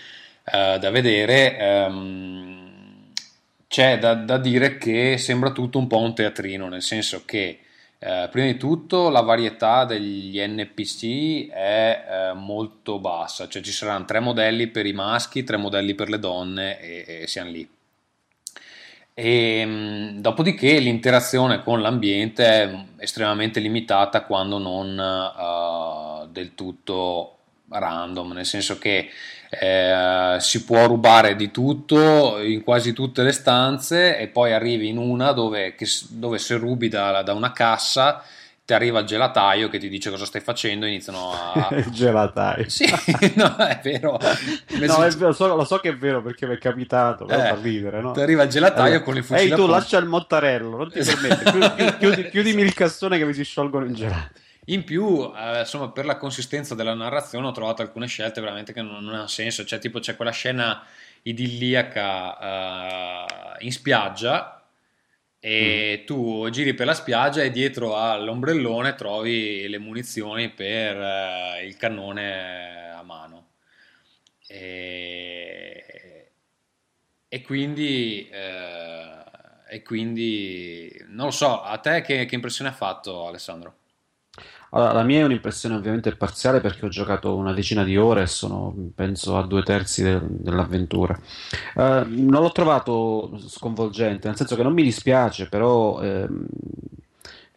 uh, 0.46 0.78
da 0.78 0.90
vedere, 0.90 1.86
um, 1.86 3.12
c'è 3.68 3.98
da, 4.00 4.14
da, 4.14 4.38
dire 4.38 4.76
che 4.76 5.16
sembra 5.16 5.52
tutto 5.52 5.78
un 5.78 5.86
po' 5.86 6.00
un 6.00 6.16
teatrino, 6.16 6.68
nel 6.68 6.82
senso 6.82 7.22
che 7.24 7.60
Uh, 8.00 8.28
prima 8.30 8.46
di 8.46 8.56
tutto 8.56 9.08
la 9.08 9.22
varietà 9.22 9.84
degli 9.84 10.38
NPC 10.40 11.50
è 11.50 12.30
uh, 12.32 12.36
molto 12.36 13.00
bassa, 13.00 13.48
cioè 13.48 13.60
ci 13.60 13.72
saranno 13.72 14.04
tre 14.04 14.20
modelli 14.20 14.68
per 14.68 14.86
i 14.86 14.92
maschi, 14.92 15.42
tre 15.42 15.56
modelli 15.56 15.96
per 15.96 16.08
le 16.08 16.20
donne 16.20 16.80
e, 16.80 17.22
e 17.22 17.26
siamo 17.26 17.50
lì. 17.50 17.68
E, 19.14 19.64
mh, 19.64 20.20
dopodiché 20.20 20.78
l'interazione 20.78 21.64
con 21.64 21.80
l'ambiente 21.80 22.44
è 22.46 22.84
estremamente 22.98 23.58
limitata 23.58 24.22
quando 24.22 24.58
non 24.58 24.96
uh, 24.96 26.28
del 26.30 26.54
tutto 26.54 27.38
random, 27.68 28.32
nel 28.32 28.46
senso 28.46 28.78
che 28.78 29.10
eh, 29.50 30.36
si 30.40 30.64
può 30.64 30.86
rubare 30.86 31.34
di 31.34 31.50
tutto 31.50 32.38
in 32.40 32.62
quasi 32.62 32.92
tutte 32.92 33.22
le 33.22 33.32
stanze 33.32 34.18
e 34.18 34.28
poi 34.28 34.52
arrivi 34.52 34.88
in 34.88 34.98
una 34.98 35.32
dove, 35.32 35.74
che, 35.74 35.86
dove 36.10 36.38
se 36.38 36.56
rubi 36.56 36.88
da, 36.88 37.22
da, 37.22 37.32
una 37.32 37.52
cassa 37.52 38.22
ti 38.66 38.74
arriva 38.74 38.98
il 39.00 39.06
gelataio 39.06 39.70
che 39.70 39.78
ti 39.78 39.88
dice 39.88 40.10
cosa 40.10 40.26
stai 40.26 40.42
facendo 40.42 40.84
e 40.84 40.90
iniziano 40.90 41.32
a... 41.32 41.68
il 41.76 41.90
gelataio. 41.90 42.68
Sì, 42.68 42.84
no, 43.36 43.56
è 43.56 43.80
vero. 43.82 44.18
no, 44.20 45.02
è 45.02 45.10
vero 45.10 45.32
so, 45.32 45.56
lo 45.56 45.64
so 45.64 45.78
che 45.78 45.88
è 45.88 45.96
vero 45.96 46.20
perché 46.20 46.46
mi 46.46 46.54
è 46.54 46.58
capitato, 46.58 47.24
però 47.24 47.42
eh, 47.42 47.48
fa 47.48 47.58
ridere, 47.62 48.02
no? 48.02 48.12
Ti 48.12 48.20
arriva 48.20 48.42
il 48.42 48.50
gelataio 48.50 48.84
allora, 48.84 49.02
con 49.02 49.16
il 49.16 49.24
fucile 49.24 49.48
Ehi 49.48 49.54
tu, 49.54 49.66
lascia 49.66 49.96
il 49.96 50.04
mottarello, 50.06 50.76
non 50.76 50.90
ti 50.90 51.00
permette. 51.00 51.96
Chiudi, 51.96 52.28
chiudimi 52.28 52.60
il 52.60 52.74
cassone 52.74 53.16
che 53.16 53.24
mi 53.24 53.32
si 53.32 53.44
sciolgono 53.44 53.86
il 53.86 53.94
gelato. 53.94 54.46
In 54.70 54.84
più, 54.84 55.32
eh, 55.34 55.60
insomma, 55.60 55.90
per 55.90 56.04
la 56.04 56.18
consistenza 56.18 56.74
della 56.74 56.92
narrazione 56.94 57.46
ho 57.46 57.52
trovato 57.52 57.80
alcune 57.80 58.06
scelte 58.06 58.40
veramente 58.40 58.74
che 58.74 58.82
non, 58.82 59.02
non 59.02 59.14
hanno 59.14 59.26
senso. 59.26 59.64
Cioè, 59.64 59.78
tipo, 59.78 59.98
c'è 59.98 60.14
quella 60.14 60.30
scena 60.30 60.84
idilliaca 61.22 63.24
uh, 63.24 63.64
in 63.64 63.72
spiaggia 63.72 64.62
e 65.40 66.00
mm. 66.02 66.06
tu 66.06 66.48
giri 66.50 66.74
per 66.74 66.86
la 66.86 66.94
spiaggia 66.94 67.42
e 67.42 67.50
dietro 67.50 67.96
all'ombrellone 67.96 68.94
trovi 68.94 69.66
le 69.68 69.78
munizioni 69.78 70.50
per 70.50 70.96
uh, 70.96 71.64
il 71.64 71.76
cannone 71.76 72.90
a 72.92 73.02
mano. 73.02 73.48
E, 74.46 76.30
e 77.28 77.42
quindi... 77.42 78.28
Uh, 78.30 79.16
e 79.70 79.82
quindi 79.82 81.04
non 81.08 81.26
lo 81.26 81.30
so, 81.30 81.60
a 81.60 81.76
te 81.76 82.00
che, 82.00 82.24
che 82.24 82.34
impressione 82.34 82.70
ha 82.70 82.74
fatto 82.74 83.26
Alessandro? 83.26 83.77
Allora, 84.70 84.92
la 84.92 85.02
mia 85.02 85.20
è 85.20 85.24
un'impressione 85.24 85.74
ovviamente 85.74 86.14
parziale 86.14 86.60
perché 86.60 86.84
ho 86.84 86.88
giocato 86.88 87.34
una 87.34 87.54
decina 87.54 87.84
di 87.84 87.96
ore 87.96 88.22
e 88.22 88.26
sono, 88.26 88.74
penso, 88.94 89.38
a 89.38 89.46
due 89.46 89.62
terzi 89.62 90.02
de- 90.02 90.20
dell'avventura. 90.22 91.18
Uh, 91.74 92.04
non 92.06 92.42
l'ho 92.42 92.52
trovato 92.52 93.38
sconvolgente, 93.46 94.28
nel 94.28 94.36
senso 94.36 94.56
che 94.56 94.62
non 94.62 94.74
mi 94.74 94.82
dispiace, 94.82 95.48
però 95.48 96.02
ehm, 96.02 96.46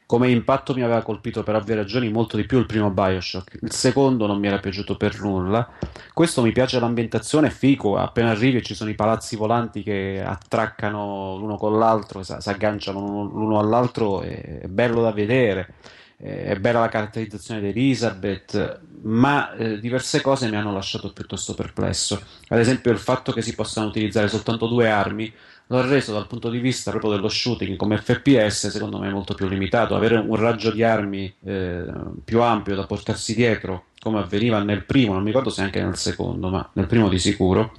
come 0.06 0.30
impatto 0.30 0.74
mi 0.74 0.84
aveva 0.84 1.02
colpito 1.02 1.44
per 1.44 1.56
ovvie 1.56 1.76
ragioni 1.76 2.10
molto 2.10 2.38
di 2.38 2.46
più 2.46 2.60
il 2.60 2.66
primo 2.66 2.92
Bioshock. 2.92 3.60
Il 3.62 3.72
secondo 3.74 4.26
non 4.26 4.40
mi 4.40 4.48
era 4.48 4.60
piaciuto 4.60 4.96
per 4.96 5.20
nulla. 5.22 5.70
Questo 6.14 6.42
mi 6.42 6.52
piace 6.54 6.80
l'ambientazione, 6.80 7.48
è 7.48 7.50
fico, 7.50 7.98
appena 7.98 8.30
arrivi 8.32 8.64
ci 8.64 8.74
sono 8.74 8.90
i 8.90 8.96
palazzi 8.96 9.36
volanti 9.36 9.84
che 9.84 10.24
attraccano 10.26 11.38
l'uno 11.38 11.58
con 11.58 11.78
l'altro, 11.78 12.24
si 12.24 12.34
agganciano 12.50 13.00
l'uno 13.00 13.60
all'altro, 13.60 14.22
è 14.22 14.66
bello 14.68 15.02
da 15.02 15.12
vedere 15.12 15.74
eh, 16.22 16.46
è 16.46 16.56
bella 16.58 16.80
la 16.82 16.90
caratterizzazione 16.90 17.62
di 17.62 17.70
Elizabeth, 17.70 18.80
ma 19.04 19.54
eh, 19.56 19.80
diverse 19.80 20.22
cose 20.22 20.50
mi 20.50 20.56
hanno 20.56 20.72
lasciato 20.72 21.12
piuttosto 21.12 21.54
perplesso. 21.56 22.22
Ad 22.50 22.60
esempio 22.60 22.92
il 22.92 23.00
fatto 23.00 23.32
che 23.32 23.42
si 23.42 23.56
possano 23.56 23.88
utilizzare 23.88 24.28
soltanto 24.28 24.68
due 24.68 24.90
armi 24.90 25.34
l'ho 25.68 25.88
reso 25.88 26.12
dal 26.12 26.28
punto 26.28 26.50
di 26.50 26.60
vista 26.60 26.92
proprio 26.92 27.12
dello 27.12 27.30
shooting 27.30 27.78
come 27.78 27.98
FPS 27.98 28.68
secondo 28.68 29.00
me 29.00 29.10
molto 29.10 29.34
più 29.34 29.48
limitato. 29.48 29.96
Avere 29.96 30.18
un 30.18 30.36
raggio 30.36 30.70
di 30.72 30.84
armi 30.84 31.34
eh, 31.44 31.86
più 32.24 32.42
ampio 32.42 32.76
da 32.76 32.86
portarsi 32.86 33.34
dietro, 33.34 33.86
come 34.00 34.20
avveniva 34.20 34.62
nel 34.62 34.84
primo, 34.84 35.14
non 35.14 35.22
mi 35.22 35.30
ricordo 35.30 35.50
se 35.50 35.62
anche 35.62 35.82
nel 35.82 35.98
secondo, 35.98 36.50
ma 36.50 36.70
nel 36.74 36.88
primo 36.88 37.10
di 37.10 37.18
sicuro. 37.18 37.74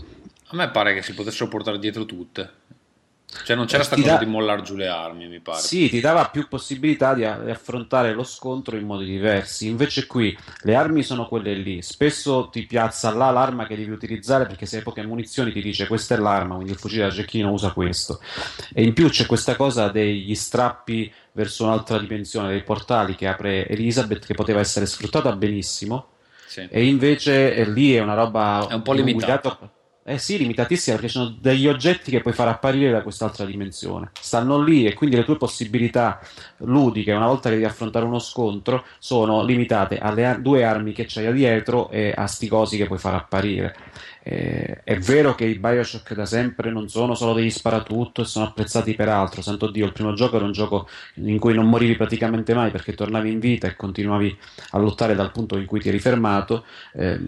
A 0.49 0.57
me 0.57 0.70
pare 0.70 0.95
che 0.95 1.03
si 1.03 1.14
potessero 1.14 1.49
portare 1.49 1.78
dietro 1.78 2.05
tutte. 2.05 2.51
Cioè 3.45 3.57
non 3.57 3.66
c'era 3.66 3.83
sta 3.83 3.97
cosa 3.97 4.12
da... 4.12 4.18
di 4.18 4.26
mollare 4.26 4.62
giù 4.62 4.76
le 4.76 4.89
armi, 4.89 5.26
mi 5.26 5.41
pare. 5.41 5.61
Sì, 5.61 5.89
ti 5.89 6.01
dava 6.01 6.28
più 6.28 6.47
possibilità 6.49 7.14
di, 7.14 7.24
affrontare 7.24 8.12
lo 8.12 8.24
scontro 8.24 8.76
in 8.76 8.87
modi 8.87 9.05
diversi. 9.07 9.68
Invece 9.68 10.07
qui 10.07 10.37
le 10.62 10.74
armi 10.74 11.03
sono 11.03 11.26
quelle 11.26 11.55
lì. 11.55 11.83
Spesso 11.83 12.49
ti 12.51 12.66
piazza 12.66 13.12
là 13.12 13.30
l'arma 13.30 13.66
che 13.66 13.74
devi 13.74 13.91
utilizzare 13.91 14.47
perché 14.47 14.66
se 14.66 14.76
hai 14.76 14.83
poche 14.83 15.05
munizioni 15.05 15.51
ti 15.51 15.62
dice 15.62 15.87
questa 15.87 16.14
è 16.14 16.18
l'arma, 16.18 16.55
quindi 16.55 16.72
il 16.72 16.78
fucile 16.78 17.05
da 17.05 17.11
cecchino 17.11 17.51
usa 17.51 17.72
questo. 17.72 18.20
E 18.72 18.83
in 18.83 18.93
più 18.93 19.09
c'è 19.09 19.26
questa 19.26 19.57
cosa 19.57 19.89
degli 19.89 20.35
strappi 20.35 21.12
verso 21.33 21.64
un'altra 21.64 21.99
dimensione, 21.99 22.49
dei 22.49 22.62
portali 22.62 23.16
che 23.16 23.26
apre 23.26 23.66
Elizabeth 23.66 24.26
che 24.26 24.35
poteva 24.35 24.61
essere 24.61 24.87
sfruttata 24.87 25.35
benissimo. 25.35 26.09
Sì. 26.47 26.68
E 26.70 26.85
invece 26.85 27.55
eh, 27.55 27.64
lì 27.64 27.95
è 27.95 28.01
una 28.01 28.14
roba... 28.14 28.66
È 28.68 28.74
un 28.74 28.83
po' 28.83 28.93
limitata 28.93 29.59
eh 30.05 30.19
sì, 30.19 30.37
limitatissima 30.37 30.97
perché 30.97 31.11
sono 31.11 31.33
degli 31.41 31.69
oggetti 31.69 32.11
che 32.11 32.21
puoi 32.21 32.35
far 32.35 32.49
apparire 32.49 32.91
da 32.91 33.03
quest'altra 33.03 33.45
dimensione. 33.45 34.11
Stanno 34.21 34.61
lì 34.61 34.85
e 34.85 34.95
quindi 34.95 35.15
le 35.15 35.25
tue 35.25 35.37
possibilità 35.37 36.21
ludiche, 36.59 37.13
una 37.13 37.29
volta 37.29 37.49
che 37.49 37.55
devi 37.55 37.67
affrontare 37.67 38.05
uno 38.05 38.19
scontro, 38.19 38.85
sono 38.99 39.45
limitate 39.45 39.99
alle 39.99 40.27
ar- 40.27 40.41
due 40.41 40.65
armi 40.65 40.93
che 40.93 41.05
c'hai 41.07 41.33
dietro 41.33 41.89
e 41.91 42.13
a 42.17 42.27
sti 42.27 42.49
cosi 42.49 42.77
che 42.77 42.87
puoi 42.87 42.99
far 42.99 43.15
apparire. 43.15 43.77
Eh, 44.25 44.83
è 44.83 44.99
vero 44.99 45.35
che 45.37 45.45
i 45.45 45.59
Bioshock 45.59 46.15
da 46.15 46.27
sempre 46.27 46.71
non 46.71 46.89
sono 46.89 47.15
solo 47.15 47.35
degli 47.35 47.51
sparatutto 47.51 48.23
e 48.23 48.25
sono 48.25 48.47
apprezzati 48.47 48.95
per 48.95 49.09
altro. 49.09 49.41
Santo 49.41 49.71
Dio, 49.71 49.87
il 49.87 49.93
primo 49.93 50.15
gioco 50.15 50.35
era 50.35 50.45
un 50.45 50.53
gioco 50.53 50.89
in 51.15 51.39
cui 51.39 51.55
non 51.55 51.69
morivi 51.69 51.95
praticamente 51.97 52.55
mai 52.55 52.73
perché 52.73 52.95
tornavi 52.95 53.31
in 53.31 53.39
vita 53.39 53.69
e 53.69 53.77
continuavi 53.77 54.37
a 54.71 54.79
lottare 54.79 55.15
dal 55.15 55.31
punto 55.31 55.57
in 55.59 55.67
cui 55.67 55.81
ti 55.81 55.89
eri 55.89 56.01
fermato. 56.01 56.65
Eh, 56.93 57.19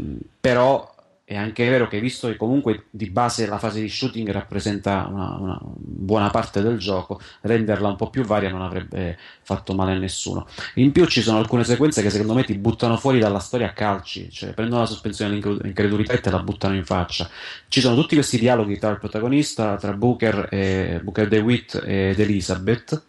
però 0.41 0.94
è 1.27 1.37
anche 1.37 1.67
vero 1.67 1.89
che 1.89 2.01
visto 2.01 2.29
che 2.29 2.37
comunque 2.37 2.85
di 2.91 3.09
base 3.09 3.47
la 3.47 3.59
fase 3.59 3.81
di 3.81 3.89
shooting 3.89 4.31
rappresenta 4.31 5.07
una, 5.11 5.37
una, 5.39 5.59
buona 5.63 6.29
parte 6.29 6.61
del 6.61 6.77
gioco, 6.77 7.19
renderla 7.41 7.89
un 7.89 7.97
po' 7.97 8.11
più 8.11 8.25
varia 8.25 8.51
non 8.51 8.61
avrebbe 8.61 9.17
fatto 9.41 9.73
male 9.73 9.93
a 9.93 9.99
nessuno. 9.99 10.47
In 10.75 10.93
più 10.93 11.07
ci 11.07 11.23
sono 11.23 11.39
alcune 11.39 11.65
sequenze 11.65 12.03
che 12.03 12.11
secondo 12.11 12.35
me 12.35 12.45
ti 12.45 12.55
buttano 12.59 12.99
fuori 12.99 13.21
dalla 13.21 13.39
storia 13.39 13.69
a 13.69 13.73
calci, 13.73 14.31
cioè 14.31 14.53
prendono 14.53 14.83
la 14.83 14.87
sospensione 14.87 15.41
dell'incredulità 15.41 16.13
e 16.13 16.21
te 16.21 16.31
la 16.31 16.43
buttano 16.43 16.75
in 16.75 16.85
faccia. 16.85 17.29
Ci 17.69 17.81
sono 17.81 17.95
tutti 17.97 18.15
questi 18.15 18.39
dialoghi 18.39 18.79
tra 18.79 18.91
il 18.91 18.99
protagonista, 18.99 19.77
tra 19.77 19.95
Booker, 19.95 20.49
e, 20.51 21.01
Booker 21.03 21.29
DeWitt 21.29 21.83
ed 21.87 22.21
Elizabeth 22.21 23.03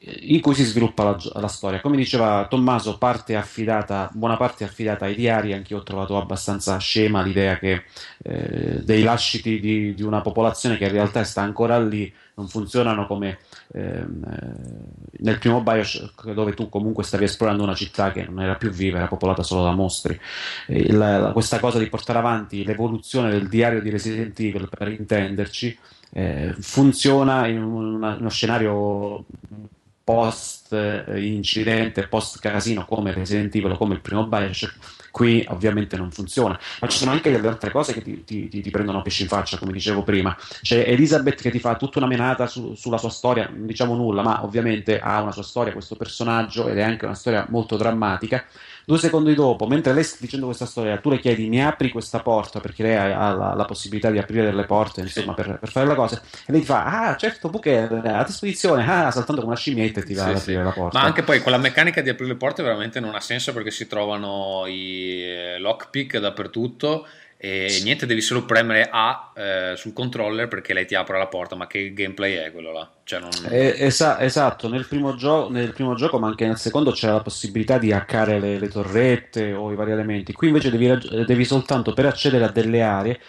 in 0.00 0.40
cui 0.40 0.54
si 0.54 0.64
sviluppa 0.64 1.04
la, 1.04 1.18
la, 1.40 1.48
storia. 1.48 1.80
Come 1.80 1.96
diceva 1.96 2.46
Tommaso, 2.48 2.98
parte 2.98 3.34
affidata, 3.34 4.08
buona 4.12 4.36
parte 4.36 4.64
affidata 4.64 5.06
ai 5.06 5.14
diari, 5.14 5.52
anche 5.52 5.72
io 5.72 5.80
ho 5.80 5.82
trovato 5.82 6.16
abbastanza 6.16 6.76
scema 6.78 7.22
l'idea 7.22 7.58
che 7.58 7.84
eh, 8.22 8.80
dei 8.82 9.02
lasciti 9.02 9.58
di, 9.58 9.94
di, 9.94 10.02
una 10.02 10.20
popolazione 10.20 10.76
che 10.76 10.84
in 10.84 10.92
realtà 10.92 11.24
sta 11.24 11.42
ancora 11.42 11.78
lì 11.78 12.12
non 12.34 12.48
funzionano 12.48 13.06
come 13.06 13.38
ehm, 13.72 14.24
eh, 14.24 15.18
nel 15.20 15.38
primo 15.38 15.62
Bioshock 15.62 16.32
dove 16.32 16.52
tu 16.52 16.68
comunque 16.68 17.02
stavi 17.02 17.24
esplorando 17.24 17.62
una 17.62 17.74
città 17.74 18.12
che 18.12 18.24
non 18.24 18.42
era 18.42 18.56
più 18.56 18.70
viva, 18.70 18.98
era 18.98 19.08
popolata 19.08 19.42
solo 19.42 19.62
da 19.62 19.72
mostri. 19.72 20.18
La, 20.66 21.30
questa 21.32 21.58
cosa 21.58 21.78
di 21.78 21.88
portare 21.88 22.18
avanti 22.18 22.64
l'evoluzione 22.64 23.30
del 23.30 23.48
diario 23.48 23.80
di 23.80 23.90
Resident 23.90 24.38
Evil, 24.38 24.68
per 24.68 24.88
intenderci, 24.88 25.78
eh, 26.12 26.54
funziona 26.58 27.46
in 27.46 27.62
una, 27.62 28.16
uno 28.18 28.30
scenario 28.30 29.24
post 30.06 30.72
incidente, 31.16 32.06
post 32.06 32.38
casino 32.38 32.84
come 32.84 33.12
Resident 33.12 33.52
Evil 33.56 33.76
come 33.76 33.94
il 33.94 34.00
primo 34.00 34.24
Bioshock 34.24 35.06
Qui 35.16 35.46
ovviamente 35.48 35.96
non 35.96 36.10
funziona, 36.10 36.60
ma 36.78 36.88
ci 36.88 36.98
sono 36.98 37.10
anche 37.10 37.30
delle 37.30 37.48
altre 37.48 37.70
cose 37.70 37.94
che 37.94 38.02
ti, 38.02 38.22
ti, 38.22 38.48
ti, 38.50 38.60
ti 38.60 38.70
prendono 38.70 39.00
pesci 39.00 39.22
in 39.22 39.28
faccia, 39.28 39.56
come 39.56 39.72
dicevo 39.72 40.02
prima. 40.02 40.36
C'è 40.60 40.84
Elizabeth 40.88 41.40
che 41.40 41.50
ti 41.50 41.58
fa 41.58 41.74
tutta 41.76 42.00
una 42.00 42.06
menata 42.06 42.46
su, 42.46 42.74
sulla 42.74 42.98
sua 42.98 43.08
storia, 43.08 43.48
non 43.50 43.64
diciamo 43.64 43.94
nulla, 43.94 44.20
ma 44.20 44.44
ovviamente 44.44 45.00
ha 45.00 45.22
una 45.22 45.32
sua 45.32 45.42
storia 45.42 45.72
questo 45.72 45.96
personaggio 45.96 46.68
ed 46.68 46.76
è 46.76 46.82
anche 46.82 47.06
una 47.06 47.14
storia 47.14 47.46
molto 47.48 47.78
drammatica 47.78 48.44
Due 48.88 48.98
secondi 48.98 49.34
dopo, 49.34 49.66
mentre 49.66 49.92
lei 49.92 50.04
sta 50.04 50.18
dicendo 50.20 50.46
questa 50.46 50.64
storia, 50.64 50.98
tu 50.98 51.10
le 51.10 51.18
chiedi 51.18 51.48
mi 51.48 51.60
apri 51.60 51.90
questa 51.90 52.20
porta 52.20 52.60
perché 52.60 52.84
lei 52.84 52.94
ha 52.94 53.34
la, 53.34 53.52
la 53.52 53.64
possibilità 53.64 54.12
di 54.12 54.18
aprire 54.18 54.44
delle 54.44 54.62
porte 54.62 55.00
insomma, 55.00 55.34
per, 55.34 55.58
per, 55.58 55.68
fare 55.70 55.88
la 55.88 55.96
cosa. 55.96 56.22
E 56.46 56.52
lei 56.52 56.60
ti 56.60 56.66
fa, 56.66 56.84
ah 56.84 57.16
certo, 57.16 57.48
Booker 57.48 58.00
a 58.04 58.22
disposizione, 58.22 58.84
ah, 58.88 59.10
saltando 59.10 59.40
come 59.40 59.54
una 59.54 59.60
scimmietta 59.60 59.98
e 59.98 60.04
ti 60.04 60.14
va 60.14 60.22
sì, 60.22 60.28
ad 60.28 60.36
aprire 60.36 60.60
sì. 60.60 60.64
la 60.64 60.70
porta. 60.70 61.00
Ma 61.00 61.04
anche 61.04 61.24
poi 61.24 61.40
quella 61.40 61.58
meccanica 61.58 62.00
di 62.00 62.10
aprire 62.10 62.30
le 62.30 62.38
porte 62.38 62.62
veramente 62.62 63.00
non 63.00 63.16
ha 63.16 63.20
senso 63.20 63.52
perché 63.52 63.72
si 63.72 63.88
trovano 63.88 64.66
i 64.66 65.20
eh, 65.20 65.58
lockpick 65.58 66.18
dappertutto 66.18 67.08
e 67.38 67.80
niente, 67.82 68.06
devi 68.06 68.20
solo 68.20 68.44
premere 68.44 68.88
A 68.88 69.32
eh, 69.34 69.72
sul 69.74 69.94
controller 69.94 70.46
perché 70.46 70.72
lei 70.72 70.86
ti 70.86 70.94
apre 70.94 71.18
la 71.18 71.26
porta. 71.26 71.56
Ma 71.56 71.66
che 71.66 71.92
gameplay 71.92 72.34
è 72.34 72.52
quello 72.52 72.70
là? 72.70 72.88
Cioè 73.06 73.20
non... 73.20 73.30
eh, 73.50 73.76
esa- 73.78 74.20
esatto, 74.20 74.68
nel 74.68 74.84
primo, 74.84 75.14
gio- 75.14 75.48
nel 75.48 75.72
primo, 75.72 75.94
gioco, 75.94 76.18
ma 76.18 76.26
anche 76.26 76.44
nel 76.44 76.56
secondo, 76.56 76.90
c'è 76.90 77.08
la 77.08 77.20
possibilità 77.20 77.78
di 77.78 77.92
hackare 77.92 78.40
le, 78.40 78.58
le 78.58 78.66
torrette 78.66 79.52
o 79.52 79.70
i 79.70 79.76
vari 79.76 79.92
elementi. 79.92 80.32
Qui 80.32 80.48
invece 80.48 80.72
devi, 80.72 80.88
rag- 80.88 81.24
devi 81.24 81.44
soltanto 81.44 81.92
per 81.94 82.06
accedere 82.06 82.42
a 82.42 82.48
delle 82.48 82.82
aree, 82.82 83.20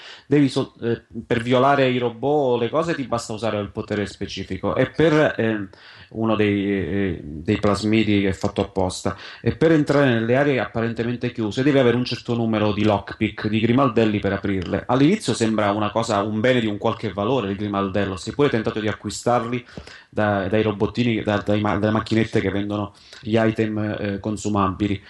so- 0.47 0.73
eh, 0.81 1.03
per 1.27 1.43
violare 1.43 1.89
i 1.89 1.99
robot 1.99 2.55
o 2.55 2.57
le 2.57 2.69
cose, 2.69 2.95
ti 2.95 3.03
basta 3.03 3.33
usare 3.33 3.59
il 3.59 3.69
potere 3.69 4.07
specifico. 4.07 4.75
E 4.75 4.89
per 4.89 5.35
ehm, 5.37 5.69
uno 6.09 6.35
dei, 6.35 6.65
eh, 6.65 7.19
dei 7.23 7.59
plasmidi 7.59 8.21
che 8.21 8.29
è 8.29 8.33
fatto 8.33 8.61
apposta. 8.61 9.15
E 9.41 9.55
per 9.55 9.71
entrare 9.73 10.09
nelle 10.09 10.35
aree 10.35 10.59
apparentemente 10.59 11.31
chiuse 11.31 11.61
devi 11.61 11.77
avere 11.77 11.97
un 11.97 12.05
certo 12.05 12.33
numero 12.33 12.71
di 12.73 12.83
lockpick, 12.83 13.47
di 13.47 13.59
grimaldelli 13.59 14.19
per 14.19 14.33
aprirle. 14.33 14.85
All'inizio 14.87 15.35
sembra 15.35 15.69
una 15.71 15.91
cosa, 15.91 16.23
un 16.23 16.39
bene 16.39 16.61
di 16.61 16.65
un 16.65 16.79
qualche 16.79 17.13
valore 17.13 17.51
il 17.51 17.57
grimaldello, 17.57 18.15
se 18.15 18.33
pure 18.33 18.49
tentato 18.49 18.79
di 18.79 18.87
acquistarli 18.87 19.65
da, 20.09 20.47
dai 20.47 20.61
robottini, 20.61 21.21
da, 21.21 21.37
dai, 21.37 21.61
dalle 21.61 21.91
macchinette 21.91 22.41
che 22.41 22.49
vendono 22.49 22.93
gli 23.21 23.37
item 23.37 23.77
eh, 23.77 24.19
consumabili. 24.19 25.01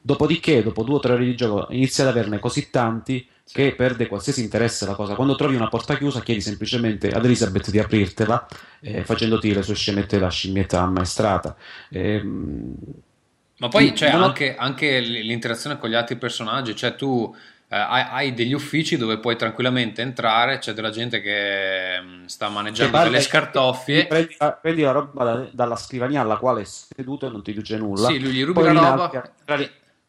Dopodiché, 0.00 0.62
dopo 0.62 0.84
due 0.84 0.96
o 0.96 1.00
tre 1.00 1.14
ore 1.14 1.24
di 1.24 1.34
gioco, 1.34 1.66
inizi 1.72 2.02
ad 2.02 2.08
averne 2.08 2.38
così 2.38 2.70
tanti 2.70 3.26
che 3.52 3.74
perde 3.74 4.08
qualsiasi 4.08 4.42
interesse 4.42 4.86
la 4.86 4.94
cosa. 4.94 5.14
Quando 5.14 5.36
trovi 5.36 5.54
una 5.54 5.68
porta 5.68 5.96
chiusa, 5.96 6.20
chiedi 6.20 6.40
semplicemente 6.40 7.10
ad 7.10 7.24
Elizabeth 7.24 7.70
di 7.70 7.78
aprirtela, 7.78 8.46
eh, 8.80 9.04
facendoti 9.04 9.52
le 9.52 9.62
sue 9.62 9.74
scenette 9.74 10.18
da 10.18 10.28
scimmietta 10.28 10.80
ammaestrata. 10.80 11.56
Eh, 11.88 12.22
Ma 12.22 13.68
poi 13.68 13.92
c'è 13.92 14.10
anche, 14.10 14.56
anche, 14.56 14.98
l'interazione 15.00 15.78
con 15.78 15.90
gli 15.90 15.94
altri 15.94 16.16
personaggi, 16.16 16.74
cioè 16.74 16.96
tu 16.96 17.34
eh, 17.68 17.76
hai, 17.76 18.04
hai, 18.08 18.34
degli 18.34 18.52
uffici 18.52 18.96
dove 18.96 19.18
puoi 19.18 19.36
tranquillamente 19.36 20.00
entrare, 20.00 20.58
c'è 20.58 20.72
della 20.72 20.90
gente 20.90 21.20
che 21.20 22.00
mh, 22.00 22.06
mm, 22.06 22.24
sta 22.26 22.48
maneggiando 22.48 23.02
delle 23.02 23.20
scartoffie. 23.20 24.06
Prendi, 24.06 24.36
prendi, 24.60 24.82
la 24.82 24.92
roba 24.92 25.24
da, 25.24 25.48
dalla 25.50 25.76
scrivania 25.76 26.20
alla 26.20 26.36
quale 26.36 26.60
è 26.60 26.64
seduto 26.64 27.26
e 27.26 27.30
non 27.30 27.42
ti 27.42 27.52
dice 27.52 27.76
nulla. 27.76 28.08
Sì, 28.08 28.20
lui 28.20 28.32
gli 28.32 28.44
rubi 28.44 28.62
la 28.62 28.72
roba 28.72 29.32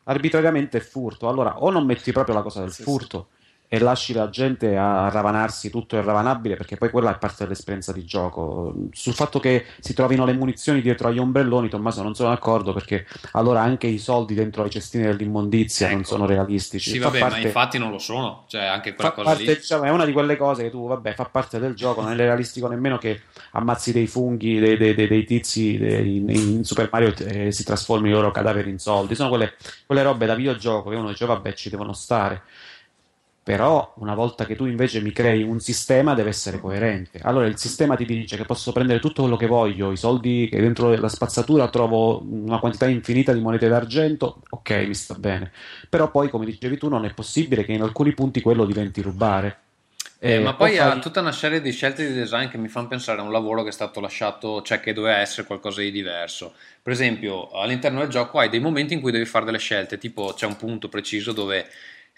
arbitrariamente 0.04 0.78
è 0.78 0.82
furto. 0.82 1.28
Allora, 1.28 1.62
o 1.64 1.72
non 1.72 1.86
metti 1.86 2.12
proprio 2.12 2.36
la 2.36 2.42
cosa 2.44 2.62
del 2.62 2.72
sì, 2.72 2.84
furto 2.84 3.30
sì. 3.30 3.36
E 3.69 3.80
lasci 3.80 4.14
la 4.14 4.30
gente 4.30 4.77
a 4.77 5.10
ravanarsi 5.10 5.69
tutto 5.69 5.98
il 5.98 6.03
ravanabile, 6.03 6.56
perché 6.56 6.77
poi 6.77 6.89
quella 6.89 7.14
è 7.14 7.18
parte 7.18 7.44
dell'esperienza 7.44 7.91
di 7.91 8.06
gioco. 8.06 8.73
Sul 8.94 9.14
fatto 9.14 9.39
che 9.39 9.65
si 9.80 9.94
trovino 9.94 10.23
le 10.23 10.34
munizioni 10.34 10.81
dietro 10.81 11.10
agli 11.10 11.18
ombrelloni, 11.18 11.68
Tommaso, 11.68 12.02
non 12.02 12.15
sono 12.15 12.30
d'accordo, 12.30 12.72
perché 12.72 13.06
allora 13.34 13.61
anche 13.61 13.88
i 13.88 13.98
soldi 13.98 14.35
dentro 14.35 14.64
ai 14.64 14.69
cestini 14.69 15.03
dell'immondizia 15.03 15.88
ecco. 15.88 15.95
non 15.95 16.06
sono 16.06 16.26
realistici. 16.26 16.91
Sì, 16.91 16.98
vabbè, 16.98 17.19
parte... 17.19 17.39
ma 17.39 17.45
infatti 17.45 17.77
non 17.77 17.91
lo 17.91 17.99
sono. 17.99 18.45
Cioè, 18.48 18.64
anche 18.64 18.95
quella 18.95 19.11
cosa 19.11 19.30
parte, 19.30 19.44
lì. 19.44 19.56
Diciamo, 19.56 19.84
è 19.84 19.89
una 19.89 20.06
di 20.06 20.14
quelle 20.14 20.38
cose 20.38 20.64
che 20.64 20.69
tu, 20.69 20.88
vabbè, 20.88 21.14
fa 21.14 21.26
parte 21.26 21.60
del 21.60 21.73
gioco, 21.73 22.02
non 22.02 22.14
è 22.14 22.15
realistico 22.15 22.68
nemmeno 22.69 22.98
che 22.98 23.23
ammazzi 23.52 23.91
dei 23.91 24.07
funghi, 24.07 24.60
dei, 24.60 24.77
dei, 24.77 24.95
dei, 24.95 25.07
dei 25.07 25.26
tizi 25.26 25.76
in, 25.76 26.30
in, 26.30 26.64
Super 26.64 26.88
Mario 26.89 27.14
e 27.18 27.52
si 27.52 27.65
trasformi 27.65 28.07
i 28.07 28.14
loro 28.14 28.31
cadaveri 28.31 28.69
in 28.69 28.80
soldi. 28.80 29.14
Sono 29.14 29.27
quelle, 29.27 29.56
quelle 29.85 30.03
robe 30.03 30.26
da 30.26 30.35
videogioco 30.35 30.89
che 30.89 30.95
uno 30.95 31.10
dice, 31.10 31.26
vabbè, 31.26 31.52
ci 31.52 31.69
devono 31.69 31.91
stare. 31.91 32.44
Però 33.48 33.94
una 33.99 34.14
volta 34.14 34.45
che 34.45 34.57
tu 34.57 34.65
invece 34.65 34.99
mi 34.99 35.14
crei 35.14 35.41
un 35.41 35.61
sistema 35.61 36.14
deve 36.14 36.28
essere 36.28 36.60
coerente. 36.60 37.22
Allora 37.24 37.45
il 37.45 37.57
sistema 37.57 37.95
ti 37.95 38.03
dice 38.03 38.36
che 38.36 38.44
posso 38.44 38.74
prendere 38.74 38.99
tutto 38.99 39.22
quello 39.22 39.38
che 39.38 39.48
voglio, 39.48 39.94
i 39.94 39.95
soldi 39.95 40.49
che 40.52 40.60
dentro 40.60 40.94
la 40.94 41.07
spazzatura 41.07 41.69
trovo 41.69 42.22
una 42.30 42.60
quantità 42.60 42.90
infinita 42.90 43.32
di 43.32 43.40
monete 43.40 43.69
d'argento, 43.69 44.41
ok, 44.49 44.72
mi 44.86 44.94
sta 44.94 45.14
bene. 45.14 45.53
Però 45.88 46.11
poi, 46.11 46.30
come 46.30 46.44
dicevi 46.44 46.78
tu, 46.78 46.90
non 46.90 47.06
è 47.06 47.14
possibile 47.14 47.64
che 47.64 47.72
in 47.72 47.84
alcuni 47.84 48.14
punti 48.14 48.41
quello 48.41 48.65
diventi 48.65 49.02
rubare. 49.02 49.60
Eh, 50.19 50.34
eh, 50.34 50.40
ma 50.40 50.53
poi 50.53 50.76
fai... 50.76 50.80
ha 50.80 50.99
tutta 50.99 51.22
una 51.22 51.32
serie 51.32 51.61
di 51.61 51.72
scelte 51.72 52.06
di 52.06 52.14
design 52.14 52.49
che 52.49 52.57
mi 52.57 52.68
fanno 52.68 52.90
pensare 52.90 53.22
a 53.22 53.24
un 53.24 53.32
lavoro 53.32 53.64
che 53.64 53.69
è 53.69 53.72
stato 53.72 54.02
lasciato, 54.02 54.61
cioè 54.61 54.82
che 54.82 54.91
doveva 54.91 55.19
essere 55.19 55.48
qualcosa 55.48 55.80
di 55.80 55.91
diverso. 55.91 56.52
Per 56.84 56.91
esempio, 56.91 57.49
all'interno 57.52 57.99
del 57.99 58.10
gioco 58.10 58.40
hai 58.40 58.49
dei 58.49 58.60
momenti 58.60 58.94
in 58.94 58.99
cui 58.99 59.14
devi 59.14 59.24
fare 59.24 59.45
delle 59.45 59.57
scelte, 59.57 59.98
tipo 59.98 60.34
c'è 60.36 60.45
un 60.45 60.57
punto 60.57 60.90
preciso 60.90 61.32
dove 61.32 61.65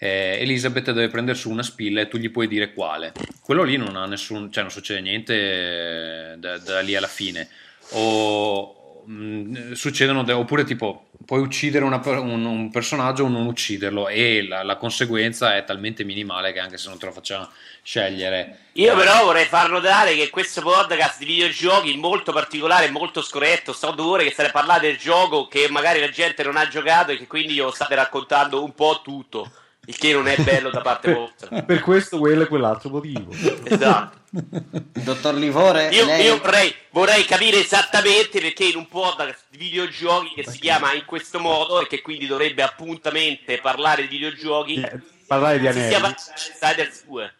eh, 0.02 0.38
Elizabeth 0.40 0.92
deve 0.92 1.08
prendere 1.08 1.36
su 1.36 1.50
una 1.50 1.62
spilla 1.62 2.00
e 2.00 2.08
tu 2.08 2.16
gli 2.16 2.30
puoi 2.30 2.48
dire 2.48 2.72
quale. 2.72 3.12
Quello 3.42 3.62
lì 3.62 3.76
non 3.76 3.96
ha 3.96 4.06
nessun, 4.06 4.50
cioè 4.50 4.62
non 4.62 4.72
succede 4.72 5.02
niente 5.02 6.32
eh, 6.32 6.36
da, 6.38 6.56
da 6.56 6.80
lì 6.80 6.96
alla 6.96 7.06
fine. 7.06 7.46
O 7.90 9.02
mh, 9.04 9.12
mm, 9.12 9.72
succedono, 9.72 10.24
oppure 10.38 10.64
tipo 10.64 11.08
puoi 11.26 11.42
uccidere 11.42 11.84
una, 11.84 12.00
un, 12.02 12.46
un, 12.46 12.70
personaggio 12.70 13.24
o 13.24 13.28
non 13.28 13.44
ucciderlo 13.44 14.08
e 14.08 14.46
la, 14.48 14.62
la, 14.62 14.76
conseguenza 14.76 15.54
è 15.54 15.64
talmente 15.64 16.02
minimale 16.02 16.54
che 16.54 16.60
anche 16.60 16.78
se 16.78 16.88
non 16.88 16.98
te 16.98 17.04
lo 17.04 17.12
facciamo 17.12 17.50
scegliere. 17.82 18.68
Io 18.72 18.96
però 18.96 19.24
vorrei 19.24 19.44
far 19.44 19.68
notare 19.68 20.14
che 20.14 20.30
questo 20.30 20.62
podcast 20.62 21.18
di 21.18 21.26
videogiochi 21.26 21.94
molto 21.98 22.32
particolare, 22.32 22.88
molto 22.88 23.20
scorretto, 23.20 23.74
sto 23.74 23.90
due 23.90 24.06
ore 24.06 24.24
che 24.24 24.32
state 24.32 24.50
parlando 24.50 24.86
del 24.86 24.96
gioco 24.96 25.46
che 25.46 25.68
magari 25.68 26.00
la 26.00 26.08
gente 26.08 26.42
non 26.42 26.56
ha 26.56 26.66
giocato 26.68 27.12
e 27.12 27.18
che 27.18 27.26
quindi 27.26 27.52
io 27.52 27.70
state 27.70 27.94
raccontando 27.94 28.64
un 28.64 28.74
po' 28.74 29.02
tutto 29.04 29.52
il 29.90 29.96
che 29.98 30.12
non 30.12 30.28
è 30.28 30.36
bello 30.36 30.70
da 30.70 30.80
parte 30.80 31.12
vostra. 31.14 31.62
per 31.62 31.80
questo 31.80 32.18
quello 32.18 32.44
e 32.44 32.46
quell'altro 32.46 32.90
motivo. 32.90 33.32
Esatto. 33.64 34.18
Dottor 34.30 35.34
Livore, 35.34 35.88
io, 35.88 36.04
lei... 36.04 36.24
io 36.24 36.38
vorrei, 36.38 36.72
vorrei, 36.90 37.24
capire 37.24 37.58
esattamente 37.58 38.40
perché 38.40 38.64
in 38.64 38.76
un 38.76 38.86
podcast 38.86 39.46
di 39.50 39.58
videogiochi 39.58 40.34
che 40.34 40.48
si 40.48 40.60
chiama 40.60 40.94
in 40.94 41.04
questo 41.04 41.40
modo 41.40 41.80
e 41.80 41.88
che 41.88 42.00
quindi 42.00 42.28
dovrebbe 42.28 42.62
appuntamente 42.62 43.58
parlare 43.58 44.02
di 44.02 44.16
videogiochi, 44.16 44.80
eh, 44.80 45.00
parlare 45.26 45.58
di 45.58 45.66
anelli. 45.66 45.82
Si 45.82 45.88
chiama 45.88 46.08
Insiders 46.08 47.04
2. 47.10 47.34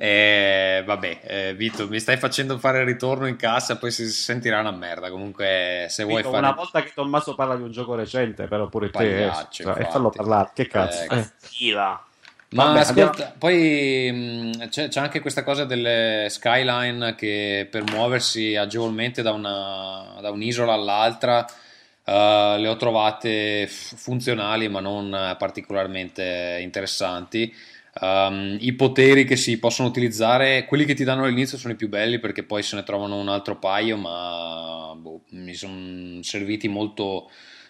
Eh, 0.00 0.84
vabbè, 0.86 1.20
eh, 1.22 1.54
Vito, 1.54 1.88
mi 1.88 1.98
stai 1.98 2.16
facendo 2.18 2.56
fare 2.58 2.78
il 2.80 2.86
ritorno 2.86 3.26
in 3.26 3.34
cassa, 3.34 3.78
poi 3.78 3.90
si 3.90 4.06
sentirà 4.06 4.60
una 4.60 4.70
merda. 4.70 5.10
Comunque, 5.10 5.86
se 5.88 6.04
Vito, 6.04 6.20
vuoi 6.20 6.22
fare. 6.22 6.38
Una 6.38 6.52
volta 6.52 6.82
che 6.84 6.92
Tommaso 6.94 7.34
parla 7.34 7.56
di 7.56 7.62
un 7.62 7.72
gioco 7.72 7.96
recente, 7.96 8.46
però 8.46 8.68
pure 8.68 8.90
te. 8.90 9.26
Eh, 9.26 9.32
cioè, 9.50 9.76
e 9.76 9.84
fallo 9.90 10.10
parlare, 10.10 10.50
che 10.54 10.68
cazzo. 10.68 11.12
Eh, 11.12 11.18
eh. 11.18 12.06
Ma 12.50 12.64
Vabbè, 12.64 12.78
ascolta, 12.78 13.10
abbiamo... 13.10 13.32
poi 13.38 14.10
mh, 14.10 14.16
mm, 14.16 14.68
c'è, 14.68 14.88
c'è, 14.88 15.00
anche 15.00 15.20
questa 15.20 15.42
cosa 15.42 15.64
delle 15.64 16.28
skyline 16.30 17.14
che 17.14 17.68
per 17.70 17.82
muoversi 17.90 18.56
agevolmente 18.56 19.20
da, 19.20 19.32
una, 19.32 20.14
da 20.20 20.30
un'isola 20.30 20.72
all'altra 20.72 21.44
uh, 21.44 22.56
le 22.58 22.66
ho 22.66 22.76
trovate 22.76 23.66
f- 23.66 23.96
funzionali 23.96 24.68
ma 24.68 24.80
non 24.80 25.34
particolarmente 25.36 26.58
interessanti. 26.62 27.54
Um, 28.00 28.56
I 28.60 28.74
poteri 28.74 29.24
che 29.24 29.34
si 29.34 29.58
possono 29.58 29.88
utilizzare, 29.88 30.66
quelli 30.66 30.84
che 30.84 30.94
ti 30.94 31.02
danno 31.02 31.24
all'inizio 31.24 31.58
sono 31.58 31.72
i 31.72 31.76
più 31.76 31.88
belli 31.88 32.20
perché 32.20 32.44
poi 32.44 32.62
se 32.62 32.76
ne 32.76 32.84
trovano 32.84 33.16
un 33.16 33.28
altro 33.28 33.58
paio, 33.58 33.96
ma 33.96 34.94
boh, 34.96 35.22
mi 35.30 35.52
sono 35.54 36.22
serviti 36.22 36.68
molto, 36.68 37.28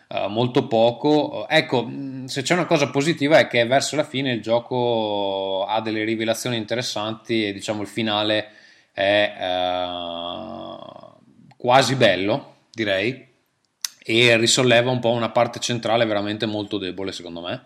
uh, 0.08 0.28
molto 0.28 0.66
poco. 0.66 1.48
Ecco, 1.48 1.90
se 2.26 2.42
c'è 2.42 2.52
una 2.52 2.66
cosa 2.66 2.90
positiva 2.90 3.38
è 3.38 3.46
che 3.46 3.64
verso 3.64 3.96
la 3.96 4.04
fine 4.04 4.32
il 4.32 4.42
gioco 4.42 5.64
ha 5.66 5.80
delle 5.80 6.04
rivelazioni 6.04 6.58
interessanti 6.58 7.46
e 7.46 7.54
diciamo 7.54 7.80
il 7.80 7.88
finale 7.88 8.50
è 8.92 9.32
uh, 9.40 10.76
quasi 11.56 11.94
bello, 11.94 12.56
direi, 12.70 13.26
e 14.02 14.36
risolleva 14.36 14.90
un 14.90 15.00
po' 15.00 15.10
una 15.10 15.30
parte 15.30 15.58
centrale 15.58 16.04
veramente 16.04 16.44
molto 16.44 16.76
debole 16.76 17.12
secondo 17.12 17.40
me. 17.40 17.64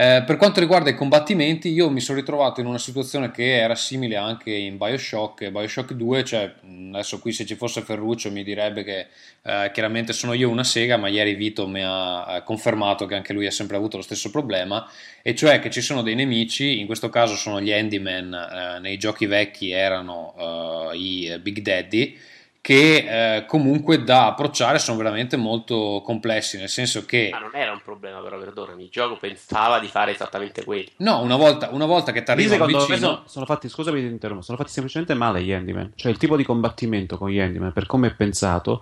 Eh, 0.00 0.22
per 0.24 0.36
quanto 0.36 0.60
riguarda 0.60 0.90
i 0.90 0.94
combattimenti, 0.94 1.72
io 1.72 1.90
mi 1.90 1.98
sono 1.98 2.20
ritrovato 2.20 2.60
in 2.60 2.66
una 2.66 2.78
situazione 2.78 3.32
che 3.32 3.58
era 3.58 3.74
simile 3.74 4.14
anche 4.14 4.52
in 4.52 4.76
Bioshock, 4.76 5.50
Bioshock 5.50 5.92
2, 5.92 6.24
cioè 6.24 6.54
adesso 6.92 7.18
qui 7.18 7.32
se 7.32 7.44
ci 7.44 7.56
fosse 7.56 7.80
Ferruccio 7.80 8.30
mi 8.30 8.44
direbbe 8.44 8.84
che 8.84 9.08
eh, 9.42 9.70
chiaramente 9.72 10.12
sono 10.12 10.34
io 10.34 10.50
una 10.50 10.62
sega, 10.62 10.98
ma 10.98 11.08
ieri 11.08 11.34
Vito 11.34 11.66
mi 11.66 11.82
ha 11.84 12.42
confermato 12.44 13.06
che 13.06 13.16
anche 13.16 13.32
lui 13.32 13.46
ha 13.46 13.50
sempre 13.50 13.76
avuto 13.76 13.96
lo 13.96 14.04
stesso 14.04 14.30
problema, 14.30 14.88
e 15.20 15.34
cioè 15.34 15.58
che 15.58 15.68
ci 15.68 15.80
sono 15.80 16.02
dei 16.02 16.14
nemici, 16.14 16.78
in 16.78 16.86
questo 16.86 17.08
caso 17.08 17.34
sono 17.34 17.60
gli 17.60 17.72
Handyman, 17.72 18.32
eh, 18.32 18.78
nei 18.78 18.98
giochi 18.98 19.26
vecchi 19.26 19.72
erano 19.72 20.92
eh, 20.92 20.96
i 20.96 21.38
Big 21.40 21.58
Daddy, 21.58 22.16
che 22.60 23.36
eh, 23.36 23.46
comunque 23.46 24.02
da 24.04 24.26
approcciare 24.26 24.78
sono 24.78 24.98
veramente 24.98 25.36
molto 25.36 26.02
complessi, 26.04 26.58
nel 26.58 26.68
senso 26.68 27.04
che... 27.06 27.28
Ma 27.32 27.38
non 27.38 27.50
era 27.54 27.72
un 27.72 27.80
problema 27.82 28.20
però, 28.20 28.38
perdonami, 28.38 28.84
il 28.84 28.90
gioco 28.90 29.16
pensava 29.16 29.78
di 29.78 29.86
fare 29.88 30.12
esattamente 30.12 30.64
quello. 30.64 30.88
No, 30.98 31.20
una 31.22 31.36
volta, 31.36 31.70
una 31.72 31.86
volta 31.86 32.12
che 32.12 32.22
ti 32.22 32.34
Lì 32.34 32.44
arrivano 32.44 32.66
secondo 32.66 32.78
me 32.78 32.94
vicino... 32.94 33.14
sono, 33.14 33.22
sono 33.26 33.44
fatti, 33.46 33.68
scusami 33.68 34.00
ti 34.00 34.06
interrompo, 34.06 34.42
sono 34.42 34.58
fatti 34.58 34.70
semplicemente 34.70 35.14
male 35.14 35.42
gli 35.42 35.52
Handyman. 35.52 35.92
Cioè 35.94 36.10
il 36.10 36.18
tipo 36.18 36.36
di 36.36 36.44
combattimento 36.44 37.16
con 37.16 37.30
gli 37.30 37.38
Handyman, 37.38 37.72
per 37.72 37.86
come 37.86 38.08
è 38.08 38.14
pensato, 38.14 38.80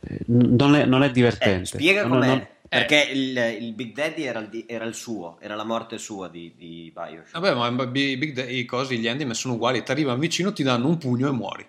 eh, 0.00 0.18
non, 0.26 0.74
è, 0.74 0.84
non 0.84 1.02
è 1.02 1.06
Eh, 1.06 1.12
divertente. 1.12 1.78
spiega 1.78 2.02
Non- 2.02 2.10
com'è. 2.10 2.26
non- 2.26 2.46
Perché 2.68 3.08
il, 3.12 3.56
il 3.60 3.72
Big 3.74 3.94
Daddy 3.94 4.24
era 4.24 4.40
il, 4.40 4.64
era 4.66 4.84
il 4.84 4.94
suo, 4.94 5.38
era 5.40 5.54
la 5.54 5.62
morte 5.62 5.98
sua 5.98 6.26
di, 6.28 6.52
di 6.56 6.92
Bioshock. 6.92 7.38
Vabbè, 7.38 7.54
ma 7.54 7.84
i, 7.84 8.16
big, 8.16 8.48
i 8.50 8.64
cosi, 8.64 8.98
gli 8.98 9.06
Handyman 9.06 9.36
sono 9.36 9.54
uguali, 9.54 9.84
ti 9.84 9.92
arrivano 9.92 10.18
vicino, 10.18 10.52
ti 10.52 10.64
danno 10.64 10.88
un 10.88 10.98
pugno 10.98 11.28
e 11.28 11.30
muori. 11.30 11.64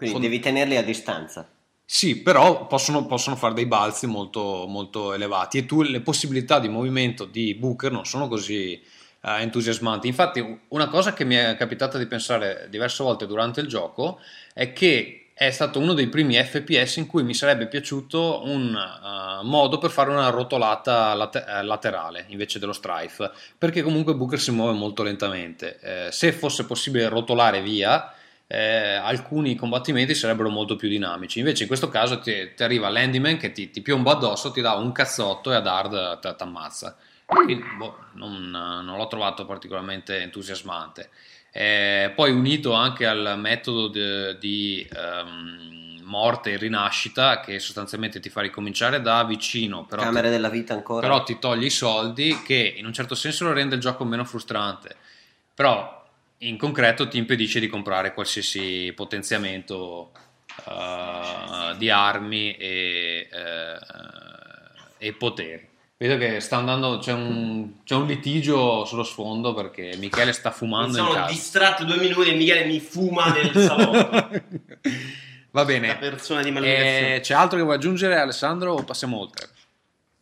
Quindi 0.00 0.16
fond- 0.16 0.30
devi 0.30 0.40
tenerli 0.40 0.76
a 0.78 0.82
distanza. 0.82 1.46
Sì, 1.84 2.22
però 2.22 2.66
possono, 2.66 3.04
possono 3.04 3.36
fare 3.36 3.52
dei 3.52 3.66
balzi 3.66 4.06
molto, 4.06 4.64
molto 4.66 5.12
elevati 5.12 5.58
e 5.58 5.66
tu 5.66 5.82
le 5.82 6.00
possibilità 6.00 6.58
di 6.58 6.68
movimento 6.68 7.26
di 7.26 7.54
Booker 7.54 7.92
non 7.92 8.06
sono 8.06 8.28
così 8.28 8.72
eh, 8.72 9.40
entusiasmanti. 9.42 10.06
Infatti, 10.06 10.60
una 10.68 10.88
cosa 10.88 11.12
che 11.12 11.24
mi 11.24 11.34
è 11.34 11.54
capitata 11.56 11.98
di 11.98 12.06
pensare 12.06 12.68
diverse 12.70 13.02
volte 13.02 13.26
durante 13.26 13.60
il 13.60 13.66
gioco 13.66 14.20
è 14.54 14.72
che 14.72 15.26
è 15.34 15.50
stato 15.50 15.78
uno 15.78 15.92
dei 15.92 16.06
primi 16.06 16.34
FPS 16.34 16.96
in 16.96 17.06
cui 17.06 17.22
mi 17.22 17.34
sarebbe 17.34 17.66
piaciuto 17.66 18.42
un 18.44 18.74
eh, 18.74 19.44
modo 19.44 19.76
per 19.76 19.90
fare 19.90 20.10
una 20.10 20.30
rotolata 20.30 21.12
late- 21.12 21.44
eh, 21.46 21.62
laterale 21.62 22.24
invece 22.28 22.58
dello 22.58 22.72
strife, 22.72 23.30
perché 23.58 23.82
comunque 23.82 24.14
Booker 24.14 24.40
si 24.40 24.50
muove 24.50 24.72
molto 24.72 25.02
lentamente. 25.02 25.78
Eh, 25.80 26.12
se 26.12 26.32
fosse 26.32 26.64
possibile 26.64 27.08
rotolare 27.08 27.60
via, 27.60 28.14
eh, 28.52 28.94
alcuni 28.94 29.54
combattimenti 29.54 30.12
sarebbero 30.12 30.48
molto 30.48 30.74
più 30.74 30.88
dinamici. 30.88 31.38
Invece 31.38 31.62
in 31.62 31.68
questo 31.68 31.88
caso 31.88 32.18
ti, 32.18 32.52
ti 32.56 32.62
arriva 32.64 32.88
l'Handyman 32.88 33.36
che 33.36 33.52
ti, 33.52 33.70
ti 33.70 33.80
piomba 33.80 34.10
addosso, 34.10 34.50
ti 34.50 34.60
dà 34.60 34.74
un 34.74 34.90
cazzotto 34.90 35.52
e 35.52 35.54
ad 35.54 35.68
hard 35.68 36.18
ti 36.18 36.42
ammazza. 36.42 36.96
Quindi 37.26 37.62
boh, 37.78 38.06
non, 38.14 38.50
non 38.50 38.96
l'ho 38.96 39.06
trovato 39.06 39.46
particolarmente 39.46 40.20
entusiasmante. 40.20 41.10
Eh, 41.52 42.10
poi 42.16 42.32
unito 42.32 42.72
anche 42.72 43.06
al 43.06 43.34
metodo 43.38 43.86
de- 43.86 44.36
di 44.38 44.84
ehm, 44.92 46.00
morte 46.02 46.50
e 46.52 46.56
rinascita 46.56 47.38
che 47.38 47.60
sostanzialmente 47.60 48.18
ti 48.18 48.30
fa 48.30 48.40
ricominciare 48.40 49.00
da 49.00 49.22
vicino, 49.22 49.84
però 49.84 50.02
ti- 50.02 50.08
Camere 50.08 50.30
della 50.30 50.48
vita 50.48 50.74
ancora. 50.74 51.06
però 51.06 51.22
ti 51.22 51.38
toglie 51.38 51.66
i 51.66 51.70
soldi 51.70 52.42
che 52.42 52.74
in 52.76 52.84
un 52.84 52.92
certo 52.92 53.14
senso 53.14 53.44
lo 53.44 53.52
rende 53.52 53.76
il 53.76 53.80
gioco 53.80 54.04
meno 54.04 54.24
frustrante 54.24 54.96
però 55.54 55.99
in 56.42 56.56
concreto 56.56 57.08
ti 57.08 57.18
impedisce 57.18 57.60
di 57.60 57.68
comprare 57.68 58.14
qualsiasi 58.14 58.92
potenziamento 58.94 60.12
eh, 60.68 61.76
di 61.76 61.90
armi 61.90 62.54
e, 62.56 63.28
eh, 63.30 65.06
e 65.06 65.12
poteri 65.12 65.68
vedo 65.96 66.16
che 66.16 66.40
sta 66.40 66.56
andando 66.56 66.96
c'è 66.98 67.12
un, 67.12 67.82
c'è 67.84 67.94
un 67.94 68.06
litigio 68.06 68.86
sullo 68.86 69.02
sfondo 69.02 69.52
perché 69.52 69.96
Michele 69.98 70.32
sta 70.32 70.48
Mi 70.48 70.54
fumando 70.56 70.96
in 70.96 71.04
sono 71.04 71.12
casa 71.12 71.30
distratto 71.30 71.84
due 71.84 71.98
minuti 71.98 72.30
e 72.30 72.34
Michele 72.34 72.64
mi 72.64 72.80
fuma 72.80 73.26
nel 73.26 73.52
salotto. 73.60 74.08
va 74.08 74.30
La 75.50 75.64
bene 75.66 75.98
persona 75.98 76.42
di 76.42 76.50
maledizione. 76.50 77.16
Eh, 77.16 77.20
c'è 77.20 77.34
altro 77.34 77.58
che 77.58 77.64
vuoi 77.64 77.76
aggiungere 77.76 78.18
Alessandro 78.18 78.72
o 78.72 78.82
passiamo 78.82 79.18
oltre? 79.18 79.48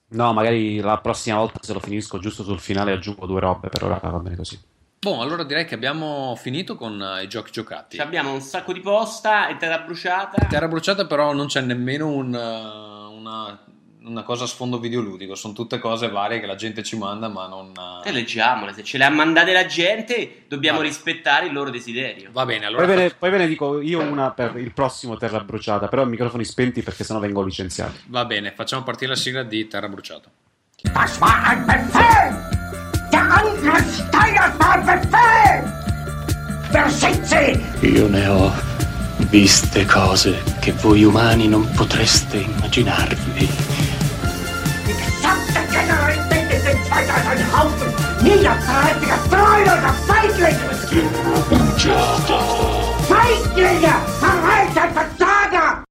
No, 0.08 0.32
magari 0.32 0.80
la 0.80 0.98
prossima 0.98 1.36
volta 1.36 1.60
se 1.62 1.72
lo 1.72 1.80
finisco 1.80 2.18
giusto 2.18 2.42
sul 2.42 2.58
finale 2.58 2.92
aggiungo 2.92 3.26
due 3.26 3.38
robe, 3.38 3.68
per 3.68 3.84
ora 3.84 4.00
va 4.02 4.18
bene 4.18 4.36
così. 4.36 4.58
Boh, 5.00 5.20
allora 5.20 5.44
direi 5.44 5.64
che 5.64 5.74
abbiamo 5.76 6.34
finito 6.36 6.74
con 6.74 7.00
eh, 7.00 7.22
i 7.22 7.28
giochi 7.28 7.52
giocati. 7.52 7.96
Ci 7.96 8.02
abbiamo 8.02 8.32
un 8.32 8.40
sacco 8.40 8.72
di 8.72 8.80
posta 8.80 9.46
e 9.46 9.56
terra 9.56 9.78
bruciata. 9.78 10.44
Terra 10.46 10.66
bruciata, 10.66 11.06
però 11.06 11.32
non 11.32 11.46
c'è 11.46 11.60
nemmeno 11.60 12.08
un, 12.08 12.34
uh, 12.34 13.14
una, 13.16 13.56
una 14.02 14.22
cosa 14.24 14.42
a 14.42 14.46
sfondo 14.48 14.80
videoludico. 14.80 15.36
Sono 15.36 15.52
tutte 15.54 15.78
cose 15.78 16.08
varie 16.08 16.40
che 16.40 16.46
la 16.46 16.56
gente 16.56 16.82
ci 16.82 16.98
manda, 16.98 17.28
ma 17.28 17.46
non. 17.46 17.72
uh, 17.76 18.04
E 18.08 18.10
leggiamole, 18.10 18.72
se 18.72 18.82
ce 18.82 18.98
le 18.98 19.04
ha 19.04 19.08
mandate 19.10 19.52
la 19.52 19.66
gente, 19.66 20.46
dobbiamo 20.48 20.78
Vabbè. 20.78 20.88
rispettare 20.90 21.46
il 21.46 21.52
loro 21.52 21.70
desiderio. 21.70 22.30
Va 22.32 22.44
bene, 22.44 22.66
allora. 22.66 22.84
Poi 22.84 22.96
ve, 22.96 23.02
ne, 23.02 23.10
poi 23.10 23.30
ve 23.30 23.38
ne 23.38 23.46
dico 23.46 23.80
io 23.80 24.00
una 24.00 24.32
per 24.32 24.56
il 24.56 24.72
prossimo 24.72 25.16
Terra 25.16 25.38
Bruciata, 25.38 25.86
però 25.86 26.04
microfoni 26.06 26.44
spenti 26.44 26.82
perché 26.82 27.04
sennò 27.04 27.20
vengo 27.20 27.44
licenziato. 27.44 27.98
Va 28.06 28.24
bene, 28.24 28.50
facciamo 28.50 28.82
partire 28.82 29.10
la 29.12 29.16
sigla 29.16 29.44
di 29.44 29.68
Terra 29.68 29.88
bruciata. 29.88 30.28
Ein 30.82 31.64
Befehl! 31.64 32.48
Der 32.50 32.57
Io 37.80 38.08
ne 38.08 38.26
ho 38.26 38.52
viste 39.30 39.84
cose 39.86 40.42
che 40.60 40.72
voi 40.72 41.04
umani 41.04 41.48
non 41.48 41.70
potreste 41.70 42.38
immaginarvi. 42.38 43.48
Die 44.84 44.94
gesamte 44.94 45.66
Generalität 45.70 46.52
ist 46.52 46.66
in 46.66 46.84
Zeit 46.84 47.08
als 47.08 47.26
ein 47.26 47.52
Haufen 47.52 47.92
niederträchtiger, 48.22 49.18
treuloser 49.30 49.94
Feiglinge! 50.06 50.58
Feiglinge! 53.06 53.94
Verreiter 54.20 54.92
Versager! 54.92 55.82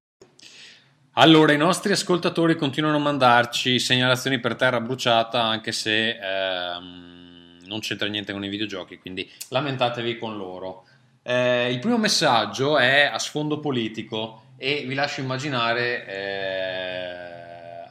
Allora, 1.14 1.54
i 1.54 1.58
nostri 1.58 1.94
ascoltatori 1.94 2.56
continuano 2.56 2.98
a 2.98 3.00
mandarci 3.00 3.80
segnalazioni 3.80 4.40
per 4.40 4.56
terra 4.56 4.82
bruciata, 4.82 5.42
anche 5.42 5.72
se 5.72 6.10
ehm, 6.10 7.07
non 7.68 7.80
c'entra 7.80 8.08
niente 8.08 8.32
con 8.32 8.44
i 8.44 8.50
videogiochi, 8.50 8.98
quindi 8.98 9.30
lamentatevi 9.50 10.18
con 10.18 10.38
loro. 10.38 10.86
Eh, 11.22 11.72
il 11.72 11.80
primo 11.80 11.98
messaggio 11.98 12.78
è 12.78 13.10
a 13.12 13.20
sfondo 13.20 13.60
politico 13.60 14.44
e 14.58 14.86
vi 14.88 14.96
lascio 14.96 15.22
immaginare 15.22 16.08
eh, 16.08 17.28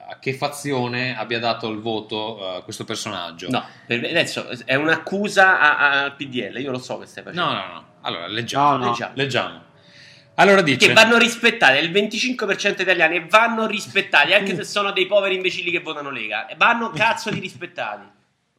a 0.08 0.18
che 0.18 0.34
fazione 0.34 1.16
abbia 1.16 1.38
dato 1.38 1.68
il 1.68 1.80
voto 1.80 2.58
eh, 2.58 2.62
questo 2.64 2.84
personaggio. 2.84 3.48
No, 3.50 3.64
per 3.86 4.00
me 4.00 4.08
adesso 4.08 4.48
è 4.64 4.74
un'accusa 4.74 5.78
al 6.02 6.16
PDL, 6.16 6.58
io 6.58 6.70
lo 6.70 6.78
so 6.78 6.98
che 6.98 7.06
stai 7.06 7.22
facendo. 7.22 7.44
no, 7.44 7.52
no. 7.52 7.72
no. 7.72 7.84
Allora, 8.00 8.26
leggiamo. 8.26 8.76
No, 8.76 8.84
no. 8.84 8.90
Leggiamo. 8.90 9.12
leggiamo. 9.14 9.64
Allora 10.38 10.60
dice... 10.60 10.88
Che 10.88 10.92
vanno 10.92 11.16
rispettati, 11.16 11.78
è 11.78 11.80
il 11.80 11.90
25% 11.90 12.82
italiani 12.82 13.16
e 13.16 13.26
vanno 13.28 13.66
rispettati, 13.66 14.34
anche 14.34 14.54
se 14.54 14.64
sono 14.64 14.92
dei 14.92 15.06
poveri 15.06 15.36
imbecilli 15.36 15.70
che 15.70 15.80
votano 15.80 16.10
Lega. 16.10 16.46
Vanno 16.56 16.90
cazzo 16.90 17.30
di 17.30 17.40
rispettati. 17.40 18.14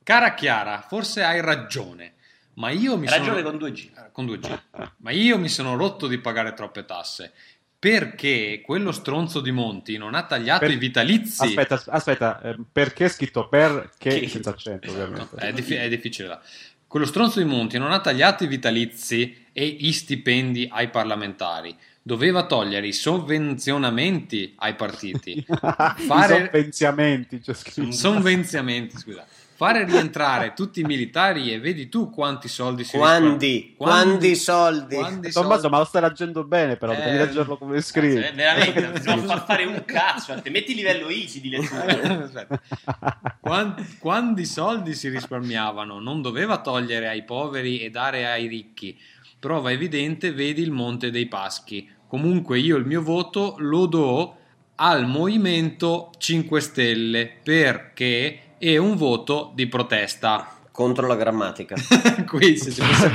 Cara 0.07 0.33
Chiara, 0.35 0.85
forse 0.87 1.21
hai 1.21 1.41
ragione, 1.41 2.13
ma 2.53 2.69
io 2.69 2.97
mi 2.97 3.07
Ragione 3.07 3.41
sono... 3.41 3.57
con 3.57 3.67
2G. 3.69 3.89
Eh, 3.89 4.09
con 4.13 4.25
2G. 4.25 4.59
Ma 4.99 5.11
io 5.11 5.37
mi 5.37 5.49
sono 5.49 5.75
rotto 5.75 6.07
di 6.07 6.17
pagare 6.19 6.53
troppe 6.53 6.85
tasse 6.85 7.33
perché 7.77 8.61
quello 8.63 8.93
stronzo 8.93 9.41
di 9.41 9.51
Monti 9.51 9.97
non 9.97 10.15
ha 10.15 10.23
tagliato 10.25 10.61
Per- 10.61 10.71
i 10.71 10.77
vitalizi. 10.77 11.43
Aspetta, 11.43 11.83
aspetta, 11.87 12.39
eh, 12.41 12.55
perché 12.71 13.03
è 13.03 13.09
scritto 13.09 13.49
per 13.49 13.91
che 13.97 14.29
senza 14.29 14.51
accento, 14.51 14.89
ovviamente. 14.91 15.27
No, 15.35 15.41
è, 15.41 15.51
diffi- 15.51 15.75
è 15.75 15.89
difficile 15.89 16.29
da. 16.29 16.41
Quello 16.87 17.05
stronzo 17.05 17.39
di 17.39 17.45
Monti 17.45 17.77
non 17.77 17.91
ha 17.91 17.99
tagliato 17.99 18.45
i 18.45 18.47
vitalizi 18.47 19.47
e 19.51 19.65
i 19.65 19.91
stipendi 19.91 20.69
ai 20.71 20.87
parlamentari. 20.87 21.75
Doveva 22.01 22.45
togliere 22.45 22.87
i 22.87 22.93
sovvenzionamenti 22.93 24.53
ai 24.59 24.75
partiti. 24.75 25.43
Fare- 25.51 25.95
I 25.97 26.45
sovvenziamenti, 26.45 27.41
c'è 27.41 27.53
scritto. 27.53 27.91
Sovvenziamenti, 27.91 28.97
scusa. 28.97 29.27
Fare 29.57 29.85
rientrare 29.85 30.53
tutti 30.55 30.81
i 30.81 30.83
militari 30.83 31.51
e 31.51 31.59
vedi 31.59 31.89
tu 31.89 32.11
quanti 32.11 32.47
soldi 32.47 32.83
si 32.83 32.95
Quandi? 32.95 33.47
risparmia- 33.75 33.75
Quanti 33.75 34.35
soldi? 34.35 34.95
quanti 34.95 35.31
Tommaso, 35.31 35.59
soldi- 35.61 35.69
ma 35.69 35.77
lo 35.79 35.83
stai 35.85 36.01
leggendo 36.03 36.43
bene, 36.43 36.77
però 36.77 36.93
Eh, 36.93 36.97
devi 36.97 37.17
leggerlo 37.17 37.57
come 37.57 37.73
Cazzo, 37.77 37.87
scritto. 37.87 38.19
è 38.19 38.33
veramente, 38.35 38.81
non 39.09 39.19
può 39.23 39.25
far 39.33 39.45
fare 39.45 39.65
un 39.65 39.81
cazzo 39.83 40.39
te. 40.41 40.51
Metti 40.51 40.75
livello 40.75 41.07
easy 41.09 41.41
di 41.41 41.49
lettura. 41.49 42.23
Aspetta. 42.23 42.61
Quan- 43.41 43.95
Quanti 43.97 44.45
soldi 44.45 44.93
si 44.93 45.09
risparmiavano? 45.09 45.99
Non 45.99 46.21
doveva 46.21 46.59
togliere 46.61 47.07
ai 47.07 47.23
poveri 47.23 47.79
e 47.79 47.89
dare 47.89 48.27
ai 48.27 48.45
ricchi. 48.45 48.95
Prova 49.39 49.71
evidente, 49.71 50.31
vedi 50.33 50.61
il 50.61 50.71
Monte 50.71 51.09
dei 51.09 51.25
Paschi. 51.25 51.89
Comunque 52.07 52.59
io 52.59 52.77
il 52.77 52.85
mio 52.85 53.01
voto 53.01 53.55
lo 53.57 53.87
do 53.87 54.35
al 54.75 55.07
Movimento 55.07 56.11
5 56.19 56.61
Stelle 56.61 57.31
perché 57.43 58.39
è 58.57 58.77
un 58.77 58.95
voto 58.95 59.51
di 59.53 59.67
protesta. 59.67 60.51
Contro 60.71 61.07
la 61.07 61.15
grammatica. 61.15 61.75
Qui 62.27 62.55
se 62.55 62.71
ci 62.71 62.81
fosse, 62.81 63.11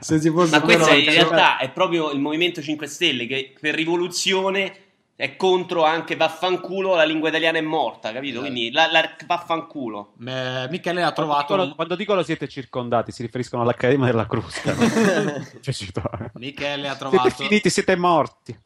se 0.00 0.20
ci 0.20 0.30
fosse 0.30 0.50
Ma 0.50 0.60
questo 0.60 0.92
in 0.92 1.08
realtà 1.08 1.56
è 1.56 1.70
proprio 1.70 2.10
il 2.10 2.20
Movimento 2.20 2.60
5 2.60 2.86
Stelle 2.86 3.26
che 3.26 3.54
per 3.58 3.74
rivoluzione 3.74 4.84
è 5.16 5.34
contro 5.36 5.82
anche 5.82 6.14
vaffanculo 6.14 6.94
la 6.94 7.04
lingua 7.04 7.30
italiana 7.30 7.56
è 7.56 7.62
morta, 7.62 8.12
capito? 8.12 8.40
Quindi 8.40 8.70
la, 8.70 8.90
la 8.90 9.16
vaffanculo. 9.24 10.12
Eh, 10.18 10.66
Michele 10.68 11.02
ha 11.02 11.10
Quando 11.10 11.14
trovato 11.14 11.54
dicono, 11.54 11.74
quando 11.74 11.96
dicono 11.96 12.22
siete 12.22 12.48
circondati, 12.48 13.12
si 13.12 13.22
riferiscono 13.22 13.62
all'Accademia 13.62 14.04
della 14.04 14.26
Crusca. 14.26 14.74
no? 14.74 14.84
Cioè, 15.62 16.30
Michele 16.34 16.86
ha 16.86 16.96
siete 16.96 16.98
trovato 16.98 17.30
finiti, 17.30 17.70
siete 17.70 17.96
morti. 17.96 18.60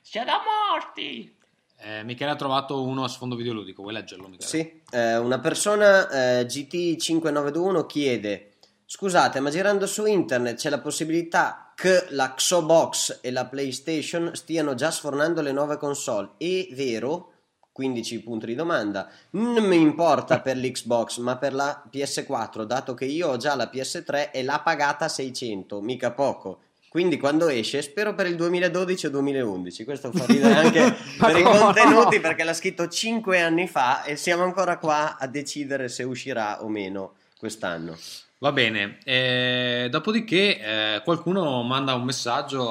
Siete 0.00 0.30
morti! 0.30 1.35
Eh, 1.78 2.02
Michele 2.04 2.30
ha 2.30 2.36
trovato 2.36 2.82
uno 2.82 3.04
a 3.04 3.08
sfondo 3.08 3.36
videoludico. 3.36 3.82
Vuoi 3.82 3.94
leggerlo, 3.94 4.28
Michele? 4.28 4.48
Sì, 4.48 4.82
eh, 4.90 5.16
una 5.16 5.38
persona 5.40 6.08
eh, 6.08 6.46
GT5921 6.46 7.86
chiede: 7.86 8.54
Scusate, 8.84 9.40
ma 9.40 9.50
girando 9.50 9.86
su 9.86 10.06
internet 10.06 10.56
c'è 10.56 10.70
la 10.70 10.80
possibilità 10.80 11.72
che 11.74 12.06
la 12.10 12.32
Xbox 12.34 13.18
e 13.20 13.30
la 13.30 13.46
PlayStation 13.46 14.30
stiano 14.34 14.74
già 14.74 14.90
sfornando 14.90 15.42
le 15.42 15.52
nuove 15.52 15.76
console. 15.76 16.30
È 16.38 16.68
vero? 16.72 17.32
15 17.72 18.22
punti 18.22 18.46
di 18.46 18.54
domanda. 18.54 19.06
Non 19.32 19.62
mi 19.64 19.78
importa 19.78 20.40
per 20.40 20.56
l'Xbox, 20.56 21.18
ma 21.18 21.36
per 21.36 21.52
la 21.52 21.84
PS4, 21.92 22.62
dato 22.62 22.94
che 22.94 23.04
io 23.04 23.28
ho 23.28 23.36
già 23.36 23.54
la 23.54 23.70
PS3 23.70 24.30
e 24.32 24.42
l'ha 24.42 24.60
pagata 24.60 25.08
600, 25.08 25.82
mica 25.82 26.12
poco. 26.12 26.60
Quindi 26.96 27.18
quando 27.18 27.48
esce, 27.48 27.82
spero 27.82 28.14
per 28.14 28.24
il 28.24 28.36
2012 28.36 29.04
o 29.04 29.10
2011. 29.10 29.84
Questo 29.84 30.10
fa 30.12 30.24
ridere 30.24 30.54
anche 30.56 30.96
per 31.18 31.36
i 31.36 31.42
contenuti 31.42 32.14
no. 32.16 32.20
perché 32.22 32.42
l'ha 32.42 32.54
scritto 32.54 32.88
5 32.88 33.38
anni 33.38 33.68
fa 33.68 34.02
e 34.04 34.16
siamo 34.16 34.44
ancora 34.44 34.78
qua 34.78 35.18
a 35.18 35.26
decidere 35.26 35.90
se 35.90 36.04
uscirà 36.04 36.64
o 36.64 36.68
meno 36.68 37.16
quest'anno. 37.38 37.98
Va 38.38 38.50
bene, 38.50 38.96
eh, 39.04 39.88
dopodiché 39.90 40.58
eh, 40.58 41.02
qualcuno 41.04 41.62
manda 41.64 41.92
un 41.92 42.04
messaggio, 42.04 42.62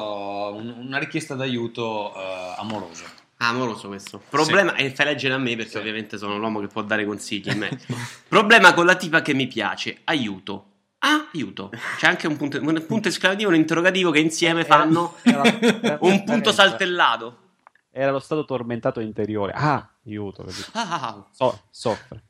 un- 0.56 0.74
una 0.88 0.98
richiesta 0.98 1.36
d'aiuto 1.36 2.12
eh, 2.16 2.54
amoroso. 2.58 3.04
Ah, 3.38 3.50
amoroso 3.50 3.90
questo. 3.90 4.20
Problema, 4.28 4.74
e 4.74 4.90
fai 4.90 5.06
leggere 5.06 5.36
a 5.36 5.38
me 5.38 5.56
perché 5.56 5.70
Sì. 5.70 5.78
ovviamente 5.78 6.18
sono 6.18 6.40
l'uomo 6.40 6.62
che 6.62 6.68
può 6.68 6.82
dare 6.82 7.06
consigli. 7.06 7.50
a 7.52 7.56
me. 7.56 7.70
Problema 8.28 8.74
con 8.74 8.88
la 8.88 8.96
tipa 8.96 9.22
che 9.22 9.36
mi 9.36 9.46
piace. 9.46 10.00
Aiuto. 10.06 10.70
Ah, 11.08 11.28
aiuto. 11.34 11.72
C'è 11.98 12.08
anche 12.08 12.26
un 12.26 12.36
punto, 12.36 12.60
un 12.60 12.84
punto 12.88 13.10
esclamativo 13.10 13.52
e 13.52 13.54
un 13.54 13.60
interrogativo 13.60 14.10
che 14.10 14.18
insieme 14.20 14.66
fanno 14.66 15.16
Era- 15.22 15.44
era- 15.62 15.98
un 16.02 16.24
punto 16.24 16.52
saltellato. 16.52 17.40
Era 17.92 18.10
lo 18.12 18.20
stato 18.20 18.44
tormentato 18.44 19.00
interiore. 19.00 19.54
Ah, 19.56 19.88
aiuto. 20.04 20.44
Ah, 20.72 20.82
ah, 20.90 21.08
ah. 21.08 21.28
So- 21.32 21.62
soffre. 21.70 22.24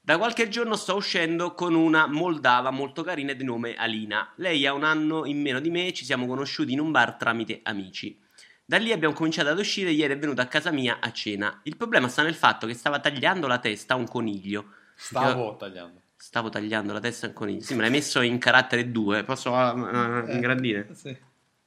Da 0.00 0.16
qualche 0.16 0.48
giorno 0.48 0.74
sto 0.76 0.96
uscendo 0.96 1.52
con 1.54 1.74
una 1.74 2.06
moldava 2.06 2.70
molto 2.70 3.02
carina 3.02 3.34
di 3.34 3.44
nome 3.44 3.74
Alina. 3.74 4.32
Lei 4.36 4.66
ha 4.66 4.72
un 4.72 4.84
anno 4.84 5.26
in 5.26 5.40
meno 5.40 5.60
di 5.60 5.70
me, 5.70 5.92
ci 5.92 6.04
siamo 6.04 6.26
conosciuti 6.26 6.72
in 6.72 6.80
un 6.80 6.90
bar 6.90 7.14
tramite 7.14 7.60
amici. 7.62 8.18
Da 8.64 8.78
lì 8.78 8.92
abbiamo 8.92 9.14
cominciato 9.14 9.50
ad 9.50 9.58
uscire 9.58 9.90
e 9.90 9.92
ieri 9.92 10.14
è 10.14 10.18
venuta 10.18 10.40
a 10.42 10.46
casa 10.46 10.70
mia 10.70 10.96
a 11.00 11.12
cena. 11.12 11.60
Il 11.64 11.76
problema 11.76 12.08
sta 12.08 12.22
nel 12.22 12.34
fatto 12.34 12.66
che 12.66 12.72
stava 12.74 12.98
tagliando 13.00 13.46
la 13.46 13.58
testa 13.58 13.92
a 13.94 13.96
un 13.98 14.08
coniglio. 14.08 14.64
Stavo 14.94 15.56
tagliando. 15.56 16.00
Stavo 16.24 16.48
tagliando 16.48 16.94
la 16.94 17.00
testa 17.00 17.26
a 17.26 17.28
un 17.28 17.34
coniglio. 17.34 17.60
Sì, 17.60 17.74
me 17.74 17.82
l'hai 17.82 17.90
messo 17.90 18.22
in 18.22 18.38
carattere 18.38 18.90
2. 18.90 19.24
Posso 19.24 19.54
ah, 19.54 20.24
ingrandire? 20.26 20.88
Sì. 20.94 21.14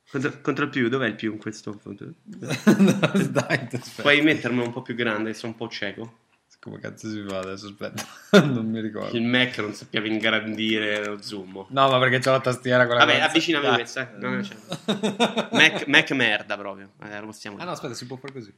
Contro, 0.10 0.42
contro 0.42 0.66
il 0.66 0.72
più, 0.72 0.90
dov'è 0.90 1.06
il 1.06 1.14
più 1.14 1.32
in 1.32 1.38
questo 1.38 1.74
punto? 1.74 2.12
Dai. 2.26 3.70
Puoi 3.98 4.22
mettermelo 4.22 4.66
un 4.66 4.74
po' 4.74 4.82
più 4.82 4.96
grande, 4.96 5.36
sono 5.36 5.52
un 5.52 5.60
po' 5.60 5.70
cieco. 5.70 6.18
Come 6.60 6.80
cazzo 6.80 7.08
si 7.08 7.24
fa 7.28 7.38
adesso? 7.38 7.68
Aspetta, 7.68 8.04
non 8.46 8.68
mi 8.68 8.82
ricordo. 8.82 9.16
Il 9.16 9.26
Mac 9.26 9.60
non 9.60 9.74
sappiamo 9.74 10.08
ingrandire 10.08 11.06
lo 11.06 11.22
zoom. 11.22 11.68
No, 11.70 11.90
ma 11.90 12.00
perché 12.00 12.18
c'ho 12.18 12.32
la 12.32 12.42
tastiera 12.42 12.88
quella 12.88 13.06
Vabbè, 13.06 13.18
grossa. 13.18 13.30
avvicinami 13.30 13.66
Dai. 13.68 13.76
questo, 13.76 14.00
eh. 14.00 14.10
No, 14.18 14.30
no, 14.32 14.42
c'è. 14.42 15.48
Mac, 15.52 15.86
Mac 15.86 16.12
merda 16.14 16.58
proprio. 16.58 16.94
Eh, 17.04 17.20
lo 17.20 17.28
possiamo 17.28 17.58
Ah 17.58 17.64
no, 17.64 17.72
aspetta, 17.72 17.94
si 17.94 18.08
può 18.08 18.18
fare 18.18 18.34
così. 18.34 18.52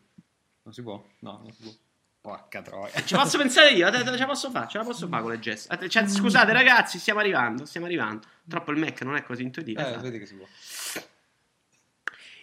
Non 0.63 0.73
si 0.73 0.81
può? 0.81 1.05
No, 1.19 1.41
non 1.43 1.51
si 1.51 1.61
può. 1.61 1.71
Porca 2.21 2.61
troia. 2.61 3.01
Ci 3.03 3.15
posso 3.15 3.37
pensare 3.37 3.71
io, 3.71 3.89
te- 3.89 4.03
te- 4.03 4.11
ce 4.11 4.17
la 4.17 4.25
posso 4.25 4.51
fare, 4.51 4.67
ce 4.67 4.77
la 4.77 4.83
posso 4.83 5.07
fare 5.07 5.21
con 5.21 5.31
le 5.31 5.39
gesta. 5.39 5.79
Eh, 5.79 5.87
cioè, 5.87 6.07
scusate 6.07 6.51
ragazzi, 6.51 6.99
stiamo 6.99 7.19
arrivando, 7.19 7.65
stiamo 7.65 7.85
arrivando. 7.85 8.27
Troppo 8.47 8.71
il 8.71 8.77
Mac 8.77 9.01
non 9.03 9.15
è 9.15 9.23
così 9.23 9.43
intuitivo. 9.43 9.79
Eh, 9.79 9.83
esatto. 9.83 10.01
vedi 10.01 10.19
che 10.19 10.25
si 10.25 10.35
può. 10.35 10.45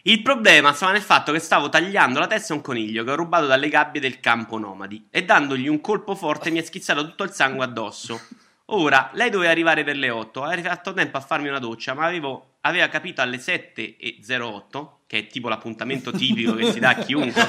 Il 0.03 0.23
problema 0.23 0.73
stava 0.73 0.93
nel 0.93 1.03
fatto 1.03 1.33
che 1.33 1.41
stavo 1.41 1.69
tagliando 1.69 2.21
la 2.21 2.29
testa 2.29 2.53
a 2.53 2.57
un 2.57 2.63
coniglio 2.63 3.03
che 3.03 3.11
ho 3.11 3.17
rubato 3.17 3.47
dalle 3.47 3.69
gabbie 3.69 4.01
del 4.01 4.21
campo 4.21 4.57
nomadi 4.57 5.09
e 5.11 5.25
dandogli 5.25 5.67
un 5.67 5.81
colpo 5.81 6.15
forte 6.15 6.51
mi 6.51 6.61
è 6.61 6.63
schizzato 6.63 7.05
tutto 7.05 7.25
il 7.25 7.33
sangue 7.33 7.65
addosso. 7.65 8.21
Ora, 8.67 9.11
lei 9.15 9.31
doveva 9.31 9.51
arrivare 9.51 9.85
per 9.85 9.97
le 9.97 10.11
8, 10.11 10.43
avevo 10.43 10.69
fatto 10.69 10.93
tempo 10.93 11.17
a 11.17 11.21
farmi 11.21 11.49
una 11.49 11.59
doccia, 11.59 11.95
ma 11.95 12.07
avevo, 12.07 12.57
aveva 12.63 12.89
capito 12.89 13.21
alle 13.21 13.37
7.08, 13.37 14.89
che 15.07 15.19
è 15.19 15.27
tipo 15.29 15.49
l'appuntamento 15.49 16.11
tipico 16.11 16.55
che 16.55 16.73
si 16.73 16.81
dà 16.81 16.91
a 16.91 16.95
chiunque. 16.97 17.41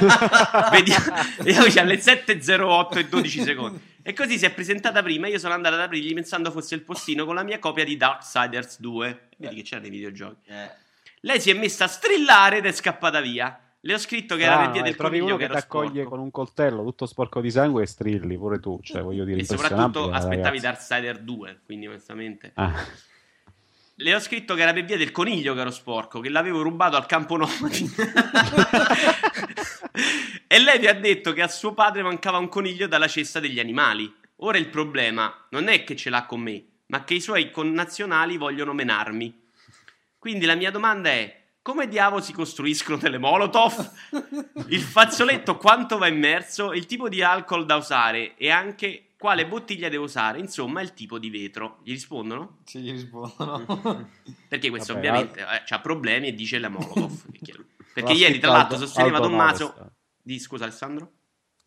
Vediamo, 0.72 1.06
vediamo 1.42 1.68
c'è 1.68 1.82
alle 1.82 1.98
7.08 1.98 2.98
e 3.00 3.08
12 3.08 3.42
secondi. 3.42 3.82
E 4.04 4.14
così 4.14 4.38
si 4.38 4.46
è 4.46 4.52
presentata 4.52 5.02
prima, 5.02 5.28
io 5.28 5.40
sono 5.40 5.54
andato 5.54 5.76
ad 5.76 5.82
aprirgli 5.82 6.14
pensando 6.14 6.52
fosse 6.52 6.76
il 6.76 6.82
postino 6.82 7.26
con 7.26 7.36
la 7.36 7.44
mia 7.44 7.60
copia 7.60 7.84
di 7.84 7.98
Darksiders 7.98 8.80
2. 8.80 9.30
Vedi 9.38 9.56
che 9.56 9.62
c'era 9.64 9.82
nei 9.82 9.90
videogiochi. 9.90 10.50
Lei 11.22 11.42
si 11.42 11.50
è 11.50 11.54
messa 11.54 11.86
a 11.86 11.88
strillare 11.88 12.58
ed 12.58 12.66
è 12.66 12.72
scappata 12.72 13.20
via. 13.22 13.60
Le 13.80 13.94
ho 13.94 13.98
scritto 13.98 14.36
che 14.36 14.44
era 14.44 14.58
per 14.60 14.72
via 14.72 14.82
eh, 14.82 14.84
del 14.84 14.96
trovi 14.96 15.20
coniglio 15.20 15.36
uno 15.36 15.46
che 15.46 15.52
ti 15.52 15.58
accoglie 15.58 16.04
con 16.04 16.20
un 16.20 16.32
coltello 16.32 16.84
tutto 16.84 17.06
sporco 17.06 17.42
di 17.42 17.52
sangue 17.52 17.84
e 17.84 17.86
strilli 17.86 18.38
pure 18.38 18.60
tu. 18.60 18.80
Cioè, 18.82 19.02
voglio 19.02 19.24
dire, 19.24 19.40
E 19.40 19.46
soprattutto 19.46 20.10
aspettavi 20.12 20.58
ragazza. 20.60 20.96
Darksider 20.98 21.20
2, 21.20 21.62
quindi 21.66 21.88
onestamente. 21.88 22.52
Ah. 22.56 22.74
Le 24.00 24.14
ho 24.14 24.20
scritto 24.20 24.54
che 24.54 24.62
era 24.62 24.74
per 24.74 24.86
via 24.86 24.96
del 24.96 25.12
coniglio 25.12 25.56
che 25.56 25.62
ero 25.62 25.72
sporco, 25.72 26.20
che 26.20 26.30
l'avevo 26.30 26.62
rubato 26.62 26.98
al 26.98 27.08
campo 27.08 27.36
nomadi. 27.36 27.90
e 30.46 30.60
lei 30.60 30.78
mi 30.78 30.86
ha 30.86 30.94
detto 30.94 31.34
che 31.34 31.42
a 31.42 31.48
suo 31.48 31.74
padre 31.74 32.04
mancava 32.04 32.38
un 32.38 32.48
coniglio 32.48 32.86
dalla 32.86 33.08
cesta 33.08 33.40
degli 33.40 33.60
animali. 33.60 34.14
Ora 34.42 34.60
il 34.60 34.70
problema 34.70 35.48
non 35.50 35.68
è 35.68 35.84
che 35.84 35.96
ce 35.96 36.12
l'ha 36.12 36.28
con 36.28 36.42
me, 36.42 36.64
ma 36.88 37.04
che 37.04 37.16
i 37.16 37.20
suoi 37.20 37.50
connazionali 37.50 38.38
vogliono 38.38 38.74
menarmi. 38.74 39.46
Quindi 40.20 40.46
la 40.46 40.54
mia 40.54 40.70
domanda 40.70 41.10
è: 41.10 41.46
come 41.64 41.88
diavolo 41.88 42.22
si 42.22 42.34
costruiscono 42.34 42.98
delle 42.98 43.18
molotov? 43.18 43.94
Il 44.68 44.82
fazzoletto 44.82 45.58
quanto 45.58 45.98
va 45.98 46.06
immerso, 46.06 46.72
il 46.72 46.86
tipo 46.86 47.10
di 47.10 47.24
alcol 47.24 47.66
da 47.66 47.78
usare 47.78 48.36
e 48.38 48.52
anche 48.52 49.07
quale 49.18 49.48
bottiglia 49.48 49.90
devo 49.90 50.04
usare, 50.06 50.40
insomma, 50.40 50.82
il 50.82 50.94
tipo 50.94 51.18
di 51.20 51.30
vetro. 51.30 51.80
Gli 51.84 51.92
rispondono? 51.92 52.60
Sì, 52.66 52.80
gli 52.80 52.92
rispondono. 52.92 53.66
Perché 54.48 54.70
questo 54.70 54.94
Vabbè, 54.94 55.08
ovviamente 55.10 55.42
ha 55.44 55.80
problemi 55.80 56.28
e 56.28 56.34
dice 56.34 56.60
la 56.60 56.70
molotov. 56.70 57.26
Perché 57.94 58.14
L'ha 58.14 58.18
ieri 58.20 58.40
tra 58.40 58.52
l'altro 58.52 58.76
Aldo- 58.76 58.86
sosteneva 58.86 59.18
Aldo 59.18 59.28
Tommaso 59.30 59.92
di 60.22 60.40
scusa 60.40 60.66
Alessandro? 60.66 61.12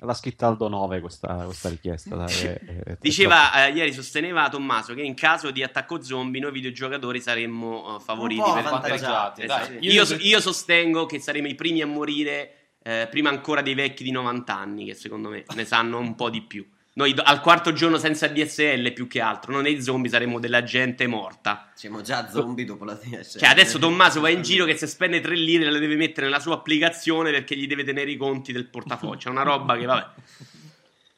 L'ha 0.03 0.15
scritta 0.15 0.47
Aldo 0.47 0.69
9 0.69 1.01
questa, 1.01 1.45
questa 1.45 1.69
richiesta. 1.69 2.15
dai, 2.17 2.33
è- 2.33 2.59
è- 2.59 2.83
è 2.85 2.97
Diceva 3.01 3.67
eh, 3.67 3.73
ieri 3.73 3.93
sosteneva 3.93 4.49
Tommaso 4.49 4.95
che 4.95 5.03
in 5.03 5.15
caso 5.15 5.51
di 5.51 5.63
attacco 5.63 6.01
zombie 6.03 6.41
noi 6.41 6.53
videogiocatori 6.53 7.21
saremmo 7.21 7.97
eh, 7.97 8.01
favoriti 8.01 8.41
per- 8.43 8.65
avvantaggiati, 8.65 9.43
Esatto. 9.43 9.73
dai. 9.73 9.79
Io, 9.81 10.05
io 10.19 10.41
sostengo 10.41 11.05
che 11.05 11.19
saremo 11.19 11.49
i 11.49 11.55
primi 11.57 11.83
a 11.83 11.87
morire 11.87 12.77
eh, 12.83 13.09
prima 13.11 13.29
ancora 13.29 13.61
dei 13.61 13.75
vecchi 13.75 14.05
di 14.05 14.11
90 14.13 14.57
anni 14.57 14.85
che 14.87 14.95
secondo 14.95 15.29
me 15.29 15.45
ne 15.55 15.65
sanno 15.67 15.99
un 15.99 16.15
po' 16.15 16.31
di 16.31 16.43
più. 16.43 16.67
Noi 17.01 17.15
al 17.17 17.41
quarto 17.41 17.73
giorno 17.73 17.97
senza 17.97 18.27
DSL 18.27 18.93
più 18.93 19.07
che 19.07 19.23
altro, 19.23 19.53
non 19.53 19.63
nei 19.63 19.83
zombie 19.83 20.11
saremmo 20.11 20.39
della 20.39 20.63
gente 20.63 21.07
morta. 21.07 21.71
Siamo 21.73 22.03
già 22.03 22.29
zombie 22.29 22.67
dopo 22.67 22.85
la 22.85 22.93
DS. 22.93 23.39
Cioè, 23.39 23.49
adesso 23.49 23.79
Tommaso 23.79 24.21
va 24.21 24.29
in 24.29 24.43
giro 24.43 24.67
che 24.67 24.77
se 24.77 24.87
spende 24.87 25.19
3 25.23 25.35
lire 25.35 25.71
le 25.71 25.79
deve 25.79 25.97
mettere 25.97 26.27
nella 26.27 26.41
sua 26.41 26.57
applicazione 26.57 27.31
perché 27.31 27.57
gli 27.57 27.67
deve 27.67 27.85
tenere 27.85 28.11
i 28.11 28.19
conti 28.19 28.53
del 28.53 28.69
portafoglio. 28.69 29.17
C'è 29.17 29.31
una 29.31 29.45
roba 29.45 29.79
che, 29.79 29.87
vabbè. 29.87 30.07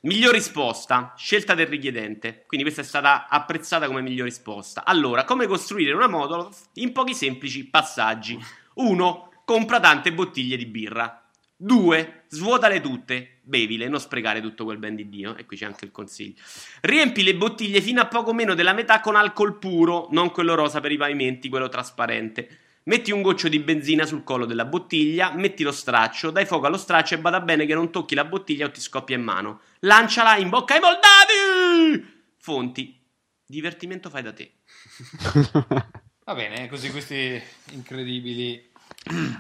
Miglior 0.03 0.33
risposta, 0.33 1.15
scelta 1.17 1.55
del 1.55 1.67
richiedente. 1.67 2.45
Quindi 2.47 2.65
questa 2.65 2.83
è 2.83 2.89
stata 2.89 3.27
apprezzata 3.29 3.89
come 3.89 4.03
miglior 4.03 4.27
risposta. 4.27 4.85
Allora, 4.85 5.25
come 5.25 5.49
costruire 5.49 5.95
una 5.95 6.07
modulo 6.07 6.55
in 6.75 6.93
pochi 6.93 7.13
semplici 7.13 7.65
passaggi. 7.65 8.39
1. 8.75 9.33
Compra 9.45 9.81
tante 9.81 10.13
bottiglie 10.13 10.57
di 10.57 10.67
birra. 10.67 11.22
2. 11.63 12.25
Svuotale 12.29 12.81
tutte, 12.81 13.39
bevile, 13.43 13.87
non 13.89 14.01
sprecare 14.01 14.41
tutto 14.41 14.65
quel 14.65 14.79
ben 14.79 14.97
di 14.97 15.09
Dio. 15.09 15.37
E 15.37 15.47
qui 15.47 15.57
c'è 15.57 15.67
anche 15.67 15.85
il 15.85 15.93
consiglio. 15.93 16.41
Riempi 16.81 17.23
le 17.23 17.37
bottiglie 17.37 17.81
fino 17.81 18.01
a 18.01 18.07
poco 18.07 18.33
meno 18.33 18.55
della 18.55 18.73
metà 18.73 19.01
con 19.01 19.15
alcol 19.15 19.59
puro, 19.59 20.09
non 20.11 20.33
quello 20.33 20.55
rosa 20.55 20.81
per 20.81 20.91
i 20.91 20.97
pavimenti, 20.97 21.49
quello 21.49 21.69
trasparente. 21.69 22.59
Metti 22.85 23.13
un 23.13 23.23
goccio 23.23 23.49
di 23.49 23.61
benzina 23.61 24.05
sul 24.07 24.25
collo 24.25 24.45
della 24.45 24.65
bottiglia, 24.65 25.33
metti 25.33 25.63
lo 25.63 25.71
straccio, 25.71 26.33
dai 26.33 26.47
fuoco 26.47 26.67
allo 26.67 26.77
straccio 26.77 27.15
e 27.15 27.21
bada 27.21 27.41
bene 27.41 27.65
che 27.65 27.75
non 27.75 27.93
tocchi 27.93 28.17
la 28.17 28.25
bottiglia 28.25 28.67
o 28.67 28.71
ti 28.73 28.81
scoppia 28.81 29.15
in 29.15 29.23
mano. 29.23 29.61
Lanciala 29.81 30.37
in 30.39 30.49
bocca 30.49 30.75
ai 30.75 30.81
moldavi! 30.81 32.07
Fonti. 32.39 32.99
Divertimento 33.47 34.11
fai 34.11 34.23
da 34.23 34.33
te. 34.33 34.51
Va 36.25 36.35
bene, 36.35 36.69
così 36.69 36.91
questi 36.91 37.41
incredibili. 37.71 38.71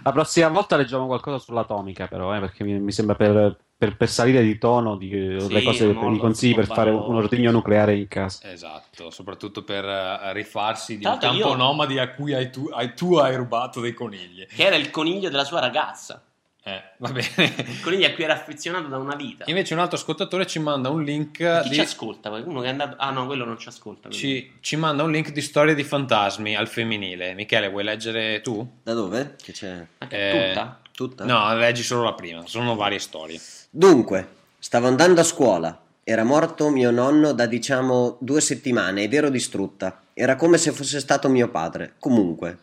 La 0.02 0.12
prossima 0.12 0.48
volta 0.48 0.76
leggiamo 0.76 1.06
qualcosa 1.06 1.38
sull'atomica, 1.38 2.08
però, 2.08 2.34
eh, 2.34 2.40
perché 2.40 2.64
mi, 2.64 2.80
mi 2.80 2.92
sembra 2.92 3.14
per, 3.14 3.56
per- 3.76 3.96
per 3.96 4.08
salire 4.08 4.42
di 4.42 4.58
tono 4.58 4.96
di, 4.96 5.08
Sì, 5.08 5.52
le 5.52 5.62
cose, 5.62 5.86
i 5.88 6.18
consigli 6.18 6.54
per 6.54 6.66
fare 6.66 6.90
un 6.90 7.14
ordigno 7.14 7.50
nucleare 7.50 7.96
in 7.96 8.08
casa. 8.08 8.50
Esatto, 8.50 9.10
soprattutto 9.10 9.62
per 9.62 9.84
eh, 9.84 10.32
rifarsi 10.32 10.96
di 10.96 11.02
Tra 11.04 11.12
un 11.12 11.18
campo 11.18 11.36
io- 11.48 11.54
nomadi 11.54 11.98
a 11.98 12.10
cui 12.10 12.34
hai 12.34 12.50
tu, 12.50 12.68
hai, 12.72 12.94
tu 12.94 13.14
hai 13.16 13.36
rubato 13.36 13.80
dei 13.80 13.92
conigli. 13.94 14.46
Che 14.46 14.64
era 14.64 14.76
il 14.76 14.90
coniglio 14.90 15.30
della 15.30 15.44
sua 15.44 15.60
ragazza. 15.60 16.22
Eh, 16.64 16.80
va 16.98 17.10
bene. 17.10 17.54
Il 17.66 17.80
coniglio 17.80 18.06
a 18.06 18.10
cui 18.10 18.22
era 18.24 18.34
affezionato 18.34 18.86
da 18.88 18.96
una 18.96 19.16
vita. 19.16 19.44
Invece 19.48 19.74
un 19.74 19.80
altro 19.80 19.96
ascoltatore 19.96 20.46
ci 20.46 20.60
manda 20.60 20.90
un 20.90 21.02
link 21.02 21.36
Chi 21.62 21.68
di... 21.68 21.74
ci 21.74 21.80
ascolta? 21.80 22.30
Uno 22.30 22.60
che 22.60 22.66
è 22.66 22.70
andato... 22.70 22.96
Ah 22.98 23.10
no, 23.10 23.26
quello 23.26 23.44
non 23.44 23.58
ci 23.58 23.68
ascolta. 23.68 24.08
Ci, 24.10 24.52
ci 24.60 24.76
manda 24.76 25.02
un 25.02 25.10
link 25.10 25.32
di 25.32 25.40
storie 25.40 25.74
di 25.74 25.82
fantasmi 25.82 26.54
al 26.54 26.68
femminile. 26.68 27.34
Michele, 27.34 27.68
vuoi 27.68 27.82
leggere 27.84 28.40
tu? 28.42 28.66
Da 28.82 28.92
dove? 28.92 29.34
Che 29.42 29.52
c'è? 29.52 29.84
Anche 29.98 30.16
Eh, 30.16 30.48
tutta? 30.48 30.80
Tutta? 30.94 31.24
No, 31.24 31.54
leggi 31.56 31.82
solo 31.82 32.04
la 32.04 32.12
prima, 32.14 32.42
sono 32.46 32.76
varie 32.76 32.98
storie. 33.00 33.40
Dunque, 33.70 34.28
stavo 34.58 34.86
andando 34.86 35.20
a 35.20 35.24
scuola. 35.24 35.76
Era 36.04 36.22
morto 36.24 36.68
mio 36.68 36.90
nonno 36.90 37.32
da 37.32 37.46
diciamo 37.46 38.16
due 38.20 38.40
settimane 38.40 39.02
ed 39.02 39.14
ero 39.14 39.30
distrutta. 39.30 40.02
Era 40.14 40.36
come 40.36 40.58
se 40.58 40.72
fosse 40.72 41.00
stato 41.00 41.28
mio 41.28 41.48
padre. 41.48 41.94
Comunque, 41.98 42.58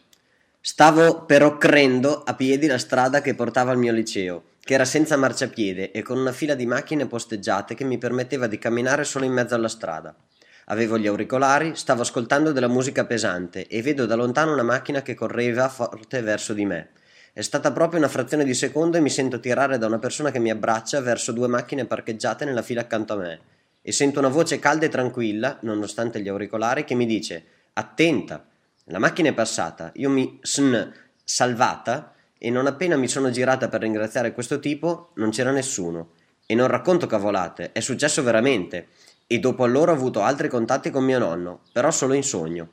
Stavo 0.62 1.24
perocrendo 1.24 2.22
a 2.22 2.36
piedi 2.36 2.68
la 2.68 2.78
strada 2.78 3.22
che 3.22 3.34
portava 3.34 3.72
al 3.72 3.78
mio 3.78 3.94
liceo, 3.94 4.44
che 4.60 4.74
era 4.74 4.84
senza 4.84 5.16
marciapiede 5.16 5.92
e 5.92 6.02
con 6.02 6.18
una 6.18 6.34
fila 6.34 6.54
di 6.54 6.66
macchine 6.66 7.08
posteggiate 7.08 7.76
che 7.76 7.86
mi 7.86 7.98
permetteva 7.98 8.46
di 8.46 8.58
camminare 8.58 9.06
solo 9.06 9.24
in 9.24 9.32
mezzo 9.32 9.56
alla 9.56 9.70
strada. 9.70 10.14
Avevo 10.66 10.98
gli 10.98 11.08
auricolari, 11.08 11.78
stavo 11.78 12.02
ascoltando 12.02 12.52
della 12.52 12.68
musica 12.68 13.06
pesante 13.06 13.68
e 13.68 13.82
vedo 13.82 14.06
da 14.06 14.16
lontano 14.16 14.52
una 14.52 14.64
macchina 14.64 15.02
che 15.02 15.16
correva 15.16 15.70
forte 15.70 16.22
verso 16.22 16.52
di 16.52 16.66
me. 16.66 16.90
È 17.32 17.42
stata 17.42 17.72
proprio 17.72 18.00
una 18.00 18.10
frazione 18.10 18.44
di 18.44 18.54
secondo 18.54 18.98
e 18.98 19.00
mi 19.00 19.10
sento 19.10 19.40
tirare 19.40 19.78
da 19.78 19.88
una 19.88 19.98
persona 19.98 20.30
che 20.30 20.40
mi 20.40 20.52
abbraccia 20.52 21.00
verso 21.00 21.32
due 21.32 21.48
macchine 21.48 21.86
parcheggiate 21.86 22.44
nella 22.44 22.64
fila 22.64 22.82
accanto 22.82 23.14
a 23.14 23.18
me. 23.18 23.40
E 23.82 23.94
sento 23.94 24.20
una 24.20 24.28
voce 24.28 24.60
calda 24.60 24.86
e 24.86 24.90
tranquilla, 24.90 25.58
nonostante 25.62 26.20
gli 26.20 26.28
auricolari, 26.28 26.84
che 26.84 26.96
mi 26.96 27.06
dice: 27.06 27.46
Attenta! 27.72 28.49
La 28.92 29.00
macchina 29.00 29.30
è 29.30 29.34
passata, 29.34 29.92
io 29.96 30.10
mi 30.10 30.40
sn 30.42 30.92
salvata 31.24 32.16
e 32.40 32.50
non 32.50 32.66
appena 32.66 32.96
mi 32.96 33.08
sono 33.08 33.30
girata 33.30 33.68
per 33.68 33.82
ringraziare 33.82 34.34
questo 34.34 34.60
tipo, 34.60 35.12
non 35.16 35.30
c'era 35.30 35.52
nessuno. 35.52 36.14
E 36.48 36.56
non 36.56 36.68
racconto 36.68 37.06
cavolate, 37.06 37.72
è 37.72 37.82
successo 37.82 38.24
veramente. 38.24 38.88
E 39.28 39.38
dopo 39.38 39.64
allora 39.64 39.92
ho 39.92 39.96
avuto 39.96 40.22
altri 40.24 40.48
contatti 40.48 40.90
con 40.90 41.04
mio 41.04 41.20
nonno, 41.20 41.60
però 41.72 41.92
solo 41.92 42.14
in 42.14 42.24
sogno. 42.24 42.70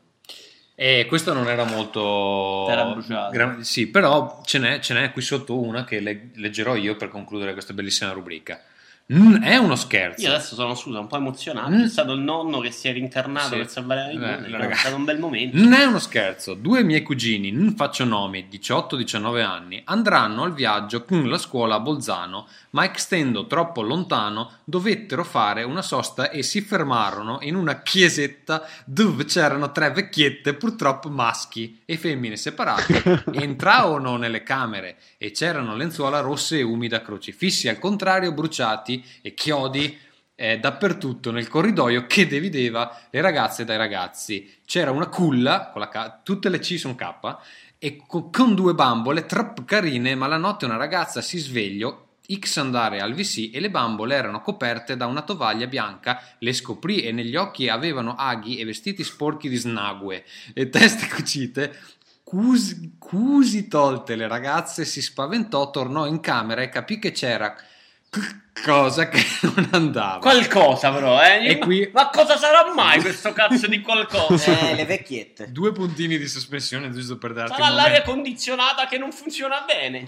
E 0.74 1.04
questo 1.06 1.34
non 1.34 1.48
era 1.48 1.64
molto... 1.64 2.64
Terra 2.66 2.84
bruciata. 2.84 3.30
gra- 3.30 3.56
sì, 3.60 3.88
però 3.88 4.40
ce 4.44 4.58
n'è, 4.58 4.78
ce 4.78 4.94
n'è 4.94 5.12
qui 5.12 5.20
sotto 5.20 5.58
una 5.60 5.84
che 5.84 6.00
le- 6.00 6.30
leggerò 6.34 6.76
io 6.76 6.96
per 6.96 7.08
concludere 7.08 7.52
questa 7.52 7.74
bellissima 7.74 8.12
rubrica. 8.12 8.62
Non 9.08 9.40
è 9.44 9.56
uno 9.56 9.76
scherzo. 9.76 10.24
Io 10.26 10.32
adesso 10.34 10.56
sono 10.56 10.74
scusa, 10.74 10.98
un 10.98 11.06
po' 11.06 11.16
emozionato. 11.16 11.70
Mm. 11.70 11.82
C'è 11.82 11.88
stato 11.88 12.12
il 12.14 12.20
nonno 12.22 12.58
che 12.58 12.72
si 12.72 12.88
è 12.88 12.92
rincarnato 12.92 13.50
Sì. 13.50 13.56
per 13.56 13.68
salvare 13.68 14.00
la 14.00 14.08
Eh, 14.08 14.36
vita. 14.42 14.46
È 14.48 14.50
ragazzi. 14.60 14.80
stato 14.80 14.96
un 14.96 15.04
bel 15.04 15.18
momento. 15.20 15.56
Non 15.56 15.72
è 15.74 15.84
uno 15.84 16.00
scherzo, 16.00 16.54
due 16.54 16.82
miei 16.82 17.02
cugini, 17.02 17.52
non 17.52 17.76
faccio 17.76 18.04
nomi, 18.04 18.48
18-19 18.50 19.42
anni, 19.44 19.80
andranno 19.84 20.42
al 20.42 20.52
viaggio 20.54 21.04
con 21.04 21.28
la 21.28 21.38
scuola 21.38 21.76
a 21.76 21.80
Bolzano, 21.80 22.48
ma 22.70 22.84
extendo 22.84 23.46
troppo 23.46 23.82
lontano, 23.82 24.50
dovettero 24.64 25.22
fare 25.22 25.62
una 25.62 25.82
sosta 25.82 26.30
e 26.30 26.42
si 26.42 26.60
fermarono 26.60 27.38
in 27.42 27.54
una 27.54 27.82
chiesetta 27.82 28.66
dove 28.84 29.24
c'erano 29.24 29.70
tre 29.70 29.92
vecchiette, 29.92 30.54
purtroppo 30.54 31.08
maschi 31.10 31.80
e 31.84 31.96
femmine 31.96 32.36
separate, 32.36 33.22
entravano 33.34 34.16
nelle 34.16 34.42
camere 34.42 34.96
e 35.16 35.30
c'erano 35.30 35.76
lenzuola 35.76 36.18
rosse 36.18 36.58
e 36.58 36.62
umida 36.62 37.02
crocifissi, 37.02 37.68
al 37.68 37.78
contrario 37.78 38.32
bruciati 38.32 38.94
e 39.22 39.34
chiodi 39.34 39.98
eh, 40.36 40.58
dappertutto 40.58 41.32
nel 41.32 41.48
corridoio 41.48 42.06
che 42.06 42.26
divideva 42.26 43.00
le 43.10 43.20
ragazze 43.20 43.64
dai 43.64 43.78
ragazzi. 43.78 44.58
C'era 44.64 44.90
una 44.90 45.08
culla, 45.08 45.70
con 45.72 45.80
la 45.80 45.88
K, 45.88 46.22
tutte 46.22 46.48
le 46.48 46.58
C 46.58 46.78
sono 46.78 46.94
K, 46.94 47.38
e 47.78 47.96
co- 48.06 48.30
con 48.30 48.54
due 48.54 48.74
bambole 48.74 49.26
troppo 49.26 49.64
carine, 49.64 50.14
ma 50.14 50.26
la 50.26 50.36
notte 50.36 50.66
una 50.66 50.76
ragazza 50.76 51.20
si 51.20 51.38
svegliò. 51.38 52.04
X 52.28 52.56
andare 52.56 53.00
al 53.00 53.14
VC 53.14 53.50
e 53.54 53.60
le 53.60 53.70
bambole 53.70 54.16
erano 54.16 54.40
coperte 54.40 54.96
da 54.96 55.06
una 55.06 55.22
tovaglia 55.22 55.68
bianca, 55.68 56.20
le 56.40 56.52
scoprì 56.52 57.02
e 57.02 57.12
negli 57.12 57.36
occhi 57.36 57.68
avevano 57.68 58.16
aghi 58.16 58.58
e 58.58 58.64
vestiti 58.64 59.04
sporchi 59.04 59.48
di 59.48 59.54
snague 59.54 60.24
e 60.52 60.68
teste 60.68 61.06
cucite. 61.14 61.78
Cusi, 62.24 62.96
cusi 62.98 63.68
tolte 63.68 64.16
le 64.16 64.26
ragazze, 64.26 64.84
si 64.84 65.00
spaventò, 65.00 65.70
tornò 65.70 66.06
in 66.06 66.18
camera 66.18 66.62
e 66.62 66.68
capì 66.68 66.98
che 66.98 67.12
c'era 67.12 67.54
c- 68.56 68.62
cosa 68.64 69.08
che 69.08 69.22
non 69.42 69.68
andava. 69.72 70.18
Qualcosa 70.18 70.90
però, 70.92 71.22
eh? 71.22 71.48
E 71.48 71.58
qui- 71.58 71.88
Ma 71.92 72.08
cosa 72.08 72.36
sarà 72.36 72.72
mai 72.74 73.00
questo 73.00 73.32
cazzo 73.32 73.66
di 73.66 73.80
qualcosa? 73.80 74.70
Eh, 74.70 74.74
le 74.74 74.84
vecchiette. 74.84 75.50
Due 75.52 75.72
puntini 75.72 76.18
di 76.18 76.26
sospensione 76.26 76.90
giusto 76.90 77.18
per 77.18 77.32
darti 77.32 77.54
Sarà 77.60 77.74
l'aria 77.74 78.02
condizionata 78.02 78.86
che 78.86 78.98
non 78.98 79.12
funziona 79.12 79.64
bene. 79.66 80.04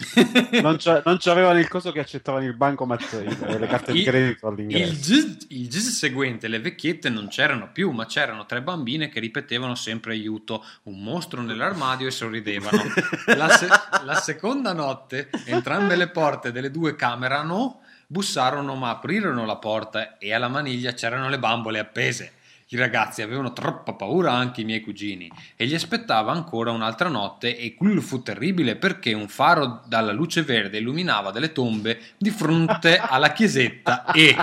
Non, 0.63 0.77
c'è- 0.77 1.03
non 1.05 1.19
c'avevano 1.21 1.59
il 1.59 1.69
coso 1.69 1.93
che 1.93 2.01
accettavano 2.01 2.45
il 2.45 2.55
bancomat 2.55 3.13
e 3.49 3.59
le 3.59 3.67
carte 3.67 3.93
di 3.93 3.99
Il- 4.01 4.05
credito 4.07 4.47
Il 4.49 4.53
all'ingresso. 4.53 4.93
gis, 5.01 5.37
il 5.49 5.69
gis 5.69 5.97
seguente, 5.97 6.49
le 6.49 6.59
vecchiette 6.61 7.09
non 7.11 7.29
c'erano 7.29 7.71
più, 7.73 7.91
ma 7.91 8.07
c'erano 8.07 8.47
tre 8.47 8.63
bambine 8.63 9.09
che 9.09 9.21
ripetevano 9.21 9.75
sempre 9.75 10.13
aiuto, 10.13 10.65
un 10.85 11.01
mostro 11.03 11.43
nell'armadio 11.43 12.07
e 12.09 12.11
sorridevano. 12.11 12.83
La, 13.37 13.49
se- 13.51 13.69
la 14.05 14.15
seconda 14.15 14.73
notte, 14.73 15.31
entrambe 15.45 15.97
le 15.97 16.09
porte 16.09 16.51
delle 16.53 16.71
due 16.71 16.95
camerano, 16.97 17.81
bussarono 18.11 18.75
ma 18.75 18.89
aprirono 18.89 19.45
la 19.45 19.57
porta 19.57 20.17
e 20.17 20.33
alla 20.33 20.49
maniglia 20.49 20.95
c'erano 20.95 21.29
le 21.29 21.39
bambole 21.39 21.79
appese. 21.79 22.33
I 22.71 22.77
ragazzi 22.77 23.23
avevano 23.23 23.53
troppa 23.53 23.95
paura, 23.95 24.33
anche 24.33 24.61
i 24.61 24.65
miei 24.65 24.81
cugini, 24.81 25.31
e 25.57 25.67
gli 25.67 25.75
aspettava 25.75 26.33
ancora 26.33 26.71
un'altra 26.71 27.09
notte 27.09 27.57
e 27.57 27.75
quello 27.75 28.03
fu 28.03 28.23
terribile 28.23 28.77
perché 28.77 29.15
un 29.15 29.29
faro 29.29 29.83
dalla 29.87 30.13
luce 30.13 30.43
verde 30.43 30.79
illuminava 30.79 31.31
delle 31.31 31.53
tombe 31.53 31.99
di 32.19 32.31
fronte 32.31 32.99
alla 32.99 33.33
chiesetta 33.33 34.05
e 34.13 34.37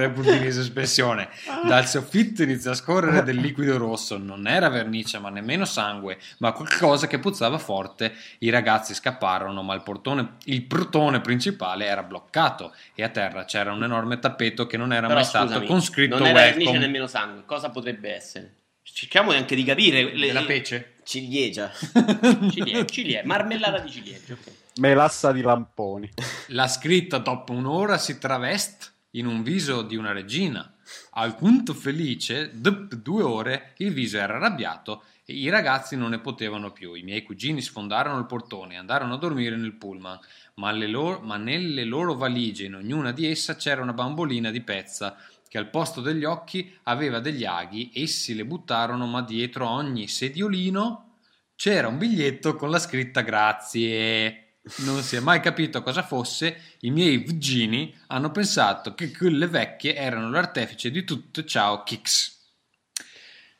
tre 0.00 0.10
puntini 0.10 0.38
di 0.38 0.52
sospensione 0.52 1.28
dal 1.66 1.86
soffitto 1.86 2.42
iniziò 2.42 2.70
a 2.70 2.74
scorrere 2.74 3.22
del 3.22 3.36
liquido 3.36 3.76
rosso 3.76 4.16
non 4.16 4.46
era 4.46 4.68
vernice 4.68 5.18
ma 5.18 5.28
nemmeno 5.28 5.64
sangue 5.64 6.18
ma 6.38 6.52
qualcosa 6.52 7.06
che 7.06 7.18
puzzava 7.18 7.58
forte 7.58 8.14
i 8.38 8.50
ragazzi 8.50 8.94
scapparono 8.94 9.62
ma 9.62 9.74
il 9.74 9.82
portone, 9.82 10.36
il 10.44 10.62
portone 10.62 11.20
principale 11.20 11.84
era 11.84 12.02
bloccato 12.02 12.72
e 12.94 13.02
a 13.02 13.08
terra 13.08 13.44
c'era 13.44 13.72
un 13.72 13.84
enorme 13.84 14.18
tappeto 14.18 14.66
che 14.66 14.76
non 14.76 14.92
era 14.92 15.06
Però 15.06 15.18
mai 15.18 15.28
stato 15.28 15.46
scusami, 15.48 15.66
con 15.66 15.82
scritto 15.82 16.18
non 16.18 16.26
era 16.26 16.40
vernice 16.40 16.70
welcome 16.70 16.78
nemmeno 16.78 17.06
sangue. 17.06 17.42
Cosa 17.44 17.70
potrebbe 17.70 18.14
essere? 18.14 18.54
Cerchiamo 18.82 19.32
anche 19.32 19.54
di 19.54 19.64
capire. 19.64 20.14
Le, 20.14 20.26
della 20.26 20.42
pece 20.42 20.94
Ciliegia. 21.04 21.70
Ciliegie, 22.50 22.86
ciliegie, 22.86 23.22
marmellata 23.24 23.78
di 23.78 23.90
ciliegie. 23.90 24.32
ok. 24.32 24.52
Melassa 24.76 25.32
di 25.32 25.42
lamponi. 25.42 26.08
La 26.48 26.68
scritta 26.68 27.18
dopo 27.18 27.52
un'ora 27.52 27.98
si 27.98 28.18
traveste 28.18 28.86
in 29.12 29.26
un 29.26 29.42
viso 29.42 29.82
di 29.82 29.96
una 29.96 30.12
regina. 30.12 30.74
Al 31.12 31.36
punto 31.36 31.74
felice, 31.74 32.50
dopo 32.54 32.94
due 32.96 33.22
ore, 33.22 33.74
il 33.78 33.92
viso 33.92 34.18
era 34.18 34.36
arrabbiato 34.36 35.04
e 35.24 35.34
i 35.34 35.48
ragazzi 35.48 35.96
non 35.96 36.10
ne 36.10 36.18
potevano 36.18 36.72
più. 36.72 36.94
I 36.94 37.02
miei 37.02 37.22
cugini 37.22 37.60
sfondarono 37.60 38.18
il 38.18 38.26
portone 38.26 38.74
e 38.74 38.78
andarono 38.78 39.14
a 39.14 39.18
dormire 39.18 39.56
nel 39.56 39.74
pullman, 39.74 40.18
ma, 40.54 40.72
loro- 40.72 41.20
ma 41.20 41.36
nelle 41.36 41.84
loro 41.84 42.14
valigie, 42.14 42.66
in 42.66 42.74
ognuna 42.74 43.12
di 43.12 43.26
essa, 43.26 43.56
c'era 43.56 43.82
una 43.82 43.92
bambolina 43.92 44.50
di 44.50 44.60
pezza 44.60 45.16
che 45.48 45.58
al 45.58 45.70
posto 45.70 46.00
degli 46.00 46.24
occhi 46.24 46.72
aveva 46.84 47.18
degli 47.18 47.44
aghi. 47.44 47.90
Essi 47.94 48.34
le 48.34 48.44
buttarono, 48.44 49.06
ma 49.06 49.22
dietro 49.22 49.68
ogni 49.68 50.06
sediolino 50.06 51.16
c'era 51.56 51.88
un 51.88 51.98
biglietto 51.98 52.54
con 52.54 52.70
la 52.70 52.78
scritta 52.78 53.20
grazie. 53.22 54.49
Non 54.62 55.02
si 55.02 55.16
è 55.16 55.20
mai 55.20 55.40
capito 55.40 55.82
cosa 55.82 56.02
fosse. 56.02 56.76
I 56.80 56.90
miei 56.90 57.24
cugini 57.24 57.98
hanno 58.08 58.30
pensato 58.30 58.94
che 58.94 59.10
quelle 59.10 59.46
vecchie 59.46 59.94
erano 59.94 60.30
l'artefice 60.30 60.90
di 60.90 61.02
tutto. 61.04 61.44
Ciao, 61.44 61.82
Kix. 61.82 62.38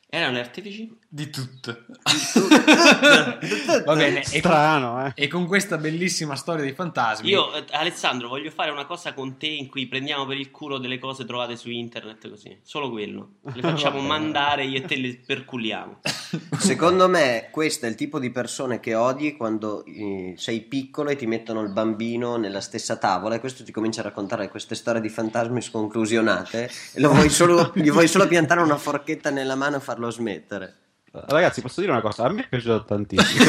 Erano 0.07 0.39
artefici? 0.39 1.00
Di 1.13 1.29
tutto. 1.29 1.87
Va 3.85 3.97
bene. 3.97 4.21
E 4.21 4.41
con, 4.41 4.53
Strano, 4.53 5.07
eh. 5.07 5.13
e 5.17 5.27
con 5.27 5.49
questa 5.49 5.77
bellissima 5.77 6.37
storia 6.37 6.65
di 6.65 6.73
fantasmi. 6.73 7.29
Io, 7.29 7.53
eh, 7.53 7.65
Alessandro, 7.73 8.29
voglio 8.29 8.53
fare 8.53 8.71
una 8.71 8.87
cosa 8.87 9.13
con 9.13 9.37
te 9.37 9.49
in 9.49 9.69
cui 9.69 9.89
prendiamo 9.89 10.25
per 10.25 10.39
il 10.39 10.53
culo 10.53 10.79
delle 10.79 11.01
cose 11.01 11.25
trovate 11.25 11.57
su 11.57 11.69
internet 11.69 12.31
così. 12.31 12.57
Solo 12.63 12.91
quello. 12.91 13.39
Le 13.43 13.61
facciamo 13.61 13.99
mandare 13.99 14.63
io 14.63 14.77
e 14.79 14.83
te 14.83 14.95
le 14.95 15.21
perculiamo. 15.27 15.99
Secondo 16.57 17.09
me 17.09 17.49
questo 17.51 17.87
è 17.87 17.89
il 17.89 17.97
tipo 17.97 18.21
di 18.21 18.31
persone 18.31 18.79
che 18.79 18.95
odi 18.95 19.37
quando 19.37 19.85
eh, 19.87 20.35
sei 20.37 20.61
piccolo 20.61 21.11
e 21.11 21.17
ti 21.17 21.27
mettono 21.27 21.61
il 21.63 21.73
bambino 21.73 22.37
nella 22.37 22.61
stessa 22.61 22.95
tavola 22.95 23.35
e 23.35 23.41
questo 23.41 23.65
ti 23.65 23.73
comincia 23.73 24.03
a 24.03 24.05
raccontare 24.05 24.49
queste 24.49 24.77
storie 24.77 25.01
di 25.01 25.09
fantasmi 25.09 25.61
sconclusionate 25.61 26.71
e 26.95 27.01
lo 27.01 27.11
vuoi 27.11 27.31
solo, 27.31 27.73
gli 27.75 27.91
vuoi 27.91 28.07
solo 28.07 28.29
piantare 28.29 28.61
una 28.61 28.79
forchetta 28.79 29.31
nella 29.31 29.57
mano 29.57 29.79
e 29.79 29.81
farlo 29.81 30.09
smettere. 30.09 30.77
Ragazzi, 31.13 31.61
posso 31.61 31.81
dire 31.81 31.93
una 31.93 32.01
cosa? 32.01 32.25
A 32.25 32.33
me 32.33 32.45
è 32.45 32.49
piaciuto 32.49 32.85
tantissimo. 32.85 33.45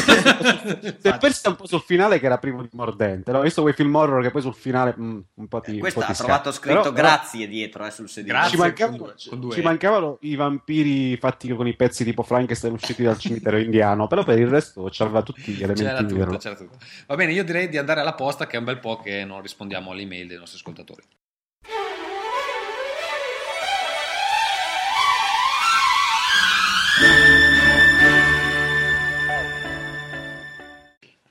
Si 0.98 1.08
è 1.08 1.16
persa 1.16 1.50
un 1.50 1.56
po' 1.56 1.66
sul 1.66 1.80
finale 1.80 2.18
che 2.18 2.26
era 2.26 2.38
privo 2.38 2.60
di 2.60 2.68
mordente. 2.72 3.30
No? 3.30 3.38
Ho 3.38 3.42
visto 3.42 3.62
quei 3.62 3.72
film 3.72 3.94
horror 3.94 4.20
che 4.20 4.32
poi 4.32 4.42
sul 4.42 4.54
finale 4.54 4.94
mm, 4.98 5.20
un 5.34 5.48
po' 5.48 5.60
ti. 5.60 5.72
un 5.72 5.78
Questo 5.78 6.00
ha 6.00 6.12
trovato 6.12 6.50
scritto 6.50 6.80
Però- 6.80 6.92
però 6.92 7.08
grazie 7.08 7.46
dietro 7.46 7.86
eh, 7.86 7.92
sul 7.92 8.08
sedile. 8.08 8.32
Grazie. 8.32 8.50
Ci 8.50 8.56
mancavano, 8.56 9.14
ci 9.16 9.60
mancavano 9.62 10.18
i 10.22 10.34
vampiri 10.34 11.16
fatti 11.18 11.54
con 11.54 11.68
i 11.68 11.76
pezzi 11.76 12.02
tipo 12.02 12.24
Frankenstein 12.24 12.72
usciti 12.72 13.04
dal 13.04 13.18
cimitero 13.18 13.56
indiano. 13.58 14.08
Però 14.08 14.24
per 14.24 14.40
il 14.40 14.48
resto 14.48 14.88
c'aveva 14.90 15.22
tutti 15.22 15.52
gli 15.52 15.62
elementi 15.62 15.82
C'era 15.84 16.02
tutto, 16.02 16.36
c'era 16.38 16.56
tutto. 16.56 16.78
Va 17.06 17.14
bene, 17.14 17.32
io 17.32 17.44
direi 17.44 17.68
di 17.68 17.78
andare 17.78 18.00
alla 18.00 18.14
posta 18.14 18.48
che 18.48 18.56
è 18.56 18.58
un 18.58 18.64
bel 18.64 18.80
po' 18.80 18.98
che 18.98 19.24
non 19.24 19.40
rispondiamo 19.40 19.92
alle 19.92 20.02
email 20.02 20.26
dei 20.26 20.36
nostri 20.36 20.58
ascoltatori. 20.58 21.02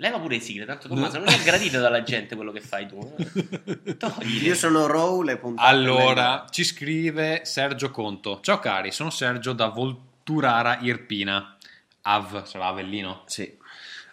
Leva 0.01 0.17
pure 0.19 0.37
le 0.37 0.41
sigle, 0.41 0.65
tanto 0.65 0.87
Tommaso 0.87 1.19
non 1.19 1.27
è 1.27 1.37
gradito 1.43 1.79
dalla 1.79 2.01
gente 2.01 2.35
quello 2.35 2.51
che 2.51 2.59
fai 2.59 2.87
tu. 2.87 2.97
eh. 3.17 3.97
Toglile. 4.01 4.47
Io 4.47 4.55
sono 4.55 4.87
Row, 4.87 5.21
le 5.21 5.37
puntate 5.37 5.69
Allora, 5.69 6.47
ci 6.49 6.63
scrive 6.63 7.41
Sergio 7.43 7.91
Conto. 7.91 8.39
Ciao 8.41 8.57
cari, 8.57 8.91
sono 8.91 9.11
Sergio 9.11 9.53
da 9.53 9.67
Volturara 9.67 10.79
Irpina. 10.81 11.55
Av, 12.01 12.45
sarà 12.45 12.65
Avellino? 12.65 13.21
Sì. 13.27 13.59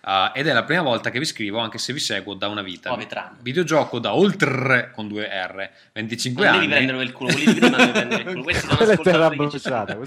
Uh, 0.08 0.30
ed 0.32 0.46
è 0.46 0.54
la 0.54 0.64
prima 0.64 0.80
volta 0.80 1.10
che 1.10 1.18
vi 1.18 1.26
scrivo, 1.26 1.58
anche 1.58 1.76
se 1.76 1.92
vi 1.92 1.98
seguo 1.98 2.32
da 2.32 2.48
una 2.48 2.62
vita. 2.62 2.90
Oh, 2.90 2.96
veterano. 2.96 3.36
Videogioco 3.42 3.98
da 3.98 4.14
oltre 4.14 4.90
con 4.94 5.06
due 5.06 5.28
R, 5.28 5.70
25 5.92 6.46
Non 6.46 6.54
anni. 6.54 6.66
devi 6.66 6.72
prendere 6.72 7.02
il 7.02 7.12
culo, 7.12 7.30
quelli 7.30 7.52
di 7.52 7.60
prima 7.60 7.76
devi 7.76 7.90
prendere 7.90 8.22
il 8.22 8.28
culo. 8.28 8.42
Questi 8.42 8.66
che 8.72 8.96
ci 8.96 9.36
bruciata. 9.36 9.98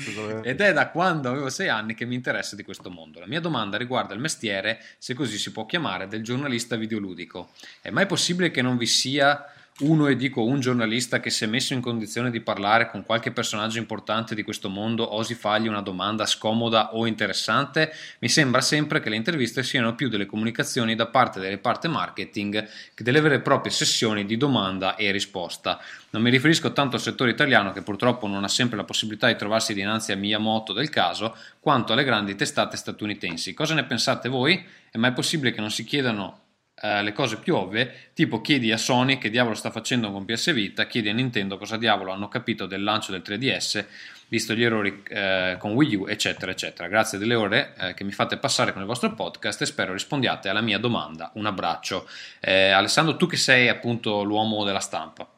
Ed 0.41 0.59
è 0.59 0.73
da 0.73 0.89
quando 0.89 1.29
avevo 1.29 1.51
sei 1.51 1.67
anni 1.67 1.93
che 1.93 2.05
mi 2.05 2.15
interessa 2.15 2.55
di 2.55 2.63
questo 2.63 2.89
mondo. 2.89 3.19
La 3.19 3.27
mia 3.27 3.39
domanda 3.39 3.77
riguarda 3.77 4.15
il 4.15 4.19
mestiere, 4.19 4.81
se 4.97 5.13
così 5.13 5.37
si 5.37 5.51
può 5.51 5.67
chiamare, 5.67 6.07
del 6.07 6.23
giornalista 6.23 6.75
videoludico. 6.77 7.51
È 7.79 7.91
mai 7.91 8.07
possibile 8.07 8.49
che 8.49 8.63
non 8.63 8.77
vi 8.77 8.87
sia 8.87 9.45
uno, 9.81 10.07
e 10.07 10.15
dico 10.15 10.43
un 10.43 10.59
giornalista, 10.59 11.19
che 11.19 11.29
si 11.29 11.43
è 11.43 11.47
messo 11.47 11.73
in 11.73 11.81
condizione 11.81 12.29
di 12.29 12.41
parlare 12.41 12.89
con 12.89 13.03
qualche 13.03 13.31
personaggio 13.31 13.77
importante 13.77 14.35
di 14.35 14.43
questo 14.43 14.69
mondo, 14.69 15.15
osi 15.15 15.33
fargli 15.33 15.67
una 15.67 15.81
domanda 15.81 16.25
scomoda 16.25 16.95
o 16.95 17.05
interessante? 17.05 17.93
Mi 18.19 18.29
sembra 18.29 18.61
sempre 18.61 18.99
che 18.99 19.09
le 19.09 19.15
interviste 19.15 19.63
siano 19.63 19.95
più 19.95 20.09
delle 20.09 20.25
comunicazioni 20.25 20.95
da 20.95 21.07
parte 21.07 21.39
delle 21.39 21.57
parti 21.57 21.87
marketing 21.87 22.67
che 22.93 23.03
delle 23.03 23.21
vere 23.21 23.35
e 23.35 23.41
proprie 23.41 23.71
sessioni 23.71 24.25
di 24.25 24.37
domanda 24.37 24.95
e 24.95 25.11
risposta. 25.11 25.79
Non 26.11 26.21
mi 26.21 26.29
riferisco 26.29 26.73
tanto 26.73 26.97
al 26.97 27.01
settore 27.01 27.31
italiano 27.31 27.71
che 27.71 27.81
purtroppo 27.81 28.27
non 28.27 28.43
ha 28.43 28.49
sempre 28.49 28.77
la 28.77 28.83
possibilità 28.83 29.27
di 29.27 29.35
trovarsi 29.35 29.73
dinanzi 29.73 30.11
a 30.11 30.17
Miyamoto 30.17 30.73
del 30.73 30.89
caso, 30.89 31.35
quanto 31.59 31.93
alle 31.93 32.03
grandi 32.03 32.35
testate 32.35 32.77
statunitensi. 32.77 33.53
Cosa 33.53 33.73
ne 33.73 33.85
pensate 33.85 34.29
voi? 34.29 34.63
È 34.91 34.97
mai 34.97 35.13
possibile 35.13 35.51
che 35.51 35.61
non 35.61 35.71
si 35.71 35.83
chiedano 35.85 36.40
eh, 36.81 37.03
le 37.03 37.13
cose 37.13 37.37
più 37.37 37.55
ovvie, 37.55 38.09
tipo 38.13 38.41
chiedi 38.41 38.71
a 38.71 38.77
Sony 38.77 39.17
che 39.17 39.29
diavolo 39.29 39.55
sta 39.55 39.71
facendo 39.71 40.11
con 40.11 40.25
PS 40.25 40.53
Vita, 40.53 40.87
chiedi 40.87 41.09
a 41.09 41.13
Nintendo 41.13 41.57
cosa 41.57 41.77
diavolo 41.77 42.11
hanno 42.11 42.27
capito 42.27 42.65
del 42.65 42.83
lancio 42.83 43.11
del 43.11 43.21
3DS, 43.23 43.85
visto 44.29 44.53
gli 44.53 44.63
errori 44.63 45.03
eh, 45.09 45.57
con 45.59 45.73
Wii 45.73 45.95
U, 45.95 46.05
eccetera, 46.07 46.51
eccetera. 46.51 46.87
Grazie 46.87 47.17
delle 47.17 47.35
ore 47.35 47.73
eh, 47.77 47.93
che 47.93 48.03
mi 48.03 48.11
fate 48.11 48.37
passare 48.37 48.71
con 48.71 48.81
il 48.81 48.87
vostro 48.87 49.13
podcast 49.13 49.61
e 49.61 49.65
spero 49.65 49.91
rispondiate 49.91 50.49
alla 50.49 50.61
mia 50.61 50.79
domanda. 50.79 51.31
Un 51.35 51.45
abbraccio. 51.45 52.07
Eh, 52.39 52.69
Alessandro, 52.69 53.17
tu 53.17 53.27
che 53.27 53.37
sei 53.37 53.67
appunto 53.67 54.23
l'uomo 54.23 54.63
della 54.63 54.79
stampa. 54.79 55.29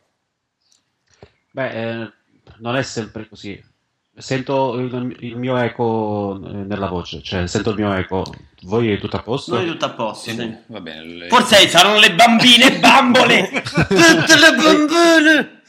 Beh, 1.52 1.70
eh, 1.70 2.12
non 2.58 2.76
è 2.76 2.84
sempre 2.84 3.28
così. 3.28 3.72
Sento 4.16 4.76
il, 4.76 5.16
il 5.22 5.38
mio 5.38 5.58
eco 5.58 6.40
eh, 6.46 6.52
nella 6.66 6.88
voce, 6.88 7.22
cioè 7.24 7.48
sento 7.48 7.72
il 7.72 7.78
mio 7.78 7.94
eco. 7.94 8.24
Voi 8.64 8.92
è 8.92 9.00
tutto 9.00 9.18
a 9.18 9.22
posto? 9.24 9.56
Noi 9.56 9.66
tutto 9.66 9.86
a 9.86 9.90
posto, 9.90 10.30
sì. 10.30 10.56
Va 10.68 10.80
bene. 10.82 11.04
le- 11.04 11.28
Forse 11.30 11.68
saranno 11.68 12.00
le 12.00 12.14
bambine 12.14 12.78
bambole! 12.80 13.50
Tutte 13.64 14.36
le 14.38 14.56
bambole! 14.56 15.62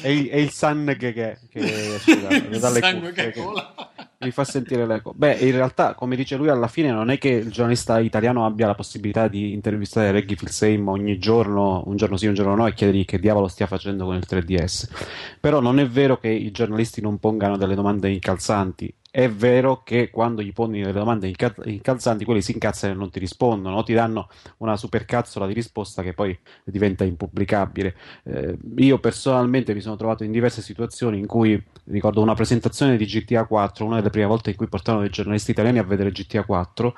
È 0.00 0.08
il, 0.08 0.28
è 0.28 0.36
il 0.36 0.50
sangue 0.50 0.96
che, 0.96 1.12
che, 1.12 1.38
che 1.50 1.98
scusate, 2.00 2.48
dalle 2.58 2.80
Sangue 2.80 3.08
cuffie 3.10 3.24
che 3.26 3.30
che- 3.32 3.40
cola. 3.42 3.74
Mi 4.20 4.30
fa 4.30 4.44
sentire 4.44 4.86
l'eco. 4.86 5.12
Beh, 5.14 5.34
in 5.34 5.52
realtà, 5.52 5.94
come 5.94 6.16
dice 6.16 6.36
lui, 6.36 6.48
alla 6.48 6.68
fine 6.68 6.90
non 6.90 7.10
è 7.10 7.18
che 7.18 7.28
il 7.28 7.50
giornalista 7.50 7.98
italiano 7.98 8.46
abbia 8.46 8.66
la 8.66 8.74
possibilità 8.74 9.28
di 9.28 9.52
intervistare 9.52 10.10
Reggie 10.10 10.36
Fils-Aim 10.36 10.88
ogni 10.88 11.18
giorno, 11.18 11.82
un 11.86 11.96
giorno 11.96 12.16
sì, 12.16 12.26
un 12.26 12.34
giorno 12.34 12.54
no, 12.54 12.66
e 12.66 12.74
chiedergli 12.74 13.04
che 13.04 13.18
diavolo 13.18 13.48
stia 13.48 13.66
facendo 13.66 14.04
con 14.04 14.14
il 14.14 14.24
3DS. 14.28 14.88
Però 15.40 15.60
non 15.60 15.78
è 15.78 15.86
vero 15.86 16.18
che 16.18 16.28
i 16.28 16.50
giornalisti 16.50 17.00
non 17.00 17.18
pongano 17.18 17.56
delle 17.56 17.74
domande 17.74 18.10
incalzanti. 18.10 18.94
È 19.16 19.30
vero 19.30 19.84
che 19.84 20.10
quando 20.10 20.42
gli 20.42 20.52
poni 20.52 20.80
delle 20.80 20.90
domande 20.90 21.28
inca- 21.28 21.54
incalzanti, 21.66 22.24
quelli 22.24 22.42
si 22.42 22.50
incazzano 22.50 22.94
e 22.94 22.96
non 22.96 23.10
ti 23.10 23.20
rispondono, 23.20 23.76
o 23.76 23.84
ti 23.84 23.92
danno 23.94 24.28
una 24.56 24.76
supercazzola 24.76 25.46
di 25.46 25.52
risposta 25.52 26.02
che 26.02 26.14
poi 26.14 26.36
diventa 26.64 27.04
impubblicabile. 27.04 27.94
Eh, 28.24 28.58
io 28.78 28.98
personalmente 28.98 29.72
mi 29.72 29.80
sono 29.80 29.94
trovato 29.94 30.24
in 30.24 30.32
diverse 30.32 30.62
situazioni 30.62 31.20
in 31.20 31.26
cui 31.26 31.62
ricordo 31.84 32.22
una 32.22 32.34
presentazione 32.34 32.96
di 32.96 33.04
GTA 33.04 33.44
4, 33.44 33.86
una 33.86 33.98
delle 33.98 34.10
prime 34.10 34.26
volte 34.26 34.50
in 34.50 34.56
cui 34.56 34.66
portarono 34.66 35.02
dei 35.02 35.12
giornalisti 35.12 35.52
italiani 35.52 35.78
a 35.78 35.84
vedere 35.84 36.10
GTA 36.10 36.44
4, 36.44 36.96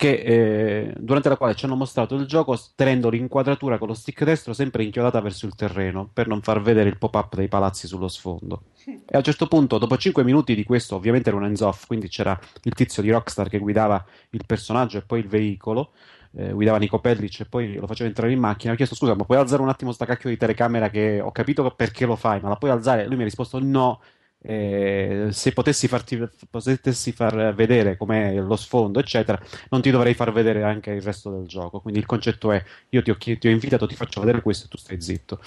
che, 0.00 0.12
eh, 0.14 0.94
durante 0.96 1.28
la 1.28 1.36
quale 1.36 1.54
ci 1.54 1.66
hanno 1.66 1.76
mostrato 1.76 2.14
il 2.14 2.24
gioco 2.24 2.58
tenendo 2.74 3.10
l'inquadratura 3.10 3.76
con 3.76 3.88
lo 3.88 3.92
stick 3.92 4.24
destro 4.24 4.54
sempre 4.54 4.82
inchiodata 4.82 5.20
verso 5.20 5.44
il 5.44 5.54
terreno 5.54 6.08
per 6.10 6.26
non 6.26 6.40
far 6.40 6.62
vedere 6.62 6.88
il 6.88 6.96
pop-up 6.96 7.34
dei 7.34 7.48
palazzi 7.48 7.86
sullo 7.86 8.08
sfondo. 8.08 8.62
E 8.86 9.12
a 9.12 9.18
un 9.18 9.22
certo 9.22 9.46
punto, 9.46 9.76
dopo 9.76 9.98
5 9.98 10.24
minuti 10.24 10.54
di 10.54 10.64
questo, 10.64 10.96
ovviamente 10.96 11.28
era 11.28 11.36
un 11.36 11.44
hands-off, 11.44 11.86
quindi 11.86 12.08
c'era 12.08 12.38
il 12.62 12.72
tizio 12.72 13.02
di 13.02 13.10
Rockstar 13.10 13.50
che 13.50 13.58
guidava 13.58 14.02
il 14.30 14.42
personaggio 14.46 14.96
e 14.96 15.02
poi 15.02 15.20
il 15.20 15.28
veicolo 15.28 15.90
eh, 16.34 16.50
guidava 16.50 16.78
Nico 16.78 16.98
Pellic 16.98 17.40
e 17.40 17.44
poi 17.44 17.74
lo 17.74 17.86
faceva 17.86 18.08
entrare 18.08 18.32
in 18.32 18.38
macchina. 18.38 18.72
Ho 18.72 18.76
chiesto 18.76 18.94
scusa, 18.94 19.14
ma 19.14 19.24
puoi 19.24 19.36
alzare 19.36 19.60
un 19.60 19.68
attimo 19.68 19.92
sta 19.92 20.06
cacchio 20.06 20.30
di 20.30 20.38
telecamera 20.38 20.88
che 20.88 21.20
ho 21.20 21.30
capito 21.30 21.70
perché 21.76 22.06
lo 22.06 22.16
fai, 22.16 22.40
ma 22.40 22.48
la 22.48 22.56
puoi 22.56 22.70
alzare? 22.70 23.04
Lui 23.04 23.16
mi 23.16 23.22
ha 23.22 23.26
risposto 23.26 23.58
no. 23.60 24.00
Eh, 24.42 25.28
se 25.30 25.52
potessi, 25.52 25.86
farti, 25.86 26.18
potessi 26.48 27.12
far 27.12 27.54
vedere 27.54 27.96
com'è 27.96 28.34
lo 28.34 28.56
sfondo, 28.56 28.98
eccetera, 28.98 29.38
non 29.68 29.82
ti 29.82 29.90
dovrei 29.90 30.14
far 30.14 30.32
vedere 30.32 30.62
anche 30.62 30.92
il 30.92 31.02
resto 31.02 31.30
del 31.30 31.46
gioco. 31.46 31.80
Quindi 31.80 32.00
il 32.00 32.06
concetto 32.06 32.50
è: 32.50 32.62
io 32.90 33.02
ti 33.02 33.10
ho, 33.10 33.16
ti 33.18 33.38
ho 33.46 33.50
invitato, 33.50 33.86
ti 33.86 33.94
faccio 33.94 34.20
vedere 34.20 34.40
questo 34.40 34.66
e 34.66 34.68
tu 34.68 34.78
stai 34.78 35.00
zitto. 35.00 35.40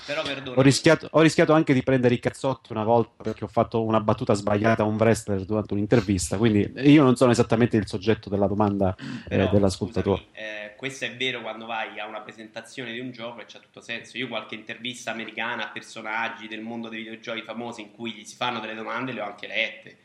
Ho 0.56 0.62
rischiato, 0.62 1.08
ho 1.12 1.22
rischiato 1.22 1.54
anche 1.54 1.74
di 1.74 1.82
prendere 1.82 2.14
i 2.14 2.20
cazzotti 2.20 2.72
una 2.72 2.84
volta 2.84 3.24
perché 3.24 3.44
ho 3.44 3.48
fatto 3.48 3.84
una 3.84 4.00
battuta 4.00 4.34
sbagliata 4.34 4.84
a 4.84 4.86
un 4.86 4.96
wrestler 4.96 5.44
durante 5.44 5.74
un'intervista. 5.74 6.38
Quindi 6.38 6.72
io 6.90 7.04
non 7.04 7.16
sono 7.16 7.32
esattamente 7.32 7.78
il 7.78 7.88
soggetto 7.88 8.30
della 8.30 8.48
domanda 8.48 8.96
eh, 9.28 9.50
dell'ascoltatore. 9.52 10.22
scusami, 10.22 10.28
eh, 10.34 10.73
questo 10.84 11.06
è 11.06 11.16
vero 11.16 11.40
quando 11.42 11.66
vai 11.66 11.98
a 11.98 12.06
una 12.08 12.20
presentazione 12.20 12.92
di 12.92 13.00
un 13.00 13.12
gioco 13.12 13.40
e 13.40 13.46
c'ha 13.46 13.60
tutto 13.60 13.80
senso. 13.80 14.18
Io 14.18 14.28
qualche 14.28 14.56
intervista 14.56 15.12
americana 15.12 15.64
a 15.64 15.72
personaggi 15.72 16.50
del 16.50 16.60
mondo 16.60 16.90
dei 16.90 17.00
videogiochi 17.04 17.42
famosi 17.42 17.80
in 17.82 17.94
cui 17.94 18.12
gli 18.12 18.26
si 18.26 18.36
fanno 18.36 18.60
delle 18.60 18.76
domande 18.76 19.14
le 19.14 19.22
ho 19.22 19.26
anche 19.26 19.48
lette. 19.48 19.98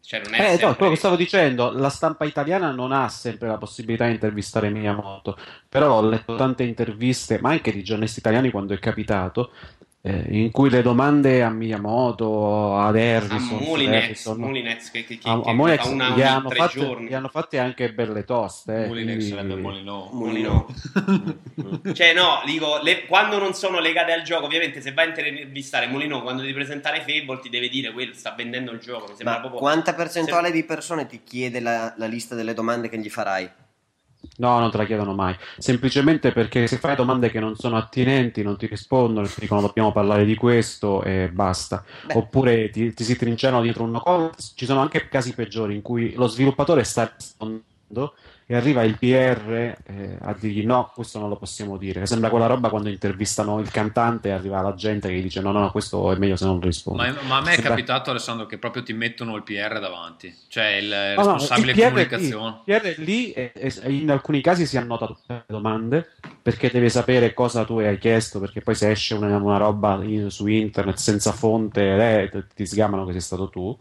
Cioè 0.00 0.20
non 0.22 0.32
è 0.34 0.38
Eh, 0.38 0.58
no, 0.60 0.74
sempre- 0.74 0.74
quello 0.74 0.90
che 0.92 0.98
stavo 0.98 1.14
dicendo, 1.16 1.70
la 1.70 1.88
stampa 1.88 2.24
italiana 2.24 2.72
non 2.72 2.90
ha 2.90 3.08
sempre 3.08 3.46
la 3.46 3.56
possibilità 3.56 4.06
di 4.06 4.14
intervistare 4.14 4.68
Miyamoto, 4.68 5.36
però 5.68 5.94
ho 5.98 6.08
letto 6.08 6.34
tante 6.34 6.64
interviste, 6.64 7.38
ma 7.40 7.50
anche 7.50 7.70
di 7.70 7.84
giornalisti 7.84 8.18
italiani 8.18 8.50
quando 8.50 8.74
è 8.74 8.80
capitato, 8.80 9.52
eh, 10.06 10.22
in 10.28 10.50
cui 10.50 10.68
le 10.68 10.82
domande 10.82 11.42
a 11.42 11.48
Miyamoto, 11.48 12.76
ad 12.76 12.94
a 12.94 13.16
Harrison, 13.16 13.58
Molinex, 13.58 14.02
Harrison, 14.02 14.38
Molinex 14.38 14.90
che, 14.90 15.04
che, 15.06 15.16
che, 15.16 15.26
a, 15.30 15.40
che 15.40 15.48
a 15.48 15.76
fa 15.78 15.88
una 15.88 16.10
gli 16.10 16.20
hanno, 16.20 16.48
tre 16.50 16.58
fatte, 16.58 16.78
giorni. 16.78 17.08
gli 17.08 17.14
hanno 17.14 17.28
fatte 17.28 17.58
anche 17.58 17.90
belle 17.90 18.22
toste. 18.24 18.84
eh, 18.84 18.88
quindi- 18.88 19.22
sarebbe 19.22 19.54
Molino. 19.56 20.10
Molino. 20.12 20.66
cioè 21.94 22.12
no, 22.12 22.42
dico, 22.44 22.80
le- 22.82 23.06
quando 23.06 23.38
non 23.38 23.54
sono 23.54 23.80
legate 23.80 24.12
al 24.12 24.20
gioco, 24.24 24.44
ovviamente 24.44 24.82
se 24.82 24.92
vai 24.92 25.06
a 25.06 25.08
intervistare 25.08 25.86
Molino 25.86 26.20
quando 26.20 26.42
devi 26.42 26.52
presentare 26.52 26.98
Fable 27.00 27.40
ti 27.40 27.48
deve 27.48 27.70
dire 27.70 27.90
quello 27.92 28.12
sta 28.12 28.34
vendendo 28.36 28.72
il 28.72 28.80
gioco. 28.80 29.06
Mi 29.08 29.14
sembra 29.16 29.36
Ma 29.36 29.40
proprio... 29.40 29.58
quanta 29.60 29.94
percentuale 29.94 30.50
di 30.50 30.64
persone 30.64 31.06
ti 31.06 31.22
chiede 31.24 31.60
la, 31.60 31.94
la 31.96 32.06
lista 32.06 32.34
delle 32.34 32.52
domande 32.52 32.90
che 32.90 32.98
gli 32.98 33.08
farai? 33.08 33.48
No, 34.36 34.58
non 34.58 34.70
te 34.70 34.76
la 34.78 34.84
chiedono 34.84 35.14
mai. 35.14 35.36
Semplicemente 35.58 36.32
perché 36.32 36.66
se 36.66 36.78
fai 36.78 36.96
domande 36.96 37.30
che 37.30 37.38
non 37.38 37.54
sono 37.54 37.76
attinenti, 37.76 38.42
non 38.42 38.56
ti 38.56 38.66
rispondono, 38.66 39.26
ti 39.26 39.40
dicono 39.40 39.60
dobbiamo 39.60 39.92
parlare 39.92 40.24
di 40.24 40.34
questo 40.34 41.02
e 41.02 41.30
basta. 41.32 41.84
Beh. 42.06 42.14
Oppure 42.14 42.70
ti, 42.70 42.92
ti 42.92 43.04
si 43.04 43.16
trincerano 43.16 43.62
dietro 43.62 43.84
una 43.84 44.00
cosa. 44.00 44.32
Ci 44.54 44.64
sono 44.64 44.80
anche 44.80 45.08
casi 45.08 45.34
peggiori 45.34 45.74
in 45.74 45.82
cui 45.82 46.14
lo 46.14 46.26
sviluppatore 46.26 46.82
sta 46.84 47.12
rispondendo 47.16 48.14
e 48.46 48.54
arriva 48.54 48.82
il 48.82 48.98
PR 48.98 49.48
eh, 49.86 50.18
a 50.20 50.34
dirgli 50.38 50.66
no, 50.66 50.90
questo 50.94 51.18
non 51.18 51.28
lo 51.30 51.36
possiamo 51.36 51.76
dire. 51.78 52.04
Sembra 52.04 52.28
quella 52.28 52.44
roba 52.46 52.68
quando 52.68 52.90
intervistano 52.90 53.58
il 53.58 53.70
cantante 53.70 54.28
e 54.28 54.32
arriva 54.32 54.60
la 54.60 54.74
gente 54.74 55.08
che 55.08 55.14
gli 55.14 55.22
dice 55.22 55.40
no, 55.40 55.50
no, 55.50 55.60
no, 55.60 55.70
questo 55.70 56.12
è 56.12 56.16
meglio 56.18 56.36
se 56.36 56.44
non 56.44 56.60
risponde. 56.60 57.10
Ma, 57.10 57.16
ma 57.26 57.36
a 57.38 57.40
me 57.40 57.50
è 57.50 57.54
Sembra- 57.54 57.70
capitato, 57.70 58.10
Alessandro, 58.10 58.44
che 58.46 58.58
proprio 58.58 58.82
ti 58.82 58.92
mettono 58.92 59.34
il 59.36 59.42
PR 59.44 59.80
davanti, 59.80 60.34
cioè 60.48 60.74
il 60.76 60.88
No, 61.16 61.22
no, 61.22 61.32
responsabile 61.32 61.70
il 61.72 61.76
PR 61.78 61.84
comunicazione. 61.88 62.60
lì, 62.64 62.72
il 62.74 62.80
PR 62.80 62.94
lì 62.98 63.32
e- 63.32 63.52
e- 63.54 63.92
in 63.92 64.10
alcuni 64.10 64.40
casi 64.42 64.66
si 64.66 64.76
annota 64.76 65.06
tutte 65.06 65.22
le 65.32 65.44
domande 65.46 66.08
perché 66.42 66.70
deve 66.70 66.90
sapere 66.90 67.32
cosa 67.32 67.64
tu 67.64 67.78
hai 67.78 67.96
chiesto 67.98 68.40
perché 68.40 68.60
poi 68.60 68.74
se 68.74 68.90
esce 68.90 69.14
una, 69.14 69.34
una 69.38 69.56
roba 69.56 69.98
in- 70.02 70.30
su 70.30 70.46
internet 70.46 70.96
senza 70.96 71.32
fonte 71.32 71.80
eh, 72.30 72.44
ti 72.54 72.66
sgamano 72.66 73.06
che 73.06 73.12
sei 73.12 73.20
stato 73.22 73.48
tu 73.48 73.74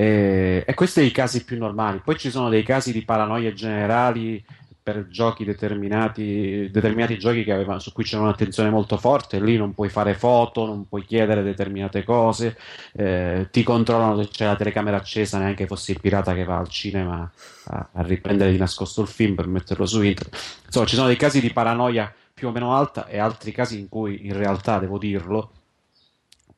e, 0.00 0.62
e 0.64 0.74
questi 0.74 1.00
sono 1.00 1.06
i 1.06 1.10
casi 1.10 1.44
più 1.44 1.58
normali 1.58 2.00
poi 2.04 2.16
ci 2.16 2.30
sono 2.30 2.48
dei 2.48 2.62
casi 2.62 2.92
di 2.92 3.04
paranoie 3.04 3.52
generali 3.52 4.44
per 4.88 5.06
giochi 5.08 5.44
determinati, 5.44 6.70
determinati 6.70 7.18
giochi 7.18 7.50
avevano, 7.50 7.78
su 7.78 7.92
cui 7.92 8.04
c'era 8.04 8.22
un'attenzione 8.22 8.70
molto 8.70 8.96
forte, 8.96 9.38
lì 9.38 9.58
non 9.58 9.74
puoi 9.74 9.90
fare 9.90 10.14
foto, 10.14 10.64
non 10.64 10.88
puoi 10.88 11.04
chiedere 11.04 11.42
determinate 11.42 12.04
cose, 12.04 12.56
eh, 12.92 13.48
ti 13.50 13.62
controllano 13.62 14.22
se 14.22 14.30
c'è 14.30 14.46
la 14.46 14.56
telecamera 14.56 14.96
accesa, 14.96 15.36
neanche 15.36 15.66
fossi 15.66 15.90
il 15.90 16.00
pirata 16.00 16.32
che 16.32 16.44
va 16.44 16.56
al 16.56 16.70
cinema 16.70 17.30
a, 17.64 17.88
a 17.92 18.02
riprendere 18.02 18.50
di 18.50 18.56
nascosto 18.56 19.02
il 19.02 19.08
film 19.08 19.34
per 19.34 19.46
metterlo 19.46 19.84
su 19.84 20.00
internet. 20.00 20.62
Insomma, 20.64 20.86
ci 20.86 20.94
sono 20.94 21.08
dei 21.08 21.16
casi 21.16 21.42
di 21.42 21.52
paranoia 21.52 22.10
più 22.32 22.48
o 22.48 22.50
meno 22.50 22.74
alta 22.74 23.08
e 23.08 23.18
altri 23.18 23.52
casi 23.52 23.78
in 23.78 23.90
cui 23.90 24.26
in 24.26 24.34
realtà, 24.38 24.78
devo 24.78 24.96
dirlo, 24.96 25.50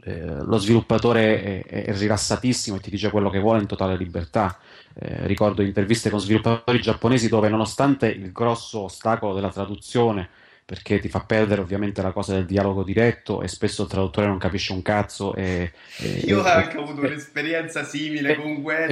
eh, 0.03 0.43
lo 0.45 0.57
sviluppatore 0.59 1.65
è, 1.65 1.85
è 1.87 1.97
rilassatissimo 1.97 2.77
e 2.77 2.81
ti 2.81 2.91
dice 2.91 3.11
quello 3.11 3.31
che 3.31 3.39
vuole 3.39 3.61
in 3.61 3.67
totale 3.67 3.97
libertà. 3.97 4.59
Eh, 4.95 5.27
ricordo 5.27 5.63
interviste 5.63 6.11
con 6.11 6.21
sviluppatori 6.21 6.81
giapponesi 6.81 7.29
dove, 7.29 7.49
nonostante 7.49 8.09
il 8.09 8.33
grosso 8.33 8.81
ostacolo 8.81 9.35
della 9.35 9.51
traduzione, 9.51 10.29
perché 10.65 11.01
ti 11.01 11.09
fa 11.09 11.21
perdere 11.21 11.61
ovviamente 11.61 12.01
la 12.01 12.13
cosa 12.13 12.35
del 12.35 12.47
dialogo 12.47 12.85
diretto 12.85 13.43
e 13.43 13.49
spesso 13.49 13.83
il 13.83 13.89
traduttore 13.89 14.27
non 14.27 14.39
capisce 14.39 14.73
un 14.73 14.83
cazzo. 14.83 15.35
E, 15.35 15.73
e- 15.99 16.23
Io 16.27 16.41
ho 16.41 16.47
e- 16.47 16.51
anche 16.51 16.77
avuto 16.77 17.03
e- 17.03 17.07
un'esperienza 17.09 17.85
simile 17.85 18.37
con 18.37 18.63
Gueda. 18.63 18.87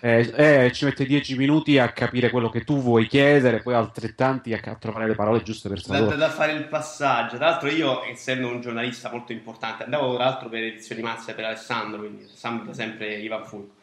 Eh, 0.00 0.32
eh, 0.34 0.72
ci 0.72 0.84
mette 0.84 1.04
10 1.04 1.36
minuti 1.36 1.78
a 1.78 1.92
capire 1.92 2.30
quello 2.30 2.48
che 2.48 2.64
tu 2.64 2.80
vuoi 2.80 3.06
chiedere, 3.06 3.60
poi 3.60 3.74
altrettanti 3.74 4.52
a, 4.52 4.60
a 4.64 4.74
trovare 4.74 5.06
le 5.06 5.14
parole 5.14 5.42
giuste 5.42 5.68
per 5.68 5.82
tradurre. 5.82 6.16
da 6.16 6.30
fare 6.30 6.52
il 6.52 6.64
passaggio. 6.64 7.36
Tra 7.36 7.50
l'altro, 7.50 7.68
io, 7.68 8.04
essendo 8.04 8.48
un 8.48 8.60
giornalista 8.60 9.10
molto 9.10 9.32
importante, 9.32 9.84
andavo 9.84 10.14
tra 10.14 10.24
l'altro 10.24 10.48
per 10.48 10.62
edizioni 10.62 11.02
mazze 11.02 11.34
per 11.34 11.44
Alessandro, 11.44 11.98
quindi 11.98 12.24
Alessandro 12.24 12.72
sempre 12.72 13.14
Ivan 13.16 13.44
Fulco. 13.44 13.74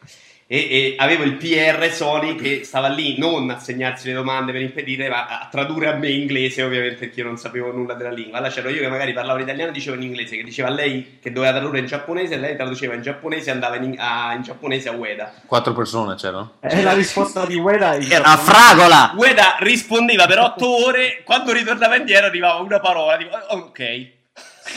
E, 0.50 0.56
e 0.56 0.94
avevo 0.96 1.24
il 1.24 1.34
PR 1.34 1.92
Sony 1.92 2.34
che 2.34 2.64
stava 2.64 2.88
lì 2.88 3.18
non 3.18 3.50
a 3.50 3.58
segnarsi 3.58 4.08
le 4.08 4.14
domande 4.14 4.50
per 4.50 4.62
impedire, 4.62 5.10
ma 5.10 5.26
a 5.26 5.48
tradurre 5.50 5.88
a 5.88 5.92
me 5.92 6.08
inglese, 6.08 6.62
ovviamente, 6.62 6.94
perché 6.96 7.20
io 7.20 7.26
non 7.26 7.36
sapevo 7.36 7.70
nulla 7.70 7.92
della 7.92 8.10
lingua. 8.10 8.38
Allora 8.38 8.50
c'ero 8.50 8.70
io 8.70 8.80
che 8.80 8.88
magari 8.88 9.12
parlavo 9.12 9.38
l'italiano 9.40 9.68
e 9.70 9.74
dicevo 9.74 9.96
in 9.96 10.04
inglese, 10.04 10.36
che 10.36 10.42
diceva 10.42 10.68
a 10.68 10.70
lei 10.70 11.18
che 11.20 11.32
doveva 11.32 11.52
tradurre 11.52 11.80
in 11.80 11.84
giapponese, 11.86 12.32
e 12.32 12.38
lei 12.38 12.56
traduceva 12.56 12.94
in 12.94 13.02
giapponese 13.02 13.50
e 13.50 13.52
andava 13.52 13.76
in, 13.76 13.94
a- 13.98 14.32
in 14.32 14.40
giapponese 14.42 14.88
a 14.88 14.92
Ueda. 14.92 15.34
Quattro 15.44 15.74
persone 15.74 16.14
c'erano? 16.14 16.52
E 16.60 16.82
la 16.82 16.94
risposta 16.94 17.44
di 17.44 17.56
Ueda 17.56 17.96
Era 17.98 18.34
fragola! 18.38 19.12
Ueda 19.18 19.56
rispondeva 19.58 20.24
per 20.26 20.38
otto 20.38 20.86
ore, 20.86 21.20
quando 21.24 21.52
ritornava 21.52 21.96
indietro 21.96 22.24
arrivava 22.24 22.60
una 22.62 22.80
parola, 22.80 23.18
tipo, 23.18 23.36
"Oh, 23.50 23.56
ok. 23.58 24.16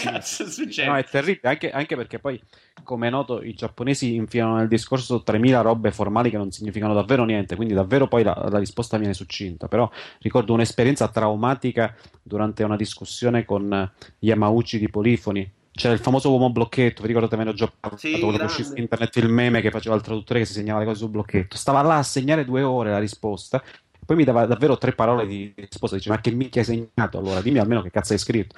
Cazzo 0.01 0.49
succede? 0.49 0.89
No, 0.89 0.95
è 0.95 1.03
terribile, 1.03 1.49
anche, 1.49 1.69
anche 1.71 1.95
perché 1.95 2.19
poi, 2.19 2.41
come 2.83 3.07
è 3.07 3.09
noto, 3.09 3.41
i 3.43 3.53
giapponesi 3.53 4.15
infilano 4.15 4.55
nel 4.55 4.67
discorso 4.67 5.21
3000 5.21 5.61
robe 5.61 5.91
formali 5.91 6.29
che 6.29 6.37
non 6.37 6.51
significano 6.51 6.93
davvero 6.93 7.23
niente, 7.25 7.55
quindi 7.55 7.73
davvero 7.73 8.07
poi 8.07 8.23
la, 8.23 8.47
la 8.49 8.57
risposta 8.59 8.97
viene 8.97 9.13
succinta. 9.13 9.67
Però 9.67 9.89
ricordo 10.19 10.53
un'esperienza 10.53 11.07
traumatica 11.09 11.95
durante 12.21 12.63
una 12.63 12.75
discussione 12.75 13.43
con 13.45 13.91
Yamauchi 14.19 14.79
di 14.79 14.89
Polifoni. 14.89 15.51
C'era 15.73 15.93
il 15.93 15.99
famoso 15.99 16.29
uomo 16.31 16.51
blocchetto, 16.51 17.01
vi 17.01 17.07
ricordate, 17.07 17.37
me 17.37 17.43
ne 17.45 17.49
ho 17.51 17.53
già 17.53 17.67
parlato 17.67 17.97
Sì, 17.97 18.11
quando 18.11 18.27
grande. 18.27 18.45
uscì 18.45 18.63
su 18.63 18.73
internet 18.75 19.15
il 19.17 19.29
meme 19.29 19.61
che 19.61 19.71
faceva 19.71 19.95
il 19.95 20.01
traduttore 20.01 20.39
che 20.39 20.45
si 20.45 20.53
segnava 20.53 20.79
le 20.79 20.85
cose 20.85 20.99
sul 20.99 21.09
blocchetto. 21.09 21.55
Stava 21.57 21.81
là 21.81 21.97
a 21.97 22.03
segnare 22.03 22.43
due 22.45 22.61
ore 22.61 22.91
la 22.91 22.99
risposta, 22.99 23.63
poi 24.05 24.17
mi 24.17 24.23
dava 24.25 24.45
davvero 24.45 24.77
tre 24.77 24.93
parole 24.93 25.25
di 25.25 25.53
risposta. 25.55 25.95
Dice, 25.95 26.09
ma 26.09 26.19
che 26.19 26.31
minchia 26.31 26.61
hai 26.61 26.67
segnato 26.67 27.17
allora? 27.17 27.41
Dimmi 27.41 27.59
almeno 27.59 27.81
che 27.81 27.89
cazzo 27.89 28.11
hai 28.13 28.19
scritto. 28.19 28.55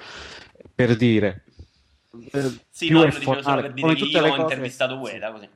Per 0.74 0.96
dire, 0.96 1.44
eh, 2.32 2.60
Sì, 2.68 2.86
più 2.88 2.96
no, 2.98 3.04
è 3.04 3.06
lo 3.06 3.18
dicevo 3.18 3.24
solo 3.24 3.42
formale, 3.42 3.62
per 3.62 3.72
dire 3.72 3.80
come 3.86 3.94
che 3.94 4.04
tutte 4.04 4.18
io 4.18 4.32
ho 4.32 4.36
intervistato 4.36 4.94
Ueda, 4.96 5.30
così. 5.32 5.48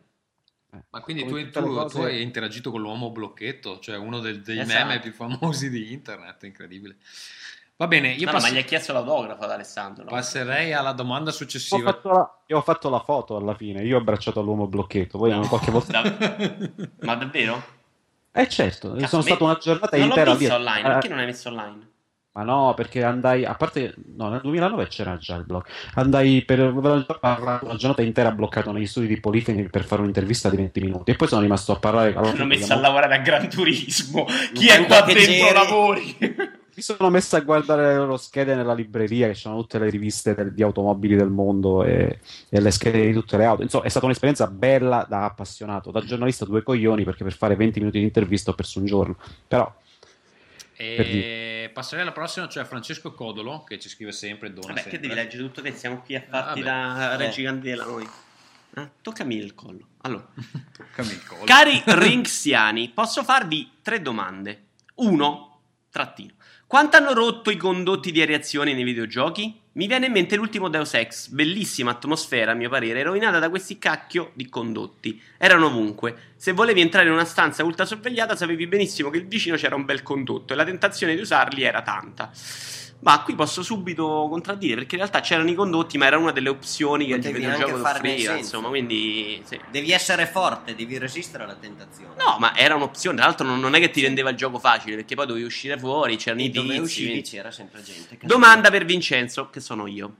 Ma 0.90 1.00
quindi 1.00 1.26
tu, 1.26 1.50
tu- 1.50 1.74
cose- 1.74 1.98
tu 1.98 2.02
hai 2.04 2.22
interagito 2.22 2.70
con 2.70 2.80
l'uomo 2.80 3.10
blocchetto, 3.10 3.78
cioè 3.80 3.96
uno 3.96 4.20
del- 4.20 4.42
dei 4.42 4.60
Esatto. 4.60 4.84
meme 4.86 5.00
più 5.00 5.12
famosi 5.12 5.70
di 5.70 5.92
internet, 5.92 6.42
incredibile. 6.44 6.96
Va 7.76 7.86
bene, 7.86 8.08
io 8.12 8.24
No, 8.24 8.32
no, 8.32 8.38
pass- 8.38 8.42
ma 8.50 8.50
gli 8.56 8.58
ha 8.58 8.64
chiesto 8.64 8.92
l'autografo 8.92 9.44
ad 9.44 9.50
Alessandro. 9.52 10.04
no? 10.04 10.10
passerei 10.10 10.72
alla 10.72 10.92
domanda 10.92 11.30
Ho 11.30 11.32
successiva. 11.32 11.92
fatto 11.92 12.08
la, 12.10 12.42
io 12.46 12.56
ho 12.58 12.62
fatto 12.62 12.88
la 12.90 13.00
foto 13.00 13.36
alla 13.36 13.54
fine, 13.54 13.82
io 13.84 13.96
ho 13.96 14.00
abbracciato 14.00 14.40
l'uomo 14.42 14.66
blocchetto, 14.66 15.18
poi 15.18 15.46
qualche 15.46 15.70
volta... 15.70 16.02
Ma 17.00 17.14
davvero? 17.14 17.76
Eh 18.32 18.48
certo, 18.48 18.92
Cazzo, 18.94 19.06
sono 19.06 19.22
me- 19.22 19.28
stato 19.28 19.44
una 19.44 19.58
giornata 19.58 19.96
non 19.96 20.06
intera 20.08 20.24
l'ho 20.30 20.32
lì. 20.32 20.38
visto 20.38 20.54
online, 20.54 20.80
Eh, 20.80 20.92
perché 20.92 21.08
non 21.08 21.18
hai 21.18 21.26
messo 21.26 21.48
online? 21.48 21.90
Ma 22.38 22.44
no, 22.44 22.72
perché 22.74 23.02
andai, 23.02 23.44
a 23.44 23.54
parte, 23.54 23.94
no, 24.14 24.28
nel 24.28 24.40
2009 24.42 24.86
c'era 24.86 25.16
già 25.16 25.34
il 25.34 25.44
blog, 25.44 25.64
andai 25.94 26.42
per 26.42 26.60
una 26.60 27.04
giornata 27.76 28.02
intera 28.02 28.30
bloccato 28.30 28.70
negli 28.70 28.86
studi 28.86 29.08
di 29.08 29.18
Polifoni 29.18 29.68
per 29.68 29.84
fare 29.84 30.02
un'intervista 30.02 30.48
di 30.48 30.56
20 30.56 30.80
minuti 30.80 31.10
e 31.10 31.16
poi 31.16 31.26
sono 31.26 31.40
rimasto 31.40 31.72
a 31.72 31.80
parlare... 31.80 32.14
allora, 32.14 32.30
Hanno 32.30 32.44
messo 32.44 32.72
a 32.72 32.76
lavorare 32.76 33.16
a 33.16 33.18
Gran 33.18 33.48
Turismo. 33.48 34.24
Chi 34.54 34.68
è 34.68 34.86
qua 34.86 35.00
dentro 35.02 35.52
lavori? 35.52 36.16
Mi 36.20 36.82
sono 36.84 37.10
messo 37.10 37.34
a 37.34 37.40
guardare 37.40 37.88
le 37.88 37.96
loro 37.96 38.16
schede 38.16 38.54
nella 38.54 38.72
libreria, 38.72 39.26
che 39.26 39.34
sono 39.34 39.56
tutte 39.56 39.80
le 39.80 39.90
riviste 39.90 40.32
del- 40.36 40.54
di 40.54 40.62
automobili 40.62 41.16
del 41.16 41.30
mondo 41.30 41.82
e, 41.82 42.20
e 42.48 42.60
le 42.60 42.70
schede 42.70 43.04
di 43.04 43.12
tutte 43.12 43.36
le 43.36 43.46
auto. 43.46 43.62
Insomma, 43.62 43.86
è 43.86 43.88
stata 43.88 44.04
un'esperienza 44.06 44.46
bella 44.46 45.04
da 45.08 45.24
appassionato, 45.24 45.90
da 45.90 46.02
giornalista 46.04 46.44
due 46.44 46.62
coglioni, 46.62 47.02
perché 47.02 47.24
per 47.24 47.32
fare 47.32 47.56
20 47.56 47.80
minuti 47.80 47.98
di 47.98 48.04
intervista 48.04 48.52
ho 48.52 48.54
perso 48.54 48.78
un 48.78 48.84
giorno. 48.84 49.16
Però, 49.48 49.64
per 49.64 49.87
E 50.80 51.70
passerei 51.72 52.02
alla 52.04 52.12
prossima, 52.12 52.48
cioè 52.48 52.64
Francesco 52.64 53.12
Codolo, 53.12 53.64
che 53.64 53.80
ci 53.80 53.88
scrive 53.88 54.12
sempre, 54.12 54.52
dona 54.52 54.68
Vabbè, 54.68 54.82
che 54.84 54.90
sempre. 54.90 55.00
devi 55.00 55.14
leggere 55.14 55.42
tutto 55.42 55.60
te? 55.60 55.72
Siamo 55.74 56.02
qui 56.02 56.14
a 56.14 56.22
farti 56.28 56.62
Vabbè. 56.62 56.98
da. 56.98 57.16
Reggi 57.16 57.42
Candela 57.42 57.84
noi. 57.84 58.08
Eh, 58.76 58.88
toccami 59.02 59.34
il 59.36 59.54
collo. 59.54 59.88
Allora, 60.02 60.24
Toccami 60.72 61.10
il 61.10 61.24
collo. 61.26 61.44
cari 61.44 61.82
ringsiani, 61.84 62.90
posso 62.90 63.24
farvi 63.24 63.72
tre 63.82 64.00
domande. 64.00 64.66
Uno, 64.96 65.60
trattino. 65.90 66.34
Quanto 66.66 66.96
hanno 66.96 67.14
rotto 67.14 67.50
i 67.50 67.56
condotti 67.56 68.12
di 68.12 68.20
areazione 68.20 68.74
nei 68.74 68.84
videogiochi? 68.84 69.58
Mi 69.72 69.86
viene 69.86 70.06
in 70.06 70.12
mente 70.12 70.36
l'ultimo 70.36 70.68
Deus 70.68 70.92
Ex, 70.94 71.28
bellissima 71.28 71.92
atmosfera 71.92 72.50
a 72.50 72.54
mio 72.54 72.68
parere, 72.68 73.02
rovinata 73.02 73.38
da 73.38 73.48
questi 73.48 73.78
cacchio 73.78 74.32
di 74.34 74.48
condotti. 74.48 75.22
Erano 75.38 75.66
ovunque. 75.66 76.32
Se 76.36 76.52
volevi 76.52 76.80
entrare 76.80 77.06
in 77.06 77.12
una 77.12 77.24
stanza 77.24 77.64
ultra 77.64 77.86
sorvegliata 77.86 78.36
sapevi 78.36 78.66
benissimo 78.66 79.08
che 79.08 79.18
il 79.18 79.26
vicino 79.26 79.56
c'era 79.56 79.76
un 79.76 79.84
bel 79.84 80.02
condotto 80.02 80.52
e 80.52 80.56
la 80.56 80.64
tentazione 80.64 81.14
di 81.14 81.20
usarli 81.20 81.62
era 81.62 81.80
tanta. 81.82 82.30
Ma 83.00 83.22
qui 83.22 83.36
posso 83.36 83.62
subito 83.62 84.26
contraddire 84.28 84.74
perché 84.74 84.96
in 84.96 85.02
realtà 85.02 85.20
c'erano 85.20 85.48
i 85.48 85.54
condotti, 85.54 85.96
ma 85.98 86.06
era 86.06 86.18
una 86.18 86.32
delle 86.32 86.48
opzioni 86.48 87.06
che 87.06 87.12
il 87.12 87.18
Potevi 87.18 87.38
videogioco 87.38 87.70
anche 87.76 87.80
farne 87.82 88.12
offriva, 88.12 88.36
insomma, 88.36 88.68
quindi 88.68 89.40
sì. 89.44 89.58
Devi 89.70 89.92
essere 89.92 90.26
forte, 90.26 90.74
devi 90.74 90.98
resistere 90.98 91.44
alla 91.44 91.54
tentazione. 91.54 92.14
No, 92.18 92.36
ma 92.40 92.56
era 92.56 92.74
un'opzione. 92.74 93.16
Tra 93.16 93.26
l'altro, 93.26 93.46
non, 93.46 93.60
non 93.60 93.74
è 93.74 93.78
che 93.80 93.90
ti 93.90 94.02
rendeva 94.02 94.30
il 94.30 94.36
gioco 94.36 94.58
facile 94.58 94.96
perché 94.96 95.14
poi 95.14 95.26
dovevi 95.26 95.44
uscire 95.46 95.78
fuori, 95.78 96.16
c'erano 96.16 96.42
E 96.42 96.46
i 96.46 96.50
dove 96.50 96.68
tizi. 96.70 96.80
uscivi 96.80 97.22
c'era 97.22 97.52
sempre 97.52 97.82
gente. 97.84 98.16
che- 98.16 98.26
Domanda 98.26 98.68
per 98.70 98.84
Vincenzo, 98.84 99.48
che 99.48 99.60
sono 99.60 99.86
io. 99.86 100.14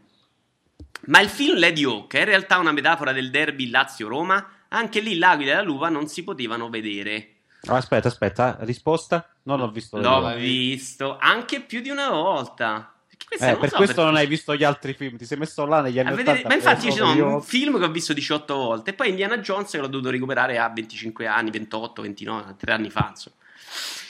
Ma 1.06 1.20
il 1.20 1.28
film 1.28 1.59
Lady 1.59 1.82
Hawk 1.84 2.14
è 2.14 2.20
in 2.20 2.24
realtà 2.26 2.59
una 2.59 2.70
metafora 2.72 3.12
del 3.12 3.30
derby 3.30 3.70
Lazio-Roma? 3.70 4.50
Anche 4.68 5.00
lì 5.00 5.16
l'aquila 5.18 5.52
e 5.52 5.55
la 5.56 5.62
lupa 5.62 5.88
non 5.88 6.06
si 6.06 6.22
potevano 6.22 6.68
vedere. 6.68 7.38
Aspetta, 7.66 8.09
aspetta, 8.09 8.56
risposta? 8.60 9.26
Non 9.43 9.59
l'ho 9.59 9.70
visto. 9.70 9.98
L'ho 9.98 10.20
vedere. 10.22 10.40
visto 10.40 11.16
anche 11.18 11.60
più 11.60 11.80
di 11.80 11.90
una 11.90 12.09
volta. 12.10 12.93
Eh, 13.30 13.36
per 13.36 13.48
so 13.51 13.56
questo 13.59 13.76
perché- 13.78 14.02
non 14.02 14.14
hai 14.16 14.26
visto 14.26 14.55
gli 14.56 14.64
altri 14.64 14.94
film, 14.94 15.16
ti 15.18 15.26
sei 15.26 15.36
messo 15.39 15.66
là 15.66 15.82
negli 15.82 15.98
anni 15.98 16.09
a 16.09 16.14
vedere- 16.14 16.39
80. 16.39 16.48
ma 16.48 16.55
infatti 16.55 16.85
per 16.86 16.93
ci 16.93 16.98
sono 16.98 17.10
solo 17.12 17.24
un 17.26 17.32
io- 17.32 17.40
film 17.40 17.78
che 17.78 17.85
ho 17.85 17.90
visto 17.90 18.12
18 18.14 18.55
volte 18.55 18.90
e 18.90 18.93
poi 18.94 19.10
Indiana 19.10 19.39
Jones 19.39 19.70
che 19.70 19.78
l'ho 19.78 19.86
dovuto 19.89 20.10
recuperare 20.10 20.59
a 20.59 20.68
25 20.70 21.26
anni, 21.26 21.51
28, 21.51 22.01
29, 22.01 22.55
3 22.56 22.72
anni 22.72 22.89
fa. 22.90 23.09
insomma. 23.10 23.36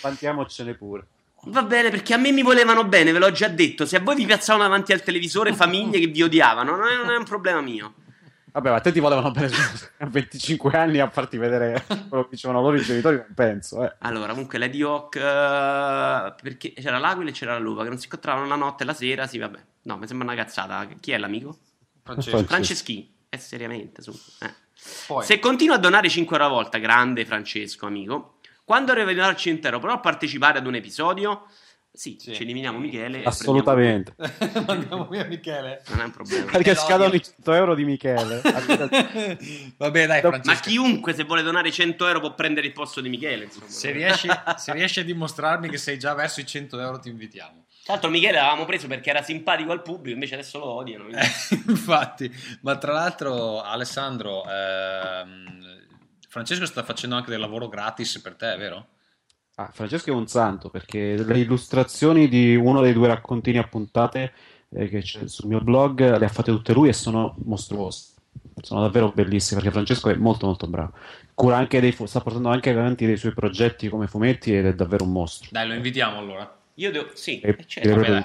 Vantiamocene 0.03 0.75
pure. 0.75 1.07
Va 1.45 1.63
bene, 1.63 1.91
perché 1.91 2.15
a 2.15 2.17
me 2.17 2.31
mi 2.33 2.43
volevano 2.43 2.85
bene, 2.85 3.11
ve 3.13 3.19
l'ho 3.19 3.31
già 3.33 3.49
detto. 3.49 3.87
Se 3.87 3.97
a 3.97 4.01
voi 4.01 4.15
vi 4.17 4.27
piazzavano 4.27 4.65
davanti 4.65 4.93
al 4.93 5.03
televisore 5.03 5.53
famiglie 5.55 5.99
che 5.99 6.07
vi 6.07 6.23
odiavano, 6.23 6.77
non 6.77 6.87
è, 6.87 6.97
non 6.97 7.11
è 7.11 7.17
un 7.17 7.25
problema 7.25 7.61
mio. 7.61 7.95
Vabbè, 8.59 8.71
ma 8.71 8.77
a 8.77 8.81
te 8.81 8.91
ti 8.91 8.99
volevano 8.99 9.31
bene 9.31 9.53
a 9.99 10.07
25 10.07 10.77
anni 10.77 10.99
a 10.99 11.09
farti 11.09 11.37
vedere 11.37 11.85
quello 12.09 12.25
che 12.25 12.31
dicevano 12.31 12.61
loro 12.61 12.77
i 12.77 12.83
genitori, 12.83 13.15
non 13.15 13.33
penso. 13.33 13.85
Eh. 13.85 13.95
Allora, 14.01 14.33
comunque, 14.33 14.59
Lady 14.59 14.83
Hawk, 14.83 15.15
eh, 15.15 16.35
perché 16.43 16.73
c'era 16.73 16.99
l'aquila 16.99 17.31
e 17.31 17.33
c'era 17.33 17.53
la 17.53 17.61
lupa, 17.61 17.85
che 17.85 17.89
non 17.89 17.99
si 17.99 18.07
incontravano 18.07 18.49
la 18.49 18.57
notte 18.57 18.83
e 18.83 18.87
la 18.87 18.95
sera, 18.95 19.29
sì, 19.29 19.39
vabbè. 19.39 19.59
No, 19.83 19.97
mi 19.97 20.09
sembra 20.09 20.27
una 20.27 20.37
cazzata. 20.37 20.89
Chi 20.99 21.13
è 21.13 21.19
l'amico? 21.19 21.57
Francesco. 22.03 22.43
Franceschi. 22.43 23.15
Eh, 23.29 23.39
seriamente, 23.39 24.03
su. 24.03 24.11
Eh. 24.41 24.53
Poi, 25.07 25.25
Se 25.25 25.39
continua 25.39 25.77
a 25.77 25.79
donare 25.79 26.09
5 26.09 26.37
euro 26.37 26.49
a 26.49 26.53
volta, 26.53 26.79
grande 26.79 27.25
Francesco, 27.25 27.87
amico, 27.87 28.39
quando 28.65 28.91
arriva 28.91 29.13
a 29.13 29.15
donarci 29.15 29.51
intero, 29.51 29.79
però 29.79 29.93
a 29.93 30.01
partecipare 30.01 30.59
ad 30.59 30.67
un 30.67 30.75
episodio, 30.75 31.47
sì, 31.93 32.17
Sì. 32.21 32.35
ci 32.35 32.43
eliminiamo 32.43 32.79
Michele. 32.79 33.23
Assolutamente. 33.25 34.15
mandiamo 34.67 35.07
via 35.09 35.25
Michele. 35.25 35.83
Non 35.89 36.01
è 36.01 36.05
un 36.05 36.11
problema. 36.11 36.51
Perché 36.51 36.75
scadono 36.75 37.13
i 37.15 37.23
100 37.23 37.53
euro 37.55 37.75
di 37.75 37.85
Michele. 37.85 38.41
Vabbè, 39.77 40.07
dai, 40.07 40.23
Ma 40.23 40.29
Ma 40.31 40.41
Francesco. 40.41 40.69
chiunque, 40.69 41.15
se 41.15 41.25
vuole 41.25 41.43
donare 41.43 41.71
100 41.73 42.07
euro, 42.07 42.21
può 42.21 42.35
prendere 42.35 42.67
il 42.67 42.73
posto 42.73 43.01
di 43.01 43.09
Michele. 43.09 43.49
Se 43.67 43.91
riesci, 43.91 44.29
se 44.57 44.73
riesci 44.73 45.01
a 45.01 45.05
dimostrarmi 45.05 45.69
che 45.69 45.79
sei 45.79 45.99
già 45.99 46.15
verso 46.15 46.41
i 46.41 46.47
100 46.47 46.79
euro, 46.79 46.99
ti 46.99 47.09
invitiamo. 47.09 47.65
Tra 47.85 47.95
l'altro, 47.95 48.11
Michele 48.11 48.35
l'avevamo 48.37 48.65
preso 48.67 48.87
perché 48.87 49.11
era 49.11 49.23
simpatico 49.23 49.73
al 49.73 49.83
pubblico, 49.83 50.15
invece 50.15 50.35
adesso 50.35 50.59
lo 50.59 50.67
odiano. 50.67 51.09
Eh, 51.09 51.27
infatti, 51.69 52.31
ma 52.61 52.77
tra 52.77 52.93
l'altro, 52.93 53.61
Alessandro, 53.63 54.45
ehm, 54.49 55.87
Francesco 56.29 56.67
sta 56.67 56.83
facendo 56.83 57.17
anche 57.17 57.31
del 57.31 57.41
lavoro 57.41 57.69
gratis 57.69 58.21
per 58.21 58.35
te, 58.35 58.55
vero? 58.57 58.89
Ah, 59.61 59.71
Francesco 59.73 60.11
è 60.11 60.15
un 60.15 60.29
santo 60.29 60.69
perché 60.71 61.17
le 61.17 61.39
illustrazioni 61.41 62.29
di 62.29 62.55
uno 62.55 62.81
dei 62.81 62.93
due 62.93 63.09
raccontini 63.09 63.59
a 63.59 63.67
puntate 63.67 64.33
eh, 64.69 64.89
che 64.89 65.01
c'è 65.03 65.27
sul 65.27 65.49
mio 65.49 65.61
blog 65.61 66.17
le 66.17 66.25
ha 66.25 66.29
fatte 66.29 66.53
tutte 66.53 66.73
lui 66.73 66.89
e 66.89 66.93
sono 66.93 67.35
mostruose. 67.45 68.13
Sono 68.63 68.83
davvero 68.83 69.11
bellissime 69.13 69.59
perché 69.61 69.75
Francesco 69.75 70.11
è 70.11 70.15
molto 70.15 70.47
molto 70.47 70.69
bravo. 70.69 70.93
Cura 71.35 71.57
anche 71.57 71.81
dei 71.81 71.91
fu- 71.91 72.07
sta 72.07 72.21
portando 72.21 72.51
anche 72.51 72.71
avanti 72.71 73.05
dei 73.05 73.17
suoi 73.17 73.35
progetti 73.35 73.89
come 73.89 74.07
fumetti 74.07 74.55
ed 74.55 74.67
è 74.67 74.75
davvero 74.75 75.03
un 75.03 75.11
mostro. 75.11 75.49
Dai, 75.51 75.67
lo 75.67 75.75
invitiamo 75.75 76.19
allora. 76.19 76.57
Io 76.75 76.93
devo. 76.93 77.11
Sì, 77.15 77.41
E- 77.41 77.57
eh, 77.59 77.65
certo. 77.67 77.89
e- 77.89 77.95
Vabbè. 77.95 78.23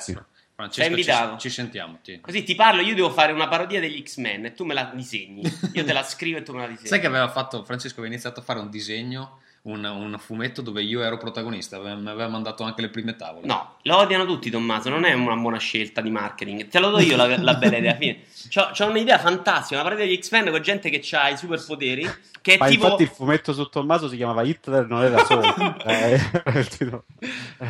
Francesco, 0.56 0.90
invitato. 0.90 1.34
Ci, 1.38 1.50
ci 1.50 1.50
sentiamo. 1.50 1.98
ti- 2.04 2.20
Così 2.22 2.44
ti 2.44 2.54
parlo, 2.54 2.82
io 2.82 2.94
devo 2.94 3.10
fare 3.10 3.32
una 3.32 3.48
parodia 3.48 3.80
degli 3.80 4.04
X-Men 4.04 4.46
e 4.46 4.54
tu 4.54 4.66
me 4.66 4.76
la 4.76 4.92
disegni. 4.94 5.42
Io 5.74 5.84
te 5.84 5.94
la 5.94 6.04
scrivo 6.04 6.38
e 6.38 6.44
tu 6.44 6.54
me 6.54 6.60
la 6.60 6.68
disegni. 6.68 6.86
Sai 6.90 7.00
che 7.00 7.08
aveva 7.08 7.28
fatto 7.30 7.64
Francesco? 7.64 8.00
Aveva 8.00 8.14
iniziato 8.14 8.40
a 8.40 8.44
fare 8.44 8.60
un 8.60 8.70
disegno, 8.70 9.40
un, 9.64 9.84
un 9.86 10.18
fumetto 10.20 10.62
dove 10.62 10.82
io 10.84 11.02
ero 11.02 11.18
protagonista, 11.18 11.80
mi 11.80 12.10
aveva 12.10 12.28
mandato 12.28 12.64
anche 12.64 12.82
le 12.82 12.90
prime 12.90 13.16
tavole. 13.16 13.46
No, 13.46 13.76
lo 13.84 13.98
odiano 13.98 14.26
tutti 14.26 14.50
Tommaso, 14.50 14.90
non 14.90 15.06
è 15.06 15.14
una 15.14 15.36
buona 15.36 15.58
scelta 15.58 16.02
di 16.02 16.10
marketing. 16.10 16.68
Te 16.68 16.80
lo 16.80 16.90
do 16.90 17.00
io 17.00 17.16
la, 17.16 17.38
la 17.38 17.54
bella 17.56 17.78
idea. 17.78 17.96
Fine. 17.96 18.24
C'ho, 18.50 18.72
c'ho 18.74 18.86
un'idea 18.88 19.18
fantastica, 19.20 19.80
una 19.80 19.90
partita 19.90 20.08
di 20.08 20.20
X-Men 20.22 20.50
con 20.52 20.62
gente 20.62 20.90
che 20.90 21.02
ha 21.16 21.30
i 21.30 21.38
superpoteri, 21.38 22.10
che 22.42 22.56
è 22.56 22.58
Ma 22.58 22.68
tipo... 22.68 22.84
infatti 22.84 23.04
il 23.04 23.10
fumetto 23.10 23.54
su 23.54 23.70
Tommaso 23.70 24.10
si 24.10 24.18
chiamava 24.18 24.44
Hitler, 24.44 24.86
non 24.86 25.02
era 25.04 25.24
solo. 25.24 25.42
Eh, 25.86 26.20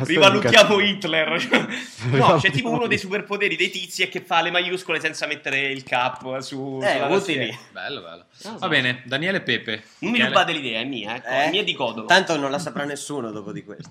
solo 0.04 0.76
un 0.76 0.82
Hitler. 0.82 1.72
No, 2.10 2.36
c'è 2.36 2.50
tipo 2.50 2.70
uno 2.70 2.86
dei 2.86 2.98
superpoteri 2.98 3.56
dei 3.56 3.70
tizi 3.70 4.02
e 4.02 4.08
che 4.08 4.20
fa 4.20 4.42
le 4.42 4.50
maiuscole 4.50 5.00
senza 5.00 5.26
mettere 5.26 5.70
il 5.70 5.82
cap 5.84 6.38
su, 6.40 6.80
Eh. 6.82 6.98
Bello, 7.72 8.00
bello. 8.02 8.24
Non 8.42 8.52
lo 8.52 8.52
so. 8.52 8.58
Va 8.58 8.68
bene, 8.68 9.02
Daniele 9.04 9.40
Pepe. 9.40 9.82
Non 10.00 10.10
mi 10.12 10.18
Che- 10.18 10.26
rubate 10.26 10.52
l'idea, 10.52 10.80
è 10.80 10.84
mia, 10.84 11.16
ecco, 11.16 11.28
Eh? 11.28 11.44
è 11.44 11.50
mia 11.50 11.62
di 11.64 11.72
Codolo. 11.86 12.06
Tanto 12.06 12.36
non 12.36 12.50
la 12.50 12.58
saprà 12.58 12.84
nessuno 12.84 13.30
dopo 13.30 13.52
di 13.52 13.64
questo. 13.64 13.90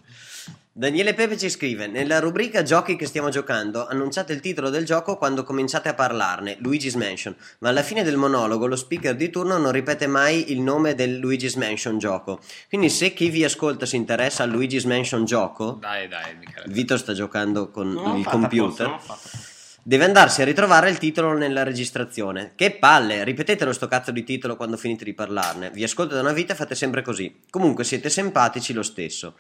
Daniele 0.76 1.14
Pepe 1.14 1.38
ci 1.38 1.50
scrive: 1.50 1.86
Nella 1.88 2.20
rubrica 2.20 2.64
giochi 2.64 2.96
che 2.96 3.06
stiamo 3.06 3.30
giocando, 3.30 3.86
annunciate 3.86 4.34
il 4.34 4.40
titolo 4.40 4.70
del 4.70 4.86
gioco 4.86 5.18
quando 5.18 5.44
cominciate 5.44 5.90
a 5.90 5.94
parlarne, 5.94 6.58
Luigi's 6.62 6.96
Mansion. 6.96 7.36
Ma 7.60 7.70
alla 7.70 7.84
fine 7.84 8.02
del 8.02 8.18
monologo 8.18 8.66
lo 8.66 8.76
speaker 8.76 9.16
di 9.16 9.30
turno 9.30 9.58
non 9.58 9.72
ripete 9.72 10.08
mai 10.08 10.52
il 10.52 10.62
nome 10.62 10.96
del 10.96 11.18
Luigi's 11.18 11.56
Mansion 11.56 12.00
gioco. 12.00 12.40
Quindi, 12.70 12.90
se 12.90 13.14
chi 13.14 13.30
vi 13.30 13.44
ascolta 13.44 13.86
si 13.86 13.96
interessa 13.98 14.44
al 14.44 14.50
Luigi's 14.50 14.86
Mansion 14.86 15.26
gioco, 15.26 15.78
Dai, 15.80 16.08
dai, 16.08 16.36
Michele. 16.38 16.66
Vito 16.70 16.98
sta 16.98 17.14
giocando 17.14 17.70
con 17.70 17.92
Non 17.92 18.18
il 18.18 18.26
computer. 18.26 18.98
fatta. 19.00 19.52
Deve 19.86 20.06
andarsi 20.06 20.42
a 20.42 20.46
ritrovare 20.46 20.90
il 20.90 20.98
titolo 20.98 21.34
nella 21.34 21.64
registrazione. 21.64 22.54
Che 22.56 22.72
palle! 22.72 23.26
Ripetetelo 23.26 23.74
sto 23.74 23.88
cazzo 23.90 24.12
di 24.12 24.24
titolo 24.24 24.56
quando 24.56 24.78
finite 24.78 25.04
di 25.04 25.14
parlarne. 25.14 25.72
Vi 25.72 25.84
ascolto 25.84 26.16
da 26.16 26.22
una 26.22 26.32
vita 26.32 26.54
e 26.54 26.56
fate 26.56 26.74
sempre 26.74 27.02
così. 27.02 27.42
Comunque 27.50 27.84
siete 27.84 28.10
simpatici 28.10 28.72
lo 28.72 28.82
stesso. 28.82 29.36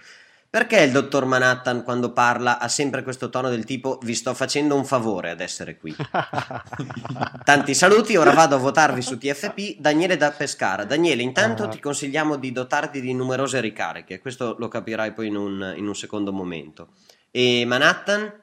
Perché 0.49 0.81
il 0.81 0.91
dottor 0.91 1.23
Manhattan 1.25 1.83
quando 1.83 2.11
parla 2.11 2.59
ha 2.59 2.67
sempre 2.67 3.03
questo 3.03 3.29
tono 3.29 3.49
del 3.49 3.63
tipo 3.63 3.97
vi 4.03 4.13
sto 4.13 4.33
facendo 4.33 4.75
un 4.75 4.83
favore 4.85 5.29
ad 5.31 5.39
essere 5.39 5.77
qui? 5.77 5.95
Tanti 7.43 7.73
saluti, 7.73 8.17
ora 8.17 8.31
vado 8.33 8.55
a 8.55 8.59
votarvi 8.59 9.01
su 9.01 9.17
TFP. 9.17 9.77
Daniele 9.79 10.17
da 10.17 10.29
Pescara. 10.31 10.83
Daniele, 10.83 11.23
intanto 11.23 11.63
Ah. 11.63 11.67
ti 11.69 11.79
consigliamo 11.79 12.35
di 12.35 12.51
dotarti 12.51 12.99
di 12.99 13.13
numerose 13.13 13.61
ricariche. 13.61 14.19
Questo 14.19 14.57
lo 14.59 14.67
capirai 14.67 15.13
poi 15.13 15.27
in 15.27 15.37
un, 15.37 15.73
in 15.77 15.87
un 15.87 15.95
secondo 15.95 16.33
momento. 16.33 16.89
E 17.31 17.63
Manhattan? 17.65 18.41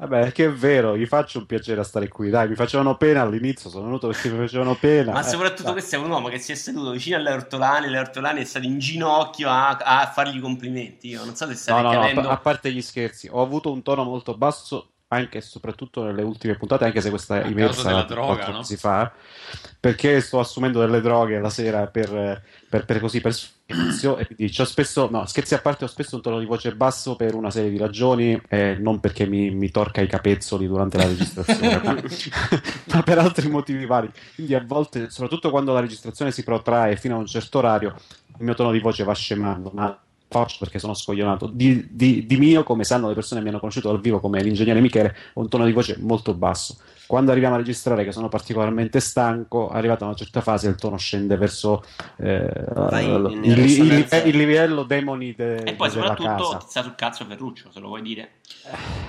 Vabbè, 0.00 0.30
che 0.32 0.44
è 0.46 0.50
vero, 0.52 0.96
gli 0.96 1.06
faccio 1.06 1.38
un 1.40 1.46
piacere 1.46 1.80
a 1.80 1.84
stare 1.84 2.06
qui. 2.08 2.30
Dai, 2.30 2.48
mi 2.48 2.54
facevano 2.54 2.96
pena 2.96 3.22
all'inizio, 3.22 3.68
sono 3.68 3.84
venuto 3.84 4.06
perché 4.08 4.30
mi 4.30 4.38
facevano 4.38 4.76
pena. 4.76 5.12
Ma 5.12 5.22
Eh, 5.24 5.24
soprattutto 5.24 5.62
dai. 5.64 5.72
questo 5.72 5.96
è 5.96 5.98
un 5.98 6.08
uomo 6.10 6.28
che 6.28 6.38
si 6.38 6.52
è 6.52 6.54
seduto 6.54 6.90
vicino 6.92 7.16
alle 7.16 7.32
ortolane, 7.32 7.88
le 7.88 7.98
ortolane 7.98 8.40
è 8.40 8.44
stato 8.44 8.64
in 8.66 8.78
ginocchio 8.78 9.48
a, 9.50 9.70
a 9.76 10.06
fargli 10.12 10.40
complimenti. 10.40 11.08
Io 11.08 11.24
non 11.24 11.34
so 11.34 11.46
se 11.46 11.56
No, 11.66 11.80
state 11.80 11.82
no, 11.82 11.92
no, 11.92 12.06
a 12.06 12.10
capendo. 12.10 12.14
pa- 12.14 12.28
a 12.28 12.38
parte 12.38 12.72
gli 12.72 12.80
scherzi, 12.80 13.28
ho 13.30 13.42
avuto 13.42 13.70
un 13.72 13.82
tono 13.82 14.04
molto 14.04 14.36
basso 14.36 14.92
anche 15.08 15.38
e 15.38 15.40
soprattutto 15.40 16.04
nelle 16.04 16.22
ultime 16.22 16.56
puntate, 16.56 16.84
anche 16.84 17.00
se 17.00 17.10
questa 17.10 17.42
A 17.42 17.48
email 17.48 17.72
sarà 17.74 18.02
della 18.02 18.04
droga, 18.04 18.50
no? 18.50 18.58
mesi 18.58 18.76
fa, 18.76 19.12
perché 19.80 20.20
sto 20.20 20.38
assumendo 20.40 20.80
delle 20.80 21.00
droghe 21.00 21.38
la 21.40 21.50
sera 21.50 21.86
per, 21.88 22.42
per, 22.68 22.84
per 22.84 23.00
così, 23.00 23.20
per 23.20 23.34
e 23.70 24.24
quindi 24.24 24.50
c'ho 24.50 24.64
spesso, 24.64 25.08
no, 25.10 25.26
scherzi 25.26 25.54
a 25.54 25.60
parte, 25.60 25.84
ho 25.84 25.88
spesso 25.88 26.16
un 26.16 26.22
tono 26.22 26.38
di 26.38 26.46
voce 26.46 26.74
basso 26.74 27.16
per 27.16 27.34
una 27.34 27.50
serie 27.50 27.68
di 27.68 27.76
ragioni, 27.76 28.40
eh, 28.48 28.76
non 28.80 28.98
perché 28.98 29.26
mi, 29.26 29.50
mi 29.50 29.70
torca 29.70 30.00
i 30.00 30.06
capezzoli 30.06 30.66
durante 30.66 30.96
la 30.96 31.06
registrazione, 31.06 31.80
ma, 31.82 31.94
ma 32.94 33.02
per 33.02 33.18
altri 33.18 33.48
motivi 33.50 33.84
vari. 33.84 34.10
Quindi 34.34 34.54
a 34.54 34.64
volte, 34.66 35.10
soprattutto 35.10 35.50
quando 35.50 35.74
la 35.74 35.80
registrazione 35.80 36.32
si 36.32 36.44
protrae 36.44 36.96
fino 36.96 37.16
a 37.16 37.18
un 37.18 37.26
certo 37.26 37.58
orario, 37.58 37.94
il 38.38 38.44
mio 38.44 38.54
tono 38.54 38.72
di 38.72 38.80
voce 38.80 39.04
va 39.04 39.12
scemando, 39.12 39.70
ma 39.74 39.98
faccio 40.28 40.56
perché 40.60 40.78
sono 40.78 40.94
scoglionato. 40.94 41.46
Di, 41.46 41.88
di- 41.90 42.24
di 42.26 42.36
mio, 42.38 42.62
come 42.62 42.84
sanno 42.84 43.08
le 43.08 43.14
persone 43.14 43.40
che 43.40 43.44
mi 43.44 43.50
hanno 43.50 43.60
conosciuto 43.60 43.90
dal 43.90 44.00
vivo 44.00 44.20
come 44.20 44.42
l'ingegnere 44.42 44.80
Michele, 44.80 45.14
ho 45.34 45.40
un 45.42 45.48
tono 45.48 45.66
di 45.66 45.72
voce 45.72 45.96
molto 45.98 46.32
basso. 46.32 46.78
Quando 47.08 47.30
arriviamo 47.30 47.54
a 47.54 47.58
registrare 47.58 48.04
che 48.04 48.12
sono 48.12 48.28
particolarmente 48.28 49.00
stanco, 49.00 49.70
arrivata 49.70 50.04
a 50.04 50.08
una 50.08 50.16
certa 50.16 50.42
fase 50.42 50.68
il 50.68 50.74
tono 50.74 50.98
scende 50.98 51.38
verso 51.38 51.82
eh, 52.18 52.46
Vai 52.74 53.06
in- 53.06 53.40
il, 53.44 53.58
il- 53.58 54.06
il 54.26 54.36
livello 54.36 54.82
demoni 54.82 55.32
de- 55.34 55.62
E 55.62 55.72
poi 55.72 55.88
della 55.88 56.14
soprattutto 56.14 56.58
ti 56.58 56.66
sta 56.68 56.82
sul 56.82 56.94
cazzo 56.94 57.24
Ferruccio, 57.24 57.70
se 57.72 57.80
lo 57.80 57.88
vuoi 57.88 58.02
dire. 58.02 58.32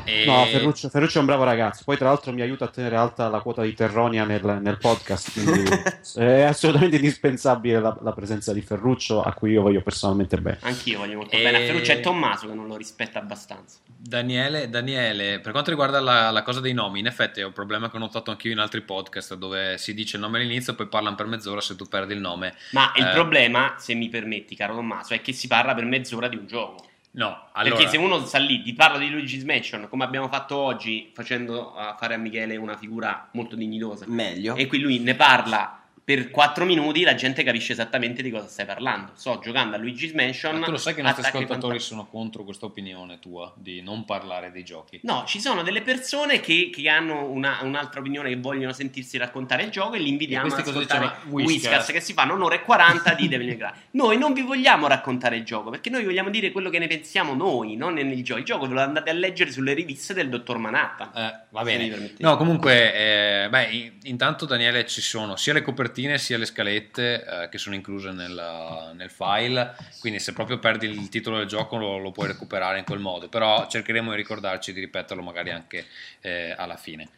E- 0.05 0.23
No, 0.25 0.45
Ferruccio, 0.45 0.87
Ferruccio 0.87 1.17
è 1.17 1.19
un 1.19 1.25
bravo 1.25 1.43
ragazzo. 1.43 1.81
Poi, 1.83 1.97
tra 1.97 2.07
l'altro, 2.07 2.31
mi 2.31 2.41
aiuta 2.41 2.63
a 2.65 2.67
tenere 2.69 2.95
alta 2.95 3.27
la 3.27 3.41
quota 3.41 3.63
di 3.63 3.73
Terronia 3.73 4.23
nel, 4.23 4.59
nel 4.61 4.77
podcast. 4.77 5.33
Quindi 5.33 5.69
è 6.15 6.41
assolutamente 6.43 6.95
indispensabile 6.95 7.81
la, 7.81 7.97
la 8.01 8.13
presenza 8.13 8.53
di 8.53 8.61
Ferruccio, 8.61 9.21
a 9.21 9.33
cui 9.33 9.51
io 9.51 9.61
voglio 9.61 9.81
personalmente 9.81 10.37
bene. 10.37 10.59
Anch'io 10.61 10.99
voglio 10.99 11.17
molto 11.17 11.35
E- 11.35 11.43
bene. 11.43 11.57
A 11.57 11.65
Ferruccio 11.65 11.91
è 11.91 11.99
Tommaso 11.99 12.47
che 12.47 12.53
non 12.53 12.65
lo 12.67 12.77
rispetta 12.77 13.19
abbastanza. 13.19 13.79
Daniele, 14.01 14.69
Daniele, 14.69 15.41
per 15.41 15.51
quanto 15.51 15.71
riguarda 15.71 15.99
la, 15.99 16.29
la 16.31 16.41
cosa 16.41 16.61
dei 16.61 16.71
nomi, 16.73 16.99
in 16.99 17.05
effetti 17.05 17.41
è 17.41 17.45
un 17.45 17.51
problema 17.51 17.89
che 17.89 17.97
ho 17.97 17.99
notato 17.99 18.31
anch'io 18.31 18.51
in 18.51 18.57
altri 18.59 18.81
podcast 18.81 19.35
dove 19.35 19.77
si 19.77 19.93
dice 19.93 20.15
il 20.15 20.21
nome 20.21 20.39
all'inizio 20.39 20.71
e 20.71 20.75
poi 20.77 20.87
parlano 20.87 21.17
per 21.17 21.25
mezz'ora 21.25 21.59
se 21.59 21.75
tu 21.75 21.85
perdi 21.85 22.13
il 22.13 22.21
nome. 22.21 22.55
Ma 22.71 22.93
il 22.95 23.05
Eh. 23.07 23.11
problema, 23.11 23.75
se 23.77 23.93
mi 23.95 24.07
permetti, 24.07 24.55
caro 24.55 24.73
Tommaso, 24.73 25.13
è 25.13 25.21
che 25.21 25.33
si 25.33 25.47
parla 25.47 25.73
per 25.73 25.83
mezz'ora 25.83 26.29
di 26.29 26.37
un 26.37 26.47
gioco. 26.47 26.85
No, 27.11 27.49
allora... 27.51 27.75
Perché 27.75 27.89
se 27.91 27.97
uno 27.97 28.23
sta 28.25 28.37
lì, 28.37 28.61
ti 28.61 28.73
parla 28.73 28.97
di 28.99 29.09
Luigi's 29.09 29.43
Mansion, 29.43 29.89
come 29.89 30.05
abbiamo 30.05 30.29
fatto 30.29 30.55
oggi, 30.55 31.11
facendo 31.13 31.75
a 31.75 31.95
fare 31.99 32.13
a 32.13 32.17
Michele 32.17 32.55
una 32.55 32.77
figura 32.77 33.27
molto 33.33 33.57
dignitosa, 33.57 34.05
Meglio. 34.07 34.55
e 34.55 34.67
qui 34.67 34.79
lui 34.79 34.99
ne 34.99 35.15
parla 35.15 35.78
per 36.09 36.31
4 36.31 36.65
minuti, 36.65 37.03
la 37.03 37.13
gente 37.13 37.43
capisce 37.43 37.73
esattamente 37.73 38.23
di 38.23 38.31
cosa 38.31 38.47
stai 38.47 38.65
parlando. 38.65 39.11
Sto 39.13 39.37
giocando 39.37 39.75
a 39.75 39.77
Luigi's 39.77 40.13
Mansion. 40.13 40.57
Ma 40.57 40.65
tu 40.65 40.71
lo 40.71 40.77
sai 40.77 40.95
che 40.95 41.01
i 41.01 41.03
nostri 41.03 41.21
ascoltatori 41.23 41.59
fantastici. 41.59 41.87
sono 41.87 42.07
contro 42.07 42.43
questa 42.43 42.65
opinione 42.65 43.19
tua 43.19 43.53
di 43.55 43.83
non 43.83 44.05
parlare 44.05 44.49
dei 44.51 44.63
giochi. 44.63 44.99
No, 45.03 45.23
ci 45.27 45.39
sono 45.39 45.61
delle 45.61 45.83
persone 45.83 46.39
che, 46.39 46.71
che 46.73 46.89
hanno 46.89 47.25
una- 47.29 47.59
un'altra 47.61 47.99
opinione, 47.99 48.29
che 48.29 48.37
vogliono 48.37 48.73
sentirsi 48.73 49.19
raccontare 49.19 49.61
il 49.65 49.69
gioco 49.69 49.93
e 49.93 49.99
li 49.99 50.09
invitiamo 50.09 50.47
E 50.47 50.49
cosa 50.49 50.61
ascoltare? 50.61 51.11
Whiskas. 51.27 51.91
Che 51.91 51.99
si 51.99 52.13
fanno 52.13 52.33
un'ora 52.33 52.55
e 52.55 52.63
40 52.63 53.13
di 53.13 53.27
Devil 53.29 53.45
May 53.49 53.57
Cry. 53.57 53.71
Noi 53.91 54.17
non 54.17 54.33
vi 54.33 54.41
vogliamo 54.41 54.87
raccontare 54.87 55.35
il 55.37 55.43
gioco, 55.43 55.69
perché 55.69 55.91
noi 55.91 56.03
vogliamo 56.03 56.31
dire 56.31 56.49
quello 56.51 56.71
che 56.71 56.79
ne 56.79 56.87
pensiamo 56.87 57.35
noi, 57.35 57.75
non 57.75 57.93
nel 57.93 58.23
gioco. 58.23 58.39
Il 58.39 58.45
gioco 58.45 58.65
ve 58.67 58.73
lo 58.73 58.81
andate 58.81 59.11
a 59.11 59.13
leggere 59.13 59.51
sulle 59.51 59.73
riviste 59.75 60.15
del 60.15 60.27
dottor 60.29 60.57
Manhattan. 60.57 61.11
Eh, 61.15 61.39
va 61.51 61.61
bene. 61.61 62.13
No, 62.17 62.35
comunque, 62.35 63.43
eh, 63.43 63.47
beh, 63.49 63.63
in- 63.65 63.93
intanto 64.05 64.45
Daniele 64.47 64.87
ci 64.87 65.01
sono 65.01 65.35
sia 65.35 65.53
le 65.53 65.61
copertine 65.61 65.97
sia 66.17 66.37
le 66.37 66.45
scalette 66.45 67.23
eh, 67.23 67.49
che 67.49 67.57
sono 67.57 67.75
incluse 67.75 68.11
nel, 68.11 68.91
nel 68.95 69.09
file, 69.09 69.75
quindi 69.99 70.19
se 70.19 70.33
proprio 70.33 70.59
perdi 70.59 70.87
il 70.87 71.09
titolo 71.09 71.37
del 71.37 71.47
gioco 71.47 71.77
lo, 71.77 71.97
lo 71.97 72.11
puoi 72.11 72.27
recuperare 72.27 72.79
in 72.79 72.85
quel 72.85 72.99
modo, 72.99 73.27
però 73.27 73.67
cercheremo 73.67 74.11
di 74.11 74.17
ricordarci 74.17 74.73
di 74.73 74.79
ripeterlo 74.79 75.21
magari 75.21 75.51
anche 75.51 75.85
eh, 76.21 76.53
alla 76.57 76.77
fine. 76.77 77.09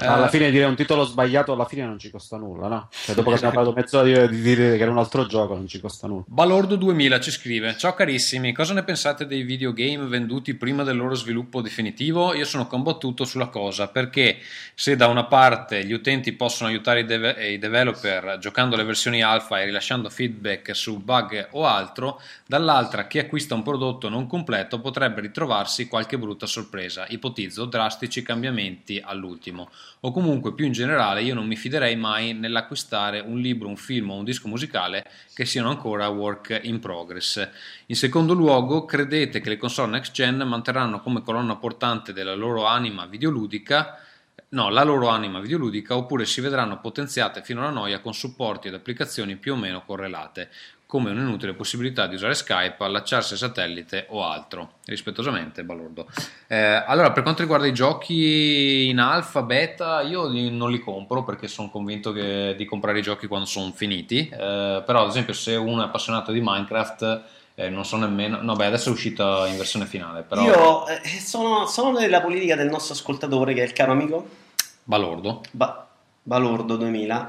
Eh, 0.00 0.06
Alla 0.06 0.28
fine 0.28 0.50
dire 0.50 0.64
un 0.64 0.76
titolo 0.76 1.04
sbagliato 1.04 1.52
alla 1.52 1.66
fine 1.66 1.84
non 1.84 1.98
ci 1.98 2.10
costa 2.10 2.36
nulla, 2.36 2.68
no? 2.68 2.88
Cioè, 2.90 3.14
dopo 3.14 3.30
che 3.30 3.36
abbiamo 3.36 3.54
parlato 3.54 3.76
mezz'ora 3.76 4.26
di, 4.26 4.36
di 4.36 4.42
dire 4.42 4.76
che 4.76 4.82
era 4.82 4.90
un 4.90 4.98
altro 4.98 5.26
gioco, 5.26 5.54
non 5.54 5.66
ci 5.66 5.78
costa 5.80 6.06
nulla. 6.06 6.24
Balordo 6.26 6.76
2000 6.76 7.20
ci 7.20 7.30
scrive: 7.30 7.76
Ciao 7.76 7.94
carissimi, 7.94 8.52
cosa 8.52 8.72
ne 8.72 8.82
pensate 8.82 9.26
dei 9.26 9.42
videogame 9.42 10.06
venduti 10.06 10.54
prima 10.54 10.82
del 10.84 10.96
loro 10.96 11.14
sviluppo 11.14 11.60
definitivo? 11.60 12.34
Io 12.34 12.44
sono 12.44 12.66
combattuto 12.66 13.24
sulla 13.24 13.48
cosa 13.48 13.88
perché 13.88 14.38
se 14.74 14.96
da 14.96 15.06
una 15.08 15.24
parte 15.24 15.84
gli 15.84 15.92
utenti 15.92 16.32
possono 16.32 16.70
aiutare 16.70 17.00
i, 17.00 17.04
deve- 17.04 17.52
i 17.52 17.58
developer 17.58 18.38
giocando 18.38 18.76
le 18.76 18.84
versioni 18.84 19.22
alfa 19.22 19.60
e 19.60 19.66
rilasciando 19.66 20.08
feedback 20.08 20.74
su 20.74 20.98
bug 20.98 21.48
o 21.52 21.66
altro, 21.66 22.20
dall'altra 22.46 23.06
chi 23.06 23.18
acquista 23.18 23.54
un 23.54 23.62
prodotto 23.62 24.08
non 24.08 24.26
completo 24.26 24.80
potrebbe 24.80 25.20
ritrovarsi 25.20 25.88
qualche 25.88 26.16
brutta 26.18 26.46
sorpresa, 26.46 27.04
ipotizzo 27.08 27.64
drastici 27.66 28.22
cambiamenti 28.22 29.00
all'ultimo. 29.04 29.68
O 30.00 30.12
comunque 30.12 30.54
più 30.54 30.66
in 30.66 30.72
generale 30.72 31.22
io 31.22 31.34
non 31.34 31.46
mi 31.46 31.56
fiderei 31.56 31.96
mai 31.96 32.32
nell'acquistare 32.32 33.20
un 33.20 33.38
libro, 33.38 33.68
un 33.68 33.76
film 33.76 34.10
o 34.10 34.16
un 34.16 34.24
disco 34.24 34.48
musicale 34.48 35.04
che 35.34 35.44
siano 35.44 35.68
ancora 35.68 36.08
work 36.08 36.60
in 36.62 36.78
progress. 36.78 37.48
In 37.86 37.96
secondo 37.96 38.32
luogo, 38.32 38.84
credete 38.84 39.40
che 39.40 39.48
le 39.48 39.56
console 39.56 39.90
next 39.90 40.12
gen 40.12 40.36
manterranno 40.38 41.00
come 41.00 41.22
colonna 41.22 41.56
portante 41.56 42.12
della 42.12 42.34
loro 42.34 42.64
anima 42.64 43.06
videoludica 43.06 43.98
No, 44.52 44.68
la 44.68 44.82
loro 44.82 45.06
anima 45.06 45.38
videoludica 45.38 45.96
oppure 45.96 46.26
si 46.26 46.40
vedranno 46.40 46.80
potenziate 46.80 47.40
fino 47.40 47.60
alla 47.60 47.70
noia 47.70 48.00
con 48.00 48.12
supporti 48.12 48.66
ed 48.66 48.74
applicazioni 48.74 49.36
più 49.36 49.52
o 49.52 49.56
meno 49.56 49.84
correlate, 49.84 50.50
come 50.90 51.10
un'inutile 51.12 51.52
possibilità 51.54 52.08
di 52.08 52.16
usare 52.16 52.34
Skype, 52.34 52.82
allacciarsi 52.82 53.34
a 53.34 53.36
satellite 53.36 54.06
o 54.08 54.24
altro. 54.24 54.72
Rispettosamente, 54.86 55.62
Balordo. 55.62 56.08
Eh, 56.48 56.56
allora, 56.58 57.12
per 57.12 57.22
quanto 57.22 57.42
riguarda 57.42 57.68
i 57.68 57.72
giochi 57.72 58.88
in 58.88 58.98
alfa, 58.98 59.42
beta, 59.42 60.00
io 60.00 60.26
li- 60.26 60.50
non 60.50 60.72
li 60.72 60.80
compro 60.80 61.22
perché 61.22 61.46
sono 61.46 61.70
convinto 61.70 62.10
che- 62.10 62.54
di 62.56 62.64
comprare 62.64 62.98
i 62.98 63.02
giochi 63.02 63.28
quando 63.28 63.46
sono 63.46 63.70
finiti. 63.72 64.28
Eh, 64.28 64.82
però, 64.84 65.02
ad 65.04 65.08
esempio, 65.10 65.32
se 65.32 65.54
uno 65.54 65.82
è 65.82 65.84
appassionato 65.84 66.32
di 66.32 66.40
Minecraft, 66.42 67.22
eh, 67.54 67.68
non 67.68 67.84
so 67.84 67.96
nemmeno. 67.96 68.42
No, 68.42 68.54
beh, 68.56 68.66
adesso 68.66 68.88
è 68.88 68.92
uscita 68.92 69.46
in 69.46 69.56
versione 69.56 69.86
finale. 69.86 70.22
Però, 70.22 70.42
Io 70.42 70.88
eh, 70.88 71.00
sono, 71.20 71.66
sono 71.66 71.96
della 71.96 72.20
politica 72.20 72.56
del 72.56 72.68
nostro 72.68 72.94
ascoltatore, 72.94 73.54
che 73.54 73.60
è 73.62 73.64
il 73.64 73.72
caro 73.72 73.92
amico 73.92 74.28
Balordo. 74.82 75.42
Ba- 75.52 75.86
Balordo 76.20 76.74
2000. 76.76 77.28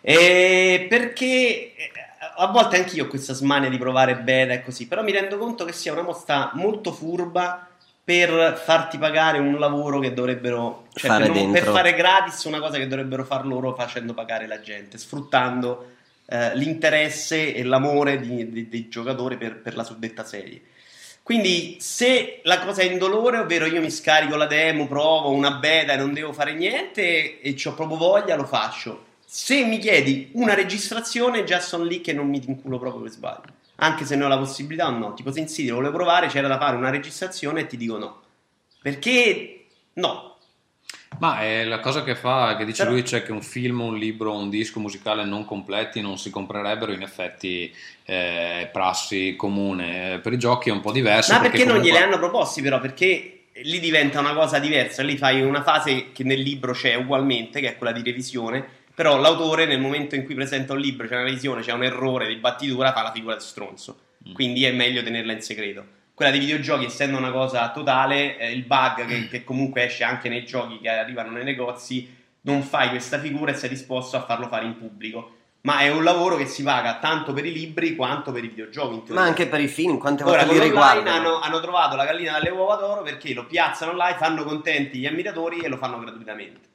Eh, 0.00 0.86
perché 0.88 1.74
eh, 1.74 1.90
a 2.36 2.46
volte 2.48 2.76
anch'io 2.76 3.04
ho 3.04 3.08
questa 3.08 3.32
smania 3.32 3.68
di 3.68 3.78
provare 3.78 4.16
beta 4.16 4.52
e 4.52 4.62
così, 4.62 4.86
però 4.86 5.02
mi 5.02 5.12
rendo 5.12 5.38
conto 5.38 5.64
che 5.64 5.72
sia 5.72 5.92
una 5.92 6.02
mossa 6.02 6.50
molto 6.54 6.92
furba 6.92 7.66
per 8.04 8.60
farti 8.62 8.98
pagare 8.98 9.38
un 9.38 9.58
lavoro 9.58 9.98
che 9.98 10.12
dovrebbero 10.12 10.86
cioè 10.94 11.10
Fare 11.10 11.26
per, 11.26 11.34
non- 11.34 11.52
per 11.52 11.62
fare 11.64 11.94
gratis 11.94 12.44
una 12.44 12.60
cosa 12.60 12.76
che 12.76 12.86
dovrebbero 12.86 13.24
far 13.24 13.46
loro 13.46 13.74
facendo 13.74 14.12
pagare 14.12 14.46
la 14.46 14.60
gente, 14.60 14.98
sfruttando 14.98 15.92
eh, 16.26 16.54
l'interesse 16.56 17.54
e 17.54 17.62
l'amore 17.64 18.20
di- 18.20 18.50
di- 18.50 18.68
dei 18.68 18.88
giocatori 18.88 19.36
per, 19.38 19.56
per 19.60 19.74
la 19.76 19.84
suddetta 19.84 20.24
serie. 20.24 20.60
Quindi 21.22 21.78
se 21.80 22.40
la 22.42 22.58
cosa 22.58 22.82
è 22.82 22.84
indolore, 22.84 23.38
ovvero 23.38 23.64
io 23.64 23.80
mi 23.80 23.90
scarico 23.90 24.36
la 24.36 24.44
demo, 24.44 24.86
provo 24.86 25.30
una 25.30 25.52
beta 25.52 25.94
e 25.94 25.96
non 25.96 26.12
devo 26.12 26.34
fare 26.34 26.52
niente 26.52 27.40
e 27.40 27.56
ho 27.64 27.72
proprio 27.72 27.96
voglia, 27.96 28.36
lo 28.36 28.44
faccio. 28.44 29.04
Se 29.36 29.64
mi 29.64 29.78
chiedi 29.78 30.30
una 30.34 30.54
registrazione, 30.54 31.42
già 31.42 31.58
sono 31.58 31.82
lì 31.82 32.00
che 32.00 32.12
non 32.12 32.28
mi 32.28 32.40
inculo 32.46 32.78
proprio 32.78 33.02
per 33.02 33.10
sbaglio. 33.10 33.52
Anche 33.78 34.04
se 34.04 34.14
ne 34.14 34.22
ho 34.22 34.28
la 34.28 34.38
possibilità 34.38 34.86
o 34.86 34.90
no. 34.96 35.12
Tipo 35.12 35.32
se 35.32 35.40
in 35.40 35.48
City 35.48 35.70
volevo 35.70 35.92
provare, 35.92 36.28
c'era 36.28 36.46
da 36.46 36.56
fare 36.56 36.76
una 36.76 36.88
registrazione 36.88 37.62
e 37.62 37.66
ti 37.66 37.76
dico 37.76 37.98
no. 37.98 38.22
Perché 38.80 39.64
no. 39.94 40.36
Ma 41.18 41.40
è 41.40 41.64
la 41.64 41.80
cosa 41.80 42.04
che 42.04 42.14
fa, 42.14 42.54
che 42.56 42.64
dice 42.64 42.84
Però- 42.84 42.94
lui, 42.94 43.04
cioè 43.04 43.24
che 43.24 43.32
un 43.32 43.42
film, 43.42 43.80
un 43.80 43.98
libro, 43.98 44.36
un 44.36 44.50
disco 44.50 44.78
musicale 44.78 45.24
non 45.24 45.44
completi 45.44 46.00
non 46.00 46.16
si 46.16 46.30
comprerebbero, 46.30 46.92
in 46.92 47.02
effetti 47.02 47.74
eh, 48.04 48.70
prassi 48.72 49.34
comune. 49.36 50.20
Per 50.20 50.32
i 50.32 50.38
giochi 50.38 50.68
è 50.68 50.72
un 50.72 50.80
po' 50.80 50.92
diverso. 50.92 51.32
Ma 51.32 51.40
perché, 51.40 51.64
non 51.64 51.78
comunque- 51.78 51.90
gliele 51.90 52.04
hanno 52.04 52.18
proposti 52.18 52.62
però? 52.62 52.78
Perché 52.78 53.46
lì 53.62 53.80
diventa 53.80 54.20
una 54.20 54.32
cosa 54.32 54.60
diversa. 54.60 55.02
Lì 55.02 55.16
fai 55.16 55.42
una 55.42 55.64
fase 55.64 56.12
che 56.12 56.22
nel 56.22 56.40
libro 56.40 56.72
c'è 56.72 56.94
ugualmente, 56.94 57.58
che 57.60 57.70
è 57.70 57.76
quella 57.76 57.92
di 57.92 58.04
revisione. 58.04 58.82
Però 58.94 59.18
l'autore 59.18 59.66
nel 59.66 59.80
momento 59.80 60.14
in 60.14 60.24
cui 60.24 60.34
presenta 60.34 60.72
un 60.72 60.78
libro, 60.78 61.08
c'è 61.08 61.14
una 61.14 61.24
revisione, 61.24 61.62
c'è 61.62 61.72
un 61.72 61.82
errore 61.82 62.28
di 62.28 62.36
battitura, 62.36 62.92
fa 62.92 63.02
la 63.02 63.12
figura 63.12 63.34
di 63.34 63.42
stronzo. 63.42 63.98
Mm. 64.28 64.34
Quindi 64.34 64.64
è 64.64 64.72
meglio 64.72 65.02
tenerla 65.02 65.32
in 65.32 65.42
segreto. 65.42 65.84
Quella 66.14 66.30
dei 66.30 66.40
videogiochi, 66.40 66.84
essendo 66.84 67.18
una 67.18 67.32
cosa 67.32 67.70
totale, 67.70 68.38
eh, 68.38 68.52
il 68.52 68.62
bug 68.62 69.04
che, 69.04 69.28
che 69.28 69.42
comunque 69.42 69.84
esce 69.86 70.04
anche 70.04 70.28
nei 70.28 70.44
giochi 70.44 70.78
che 70.78 70.88
arrivano 70.88 71.30
nei 71.30 71.42
negozi, 71.42 72.08
non 72.42 72.62
fai 72.62 72.90
questa 72.90 73.18
figura 73.18 73.50
e 73.50 73.54
sei 73.54 73.68
disposto 73.68 74.16
a 74.16 74.24
farlo 74.24 74.46
fare 74.46 74.64
in 74.64 74.78
pubblico. 74.78 75.38
Ma 75.62 75.78
è 75.78 75.90
un 75.90 76.04
lavoro 76.04 76.36
che 76.36 76.46
si 76.46 76.62
paga 76.62 76.98
tanto 76.98 77.32
per 77.32 77.46
i 77.46 77.52
libri 77.52 77.96
quanto 77.96 78.32
per 78.32 78.44
i 78.44 78.48
videogiochi. 78.48 78.94
in 79.08 79.14
Ma 79.14 79.22
anche 79.22 79.48
per 79.48 79.60
i 79.60 79.66
film, 79.66 79.98
quante 79.98 80.22
Ora 80.22 80.44
volte 80.44 80.46
con 80.46 80.56
li 80.56 80.62
riguardano? 80.62 81.16
hanno, 81.16 81.40
hanno 81.40 81.60
trovato 81.60 81.96
la 81.96 82.04
gallina 82.04 82.32
dalle 82.32 82.50
uova 82.50 82.76
d'oro 82.76 83.02
perché 83.02 83.32
lo 83.32 83.46
piazzano 83.46 83.92
online, 83.92 84.16
fanno 84.18 84.44
contenti 84.44 84.98
gli 84.98 85.06
ammiratori 85.06 85.60
e 85.60 85.68
lo 85.68 85.78
fanno 85.78 85.98
gratuitamente. 85.98 86.68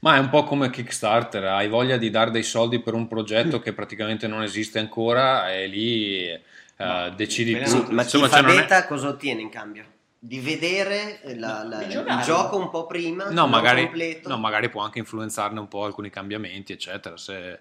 Ma 0.00 0.16
è 0.16 0.18
un 0.18 0.28
po' 0.30 0.44
come 0.44 0.70
Kickstarter, 0.70 1.44
hai 1.44 1.68
voglia 1.68 1.96
di 1.96 2.10
dare 2.10 2.30
dei 2.30 2.42
soldi 2.42 2.80
per 2.80 2.94
un 2.94 3.06
progetto 3.08 3.60
che 3.60 3.72
praticamente 3.72 4.26
non 4.26 4.42
esiste 4.42 4.78
ancora 4.78 5.52
e 5.52 5.66
lì 5.66 6.26
eh, 6.28 7.12
decidi 7.16 7.50
speriamo- 7.54 7.84
tu. 7.84 7.92
Ma 7.92 8.02
Insomma, 8.02 8.24
chi 8.26 8.30
fa 8.32 8.36
cioè, 8.38 8.46
non 8.46 8.56
è- 8.56 8.60
beta 8.62 8.86
cosa 8.86 9.08
ottiene 9.08 9.40
in 9.40 9.48
cambio? 9.48 9.84
Di 10.18 10.38
vedere 10.40 11.20
la- 11.36 11.64
la- 11.64 11.82
Di 11.82 11.94
il 11.94 12.20
gioco 12.24 12.56
un 12.56 12.70
po' 12.70 12.86
prima, 12.86 13.24
No 13.28 13.32
non 13.32 13.50
magari, 13.50 13.82
completo. 13.84 14.28
no, 14.28 14.38
magari 14.38 14.68
può 14.68 14.82
anche 14.82 14.98
influenzarne 15.00 15.58
un 15.58 15.66
po' 15.68 15.84
alcuni 15.84 16.10
cambiamenti, 16.10 16.72
eccetera. 16.72 17.16
Se, 17.16 17.60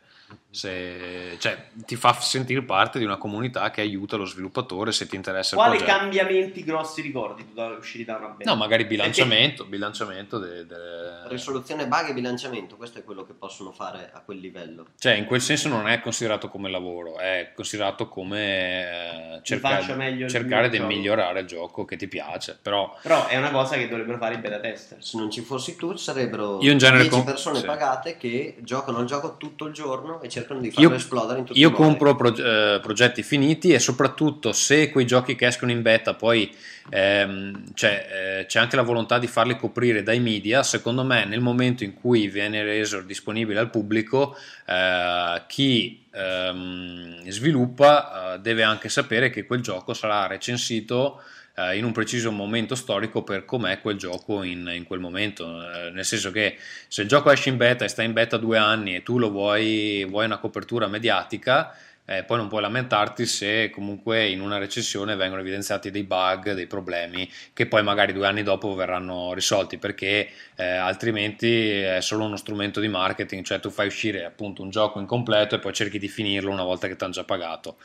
se- 0.49 1.35
cioè, 1.39 1.67
ti 1.85 1.95
fa 1.95 2.13
sentire 2.13 2.61
parte 2.63 2.99
di 2.99 3.05
una 3.05 3.17
comunità 3.17 3.69
che 3.71 3.81
aiuta 3.81 4.17
lo 4.17 4.25
sviluppatore 4.25 4.91
se 4.91 5.07
ti 5.07 5.15
interessa 5.15 5.55
il 5.55 5.61
Quali 5.61 5.77
progetto. 5.77 5.97
cambiamenti 5.97 6.63
grossi 6.63 7.01
ricordi 7.01 7.47
tu 7.47 7.53
da 7.53 7.67
usciti 7.67 8.03
da 8.05 8.17
una 8.17 8.27
beta? 8.27 8.49
No, 8.49 8.55
magari 8.57 8.85
bilanciamento, 8.85 9.65
bilanciamento 9.65 10.37
de- 10.39 10.65
de- 10.65 11.09
Risoluzione 11.27 11.87
bug 11.87 12.09
e 12.09 12.13
bilanciamento, 12.13 12.75
questo 12.75 12.99
è 12.99 13.03
quello 13.03 13.23
che 13.23 13.33
possono 13.33 13.71
fare 13.71 14.09
a 14.13 14.21
quel 14.21 14.39
livello. 14.39 14.87
Cioè, 14.99 15.13
in 15.13 15.25
quel 15.25 15.41
senso 15.41 15.69
non 15.69 15.87
è 15.87 16.01
considerato 16.01 16.49
come 16.49 16.69
lavoro, 16.69 17.17
è 17.19 17.51
considerato 17.55 18.07
come 18.09 19.37
eh, 19.37 19.39
cercare, 19.43 20.09
il 20.09 20.29
cercare 20.29 20.69
di 20.69 20.77
gioco. 20.77 20.89
migliorare 20.89 21.39
il 21.41 21.47
gioco 21.47 21.85
che 21.85 21.95
ti 21.95 22.07
piace. 22.07 22.57
Però 22.61 22.97
Però 23.01 23.27
è 23.27 23.37
una 23.37 23.51
cosa 23.51 23.75
che 23.77 23.87
dovrebbero 23.87 24.17
fare 24.17 24.35
i 24.35 24.37
beta 24.39 24.59
tester. 24.59 25.03
Se 25.03 25.17
non 25.17 25.31
ci 25.31 25.41
fossi 25.41 25.75
tu, 25.75 25.93
ci 25.95 26.03
sarebbero 26.03 26.59
Io 26.61 26.71
in 26.71 26.77
genere 26.77 27.03
10 27.03 27.15
com- 27.15 27.23
persone 27.25 27.59
sì. 27.59 27.65
pagate 27.65 28.17
che 28.17 28.57
giocano 28.59 28.97
al 28.99 29.05
gioco 29.05 29.37
tutto 29.37 29.65
il 29.65 29.73
giorno 29.73 30.20
e 30.21 30.29
cercano 30.29 30.59
di 30.59 30.71
farlo 30.71 30.89
io, 30.89 30.95
esplodere 30.95 31.39
in 31.39 31.45
tutti 31.45 31.59
io 31.59 31.67
i 31.67 31.71
modi. 31.71 31.83
compro 31.83 32.15
pro- 32.15 32.35
eh, 32.35 32.79
progetti 32.79 33.23
finiti 33.23 33.73
e 33.73 33.79
soprattutto 33.79 34.51
se 34.51 34.89
quei 34.89 35.05
giochi 35.05 35.35
che 35.35 35.47
escono 35.47 35.71
in 35.71 35.81
beta 35.81 36.13
poi 36.13 36.53
ehm, 36.89 37.73
c'è, 37.73 38.39
eh, 38.41 38.45
c'è 38.45 38.59
anche 38.59 38.75
la 38.75 38.81
volontà 38.83 39.17
di 39.19 39.27
farli 39.27 39.57
coprire 39.57 40.03
dai 40.03 40.19
media, 40.19 40.63
secondo 40.63 41.03
me 41.03 41.25
nel 41.25 41.41
momento 41.41 41.83
in 41.83 41.93
cui 41.93 42.27
viene 42.27 42.63
reso 42.63 43.01
disponibile 43.01 43.59
al 43.59 43.69
pubblico, 43.69 44.35
eh, 44.65 45.41
chi 45.47 46.05
ehm, 46.11 47.27
sviluppa 47.27 48.35
eh, 48.35 48.39
deve 48.39 48.63
anche 48.63 48.89
sapere 48.89 49.29
che 49.29 49.45
quel 49.45 49.61
gioco 49.61 49.93
sarà 49.93 50.27
recensito 50.27 51.21
eh, 51.55 51.77
in 51.77 51.83
un 51.83 51.91
preciso 51.91 52.31
momento 52.31 52.75
storico 52.75 53.23
per 53.23 53.45
com'è 53.45 53.81
quel 53.81 53.97
gioco 53.97 54.43
in, 54.43 54.71
in 54.73 54.83
quel 54.83 54.99
momento, 54.99 55.45
eh, 55.45 55.89
nel 55.91 56.05
senso 56.05 56.31
che 56.31 56.57
se 56.87 57.03
il 57.03 57.07
gioco 57.07 57.31
esce 57.31 57.49
in 57.49 57.57
beta 57.57 57.85
e 57.85 57.87
sta 57.87 58.03
in 58.03 58.13
beta 58.13 58.37
due 58.37 58.57
anni 58.57 58.95
e 58.95 59.03
tu 59.03 59.17
lo 59.17 59.29
vuoi, 59.29 60.05
vuoi 60.09 60.25
una 60.25 60.37
copertura 60.37 60.87
mediatica, 60.87 61.75
eh, 62.05 62.23
poi 62.23 62.37
non 62.37 62.47
puoi 62.47 62.61
lamentarti 62.61 63.25
se 63.25 63.69
comunque 63.69 64.27
in 64.27 64.41
una 64.41 64.57
recensione 64.57 65.15
vengono 65.15 65.41
evidenziati 65.41 65.91
dei 65.91 66.03
bug, 66.03 66.53
dei 66.53 66.67
problemi 66.67 67.29
che 67.53 67.67
poi 67.67 67.83
magari 67.83 68.11
due 68.11 68.27
anni 68.27 68.43
dopo 68.43 68.73
verranno 68.73 69.33
risolti 69.33 69.77
perché 69.77 70.29
eh, 70.55 70.65
altrimenti 70.65 71.69
è 71.69 72.01
solo 72.01 72.25
uno 72.25 72.35
strumento 72.35 72.79
di 72.79 72.87
marketing, 72.87 73.43
cioè 73.45 73.59
tu 73.59 73.69
fai 73.69 73.87
uscire 73.87 74.25
appunto 74.25 74.61
un 74.61 74.69
gioco 74.71 74.99
incompleto 74.99 75.55
e 75.55 75.59
poi 75.59 75.73
cerchi 75.73 75.99
di 75.99 76.07
finirlo 76.07 76.51
una 76.51 76.63
volta 76.63 76.87
che 76.87 76.95
ti 76.95 77.03
hanno 77.03 77.13
già 77.13 77.23
pagato. 77.23 77.77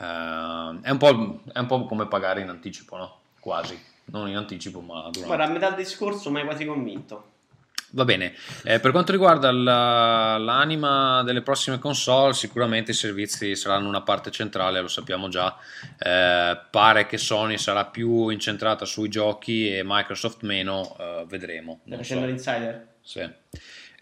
Eh, 0.00 0.78
è, 0.82 0.90
un 0.90 0.96
po', 0.98 1.42
è 1.52 1.58
un 1.58 1.66
po' 1.66 1.84
come 1.84 2.06
pagare 2.06 2.40
in 2.40 2.48
anticipo, 2.48 2.96
no? 2.96 3.18
Quasi, 3.38 3.78
non 4.06 4.28
in 4.28 4.36
anticipo 4.36 4.80
ma 4.80 5.00
durante. 5.02 5.24
Guarda, 5.24 5.44
a 5.44 5.48
metà 5.48 5.68
del 5.68 5.84
discorso 5.84 6.30
mi 6.30 6.38
hai 6.40 6.44
quasi 6.44 6.64
convinto. 6.64 7.24
Va 7.92 8.04
bene, 8.04 8.34
Eh, 8.62 8.78
per 8.78 8.92
quanto 8.92 9.10
riguarda 9.10 9.50
la- 9.50 10.38
l'anima 10.38 11.24
delle 11.24 11.42
prossime 11.42 11.80
console, 11.80 12.34
sicuramente 12.34 12.92
i 12.92 12.94
servizi 12.94 13.56
saranno 13.56 13.88
una 13.88 14.02
parte 14.02 14.30
centrale, 14.30 14.80
lo 14.80 14.86
sappiamo 14.86 15.26
già. 15.28 15.56
Eh, 15.98 16.56
pare 16.70 17.06
che 17.06 17.18
Sony 17.18 17.58
sarà 17.58 17.86
più 17.86 18.28
incentrata 18.28 18.84
sui 18.84 19.08
giochi 19.08 19.74
e 19.74 19.82
Microsoft 19.84 20.42
meno, 20.42 20.96
eh, 21.00 21.24
vedremo. 21.26 21.80
Non 21.84 21.98
facendo 21.98 22.24
so. 22.26 22.30
l'insider? 22.30 22.86
Sì. 23.02 23.28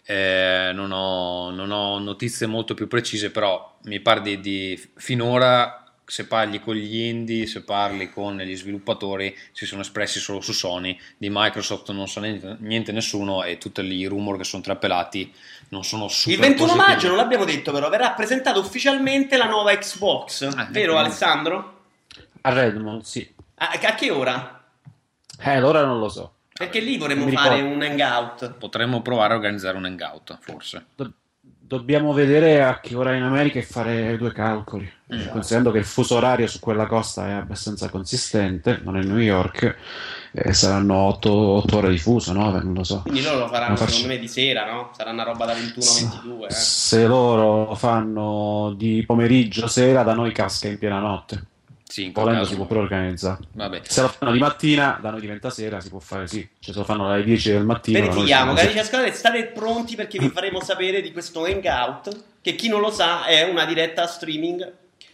Eh, 0.05 0.71
non, 0.73 0.91
ho, 0.91 1.49
non 1.49 1.71
ho 1.71 1.97
notizie 1.97 2.45
molto 2.45 2.75
più 2.75 2.87
precise, 2.87 3.31
però 3.31 3.75
mi 3.85 3.99
pare 4.01 4.21
di, 4.21 4.39
di- 4.39 4.91
finora 4.97 5.78
se 6.09 6.25
parli 6.25 6.59
con 6.59 6.73
gli 6.73 7.01
indie, 7.01 7.45
se 7.45 7.61
parli 7.63 8.09
con 8.09 8.37
gli 8.37 8.55
sviluppatori, 8.55 9.35
si 9.51 9.65
sono 9.67 9.81
espressi 9.81 10.19
solo 10.19 10.41
su 10.41 10.53
Sony, 10.53 10.99
di 11.17 11.29
Microsoft 11.31 11.91
non 11.91 12.07
sa 12.07 12.19
niente, 12.21 12.57
niente 12.61 12.91
nessuno 12.91 13.43
e 13.43 13.59
tutti 13.59 13.81
i 13.81 14.05
rumor 14.07 14.37
che 14.37 14.43
sono 14.43 14.63
trapelati 14.63 15.31
non 15.69 15.83
sono 15.83 16.07
super 16.07 16.33
Il 16.33 16.39
21 16.39 16.67
positivi. 16.67 16.91
maggio, 16.91 17.07
non 17.09 17.17
l'abbiamo 17.17 17.45
detto 17.45 17.71
però, 17.71 17.89
verrà 17.89 18.11
presentata 18.11 18.57
ufficialmente 18.57 19.37
la 19.37 19.45
nuova 19.45 19.75
Xbox. 19.77 20.41
Ah, 20.55 20.67
vero 20.71 20.93
ecco. 20.93 21.01
Alessandro? 21.01 21.81
A 22.41 22.53
Redmond, 22.53 23.03
sì. 23.03 23.31
A, 23.55 23.69
a 23.81 23.93
che 23.93 24.09
ora? 24.09 24.63
Eh, 25.39 25.51
allora 25.51 25.85
non 25.85 25.99
lo 25.99 26.09
so. 26.09 26.33
Perché 26.51 26.79
lì 26.79 26.97
vorremmo 26.97 27.27
fare 27.29 27.61
un 27.61 27.81
hangout. 27.81 28.53
Potremmo 28.55 29.01
provare 29.01 29.33
a 29.33 29.35
organizzare 29.37 29.77
un 29.77 29.85
hangout, 29.85 30.37
forse. 30.41 30.87
Do- 30.95 31.13
dobbiamo 31.69 32.13
vedere 32.13 32.63
a 32.63 32.79
che 32.79 32.95
ora 32.95 33.13
in 33.13 33.21
America 33.21 33.59
e 33.59 33.61
fare 33.61 34.17
due 34.17 34.31
calcoli. 34.31 34.91
Esatto. 35.07 35.29
Considerando 35.33 35.71
che 35.71 35.77
il 35.77 35.85
fuso 35.85 36.15
orario 36.15 36.47
su 36.47 36.59
quella 36.59 36.87
costa 36.87 37.27
è 37.27 37.31
abbastanza 37.33 37.89
consistente, 37.89 38.79
non 38.83 38.97
è 38.97 39.03
New 39.03 39.19
York, 39.19 39.75
eh, 40.31 40.53
saranno 40.53 40.95
8, 40.95 41.65
ore 41.71 41.91
di 41.91 41.99
fuso, 41.99 42.33
9, 42.33 42.63
non 42.63 42.73
lo 42.73 42.83
so. 42.83 43.03
Quindi 43.03 43.21
loro 43.21 43.39
lo 43.39 43.47
faranno 43.47 43.73
Ma 43.73 43.77
faccio- 43.77 43.91
secondo 43.91 44.13
me 44.15 44.19
di 44.19 44.27
sera, 44.27 44.65
no? 44.65 44.89
Sarà 44.97 45.11
una 45.11 45.23
roba 45.23 45.45
da 45.45 45.53
21-22. 45.53 46.47
Eh. 46.47 46.51
Se 46.51 47.05
loro 47.05 47.65
lo 47.67 47.75
fanno 47.75 48.73
di 48.75 49.03
pomeriggio, 49.05 49.67
sera, 49.67 50.01
da 50.01 50.15
noi 50.15 50.31
casca 50.31 50.67
in 50.67 50.79
piena 50.79 50.97
notte. 50.97 51.48
Sì, 51.91 52.03
in 52.05 52.11
Volendo 52.11 52.41
caso- 52.41 52.51
si 52.51 52.55
può 52.55 52.65
pure 52.67 52.81
organizzare. 52.81 53.39
Vabbè. 53.53 53.81
Se 53.83 54.01
lo 54.01 54.09
fanno 54.09 54.31
di 54.31 54.37
mattina, 54.37 54.99
da 55.01 55.09
noi 55.09 55.21
diventa 55.21 55.49
sera, 55.49 55.79
si 55.79 55.89
può 55.89 55.97
fare 55.97 56.27
sì. 56.27 56.47
Cioè, 56.59 56.71
se 56.71 56.79
lo 56.79 56.85
fanno 56.85 57.11
alle 57.11 57.23
10 57.23 57.49
del 57.49 57.65
mattino. 57.65 57.99
Verifichiamo, 57.99 58.53
cari 58.53 58.77
ascoltatori, 58.77 59.11
state 59.15 59.45
pronti 59.47 59.95
perché 59.95 60.19
vi 60.19 60.29
faremo 60.29 60.61
sapere 60.61 61.01
di 61.01 61.11
questo 61.11 61.45
hangout, 61.45 62.15
che 62.41 62.53
chi 62.53 62.67
non 62.69 62.79
lo 62.81 62.91
sa 62.91 63.25
è 63.25 63.41
una 63.49 63.65
diretta 63.65 64.05
streaming. 64.05 64.71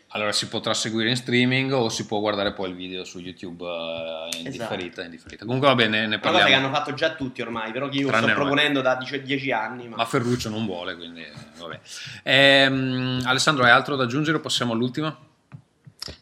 Allora 0.10 0.34
si 0.34 0.48
potrà 0.50 0.74
seguire 0.74 1.10
in 1.10 1.16
streaming 1.16 1.72
o 1.72 1.88
si 1.90 2.06
può 2.06 2.20
guardare 2.20 2.52
poi 2.54 2.70
il 2.70 2.76
video 2.76 3.06
su 3.06 3.20
YouTube 3.20 3.66
eh, 3.66 4.38
in, 4.40 4.48
Esatto. 4.48 4.74
differita, 4.76 5.04
in 5.04 5.12
differita. 5.12 5.46
Comunque 5.46 5.70
va 5.70 5.76
bene, 5.76 6.00
ne 6.02 6.06
Una 6.08 6.20
cosa 6.20 6.32
che 6.34 6.40
parliamo. 6.40 6.66
hanno 6.68 6.76
fatto 6.76 6.94
già 6.94 7.16
tutti 7.16 7.42
ormai, 7.42 7.72
però 7.72 7.88
che 7.88 7.98
io 8.00 8.08
Tranne 8.08 8.28
sto 8.28 8.36
proponendo 8.36 8.82
da 8.82 8.96
10 8.98 9.52
anni. 9.52 9.88
Ma... 9.88 9.96
Ma 9.96 10.06
Ferruccio 10.06 10.50
non 10.50 10.66
vuole, 10.66 10.96
quindi 10.98 11.26
vabbè. 11.58 11.80
Ehm, 12.24 13.22
Alessandro, 13.26 13.64
hai 13.64 13.72
altro 13.72 13.96
da 13.96 14.04
aggiungere 14.04 14.38
o 14.38 14.40
passiamo 14.42 14.74
all'ultima? 14.74 15.16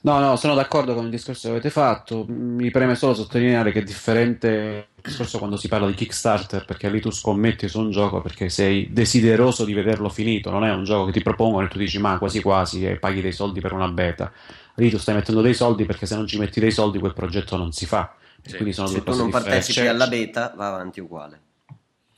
No, 0.02 0.20
no, 0.20 0.36
sono 0.36 0.56
d'accordo 0.56 0.94
con 0.94 1.06
il 1.06 1.10
discorso 1.10 1.48
che 1.48 1.54
avete 1.54 1.70
fatto. 1.70 2.26
Mi 2.28 2.72
preme 2.72 2.96
solo 2.96 3.14
sottolineare 3.14 3.72
che 3.72 3.80
è 3.80 3.84
differente 3.84 4.88
il 4.96 5.02
discorso 5.04 5.38
quando 5.38 5.58
si 5.58 5.68
parla 5.68 5.88
di 5.88 5.94
Kickstarter, 5.94 6.66
perché 6.66 6.90
lì 6.90 7.02
tu 7.02 7.12
scommetti 7.12 7.68
su 7.68 7.80
un 7.80 7.92
gioco 7.92 8.22
perché 8.22 8.50
sei 8.50 8.90
desideroso 8.92 9.66
di 9.66 9.74
vederlo 9.74 10.10
finito, 10.10 10.50
non 10.50 10.64
è 10.64 10.74
un 10.74 10.84
gioco 10.84 11.06
che 11.06 11.12
ti 11.12 11.22
propongono 11.22 11.66
e 11.66 11.70
tu 11.70 11.78
dici 11.78 12.00
ma 12.00 12.18
quasi 12.18 12.42
quasi 12.42 12.86
e 12.86 12.98
paghi 12.98 13.22
dei 13.22 13.34
soldi 13.34 13.60
per 13.60 13.74
una 13.74 13.88
beta. 13.90 14.32
Lì 14.76 14.90
tu 14.90 14.98
stai 14.98 15.16
mettendo 15.16 15.42
dei 15.42 15.54
soldi 15.54 15.86
perché 15.86 16.06
se 16.06 16.16
non 16.16 16.28
ci 16.28 16.38
metti 16.38 16.60
dei 16.60 16.72
soldi 16.72 17.00
quel 17.00 17.14
progetto 17.14 17.58
non 17.58 17.72
si 17.72 17.86
fa. 17.86 18.16
Sì. 18.42 18.56
Quindi 18.56 18.74
sono 18.74 18.88
Se 18.88 18.96
due 18.96 19.04
tu 19.04 19.18
non 19.18 19.26
differenti. 19.28 19.50
partecipi 19.50 19.80
Cioè, 19.80 19.88
alla 19.88 20.08
beta, 20.08 20.54
va 20.56 20.68
avanti 20.68 21.00
uguale. 21.00 21.40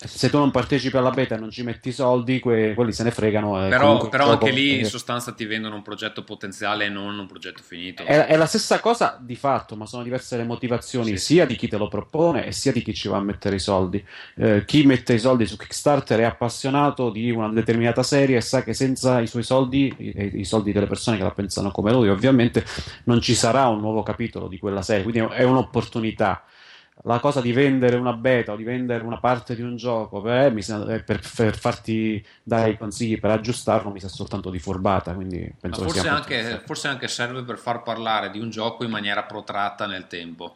Se 0.07 0.29
tu 0.29 0.37
non 0.37 0.51
partecipi 0.51 0.95
alla 0.97 1.09
beta 1.11 1.35
e 1.35 1.39
non 1.39 1.49
ci 1.51 1.63
metti 1.63 1.89
i 1.89 1.91
soldi, 1.91 2.39
que- 2.39 2.73
quelli 2.73 2.91
se 2.91 3.03
ne 3.03 3.11
fregano. 3.11 3.65
e 3.65 3.69
Però, 3.69 4.07
però 4.09 4.31
anche 4.31 4.51
lì 4.51 4.79
in 4.79 4.85
sostanza 4.85 5.31
ti 5.33 5.45
vendono 5.45 5.75
un 5.75 5.81
progetto 5.81 6.23
potenziale 6.23 6.85
e 6.85 6.89
non 6.89 7.17
un 7.17 7.27
progetto 7.27 7.61
finito. 7.63 8.03
È, 8.03 8.25
è 8.25 8.35
la 8.35 8.45
stessa 8.45 8.79
cosa 8.79 9.17
di 9.21 9.35
fatto, 9.35 9.75
ma 9.75 9.85
sono 9.85 10.03
diverse 10.03 10.37
le 10.37 10.43
motivazioni 10.43 11.17
Sì. 11.17 11.17
sia 11.17 11.45
di 11.45 11.55
chi 11.55 11.67
te 11.67 11.77
lo 11.77 11.87
propone 11.87 12.45
e 12.45 12.51
sia 12.51 12.71
di 12.71 12.81
chi 12.81 12.93
ci 12.93 13.07
va 13.07 13.17
a 13.17 13.21
mettere 13.21 13.55
i 13.55 13.59
soldi. 13.59 14.03
Eh, 14.35 14.63
chi 14.65 14.83
mette 14.85 15.13
i 15.13 15.19
soldi 15.19 15.45
su 15.45 15.57
Kickstarter 15.57 16.19
è 16.19 16.23
appassionato 16.23 17.09
di 17.09 17.31
una 17.31 17.49
determinata 17.49 18.03
serie 18.03 18.37
e 18.37 18.41
sa 18.41 18.63
che 18.63 18.73
senza 18.73 19.19
i 19.19 19.27
suoi 19.27 19.43
soldi, 19.43 19.93
i, 19.97 20.39
i 20.39 20.45
soldi 20.45 20.71
delle 20.71 20.87
persone 20.87 21.17
che 21.17 21.23
la 21.23 21.31
pensano 21.31 21.71
come 21.71 21.91
lui, 21.91 22.09
ovviamente 22.09 22.63
non 23.05 23.21
ci 23.21 23.33
sarà 23.35 23.67
un 23.67 23.79
nuovo 23.79 24.03
capitolo 24.03 24.47
di 24.47 24.57
quella 24.59 24.81
serie, 24.81 25.03
quindi 25.03 25.19
è 25.33 25.43
un'opportunità. 25.43 26.43
La 27.05 27.19
cosa 27.19 27.39
di 27.39 27.51
vendere 27.51 27.97
una 27.97 28.13
beta 28.13 28.53
o 28.53 28.55
di 28.55 28.63
vendere 28.63 29.03
una 29.03 29.19
parte 29.19 29.55
di 29.55 29.61
un 29.61 29.75
gioco 29.75 30.21
per, 30.21 30.63
sa- 30.63 30.85
eh, 30.91 31.01
per, 31.01 31.21
per 31.35 31.55
farti 31.55 32.23
dare 32.41 32.71
i 32.71 32.77
consigli 32.77 33.19
per 33.19 33.29
aggiustarlo 33.29 33.91
mi 33.91 33.99
sa 33.99 34.07
soltanto 34.07 34.49
di 34.49 34.59
furbata. 34.59 35.13
Quindi 35.13 35.41
Ma 35.41 35.55
penso 35.61 35.81
che 35.85 35.89
forse 35.89 36.07
anche, 36.07 36.61
forse 36.65 36.87
anche 36.87 37.07
serve 37.07 37.43
per 37.43 37.57
far 37.57 37.83
parlare 37.83 38.31
di 38.31 38.39
un 38.39 38.49
gioco 38.49 38.83
in 38.83 38.89
maniera 38.89 39.23
protratta 39.23 39.85
nel 39.85 40.07
tempo. 40.07 40.55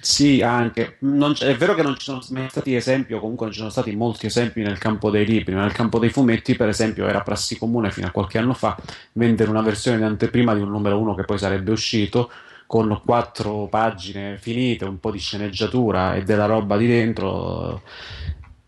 Sì, 0.00 0.40
anche. 0.40 0.96
È 1.38 1.56
vero 1.56 1.74
che 1.74 1.82
non 1.82 1.94
ci 1.96 2.04
sono 2.04 2.22
mai 2.30 2.48
stati 2.48 2.74
esempi, 2.74 3.12
o 3.12 3.20
comunque 3.20 3.44
non 3.46 3.52
ci 3.52 3.60
sono 3.60 3.70
stati 3.70 3.94
molti 3.94 4.26
esempi 4.26 4.62
nel 4.62 4.78
campo 4.78 5.10
dei 5.10 5.26
libri, 5.26 5.54
ma 5.54 5.62
nel 5.62 5.72
campo 5.72 5.98
dei 5.98 6.08
fumetti, 6.08 6.56
per 6.56 6.68
esempio, 6.68 7.06
era 7.06 7.20
prassi 7.20 7.58
comune 7.58 7.90
fino 7.90 8.06
a 8.06 8.10
qualche 8.10 8.38
anno 8.38 8.54
fa 8.54 8.76
vendere 9.12 9.50
una 9.50 9.60
versione 9.60 9.98
di 9.98 10.04
anteprima 10.04 10.54
di 10.54 10.62
un 10.62 10.70
numero 10.70 10.98
1 10.98 11.14
che 11.14 11.24
poi 11.24 11.38
sarebbe 11.38 11.70
uscito 11.70 12.30
con 12.70 13.00
quattro 13.04 13.66
pagine 13.66 14.38
finite, 14.38 14.84
un 14.84 15.00
po' 15.00 15.10
di 15.10 15.18
sceneggiatura 15.18 16.14
e 16.14 16.22
della 16.22 16.46
roba 16.46 16.76
di 16.76 16.86
dentro 16.86 17.82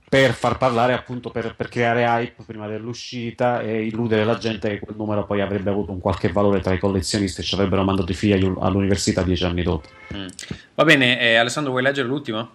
per 0.09 0.33
far 0.33 0.59
parlare 0.59 0.93
appunto 0.93 1.31
per, 1.31 1.55
per 1.55 1.69
creare 1.69 2.03
hype 2.03 2.43
prima 2.45 2.67
dell'uscita 2.67 3.61
e 3.61 3.85
illudere 3.85 4.25
la 4.25 4.37
gente 4.39 4.71
che 4.71 4.81
quel 4.81 4.97
numero 4.97 5.25
poi 5.25 5.41
avrebbe 5.41 5.71
avuto 5.71 5.93
un 5.93 6.01
qualche 6.01 6.33
valore 6.33 6.59
tra 6.59 6.75
i 6.75 6.81
collezionisti 6.81 7.43
e 7.43 7.45
ci 7.45 7.55
avrebbero 7.55 7.85
mandato 7.85 8.11
i 8.11 8.17
figli 8.17 8.45
all'università 8.59 9.23
dieci 9.23 9.45
anni 9.45 9.63
dopo. 9.63 9.87
Mm. 10.17 10.27
Va 10.75 10.83
bene, 10.83 11.21
eh, 11.21 11.37
Alessandro, 11.37 11.71
vuoi 11.71 11.85
leggere 11.85 12.09
l'ultima? 12.09 12.51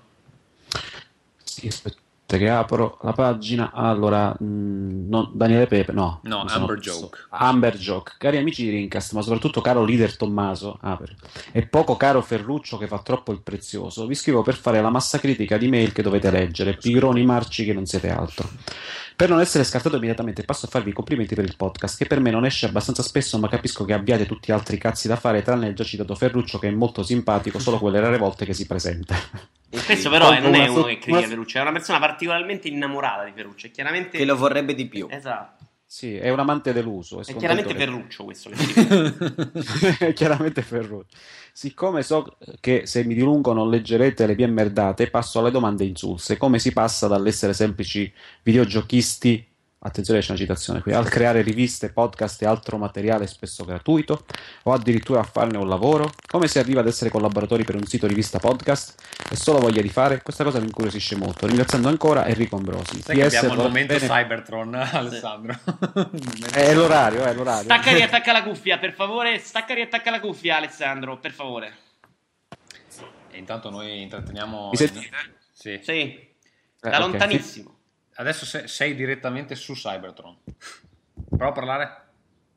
Sì, 1.45 1.67
aspetta 1.67 2.06
che 2.35 2.49
apro 2.49 2.97
la 3.03 3.13
pagina. 3.13 3.71
Allora, 3.71 4.35
mh, 4.37 5.07
no, 5.07 5.31
Daniele 5.33 5.67
Pepe, 5.67 5.93
no. 5.93 6.19
No, 6.23 6.45
sono 6.49 6.65
Amber. 6.65 6.79
Joke. 6.79 7.17
Amber 7.29 7.77
Joke. 7.77 8.13
Cari 8.17 8.37
amici 8.37 8.63
di 8.63 8.71
Rincast, 8.71 9.13
ma 9.13 9.21
soprattutto 9.21 9.61
caro 9.61 9.85
leader 9.85 10.17
Tommaso, 10.17 10.77
ah, 10.81 10.97
per- 10.97 11.15
e 11.53 11.65
poco 11.65 11.95
caro 11.95 12.21
Ferruccio 12.21 12.77
che 12.77 12.87
fa 12.87 12.99
troppo 12.99 13.31
il 13.31 13.41
prezioso, 13.41 14.05
vi 14.05 14.15
scrivo 14.15 14.41
per 14.41 14.55
fare 14.55 14.81
la 14.81 14.89
massa 14.89 15.19
critica 15.19 15.57
di 15.57 15.69
mail 15.69 15.93
che 15.93 16.01
dovete 16.01 16.29
leggere, 16.29 16.75
pigroni 16.75 17.23
marci 17.23 17.63
che 17.63 17.71
non 17.73 17.85
siete 17.85 18.09
altro. 18.09 18.49
Per 19.17 19.29
non 19.29 19.39
essere 19.39 19.63
scartato 19.63 19.95
immediatamente, 19.95 20.43
passo 20.43 20.67
a 20.67 20.69
farvi 20.69 20.91
i 20.91 20.93
complimenti 20.93 21.33
per 21.33 21.43
il 21.43 21.55
podcast, 21.57 21.97
che 21.97 22.05
per 22.05 22.19
me 22.19 22.29
non 22.29 22.45
esce 22.45 22.67
abbastanza 22.67 23.01
spesso, 23.01 23.39
ma 23.39 23.49
capisco 23.49 23.83
che 23.83 23.93
abbiate 23.93 24.27
tutti 24.27 24.51
altri 24.51 24.77
cazzi 24.77 25.07
da 25.07 25.15
fare, 25.15 25.41
tranne 25.41 25.69
il 25.69 25.73
già 25.75 25.83
citato 25.83 26.13
Ferruccio, 26.13 26.59
che 26.59 26.67
è 26.67 26.71
molto 26.71 27.01
simpatico, 27.01 27.57
solo 27.57 27.79
quelle 27.79 27.99
rare 27.99 28.19
volte 28.19 28.45
che 28.45 28.53
si 28.53 28.67
presenta. 28.67 29.15
E 29.69 29.81
Questo 29.83 30.11
però 30.11 30.27
Tolgo 30.27 30.43
non 30.43 30.53
è 30.53 30.67
uno 30.67 30.83
che 30.83 30.99
critica 30.99 31.17
una- 31.17 31.27
Ferruccio, 31.27 31.57
è 31.57 31.61
una 31.61 31.71
persona 31.71 31.97
particolarmente 31.97 32.67
innamorata 32.67 33.23
di 33.23 33.31
Ferruccio. 33.33 33.65
È 33.65 33.71
chiaramente. 33.71 34.19
che 34.19 34.23
lo 34.25 34.37
vorrebbe 34.37 34.75
di 34.75 34.85
più. 34.85 35.07
Esatto. 35.09 35.65
Sì, 35.83 36.15
è 36.15 36.29
un 36.29 36.39
amante 36.39 36.71
deluso. 36.71 37.21
È 37.21 37.35
chiaramente 37.35 37.73
per 37.73 37.87
Ferruccio 37.87 38.23
questo 38.25 38.51
che 38.51 38.55
critica. 38.71 40.05
È 40.05 40.13
chiaramente 40.13 40.61
Ferruccio. 40.61 41.15
Siccome 41.59 42.03
so 42.03 42.37
che 42.59 42.85
se 42.85 43.03
mi 43.03 43.15
dilungo 43.15 43.51
non 43.51 43.71
leggerete 43.71 44.27
le 44.27 44.35
mie 44.35 44.45
merdate, 44.45 45.09
passo 45.09 45.39
alle 45.39 45.49
domande 45.49 45.85
insulse. 45.85 46.37
Come 46.37 46.59
si 46.59 46.71
passa 46.71 47.07
dall'essere 47.07 47.53
semplici 47.53 48.13
videogiochisti, 48.43 49.43
attenzione 49.87 50.19
c'è 50.19 50.29
una 50.31 50.39
citazione 50.39 50.81
qui, 50.81 50.93
al 50.93 51.09
creare 51.09 51.41
riviste, 51.41 51.89
podcast 51.91 52.41
e 52.41 52.45
altro 52.45 52.77
materiale 52.77 53.27
spesso 53.27 53.65
gratuito, 53.65 54.25
o 54.63 54.73
addirittura 54.73 55.19
a 55.21 55.23
farne 55.23 55.57
un 55.57 55.67
lavoro? 55.67 56.11
Come 56.27 56.47
si 56.47 56.59
arriva 56.59 56.81
ad 56.81 56.87
essere 56.87 57.09
collaboratori 57.09 57.63
per 57.63 57.75
un 57.75 57.85
sito 57.85 58.05
rivista 58.07 58.39
podcast? 58.39 58.95
È 59.29 59.35
solo 59.35 59.59
voglia 59.59 59.81
di 59.81 59.89
fare? 59.89 60.21
Questa 60.21 60.43
cosa 60.43 60.59
mi 60.59 60.65
incuriosisce 60.65 61.15
molto. 61.15 61.47
Ringraziando 61.47 61.87
ancora 61.87 62.25
Enrico 62.27 62.57
Ambrosi. 62.57 63.01
Sai 63.01 63.15
che 63.17 63.25
PS, 63.25 63.35
abbiamo 63.35 63.53
il 63.55 63.67
momento 63.67 63.93
bene? 63.95 64.07
Cybertron, 64.07 64.75
Alessandro. 64.75 65.59
È 66.53 66.73
l'orario, 66.73 67.23
è 67.23 67.33
l'orario. 67.33 67.63
Stacca 67.63 67.89
e 67.89 67.95
riattacca 67.95 68.31
la 68.31 68.43
cuffia, 68.43 68.77
per 68.77 68.93
favore. 68.93 69.39
Stacca 69.39 69.71
e 69.73 69.75
riattacca 69.75 70.09
la 70.11 70.19
cuffia, 70.19 70.57
Alessandro, 70.57 71.17
per 71.17 71.31
favore. 71.31 71.73
E 73.31 73.37
intanto 73.37 73.69
noi 73.69 74.01
intratteniamo... 74.01 74.69
Mi 74.71 74.77
sentite? 74.77 75.09
Sì. 75.53 75.79
Sì, 75.81 75.91
Eh, 75.91 76.27
da 76.79 76.95
ok. 76.95 76.99
lontanissimo. 76.99 77.76
Adesso 78.17 78.45
se- 78.45 78.67
sei 78.67 78.95
direttamente 78.95 79.55
su 79.55 79.73
Cybertron. 79.73 80.35
Prova 81.29 81.47
a 81.49 81.51
parlare? 81.51 82.01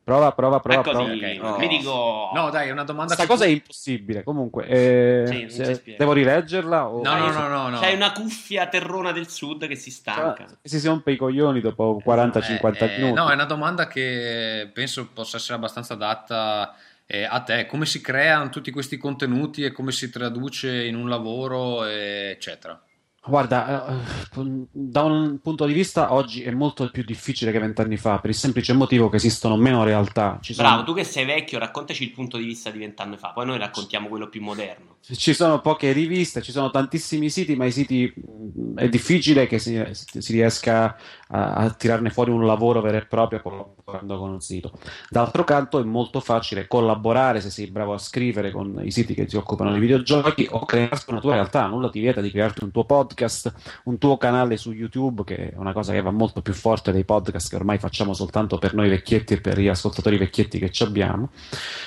Prova, 0.03 0.33
prova, 0.33 0.59
prova. 0.59 0.81
Ecco, 0.81 0.91
prova. 0.91 1.13
di- 1.13 1.23
ok. 1.39 1.43
No. 1.43 1.59
mi 1.59 1.69
dico. 1.69 2.31
No, 2.35 2.51
dai, 2.51 2.69
è 2.69 2.71
una 2.73 2.85
domanda... 2.85 3.15
Questa 3.15 3.33
cosa 3.33 3.45
è 3.45 3.49
impossibile. 3.49 4.23
Comunque, 4.25 4.67
eh, 4.67 5.47
Sì, 5.49 5.95
devo 5.97 6.13
rileggerla? 6.13 6.89
O... 6.89 7.03
No, 7.03 7.17
no, 7.17 7.31
no, 7.31 7.47
no, 7.49 7.69
no. 7.69 7.79
C'hai 7.79 7.95
una 7.95 8.11
cuffia 8.13 8.67
terrona 8.67 9.13
del 9.13 9.29
sud 9.29 9.69
che 9.69 9.77
si 9.77 9.91
stanca. 9.91 10.45
Ah, 10.45 10.57
Si 10.63 10.85
rompe 10.87 11.13
i 11.13 11.17
coglioni 11.17 11.61
dopo 11.61 12.01
40-50 12.05 12.75
Eh, 12.87 12.95
eh, 12.95 12.97
minuti. 12.99 13.13
No, 13.13 13.29
è 13.31 13.35
una 13.35 13.45
domanda 13.45 13.87
che 13.87 14.69
penso 14.73 15.07
possa 15.13 15.37
essere 15.37 15.55
abbastanza 15.55 15.93
adatta 15.93 16.75
eh, 17.07 17.25
a 17.25 17.41
te. 17.43 17.67
Come 17.67 17.87
si 17.87 18.01
creano 18.01 18.49
tutti 18.49 18.71
questi 18.73 18.97
contenuti 18.97 19.63
e 19.65 19.71
come 19.73 19.93
si 19.93 20.11
traduce 20.11 20.85
in 20.87 20.97
un 20.97 21.09
lavoro, 21.09 21.85
eh, 21.85 22.31
eccetera. 22.31 22.81
Guarda, 23.23 23.87
eh, 23.87 24.67
da 24.73 25.03
un 25.03 25.41
punto 25.43 25.67
di 25.67 25.75
vista 25.75 26.15
oggi 26.15 26.43
è 26.43 26.51
molto 26.53 26.89
più 26.91 27.05
difficile 27.05 27.53
che 27.53 27.59
vent'anni 27.59 27.99
fa, 27.99 28.19
per 28.19 28.31
il 28.31 28.37
semplice 28.37 28.73
motivo 28.73 29.11
che 29.11 29.17
esistono 29.17 29.57
meno 29.57 29.85
realtà. 29.85 30.39
Ci 30.41 30.55
sono, 30.55 30.69
Bravo, 30.69 30.85
tu 30.85 30.95
che 30.95 31.05
sei 31.05 31.27
vecchio, 31.27 31.59
raccontaci 31.59 32.03
il 32.03 32.13
punto 32.13 32.39
di 32.39 32.45
vista 32.45 32.71
di 32.71 32.79
vent'anni 32.79 33.19
fa, 33.19 33.33
poi 33.33 33.45
noi 33.45 33.59
raccontiamo 33.59 34.09
quello 34.09 34.31
più 34.31 34.41
moderno. 34.41 34.97
ci 35.03 35.35
sono 35.35 35.61
poche 35.61 35.93
riviste, 35.93 36.41
ci 36.41 36.51
sono 36.51 36.71
tantissimi 36.71 37.29
siti, 37.29 37.57
ma 37.57 37.67
i 37.67 37.73
siti 37.73 38.11
mh, 38.15 38.79
è 38.79 38.89
difficile 38.89 39.47
che 39.47 39.59
si, 39.59 39.79
si 39.93 40.33
riesca 40.33 40.97
a, 41.31 41.71
tirarne 41.71 42.11
fuori 42.11 42.31
un 42.31 42.45
lavoro 42.45 42.81
vero 42.81 42.97
e 42.97 43.05
proprio 43.07 43.41
collaborando 43.41 44.19
con 44.19 44.31
un 44.31 44.41
sito. 44.41 44.73
D'altro 45.09 45.45
canto 45.45 45.79
è 45.79 45.85
molto 45.85 46.21
facile 46.21 46.67
collaborare 46.67 47.41
se 47.41 47.51
sei 47.51 47.69
bravo 47.69 47.93
a 47.93 47.99
scrivere 47.99 48.51
con 48.51 48.81
i 48.83 48.91
siti 48.91 49.15
che 49.15 49.29
si 49.29 49.37
occupano 49.37 49.73
di 49.73 49.79
videogiochi 49.79 50.49
o 50.51 50.65
crearti 50.65 51.11
una 51.11 51.21
tua 51.21 51.35
realtà, 51.35 51.67
nulla 51.67 51.91
ti 51.91 52.01
vieta 52.01 52.21
di 52.21 52.31
crearti 52.31 52.65
un 52.65 52.71
tuo 52.71 52.85
podcast, 52.85 53.53
un 53.85 53.99
tuo 53.99 54.17
canale 54.17 54.57
su 54.57 54.73
YouTube, 54.73 55.25
che 55.25 55.51
è 55.51 55.53
una 55.57 55.73
cosa 55.73 55.93
che 55.93 56.03
va 56.03 56.11
molto 56.11 56.43
più 56.43 56.53
forte 56.53 56.93
dei 56.93 57.05
podcast 57.05 57.49
che 57.51 57.57
ormai 57.57 57.79
facciamo 57.79 58.13
soltanto 58.13 58.59
per 58.59 58.75
noi 58.75 58.89
vecchietti 58.89 59.35
e 59.35 59.41
per 59.41 59.59
gli 59.59 59.69
ascoltatori 59.69 60.19
vecchietti 60.19 60.59
che 60.59 60.71
ci 60.71 60.83
abbiamo. 60.83 61.31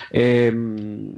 Ehm, 0.10 1.14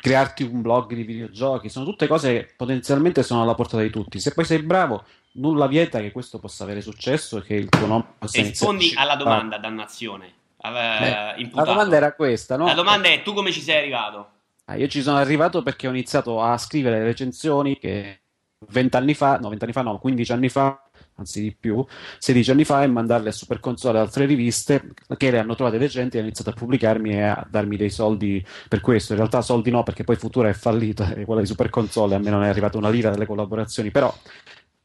crearti 0.00 0.44
un 0.44 0.62
blog 0.62 0.94
di 0.94 1.02
videogiochi, 1.02 1.68
sono 1.68 1.84
tutte 1.84 2.06
cose 2.06 2.32
che 2.32 2.48
potenzialmente 2.56 3.22
sono 3.22 3.42
alla 3.42 3.54
portata 3.54 3.82
di 3.82 3.90
tutti. 3.90 4.20
Se 4.20 4.32
poi 4.32 4.44
sei 4.44 4.62
bravo, 4.62 5.04
nulla 5.34 5.66
vieta 5.66 6.00
che 6.00 6.12
questo 6.12 6.38
possa 6.38 6.64
avere 6.64 6.80
successo 6.80 7.38
e 7.38 7.42
che 7.42 7.54
il 7.54 7.68
tuo 7.68 7.86
nome 7.86 8.04
possa 8.18 8.42
Rispondi 8.42 8.92
alla 8.94 9.16
domanda, 9.16 9.58
dannazione. 9.58 10.32
Eh, 10.62 10.68
Eh, 10.68 11.40
imputato. 11.40 11.66
La 11.68 11.72
domanda 11.72 11.96
era 11.96 12.12
questa, 12.14 12.56
no? 12.56 12.66
La 12.66 12.74
domanda 12.74 13.08
è: 13.08 13.22
tu 13.22 13.32
come 13.34 13.52
ci 13.52 13.60
sei 13.60 13.76
arrivato? 13.76 14.28
Ah, 14.66 14.76
io 14.76 14.88
ci 14.88 15.02
sono 15.02 15.18
arrivato 15.18 15.62
perché 15.62 15.86
ho 15.86 15.90
iniziato 15.90 16.40
a 16.40 16.56
scrivere 16.56 17.04
recensioni 17.04 17.78
che 17.78 18.20
vent'anni 18.68 19.12
fa, 19.12 19.38
no, 19.38 19.50
vent'anni 19.50 19.72
fa, 19.72 19.82
no, 19.82 19.98
15 19.98 20.32
anni 20.32 20.48
fa, 20.48 20.82
anzi 21.16 21.42
di 21.42 21.54
più, 21.54 21.84
16 22.18 22.50
anni 22.50 22.64
fa, 22.64 22.82
e 22.82 22.86
mandarle 22.86 23.28
a 23.28 23.32
Super 23.32 23.60
Console 23.60 23.98
e 23.98 24.00
altre 24.00 24.24
riviste 24.24 24.94
che 25.18 25.30
le 25.30 25.38
hanno 25.38 25.54
trovate 25.54 25.76
decenti 25.76 26.16
e 26.16 26.20
hanno 26.20 26.28
iniziato 26.28 26.50
a 26.50 26.54
pubblicarmi 26.54 27.10
e 27.10 27.22
a 27.22 27.46
darmi 27.46 27.76
dei 27.76 27.90
soldi 27.90 28.42
per 28.66 28.80
questo. 28.80 29.12
In 29.12 29.18
realtà 29.18 29.42
soldi 29.42 29.70
no, 29.70 29.82
perché 29.82 30.02
poi 30.02 30.16
Futura 30.16 30.48
è 30.48 30.54
fallita 30.54 31.12
e 31.12 31.26
quella 31.26 31.42
di 31.42 31.46
Super 31.46 31.68
Console 31.68 32.14
a 32.14 32.18
me 32.18 32.30
non 32.30 32.42
è 32.42 32.48
arrivata 32.48 32.78
una 32.78 32.88
lira 32.88 33.10
delle 33.10 33.26
collaborazioni, 33.26 33.90
però 33.90 34.14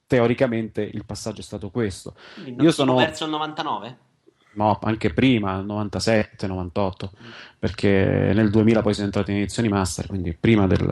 teoricamente 0.10 0.82
il 0.82 1.06
passaggio 1.06 1.42
è 1.42 1.44
stato 1.44 1.70
questo. 1.70 2.16
Quindi 2.42 2.64
Io 2.64 2.72
sono- 2.72 2.96
verso 2.96 3.26
il 3.26 3.30
99? 3.30 3.98
No, 4.54 4.80
anche 4.82 5.14
prima, 5.14 5.62
97, 5.62 6.48
98, 6.48 7.12
perché 7.60 8.32
nel 8.34 8.50
2000 8.50 8.82
poi 8.82 8.94
sono 8.96 9.06
entrato 9.06 9.30
in 9.30 9.38
edizioni 9.38 9.70
master, 9.70 10.08
quindi 10.08 10.34
prima 10.34 10.66
del, 10.66 10.84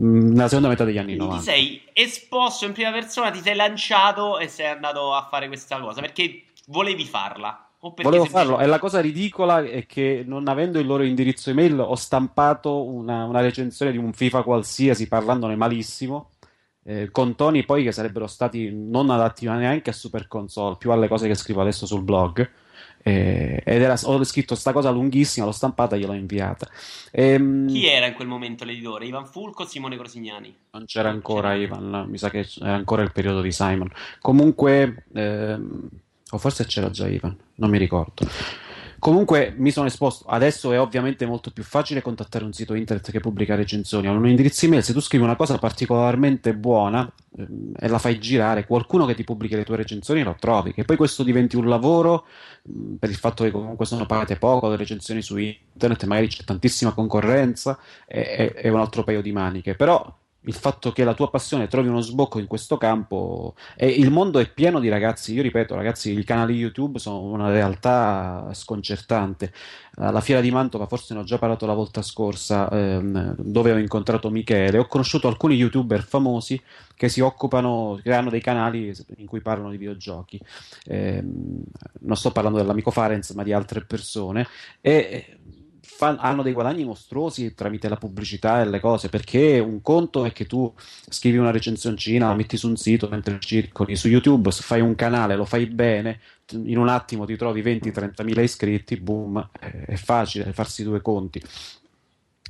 nella 0.00 0.48
seconda 0.48 0.68
metà 0.68 0.82
degli 0.82 0.98
anni 0.98 1.16
Quindi 1.16 1.38
ti 1.38 1.46
90. 1.46 1.50
sei 1.52 1.82
esposto 1.92 2.66
in 2.66 2.72
prima 2.72 2.90
persona, 2.90 3.30
ti 3.30 3.38
sei 3.40 3.54
lanciato 3.54 4.38
e 4.38 4.48
sei 4.48 4.66
andato 4.66 5.14
a 5.14 5.24
fare 5.30 5.46
questa 5.46 5.78
cosa 5.78 6.00
perché 6.00 6.46
volevi 6.66 7.04
farla 7.04 7.60
Volevo 8.02 8.24
farlo, 8.24 8.58
e 8.58 8.66
la 8.66 8.78
cosa 8.80 9.00
ridicola 9.00 9.62
è 9.62 9.86
che 9.86 10.24
non 10.26 10.48
avendo 10.48 10.80
il 10.80 10.86
loro 10.86 11.04
indirizzo 11.04 11.50
email 11.50 11.78
ho 11.78 11.94
stampato 11.94 12.82
una, 12.82 13.24
una 13.24 13.40
recensione 13.40 13.92
di 13.92 13.98
un 13.98 14.12
FIFA 14.12 14.42
qualsiasi 14.42 15.06
parlandone 15.06 15.54
malissimo, 15.56 16.30
eh, 16.86 17.10
con 17.10 17.34
toni 17.34 17.64
poi 17.64 17.82
che 17.82 17.90
sarebbero 17.92 18.26
stati 18.28 18.70
non 18.72 19.10
adatti 19.10 19.46
neanche 19.46 19.90
a 19.90 19.92
Super 19.92 20.28
Console, 20.28 20.76
più 20.76 20.92
alle 20.92 21.08
cose 21.08 21.26
che 21.26 21.34
scrivo 21.34 21.60
adesso 21.60 21.84
sul 21.84 22.02
blog. 22.02 22.48
Eh, 23.02 23.62
ed 23.64 23.82
era, 23.82 23.96
ho 24.02 24.24
scritto 24.24 24.56
sta 24.56 24.72
cosa 24.72 24.90
lunghissima, 24.90 25.46
l'ho 25.46 25.52
stampata 25.52 25.94
e 25.94 26.00
gliel'ho 26.00 26.12
inviata. 26.12 26.68
Ehm, 27.12 27.68
Chi 27.68 27.86
era 27.86 28.06
in 28.06 28.14
quel 28.14 28.26
momento 28.26 28.64
l'editore? 28.64 29.06
Ivan 29.06 29.26
Fulco 29.26 29.62
o 29.62 29.66
Simone 29.66 29.96
Crosignani? 29.96 30.54
Non 30.72 30.86
c'era 30.86 31.08
ancora 31.08 31.54
Ivan, 31.54 32.06
mi 32.08 32.18
sa 32.18 32.30
che 32.30 32.48
era 32.60 32.74
ancora 32.74 33.02
il 33.02 33.12
periodo 33.12 33.42
di 33.42 33.52
Simon. 33.52 33.90
Comunque, 34.20 35.04
ehm, 35.14 35.88
o 36.30 36.38
forse 36.38 36.66
c'era 36.66 36.90
già 36.90 37.06
Ivan, 37.06 37.36
non 37.56 37.70
mi 37.70 37.78
ricordo. 37.78 38.26
Comunque 39.06 39.54
mi 39.56 39.70
sono 39.70 39.86
esposto. 39.86 40.24
Adesso 40.26 40.72
è 40.72 40.80
ovviamente 40.80 41.26
molto 41.26 41.52
più 41.52 41.62
facile 41.62 42.02
contattare 42.02 42.44
un 42.44 42.52
sito 42.52 42.74
internet 42.74 43.12
che 43.12 43.20
pubblica 43.20 43.54
recensioni. 43.54 44.08
Hanno 44.08 44.18
un 44.18 44.26
indirizzo 44.26 44.66
email. 44.66 44.82
Se 44.82 44.92
tu 44.92 44.98
scrivi 44.98 45.22
una 45.22 45.36
cosa 45.36 45.58
particolarmente 45.58 46.52
buona 46.56 47.08
ehm, 47.38 47.74
e 47.78 47.86
la 47.86 47.98
fai 47.98 48.18
girare, 48.18 48.66
qualcuno 48.66 49.06
che 49.06 49.14
ti 49.14 49.22
pubblica 49.22 49.54
le 49.54 49.62
tue 49.62 49.76
recensioni 49.76 50.24
lo 50.24 50.34
trovi. 50.36 50.72
Che 50.72 50.82
poi 50.84 50.96
questo 50.96 51.22
diventi 51.22 51.54
un 51.54 51.68
lavoro 51.68 52.24
mh, 52.64 52.94
per 52.94 53.10
il 53.10 53.14
fatto 53.14 53.44
che 53.44 53.52
comunque 53.52 53.86
sono 53.86 54.06
pagate 54.06 54.38
poco 54.38 54.70
le 54.70 54.76
recensioni 54.76 55.22
su 55.22 55.36
internet, 55.36 56.02
magari 56.06 56.26
c'è 56.26 56.42
tantissima 56.42 56.92
concorrenza, 56.92 57.78
è, 58.08 58.18
è- 58.18 58.52
è 58.54 58.68
un 58.70 58.80
altro 58.80 59.04
paio 59.04 59.22
di 59.22 59.30
maniche. 59.30 59.76
Però 59.76 60.12
il 60.46 60.54
fatto 60.54 60.92
che 60.92 61.04
la 61.04 61.14
tua 61.14 61.28
passione 61.28 61.66
trovi 61.66 61.88
uno 61.88 62.00
sbocco 62.00 62.38
in 62.38 62.46
questo 62.46 62.76
campo 62.76 63.54
e 63.76 63.88
il 63.88 64.10
mondo 64.10 64.38
è 64.38 64.48
pieno 64.48 64.78
di 64.78 64.88
ragazzi, 64.88 65.34
io 65.34 65.42
ripeto, 65.42 65.74
ragazzi, 65.74 66.16
i 66.16 66.24
canali 66.24 66.54
YouTube 66.54 66.98
sono 66.98 67.20
una 67.22 67.50
realtà 67.50 68.50
sconcertante. 68.52 69.52
Alla 69.96 70.20
fiera 70.20 70.40
di 70.40 70.50
Mantova, 70.50 70.86
forse 70.86 71.14
ne 71.14 71.20
ho 71.20 71.24
già 71.24 71.38
parlato 71.38 71.66
la 71.66 71.74
volta 71.74 72.02
scorsa, 72.02 72.68
ehm, 72.70 73.36
dove 73.38 73.72
ho 73.72 73.78
incontrato 73.78 74.30
Michele, 74.30 74.78
ho 74.78 74.86
conosciuto 74.86 75.26
alcuni 75.26 75.56
YouTuber 75.56 76.02
famosi 76.02 76.60
che 76.94 77.08
si 77.08 77.20
occupano, 77.20 77.98
che 78.02 78.12
hanno 78.12 78.30
dei 78.30 78.40
canali 78.40 78.94
in 79.16 79.26
cui 79.26 79.40
parlano 79.40 79.70
di 79.70 79.78
videogiochi. 79.78 80.40
Ehm, 80.86 81.62
non 82.00 82.16
sto 82.16 82.30
parlando 82.30 82.58
dell'amico 82.58 82.90
Farenz, 82.90 83.30
ma 83.30 83.42
di 83.42 83.52
altre 83.52 83.80
persone. 83.80 84.46
E 84.80 85.38
fa- 85.96 86.16
hanno 86.18 86.42
dei 86.42 86.52
guadagni 86.52 86.84
mostruosi 86.84 87.54
tramite 87.54 87.88
la 87.88 87.96
pubblicità 87.96 88.60
e 88.60 88.66
le 88.66 88.80
cose, 88.80 89.08
perché 89.08 89.58
un 89.58 89.80
conto 89.80 90.24
è 90.26 90.32
che 90.32 90.44
tu 90.44 90.72
scrivi 91.08 91.38
una 91.38 91.50
recensioncina, 91.50 92.28
la 92.28 92.34
metti 92.34 92.58
su 92.58 92.68
un 92.68 92.76
sito 92.76 93.08
mentre 93.08 93.38
circoli, 93.40 93.96
su 93.96 94.08
YouTube 94.08 94.50
fai 94.50 94.82
un 94.82 94.94
canale, 94.94 95.36
lo 95.36 95.46
fai 95.46 95.66
bene, 95.66 96.20
in 96.50 96.76
un 96.76 96.88
attimo 96.88 97.24
ti 97.24 97.36
trovi 97.36 97.62
20-30 97.62 98.24
mila 98.24 98.42
iscritti, 98.42 98.96
boom, 98.98 99.48
è 99.58 99.96
facile 99.96 100.52
farsi 100.52 100.84
due 100.84 101.00
conti. 101.00 101.42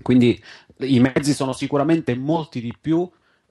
Quindi 0.02 0.42
i 0.80 1.00
mezzi 1.00 1.32
sono 1.32 1.52
sicuramente 1.52 2.14
molti 2.16 2.60
di 2.60 2.74
più 2.78 3.08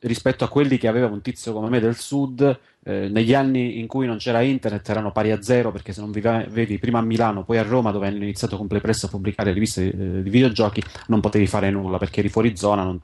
rispetto 0.07 0.43
a 0.43 0.49
quelli 0.49 0.77
che 0.77 0.87
aveva 0.87 1.07
un 1.07 1.21
tizio 1.21 1.53
come 1.53 1.69
me 1.69 1.79
del 1.79 1.95
sud. 1.95 2.59
eh, 2.87 3.07
negli 3.09 3.33
anni 3.33 3.79
in 3.79 3.87
cui 3.87 4.05
non 4.05 4.17
c'era 4.17 4.41
internet 4.41 4.87
erano 4.89 5.11
pari 5.11 5.31
a 5.31 5.41
zero 5.41 5.71
perché 5.71 5.91
se 5.91 6.01
non 6.01 6.11
vivevi 6.11 6.77
prima 6.77 6.99
a 6.99 7.01
Milano, 7.01 7.43
poi 7.43 7.57
a 7.57 7.63
Roma, 7.63 7.89
dove 7.91 8.07
hanno 8.07 8.17
iniziato 8.23 8.57
con 8.57 8.67
Playpress 8.67 9.05
a 9.05 9.07
pubblicare 9.07 9.51
riviste 9.53 9.85
eh, 9.91 10.21
di 10.23 10.29
videogiochi, 10.29 10.83
non 11.07 11.19
potevi 11.19 11.47
fare 11.47 11.71
nulla 11.71 11.97
perché 11.97 12.19
eri 12.19 12.29
fuori 12.29 12.55
zona. 12.55 12.83
non- 12.83 13.01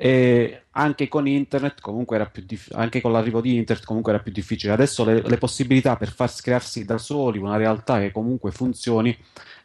E 0.00 0.62
anche 0.72 1.08
con 1.08 1.26
internet, 1.26 1.80
comunque 1.80 2.14
era 2.16 2.26
più 2.26 2.44
dif- 2.46 2.72
anche 2.74 3.00
con 3.00 3.10
l'arrivo 3.10 3.40
di 3.40 3.56
internet, 3.56 3.84
comunque 3.84 4.12
era 4.12 4.22
più 4.22 4.30
difficile. 4.30 4.72
Adesso 4.72 5.04
le, 5.04 5.22
le 5.22 5.38
possibilità 5.38 5.96
per 5.96 6.12
far 6.12 6.32
crearsi 6.40 6.84
da 6.84 6.98
soli 6.98 7.38
una 7.38 7.56
realtà 7.56 7.98
che 7.98 8.12
comunque 8.12 8.52
funzioni 8.52 9.16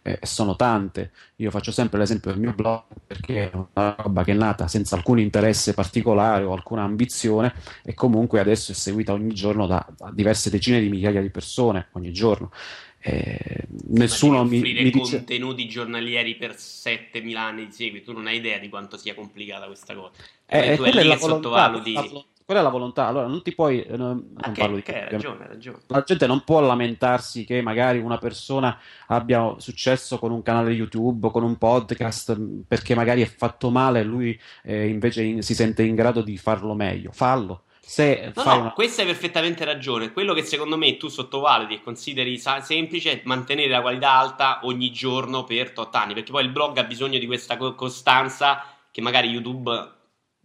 eh, 0.04 0.20
sono 0.22 0.56
tante. 0.56 1.12
Io 1.38 1.50
faccio 1.50 1.72
sempre 1.72 1.98
l'esempio 2.00 2.32
del 2.32 2.40
mio 2.40 2.54
blog 2.54 2.84
perché 3.08 3.50
è 3.50 3.56
una 3.56 3.96
roba 3.98 4.24
che 4.24 4.32
è 4.32 4.36
nata 4.36 4.68
senza 4.68 4.96
alcun 4.96 5.20
interesse 5.20 5.74
particolare 5.74 6.44
o 6.44 6.54
alcuna 6.54 6.84
ambizione 6.84 7.54
e 7.84 7.94
comunque 7.94 8.40
adesso 8.40 8.72
è 8.72 8.76
seguita 8.76 9.14
ogni 9.14 9.34
giorno 9.34 9.66
da, 9.68 9.86
da 9.98 10.12
diverse 10.14 10.50
decine 10.50 10.80
di 10.80 10.90
migliaia 10.90 11.22
di 11.22 11.30
persone 11.30 11.88
ogni 11.94 12.12
giorno. 12.14 12.52
Eh, 13.06 13.68
nessuno 13.90 14.46
mi, 14.46 14.62
mi 14.62 14.90
dice 14.90 15.18
contenuti 15.18 15.68
giornalieri 15.68 16.36
per 16.36 16.56
7.000 16.58 17.36
anni 17.36 17.66
di 17.66 17.72
seguito. 17.74 18.12
Tu 18.12 18.18
non 18.18 18.28
hai 18.28 18.38
idea 18.38 18.60
di 18.60 18.70
quanto 18.70 18.98
sia 18.98 19.14
complicata 19.14 19.66
questa 19.66 19.94
cosa. 19.94 20.12
Eh, 20.46 20.74
Eh, 20.74 20.76
tu 20.78 20.84
è 20.84 20.92
lì 20.92 21.04
la 21.04 21.16
che 21.16 21.20
volontà, 21.20 21.50
sottovaluti. 21.50 21.94
la 21.94 22.02
vo- 22.04 22.26
quella 22.46 22.60
è 22.62 22.64
la 22.64 22.70
volontà. 22.70 23.08
Allora, 23.08 23.28
non 23.28 23.42
ti 23.42 23.54
puoi. 23.54 23.82
eh, 23.84 23.96
non, 23.98 24.34
Ah, 24.38 24.46
non 24.46 24.54
che- 24.54 24.62
parlo 24.62 24.76
di 24.76 24.82
che 24.82 25.04
hai 25.04 25.10
ragione, 25.10 25.44
hai 25.44 25.48
ragione. 25.50 25.78
La 25.88 26.02
gente 26.04 26.28
non 26.28 26.44
può 26.44 26.60
lamentarsi 26.62 27.46
che 27.46 27.62
magari 27.62 28.00
una 28.00 28.18
persona 28.18 28.78
abbia 29.08 29.56
successo 29.58 30.20
con 30.20 30.32
un 30.32 30.42
canale 30.42 30.72
YouTube 30.72 31.30
con 31.32 31.44
un 31.44 31.58
podcast 31.58 32.36
mh, 32.36 32.64
perché 32.68 32.96
magari 32.96 33.22
è 33.22 33.26
fatto 33.26 33.70
male 33.70 34.00
e 34.02 34.04
lui 34.04 34.40
eh, 34.64 34.88
invece 34.88 35.24
in- 35.24 35.42
si 35.42 35.54
sente 35.56 35.84
in 35.84 35.96
grado 35.96 36.22
di 36.22 36.38
farlo 36.38 36.74
meglio. 36.74 37.12
Fallo. 37.12 37.64
Se 37.86 38.32
No, 38.36 38.44
no, 38.46 38.60
una- 38.62 38.72
questa 38.72 39.02
hai 39.02 39.08
perfettamente 39.08 39.66
ragione. 39.66 40.14
Quello 40.14 40.34
che 40.34 40.44
secondo 40.44 40.78
me 40.78 40.96
tu 40.96 41.10
sottovaluti 41.10 41.74
e 41.74 41.82
consideri 41.84 42.38
sa- 42.38 42.62
semplice 42.62 43.12
è 43.12 43.22
mantenere 43.26 43.68
la 43.70 43.82
qualità 43.82 44.12
alta 44.14 44.60
ogni 44.64 44.90
giorno 44.92 45.44
per 45.44 45.72
tot 45.74 45.94
anni. 45.94 46.14
Perché 46.14 46.32
poi 46.32 46.46
il 46.46 46.52
blog 46.52 46.78
ha 46.78 46.86
bisogno 46.86 47.20
di 47.20 47.26
questa 47.26 47.58
co- 47.58 47.76
costanza 47.76 48.64
che 48.90 49.02
magari 49.02 49.28
YouTube, 49.28 49.92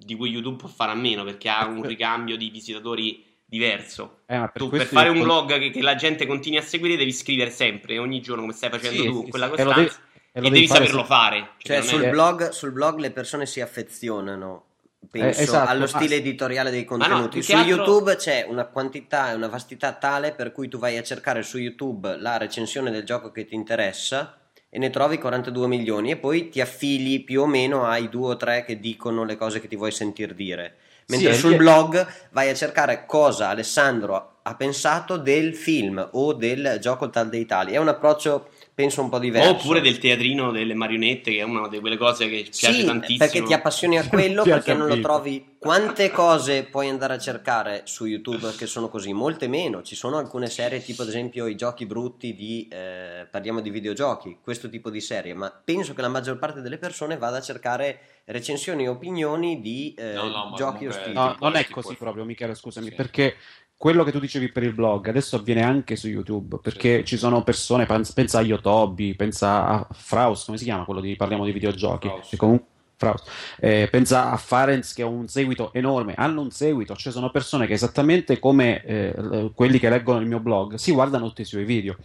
di 0.01 0.15
cui 0.15 0.31
YouTube 0.31 0.57
può 0.57 0.69
fare 0.69 0.93
a 0.93 0.95
meno 0.95 1.25
perché 1.25 1.49
ha 1.49 1.67
un 1.67 1.83
ricambio 1.83 2.37
di 2.37 2.51
visitatori 2.51 3.25
diverso. 3.45 4.21
Eh, 4.27 4.39
ma 4.39 4.49
per 4.49 4.63
Tu 4.63 4.69
per 4.69 4.87
fare 4.87 5.09
un 5.09 5.21
blog 5.21 5.59
che, 5.59 5.71
che 5.71 5.83
la 5.83 5.97
gente 5.97 6.27
continui 6.27 6.59
a 6.59 6.63
seguire 6.63 6.97
devi 6.97 7.13
scrivere 7.13 7.51
sempre, 7.51 7.99
ogni 7.99 8.21
giorno 8.21 8.43
come 8.43 8.53
stai 8.53 8.71
facendo 8.71 9.03
Sì, 9.03 9.09
tu, 9.09 9.25
sì, 9.25 9.31
quella 9.31 9.47
sì, 9.47 9.53
e 9.53 9.65
costanza. 9.65 9.81
devi- 9.81 10.07
E, 10.31 10.47
e 10.47 10.51
devi, 10.51 10.67
fare 10.69 10.81
saperlo 10.81 11.01
se- 11.01 11.07
fare. 11.09 11.49
Cioè, 11.59 11.83
sul 11.83 12.03
Eh. 12.05 12.11
blog, 12.11 12.49
sul 12.51 12.71
blog 12.73 12.99
le 12.99 13.11
persone 13.11 13.45
si 13.47 13.61
affezionano, 13.61 14.65
penso, 15.11 15.41
Eh, 15.41 15.43
esatto, 15.43 15.71
allo 15.71 15.87
stile 15.87 16.17
editoriale 16.17 16.71
dei 16.71 16.83
no, 16.83 16.87
contenuti. 16.89 17.29
più 17.31 17.43
su 17.43 17.53
altro- 17.53 17.75
YouTube 17.75 18.17
c'è 18.17 18.45
una 18.49 18.67
quantità 18.67 19.33
e 19.33 19.35
una 19.35 19.49
vastità 19.49 19.95
tale 19.95 20.33
per 20.33 20.53
cui 20.53 20.69
tu 20.69 20.79
vai 20.79 20.97
a 20.97 21.03
cercare 21.03 21.43
su 21.43 21.59
YouTube 21.59 22.17
la 22.19 22.37
recensione 22.37 22.91
del 22.93 23.03
gioco 23.05 23.33
che 23.33 23.47
ti 23.47 23.55
interessa 23.55 24.38
e 24.71 24.79
ne 24.79 24.91
trovi 24.91 25.19
42 25.19 25.67
milioni 25.67 26.11
e 26.11 26.17
poi 26.17 26.49
ti 26.51 26.61
affili 26.61 27.21
più 27.21 27.43
o 27.43 27.47
meno 27.47 27.85
ai 27.87 28.09
due 28.09 28.31
o 28.33 28.37
tre 28.37 28.65
che 28.65 28.79
dicono 28.81 29.25
le 29.25 29.37
cose 29.37 29.61
che 29.61 29.69
ti 29.69 29.77
vuoi 29.77 29.91
sentir 29.93 30.35
dire. 30.35 30.77
Mentre 31.07 31.33
Sì, 31.33 31.39
sul 31.39 31.55
è- 31.55 31.57
blog 31.57 32.07
vai 32.33 32.51
a 32.51 32.55
cercare 32.55 33.07
cosa 33.07 33.49
Alessandro 33.49 34.37
ha 34.43 34.55
pensato 34.55 35.17
del 35.17 35.55
film 35.55 36.07
o 36.13 36.33
del 36.35 36.79
gioco 36.81 37.11
tal 37.11 37.29
dei 37.29 37.47
tali. 37.47 37.73
È 37.73 37.79
un 37.79 37.89
approccio, 37.89 38.49
penso, 38.79 39.03
un 39.03 39.09
po' 39.09 39.19
diverso. 39.19 39.51
Oppure 39.51 39.81
del 39.81 39.99
teatrino 39.99 40.53
delle 40.53 40.73
marionette, 40.75 41.33
che 41.33 41.39
è 41.39 41.43
una 41.43 41.67
di 41.67 41.81
quelle 41.81 41.97
cose 41.97 42.29
che 42.29 42.43
piace 42.45 42.73
Sì, 42.81 42.85
tantissimo. 42.85 43.19
perché 43.19 43.43
ti 43.43 43.53
appassioni 43.53 43.99
a 43.99 44.07
quello, 44.09 44.45
perché 44.45 44.73
non 44.73 44.87
lo 44.87 45.01
trovi. 45.01 45.57
Quante 45.59 46.13
cose 46.13 46.63
puoi 46.63 46.89
andare 46.89 47.15
a 47.15 47.19
cercare 47.19 47.81
su 47.87 48.05
YouTube 48.07 48.55
che 48.57 48.67
sono 48.67 48.89
così? 48.89 49.13
Molte 49.13 49.49
meno. 49.49 49.83
Ci 49.83 49.97
sono 49.97 50.17
alcune 50.17 50.47
serie, 50.49 50.81
tipo 50.81 51.03
ad 51.03 51.09
esempio 51.09 51.49
i 51.49 51.57
giochi 51.57 51.87
brutti 51.87 52.37
di. 52.37 52.69
eh, 52.71 53.27
parliamo 53.29 53.61
di 53.61 53.71
videogiochi, 53.71 54.39
questo 54.41 54.69
tipo 54.69 54.91
di 54.91 55.01
serie. 55.01 55.35
Ma 55.35 55.51
penso 55.51 55.93
che 55.95 56.01
la 56.01 56.09
maggior 56.09 56.39
parte 56.39 56.61
delle 56.61 56.79
persone 56.79 57.17
vada 57.19 57.39
a 57.39 57.41
cercare 57.41 57.99
recensioni 58.27 58.85
e 58.85 58.89
opinioni 58.89 59.61
di 59.61 59.93
eh, 59.99 60.13
No, 60.13 60.29
no, 60.29 60.53
giochi 60.55 60.87
ostili. 60.87 61.15
No, 61.15 61.35
non 61.41 61.57
è 61.57 61.67
così 61.67 61.97
proprio, 61.97 62.25
Michele, 62.25 62.55
scusami, 62.55 62.91
Sì. 62.91 62.95
perché 62.95 63.35
quello 63.79 64.03
che 64.05 64.11
tu 64.13 64.19
dicevi 64.19 64.51
per 64.51 64.65
il 64.65 64.75
blog 64.75 65.07
adesso 65.09 65.37
avviene 65.37 65.63
anche 65.63 65.95
su 65.97 66.09
YouTube, 66.09 66.59
perché 66.61 66.99
Sì. 66.99 67.05
ci 67.07 67.17
sono 67.17 67.43
persone, 67.45 67.87
pens- 67.87 68.13
pensa 68.13 68.39
a 68.41 68.43
Yotobi, 68.43 69.15
pensa 69.15 69.67
a 69.67 69.87
Fraus, 69.93 70.45
come 70.45 70.59
si 70.59 70.65
chiama 70.65 70.85
quello 70.85 71.01
di 71.01 71.15
parliamo 71.17 71.45
di 71.45 71.53
videogiochi, 71.53 72.09
Fraus. 72.09 72.35
comunque 72.37 72.67
Fraus. 72.97 73.23
Eh, 73.61 73.87
pensa 73.89 74.33
a 74.33 74.37
Farenz 74.37 74.93
che 74.93 75.03
ha 75.03 75.07
un 75.07 75.29
seguito 75.29 75.73
enorme, 75.73 76.15
hanno 76.17 76.41
un 76.41 76.51
seguito, 76.51 76.97
cioè 76.97 77.13
sono 77.13 77.31
persone 77.31 77.69
che 77.69 77.75
esattamente 77.75 78.41
come 78.41 78.83
eh, 78.85 79.51
quelli 79.55 79.79
che 79.79 79.89
leggono 79.89 80.19
il 80.19 80.27
mio 80.27 80.41
blog 80.41 80.75
si 80.75 80.91
guardano 80.91 81.29
tutti 81.29 81.43
i 81.43 81.45
suoi 81.45 81.63
video. 81.65 81.97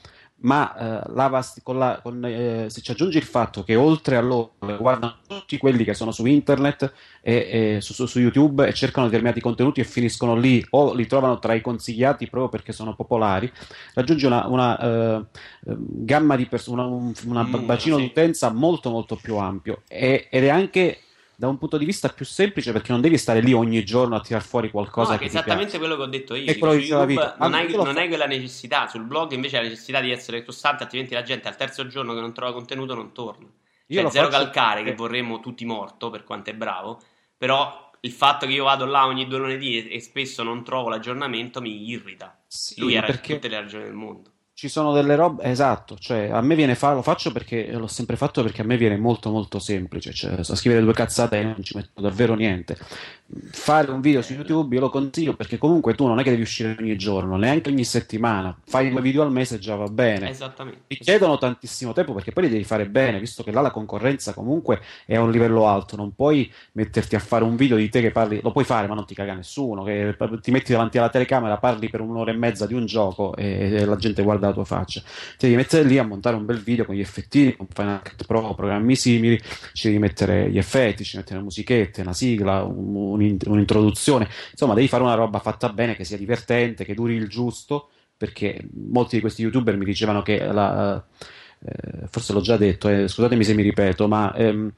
Ma 0.43 0.75
eh, 1.05 1.11
la 1.13 1.45
con 1.63 1.77
la- 1.77 1.99
con, 2.03 2.23
eh, 2.25 2.65
se 2.69 2.81
ci 2.81 2.91
aggiungi 2.91 3.17
il 3.17 3.23
fatto 3.23 3.63
che 3.63 3.75
oltre 3.75 4.17
a 4.17 4.21
loro 4.21 4.55
guardano 4.59 5.15
tutti 5.25 5.57
quelli 5.57 5.83
che 5.85 5.93
sono 5.93 6.11
su 6.11 6.25
internet 6.25 6.91
e, 7.21 7.75
e 7.75 7.81
su, 7.81 7.93
su- 7.93 8.05
su 8.05 8.19
YouTube 8.19 8.67
e 8.67 8.73
cercano 8.73 9.05
determinati 9.07 9.39
contenuti 9.39 9.79
e 9.79 9.85
finiscono 9.85 10.35
lì 10.35 10.63
o 10.71 10.93
li 10.93 11.07
trovano 11.07 11.39
tra 11.39 11.53
i 11.53 11.61
consigliati 11.61 12.27
proprio 12.27 12.49
perché 12.49 12.73
sono 12.73 12.93
popolari, 12.93 13.49
raggiunge 13.93 14.27
una, 14.27 14.45
una, 14.47 14.79
eh, 14.79 15.25
gamma 15.65 16.35
di 16.35 16.45
persone, 16.45 16.81
un 16.81 17.13
numero, 17.23 17.59
bacino 17.59 17.95
sì. 17.95 18.01
di 18.01 18.07
utenza 18.07 18.51
molto 18.51 18.89
molto 18.89 19.15
più 19.15 19.37
ampio 19.37 19.83
E- 19.87 20.27
ed 20.29 20.43
è 20.43 20.49
anche 20.49 20.97
da 21.45 21.51
un 21.51 21.57
punto 21.57 21.77
di 21.77 21.85
vista 21.85 22.09
più 22.09 22.25
semplice 22.25 22.71
perché 22.71 22.91
non 22.91 23.01
devi 23.01 23.17
stare 23.17 23.41
lì 23.41 23.53
ogni 23.53 23.83
giorno 23.83 24.15
a 24.15 24.21
tirar 24.21 24.41
fuori 24.43 24.71
qualcosa 24.71 25.11
No, 25.13 25.17
che 25.17 25.25
esattamente 25.25 25.77
quello 25.77 25.95
che 25.97 26.01
ho 26.03 26.05
detto 26.07 26.35
io. 26.35 26.51
È 26.51 26.57
quello 26.57 26.73
che 26.75 26.79
YouTube 26.79 27.05
vita. 27.05 27.35
non, 27.39 27.53
hai, 27.53 27.79
non 27.81 27.97
hai 27.97 28.07
quella 28.07 28.25
necessità. 28.27 28.87
Sul 28.87 29.03
blog 29.05 29.31
invece 29.33 29.57
hai 29.57 29.63
la 29.63 29.69
necessità 29.69 29.99
di 29.99 30.11
essere 30.11 30.43
costante, 30.43 30.83
altrimenti 30.83 31.13
la 31.13 31.21
gente 31.23 31.47
al 31.49 31.55
terzo 31.57 31.87
giorno 31.87 32.13
che 32.13 32.19
non 32.21 32.33
trova 32.33 32.53
contenuto 32.53 32.93
non 32.95 33.11
torna. 33.13 33.51
Io 33.87 34.01
Cioè, 34.01 34.09
zero 34.09 34.29
faccio 34.29 34.29
calcare 34.29 34.83
che 34.83 34.95
vorremmo 34.95 35.39
tutti 35.39 35.65
morto 35.65 36.09
per 36.09 36.23
quanto 36.23 36.49
è 36.49 36.55
bravo. 36.55 37.01
Però 37.37 37.91
il 38.01 38.11
fatto 38.11 38.45
che 38.45 38.53
io 38.53 38.63
vado 38.65 38.85
là 38.85 39.05
ogni 39.05 39.27
due 39.27 39.39
lunedì 39.39 39.77
e, 39.89 39.95
e 39.95 39.99
spesso 40.01 40.43
non 40.43 40.63
trovo 40.63 40.89
l'aggiornamento 40.89 41.61
mi 41.61 41.89
irrita. 41.89 42.41
Sì, 42.47 42.79
Lui 42.79 42.95
ha 42.97 43.03
perché 43.03 43.33
tutte 43.33 43.47
le 43.49 43.59
ragioni 43.59 43.83
del 43.83 43.93
mondo. 43.93 44.32
Ci 44.63 44.69
sono 44.69 44.93
delle 44.93 45.17
robe, 45.17 45.43
esatto, 45.43 45.97
cioè 45.97 46.29
a 46.29 46.39
me 46.39 46.55
viene 46.55 46.73
fa- 46.73 46.93
lo 46.93 47.01
faccio 47.01 47.33
perché 47.33 47.69
l'ho 47.73 47.87
sempre 47.87 48.15
fatto 48.15 48.41
perché 48.43 48.61
a 48.61 48.63
me 48.63 48.77
viene 48.77 48.95
molto 48.95 49.29
molto 49.29 49.59
semplice, 49.59 50.13
cioè 50.13 50.35
a 50.39 50.43
scrivere 50.55 50.81
due 50.81 50.93
cazzate 50.93 51.43
non 51.43 51.61
ci 51.61 51.75
metto 51.75 51.99
davvero 51.99 52.33
niente. 52.33 52.77
Fare 53.51 53.91
un 53.91 54.01
video 54.01 54.21
su 54.21 54.33
YouTube 54.33 54.75
io 54.75 54.81
lo 54.81 54.89
consiglio 54.89 55.35
perché 55.35 55.57
comunque 55.57 55.95
tu 55.95 56.05
non 56.05 56.19
è 56.19 56.23
che 56.23 56.29
devi 56.29 56.41
uscire 56.41 56.75
ogni 56.79 56.95
giorno, 56.97 57.35
neanche 57.37 57.69
ogni 57.69 57.83
settimana, 57.83 58.55
fai 58.65 58.89
due 58.89 59.01
video 59.01 59.23
al 59.23 59.31
mese 59.31 59.55
e 59.55 59.59
già 59.59 59.75
va 59.75 59.87
bene. 59.87 60.29
Esattamente. 60.29 60.81
Ti 60.87 60.97
chiedono 60.97 61.37
tantissimo 61.37 61.93
tempo 61.93 62.13
perché 62.13 62.31
poi 62.31 62.43
li 62.43 62.49
devi 62.49 62.63
fare 62.63 62.87
bene, 62.87 63.19
visto 63.19 63.43
che 63.43 63.51
là 63.51 63.61
la 63.61 63.71
concorrenza 63.71 64.33
comunque 64.33 64.81
è 65.05 65.15
a 65.15 65.21
un 65.21 65.31
livello 65.31 65.67
alto, 65.67 65.95
non 65.95 66.13
puoi 66.13 66.51
metterti 66.73 67.15
a 67.15 67.19
fare 67.19 67.43
un 67.43 67.55
video 67.55 67.77
di 67.77 67.89
te 67.89 68.01
che 68.01 68.11
parli, 68.11 68.39
lo 68.41 68.51
puoi 68.51 68.65
fare 68.65 68.87
ma 68.87 68.93
non 68.93 69.05
ti 69.05 69.15
caga 69.15 69.33
nessuno, 69.33 69.83
che 69.83 70.15
ti 70.41 70.51
metti 70.51 70.71
davanti 70.71 70.97
alla 70.97 71.09
telecamera, 71.09 71.57
parli 71.57 71.89
per 71.89 72.01
un'ora 72.01 72.31
e 72.31 72.35
mezza 72.35 72.67
di 72.67 72.73
un 72.73 72.85
gioco 72.85 73.35
e, 73.35 73.71
e 73.73 73.85
la 73.85 73.95
gente 73.95 74.21
guarda 74.21 74.47
la 74.47 74.53
tua 74.53 74.65
faccia. 74.65 75.01
Ti 75.01 75.45
devi 75.47 75.55
mettere 75.55 75.83
lì 75.83 75.97
a 75.97 76.05
montare 76.05 76.35
un 76.35 76.45
bel 76.45 76.61
video 76.61 76.85
con 76.85 76.95
gli 76.95 76.99
effettini, 76.99 77.55
con 77.55 77.67
Final 77.73 78.01
Cut 78.03 78.25
Pro, 78.25 78.53
programmi 78.53 78.95
simili, 78.95 79.39
ci 79.73 79.87
devi 79.87 79.99
mettere 79.99 80.49
gli 80.51 80.57
effetti, 80.57 81.03
ci 81.03 81.11
devi 81.11 81.17
mettere 81.17 81.37
le 81.37 81.43
musichette, 81.43 82.01
una 82.01 82.13
sigla, 82.13 82.63
un- 82.63 82.95
un- 82.95 83.21
un'introduzione, 83.45 84.27
insomma 84.51 84.73
devi 84.73 84.87
fare 84.87 85.03
una 85.03 85.15
roba 85.15 85.39
fatta 85.39 85.69
bene, 85.69 85.95
che 85.95 86.03
sia 86.03 86.17
divertente, 86.17 86.85
che 86.85 86.93
duri 86.93 87.15
il 87.15 87.27
giusto, 87.27 87.89
perché 88.17 88.67
molti 88.73 89.15
di 89.15 89.21
questi 89.21 89.41
youtuber 89.41 89.75
mi 89.77 89.85
dicevano 89.85 90.21
che 90.21 90.43
la... 90.45 91.03
eh, 91.65 92.07
forse 92.07 92.33
l'ho 92.33 92.41
già 92.41 92.57
detto, 92.57 92.89
eh, 92.89 93.07
scusatemi 93.07 93.43
se 93.43 93.53
mi 93.53 93.63
ripeto, 93.63 94.07
ma 94.07 94.33
ehm, 94.35 94.71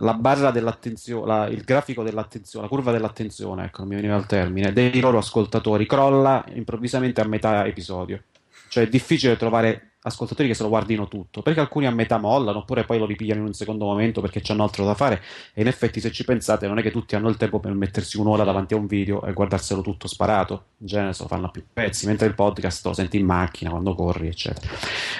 la 0.00 0.14
barra 0.14 0.50
dell'attenzione, 0.50 1.26
la- 1.26 1.48
il 1.48 1.62
grafico 1.62 2.02
dell'attenzione, 2.02 2.64
la 2.64 2.70
curva 2.70 2.92
dell'attenzione, 2.92 3.64
ecco, 3.64 3.84
mi 3.84 3.94
veniva 3.94 4.16
il 4.16 4.26
termine, 4.26 4.72
dei 4.72 5.00
loro 5.00 5.18
ascoltatori 5.18 5.86
crolla 5.86 6.44
improvvisamente 6.54 7.20
a 7.20 7.26
metà 7.26 7.66
episodio. 7.66 8.22
Cioè 8.68 8.84
è 8.84 8.88
difficile 8.88 9.36
trovare 9.36 9.87
ascoltatori 10.08 10.48
che 10.48 10.54
se 10.54 10.62
lo 10.62 10.68
guardino 10.68 11.08
tutto, 11.08 11.42
perché 11.42 11.60
alcuni 11.60 11.86
a 11.86 11.90
metà 11.90 12.18
mollano, 12.18 12.58
oppure 12.58 12.84
poi 12.84 12.98
lo 12.98 13.06
ripigliano 13.06 13.40
in 13.40 13.46
un 13.46 13.52
secondo 13.52 13.84
momento 13.84 14.20
perché 14.20 14.42
hanno 14.48 14.62
altro 14.62 14.84
da 14.84 14.94
fare. 14.94 15.22
E 15.54 15.62
in 15.62 15.66
effetti, 15.66 16.00
se 16.00 16.10
ci 16.10 16.24
pensate, 16.24 16.66
non 16.66 16.78
è 16.78 16.82
che 16.82 16.90
tutti 16.90 17.16
hanno 17.16 17.28
il 17.28 17.36
tempo 17.36 17.60
per 17.60 17.72
mettersi 17.72 18.18
un'ora 18.18 18.44
davanti 18.44 18.74
a 18.74 18.76
un 18.76 18.86
video 18.86 19.22
e 19.24 19.32
guardarselo 19.32 19.80
tutto 19.80 20.08
sparato. 20.08 20.64
In 20.78 20.86
genere 20.86 21.12
se 21.12 21.22
lo 21.22 21.28
fanno 21.28 21.46
a 21.46 21.50
più 21.50 21.62
pezzi, 21.72 22.06
mentre 22.06 22.26
il 22.26 22.34
podcast 22.34 22.84
lo 22.86 22.92
senti 22.92 23.18
in 23.18 23.26
macchina 23.26 23.70
quando 23.70 23.94
corri, 23.94 24.28
eccetera. 24.28 24.66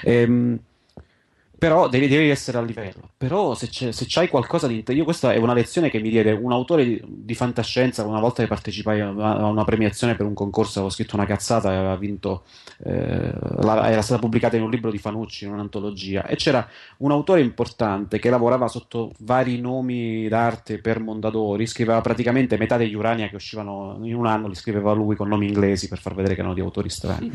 Ehm, 0.02 0.58
però 1.58 1.88
devi, 1.88 2.06
devi 2.06 2.28
essere 2.28 2.58
a 2.58 2.62
livello. 2.62 3.10
Però 3.16 3.54
se, 3.54 3.68
se 3.92 4.04
c'hai 4.06 4.28
qualcosa 4.28 4.68
di 4.68 4.84
Io 4.86 5.04
questa 5.04 5.32
è 5.32 5.38
una 5.38 5.54
lezione 5.54 5.90
che 5.90 6.00
mi 6.00 6.08
diede 6.08 6.30
un 6.30 6.52
autore 6.52 6.84
di, 6.84 7.02
di 7.04 7.34
fantascienza 7.34 8.06
una 8.06 8.20
volta 8.20 8.42
che 8.42 8.48
partecipai 8.48 9.00
a, 9.00 9.08
a 9.08 9.46
una 9.46 9.64
premiazione 9.64 10.14
per 10.14 10.24
un 10.24 10.34
concorso, 10.34 10.78
avevo 10.78 10.92
scritto 10.92 11.16
una 11.16 11.26
cazzata 11.26 11.72
e 11.72 11.76
aveva 11.76 11.96
vinto, 11.96 12.44
eh, 12.84 13.32
la- 13.62 13.90
era 13.90 14.02
stata 14.02 14.20
pubblicata 14.20 14.56
in 14.56 14.62
un 14.62 14.70
libro 14.70 14.92
di 14.92 14.98
Fanucci, 14.98 15.46
in 15.46 15.52
un'antologia, 15.52 16.26
e 16.26 16.36
c'era 16.36 16.66
un 16.98 17.10
autore 17.10 17.40
importante 17.40 18.20
che 18.20 18.30
lavorava 18.30 18.68
sotto 18.68 19.12
vari 19.18 19.60
nomi 19.60 20.28
d'arte 20.28 20.78
per 20.78 21.00
Mondadori, 21.00 21.66
scriveva 21.66 22.00
praticamente 22.00 22.56
metà 22.56 22.76
degli 22.76 22.94
Urania 22.94 23.28
che 23.28 23.34
uscivano 23.34 23.98
in 24.02 24.14
un 24.14 24.26
anno, 24.26 24.46
li 24.46 24.54
scriveva 24.54 24.92
lui 24.92 25.16
con 25.16 25.26
nomi 25.26 25.48
inglesi 25.48 25.88
per 25.88 25.98
far 25.98 26.14
vedere 26.14 26.34
che 26.34 26.40
erano 26.40 26.54
di 26.54 26.60
autori 26.60 26.88
strani. 26.88 27.32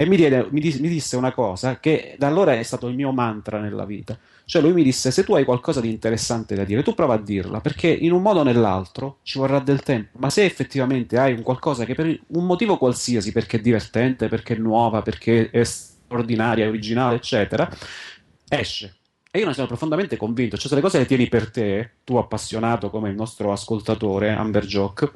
E 0.00 0.06
mi, 0.06 0.14
diede- 0.14 0.46
mi 0.50 0.60
dis- 0.60 0.78
mi 0.78 0.88
disse 0.88 1.16
una 1.16 1.32
cosa 1.32 1.80
che 1.80 2.14
da 2.16 2.28
allora 2.28 2.54
è 2.56 2.62
stato 2.62 2.86
il 2.86 2.94
mio 2.94 3.10
mantra 3.10 3.58
nella 3.58 3.84
vita. 3.84 4.16
Cioè 4.44 4.62
lui 4.62 4.72
mi 4.72 4.84
disse, 4.84 5.10
se 5.10 5.24
tu 5.24 5.34
hai 5.34 5.44
qualcosa 5.44 5.80
di 5.80 5.90
interessante 5.90 6.54
da 6.54 6.62
dire, 6.62 6.84
tu 6.84 6.94
prova 6.94 7.14
a 7.14 7.18
dirla, 7.18 7.60
perché 7.60 7.88
in 7.88 8.12
un 8.12 8.22
modo 8.22 8.38
o 8.38 8.42
nell'altro 8.44 9.18
ci 9.24 9.38
vorrà 9.38 9.58
del 9.58 9.82
tempo. 9.82 10.16
Ma 10.20 10.30
se 10.30 10.44
effettivamente 10.44 11.18
hai 11.18 11.32
un 11.32 11.42
qualcosa 11.42 11.84
che 11.84 11.94
per 11.96 12.06
un 12.28 12.46
motivo 12.46 12.78
qualsiasi, 12.78 13.32
perché 13.32 13.56
è 13.56 13.60
divertente, 13.60 14.28
perché 14.28 14.54
è 14.54 14.58
nuova, 14.58 15.02
perché 15.02 15.50
è 15.50 15.64
straordinaria, 15.64 16.68
originale, 16.68 17.16
eccetera, 17.16 17.68
esce. 18.48 18.94
E 19.32 19.40
io 19.40 19.46
ne 19.46 19.52
sono 19.52 19.66
profondamente 19.66 20.16
convinto. 20.16 20.56
Cioè 20.56 20.68
se 20.68 20.76
le 20.76 20.80
cose 20.80 20.98
le 20.98 21.06
tieni 21.06 21.28
per 21.28 21.50
te, 21.50 21.90
tu 22.04 22.14
appassionato 22.16 22.88
come 22.88 23.08
il 23.10 23.16
nostro 23.16 23.50
ascoltatore, 23.50 24.30
Amber 24.30 24.64
Jock, 24.64 25.12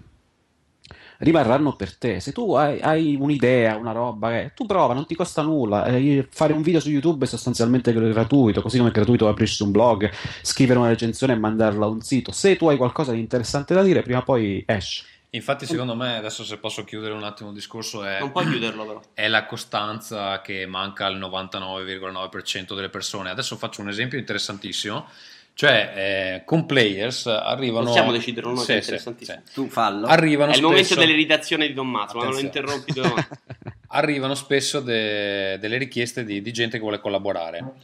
rimarranno 1.23 1.74
per 1.74 1.97
te. 1.97 2.20
Se 2.20 2.32
tu 2.32 2.55
hai, 2.55 2.81
hai 2.81 3.16
un'idea, 3.19 3.77
una 3.77 3.93
roba, 3.93 4.39
eh, 4.39 4.53
tu 4.55 4.66
prova, 4.66 4.93
non 4.94 5.07
ti 5.07 5.15
costa 5.15 5.43
nulla. 5.43 5.85
Eh, 5.86 6.27
fare 6.31 6.53
un 6.53 6.62
video 6.62 6.81
su 6.81 6.90
YouTube 6.90 7.24
è 7.24 7.28
sostanzialmente 7.28 7.93
gratuito, 7.93 8.61
così 8.61 8.78
come 8.78 8.90
è 8.90 8.93
gratuito 8.93 9.28
aprirsi 9.28 9.62
un 9.62 9.70
blog, 9.70 10.11
scrivere 10.43 10.78
una 10.78 10.89
recensione 10.89 11.32
e 11.32 11.36
mandarla 11.36 11.86
a 11.86 11.89
un 11.89 12.01
sito. 12.01 12.32
Se 12.32 12.57
tu 12.57 12.69
hai 12.69 12.77
qualcosa 12.77 13.12
di 13.12 13.20
interessante 13.20 13.74
da 13.74 13.82
dire, 13.82 14.03
prima 14.03 14.19
o 14.19 14.23
poi 14.23 14.62
esce. 14.66 15.05
Infatti, 15.35 15.65
secondo 15.65 15.94
me, 15.94 16.16
adesso 16.16 16.44
se 16.44 16.59
posso 16.59 16.85
chiudere 16.85 17.15
un 17.15 17.23
attimo 17.23 17.49
il 17.49 17.55
discorso, 17.55 18.05
è, 18.05 18.19
Non 18.19 18.32
puoi 18.32 18.47
chiuderlo 18.47 18.85
però. 18.85 19.01
è 19.15 19.28
la 19.28 19.47
costanza 19.47 20.43
che 20.43 20.66
manca 20.66 21.07
al 21.07 21.19
99,9% 21.19 22.74
delle 22.74 22.90
persone. 22.90 23.31
Adesso 23.31 23.57
faccio 23.57 23.81
un 23.81 23.89
esempio 23.89 24.19
interessantissimo. 24.19 25.07
Cioè, 25.54 25.92
eh, 25.94 26.42
con 26.44 26.66
players 26.66 27.26
arrivano. 27.26 27.86
Possiamo 27.86 28.10
deciderlo 28.10 28.52
noi, 28.52 28.60
Sì, 28.60 28.66
che 28.66 28.78
è 28.78 28.80
sì, 28.80 28.88
interessantissimo. 28.90 29.42
sì. 29.44 29.52
Tu 29.52 29.68
fallo. 29.68 30.06
Arrivano 30.06 30.52
È 30.52 30.56
il 30.56 30.62
momento 30.62 30.94
dell'irritazione 30.94 31.66
di 31.68 31.74
Tommaso, 31.74 32.16
ma 32.16 32.24
non 32.24 32.32
lo 32.32 32.40
interrompi 32.40 32.92
arrivano 33.88 34.34
spesso 34.34 34.80
de- 34.80 35.58
delle 35.58 35.76
richieste 35.76 36.24
di, 36.24 36.40
di 36.40 36.52
gente 36.52 36.76
che 36.76 36.82
vuole 36.82 37.00
collaborare. 37.00 37.74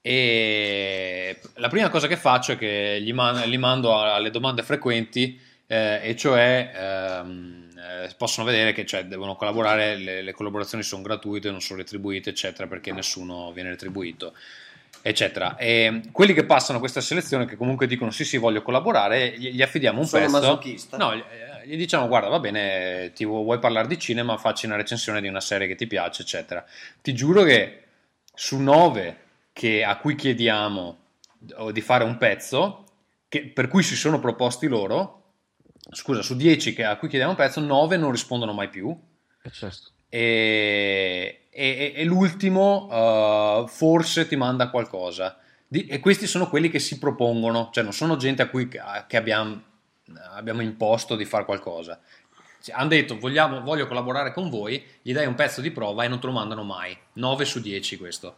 E 0.00 1.40
la 1.54 1.68
prima 1.68 1.88
cosa 1.88 2.06
che 2.06 2.16
faccio 2.16 2.52
è 2.52 2.56
che 2.56 2.98
gli, 3.02 3.12
man- 3.12 3.42
gli 3.48 3.58
mando 3.58 4.00
alle 4.00 4.30
domande 4.30 4.62
frequenti, 4.62 5.38
eh, 5.66 6.00
e 6.00 6.14
cioè 6.14 6.70
ehm, 6.74 7.68
eh, 7.76 8.14
possono 8.16 8.46
vedere 8.46 8.72
che 8.72 8.86
cioè, 8.86 9.04
devono 9.06 9.34
collaborare, 9.34 9.96
le, 9.96 10.22
le 10.22 10.32
collaborazioni 10.32 10.84
sono 10.84 11.02
gratuite, 11.02 11.50
non 11.50 11.60
sono 11.60 11.80
retribuite, 11.80 12.30
eccetera, 12.30 12.68
perché 12.68 12.92
nessuno 12.92 13.50
viene 13.52 13.70
retribuito. 13.70 14.32
Eccetera. 15.08 15.56
E 15.56 16.02
quelli 16.10 16.32
che 16.34 16.44
passano 16.44 16.80
questa 16.80 17.00
selezione, 17.00 17.44
che 17.46 17.56
comunque 17.56 17.86
dicono 17.86 18.10
sì, 18.10 18.24
sì, 18.24 18.38
voglio 18.38 18.62
collaborare, 18.62 19.38
gli, 19.38 19.50
gli 19.52 19.62
affidiamo 19.62 20.00
un 20.00 20.06
Sono 20.06 20.24
pezzo. 20.24 20.36
masochista. 20.40 20.96
No, 20.96 21.14
gli, 21.14 21.20
eh, 21.20 21.68
gli 21.68 21.76
diciamo: 21.76 22.08
Guarda, 22.08 22.28
va 22.28 22.40
bene, 22.40 23.12
ti 23.14 23.24
vu- 23.24 23.44
vuoi 23.44 23.60
parlare 23.60 23.86
di 23.86 23.98
cinema, 24.00 24.36
facci 24.36 24.66
una 24.66 24.74
recensione 24.74 25.20
di 25.20 25.28
una 25.28 25.40
serie 25.40 25.68
che 25.68 25.76
ti 25.76 25.86
piace, 25.86 26.22
eccetera. 26.22 26.64
Ti 27.00 27.14
giuro 27.14 27.44
che 27.44 27.82
su 28.34 28.58
nove 28.58 29.16
che- 29.52 29.84
a 29.84 29.96
cui 29.98 30.16
chiediamo 30.16 30.98
di 31.70 31.80
fare 31.82 32.02
un 32.02 32.16
pezzo, 32.18 32.84
che- 33.28 33.46
per 33.46 33.68
cui 33.68 33.84
si 33.84 33.94
sono 33.94 34.18
proposti 34.18 34.66
loro, 34.66 35.22
scusa, 35.92 36.20
su 36.22 36.34
10 36.34 36.74
che- 36.74 36.84
a 36.84 36.96
cui 36.96 37.06
chiediamo 37.06 37.32
un 37.32 37.38
pezzo, 37.38 37.60
9 37.60 37.96
non 37.96 38.10
rispondono 38.10 38.52
mai 38.52 38.68
più. 38.70 38.92
E 39.42 39.50
certo. 39.52 39.90
E, 40.08 41.46
e- 41.50 41.92
e 41.96 42.04
l'ultimo 42.04 42.86
uh, 42.86 43.66
forse 43.66 44.26
ti 44.26 44.36
manda 44.36 44.70
qualcosa. 44.70 45.38
Di- 45.66 45.86
e 45.86 46.00
questi 46.00 46.26
sono 46.26 46.48
quelli 46.48 46.68
che 46.68 46.78
si 46.78 46.98
propongono, 46.98 47.70
cioè 47.72 47.82
non 47.82 47.92
sono 47.92 48.16
gente 48.16 48.42
a 48.42 48.48
cui 48.48 48.68
che 48.68 49.16
abbiamo, 49.16 49.62
abbiamo 50.34 50.62
imposto 50.62 51.16
di 51.16 51.24
fare 51.24 51.44
qualcosa. 51.44 52.00
Cioè, 52.62 52.74
hanno 52.76 52.88
detto 52.88 53.18
vogliamo, 53.18 53.60
voglio 53.62 53.86
collaborare 53.86 54.32
con 54.32 54.50
voi, 54.50 54.84
gli 55.02 55.12
dai 55.12 55.26
un 55.26 55.34
pezzo 55.34 55.60
di 55.60 55.70
prova 55.70 56.04
e 56.04 56.08
non 56.08 56.20
te 56.20 56.26
lo 56.26 56.32
mandano 56.32 56.62
mai. 56.62 56.96
9 57.14 57.44
su 57.44 57.60
10 57.60 57.96
questo. 57.96 58.36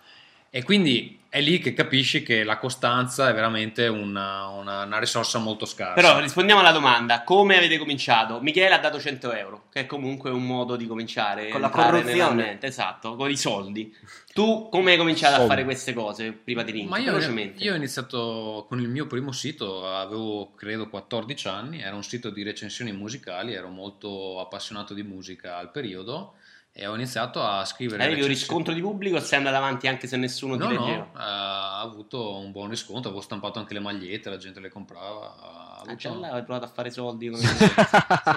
E 0.50 0.62
quindi 0.62 1.16
è 1.30 1.42
lì 1.42 1.58
che 1.58 1.74
capisci 1.74 2.22
che 2.22 2.42
la 2.42 2.56
costanza 2.56 3.28
è 3.28 3.34
veramente 3.34 3.86
una, 3.86 4.46
una- 4.46 4.84
una 4.84 4.98
risorsa 4.98 5.38
molto 5.38 5.66
scarsa. 5.66 5.92
Però 5.92 6.18
rispondiamo 6.20 6.60
alla 6.60 6.72
domanda: 6.72 7.22
come 7.22 7.56
avete 7.58 7.76
cominciato? 7.76 8.40
Michele 8.40 8.72
ha 8.74 8.78
dato 8.78 8.98
100 8.98 9.32
euro, 9.32 9.64
che 9.70 9.80
è 9.80 9.86
comunque 9.86 10.30
un 10.30 10.46
modo 10.46 10.76
di 10.76 10.86
cominciare. 10.86 11.50
Con 11.50 11.60
la 11.60 11.68
corruzione. 11.68 12.58
Esatto, 12.62 13.14
con 13.16 13.28
i 13.30 13.36
soldi. 13.36 13.94
Tu 14.32 14.68
come 14.70 14.92
hai 14.92 14.96
cominciato 14.96 15.32
a 15.34 15.36
Soldi. 15.38 15.50
fare 15.50 15.64
queste 15.64 15.92
cose 15.92 16.32
prima 16.32 16.62
di 16.62 16.72
Link? 16.72 16.88
Ma 16.88 16.98
io, 16.98 17.06
Velocemente. 17.12 17.62
io 17.62 17.72
ho 17.72 17.76
iniziato 17.76 18.64
con 18.68 18.80
il 18.80 18.88
mio 18.88 19.06
primo 19.06 19.32
sito, 19.32 19.86
avevo 19.92 20.52
credo 20.54 20.88
14 20.88 21.48
anni, 21.48 21.80
era 21.82 21.94
un 21.96 22.04
sito 22.04 22.30
di 22.30 22.42
recensioni 22.42 22.92
musicali, 22.92 23.52
ero 23.52 23.68
molto 23.68 24.40
appassionato 24.40 24.94
di 24.94 25.02
musica 25.02 25.56
al 25.58 25.70
periodo 25.72 26.34
e 26.80 26.86
ho 26.86 26.94
iniziato 26.94 27.42
a 27.42 27.64
scrivere 27.64 28.04
Avevi 28.04 28.22
un 28.22 28.28
riscontro 28.28 28.72
di 28.72 28.80
pubblico 28.80 29.18
sei 29.18 29.38
andato 29.38 29.56
avanti 29.56 29.88
anche 29.88 30.06
se 30.06 30.16
nessuno 30.16 30.54
No, 30.54 30.68
ti 30.68 30.74
no, 30.74 30.84
leggeva? 30.86 31.04
eh, 31.06 31.08
ha 31.16 31.80
avuto 31.80 32.36
un 32.38 32.52
buon 32.52 32.68
riscontro, 32.70 33.08
avevo 33.08 33.20
stampato 33.20 33.58
anche 33.58 33.74
le 33.74 33.80
magliette, 33.80 34.30
la 34.30 34.36
gente 34.36 34.60
le 34.60 34.68
comprava. 34.68 35.82
Ah, 35.84 35.94
già 35.96 36.14
là 36.14 36.30
hai 36.30 36.44
provato 36.44 36.66
a 36.66 36.68
fare 36.68 36.90
soldi. 36.90 37.30
Come... 37.30 37.42
Sì, 37.42 37.58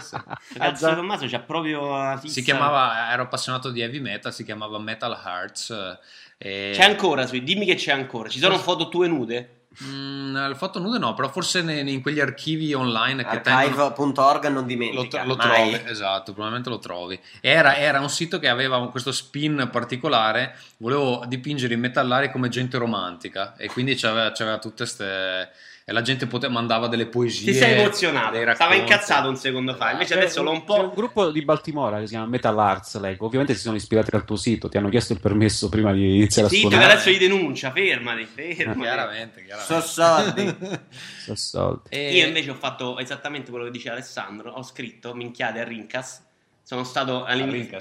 sì. 0.01 0.57
Cazzo, 0.57 0.87
già. 0.87 0.95
Tommaso 0.95 1.27
c'ha 1.27 1.39
proprio 1.39 2.17
fissa. 2.17 2.33
Si 2.33 2.41
chiamava, 2.43 3.11
ero 3.11 3.21
appassionato 3.23 3.69
di 3.69 3.81
heavy 3.81 3.99
metal, 3.99 4.33
si 4.33 4.43
chiamava 4.43 4.79
Metal 4.79 5.11
Hearts. 5.23 5.69
eh, 6.39 6.69
e- 6.69 6.71
C'è 6.73 6.83
ancora 6.83 7.25
dimmi 7.25 7.65
che 7.67 7.75
c'è 7.75 7.91
ancora. 7.91 8.27
Ci 8.27 8.39
sono 8.39 8.57
foto 8.57 8.89
tue 8.89 9.07
nude? 9.07 9.60
Mm, 9.85 10.35
il 10.49 10.55
foto 10.57 10.79
nude 10.79 10.97
no, 10.99 11.13
però 11.13 11.29
forse 11.29 11.61
ne- 11.61 11.79
in 11.79 12.01
quegli 12.01 12.19
archivi 12.19 12.73
online 12.73 13.23
che. 13.25 13.41
Archive.org 13.41 14.43
non 14.45 14.53
Lo, 14.55 14.61
dimentica. 14.63 15.23
lo 15.23 15.35
mai. 15.35 15.69
trovi, 15.71 15.89
esatto, 15.89 16.33
probabilmente 16.33 16.69
lo 16.69 16.79
trovi. 16.79 17.17
Era, 17.39 17.77
era 17.77 18.01
un 18.01 18.09
sito 18.09 18.37
che 18.37 18.49
aveva 18.49 18.89
questo 18.89 19.13
spin 19.13 19.69
particolare, 19.71 20.57
volevo 20.77 21.23
dipingere 21.25 21.73
i 21.73 21.77
metallari 21.77 22.29
come 22.31 22.49
gente 22.49 22.77
romantica 22.77 23.55
e 23.55 23.69
quindi 23.69 23.95
c'aveva, 23.95 24.31
c'aveva 24.33 24.57
tutte 24.59 24.83
queste... 24.83 25.51
e 25.83 25.91
la 25.91 26.01
gente 26.01 26.27
pote- 26.27 26.47
mandava 26.47 26.87
delle 26.87 27.07
poesie. 27.07 27.51
Ti 27.51 27.57
sei 27.57 27.79
emozionato, 27.79 28.37
stava 28.53 28.75
incazzato 28.75 29.29
un 29.29 29.35
secondo 29.35 29.73
fa, 29.75 29.91
invece 29.91 30.13
C'è 30.13 30.19
adesso 30.19 30.43
l'ho 30.43 30.51
un 30.51 30.63
c'è 30.65 30.79
un 30.79 30.89
po'... 30.89 30.95
gruppo 30.95 31.31
di 31.31 31.41
Baltimora 31.43 31.97
che 31.99 32.05
si 32.05 32.11
chiama 32.11 32.27
Metal 32.27 32.57
Arts, 32.57 32.99
leggo. 32.99 33.25
Ovviamente 33.25 33.53
si 33.55 33.61
sono 33.61 33.75
ispirati 33.75 34.13
al 34.15 34.25
tuo 34.25 34.35
sito, 34.35 34.69
ti 34.69 34.77
hanno 34.77 34.89
chiesto 34.89 35.13
il 35.13 35.19
permesso 35.19 35.69
prima 35.69 35.91
di 35.91 36.15
iniziare 36.17 36.49
Sì, 36.49 36.57
a 36.57 36.59
suonare. 36.69 36.83
adesso 36.93 37.09
gli 37.09 37.17
denuncia, 37.17 37.71
fermati, 37.71 38.25
fermati. 38.25 38.79
Chiaramente, 38.79 39.43
chiaramente. 39.43 39.65
Sono 39.65 39.81
soldi. 39.81 40.55
Sono 41.23 41.35
soldi. 41.37 41.89
E- 41.89 42.15
Io 42.15 42.27
invece 42.27 42.51
ho 42.51 42.55
fatto 42.55 42.97
esattamente 42.99 43.49
quello 43.49 43.65
che 43.65 43.71
diceva 43.71 43.95
Alessandro, 43.95 44.51
ho 44.51 44.63
scritto 44.63 45.13
minchiate 45.13 45.59
a 45.59 45.63
Rincas, 45.63 46.23
sono 46.63 46.83
stato 46.83 47.23
Al 47.23 47.39
all'inizio... 47.39 47.79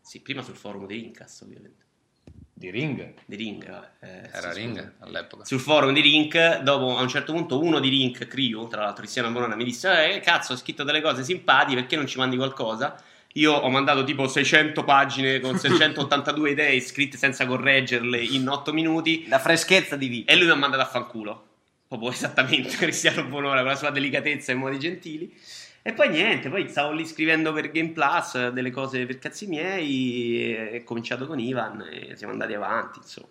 Sì, 0.00 0.20
prima 0.20 0.42
sul 0.42 0.54
forum 0.54 0.86
di 0.86 0.94
Rincas 0.94 1.40
ovviamente, 1.40 1.85
di 2.58 2.70
Ring. 2.70 3.12
di 3.26 3.36
Ring. 3.36 3.68
vabbè, 3.68 3.88
eh, 4.00 4.30
Era 4.32 4.50
sì, 4.52 4.58
Ring 4.60 4.78
scusa. 4.78 4.92
all'epoca. 5.00 5.44
Sul 5.44 5.60
forum 5.60 5.92
di 5.92 6.00
Rink, 6.00 6.60
dopo 6.60 6.96
a 6.96 7.02
un 7.02 7.08
certo 7.08 7.32
punto 7.34 7.62
uno 7.62 7.80
di 7.80 7.90
Rink, 7.90 8.26
Crio, 8.26 8.66
tra 8.66 8.80
l'altro 8.80 9.02
Cristiano 9.02 9.28
Morona, 9.28 9.54
mi 9.56 9.64
disse 9.64 10.14
eh, 10.14 10.20
cazzo 10.20 10.54
ho 10.54 10.56
scritto 10.56 10.82
delle 10.82 11.02
cose 11.02 11.22
simpatiche, 11.22 11.80
perché 11.80 11.96
non 11.96 12.06
ci 12.06 12.16
mandi 12.16 12.36
qualcosa? 12.36 12.98
Io 13.34 13.52
ho 13.52 13.68
mandato 13.68 14.04
tipo 14.04 14.26
600 14.26 14.84
pagine 14.84 15.38
con 15.40 15.58
682 15.60 16.50
idee 16.50 16.80
scritte 16.80 17.18
senza 17.18 17.44
correggerle 17.44 18.22
in 18.22 18.48
8 18.48 18.72
minuti 18.72 19.26
La 19.28 19.38
freschezza 19.38 19.94
di 19.96 20.08
vita. 20.08 20.32
e 20.32 20.36
lui 20.36 20.46
mi 20.46 20.52
ha 20.52 20.56
mandato 20.56 20.82
a 20.82 20.86
fanculo. 20.86 21.44
Proprio 21.86 22.10
esattamente 22.10 22.74
Cristiano 22.78 23.24
Bonora 23.24 23.58
con 23.60 23.68
la 23.68 23.76
sua 23.76 23.90
delicatezza 23.90 24.52
e 24.52 24.54
modi 24.54 24.78
gentili. 24.78 25.30
E 25.86 25.92
poi 25.92 26.08
niente, 26.08 26.48
poi 26.48 26.68
stavo 26.68 26.90
lì 26.90 27.06
scrivendo 27.06 27.52
per 27.52 27.70
Game 27.70 27.92
Plus 27.92 28.48
delle 28.48 28.72
cose 28.72 29.06
per 29.06 29.20
cazzi 29.20 29.46
miei. 29.46 30.52
E 30.52 30.78
ho 30.80 30.82
cominciato 30.82 31.28
con 31.28 31.38
Ivan 31.38 31.80
e 31.88 32.16
siamo 32.16 32.32
andati 32.32 32.54
avanti. 32.54 32.98
Insomma. 32.98 33.28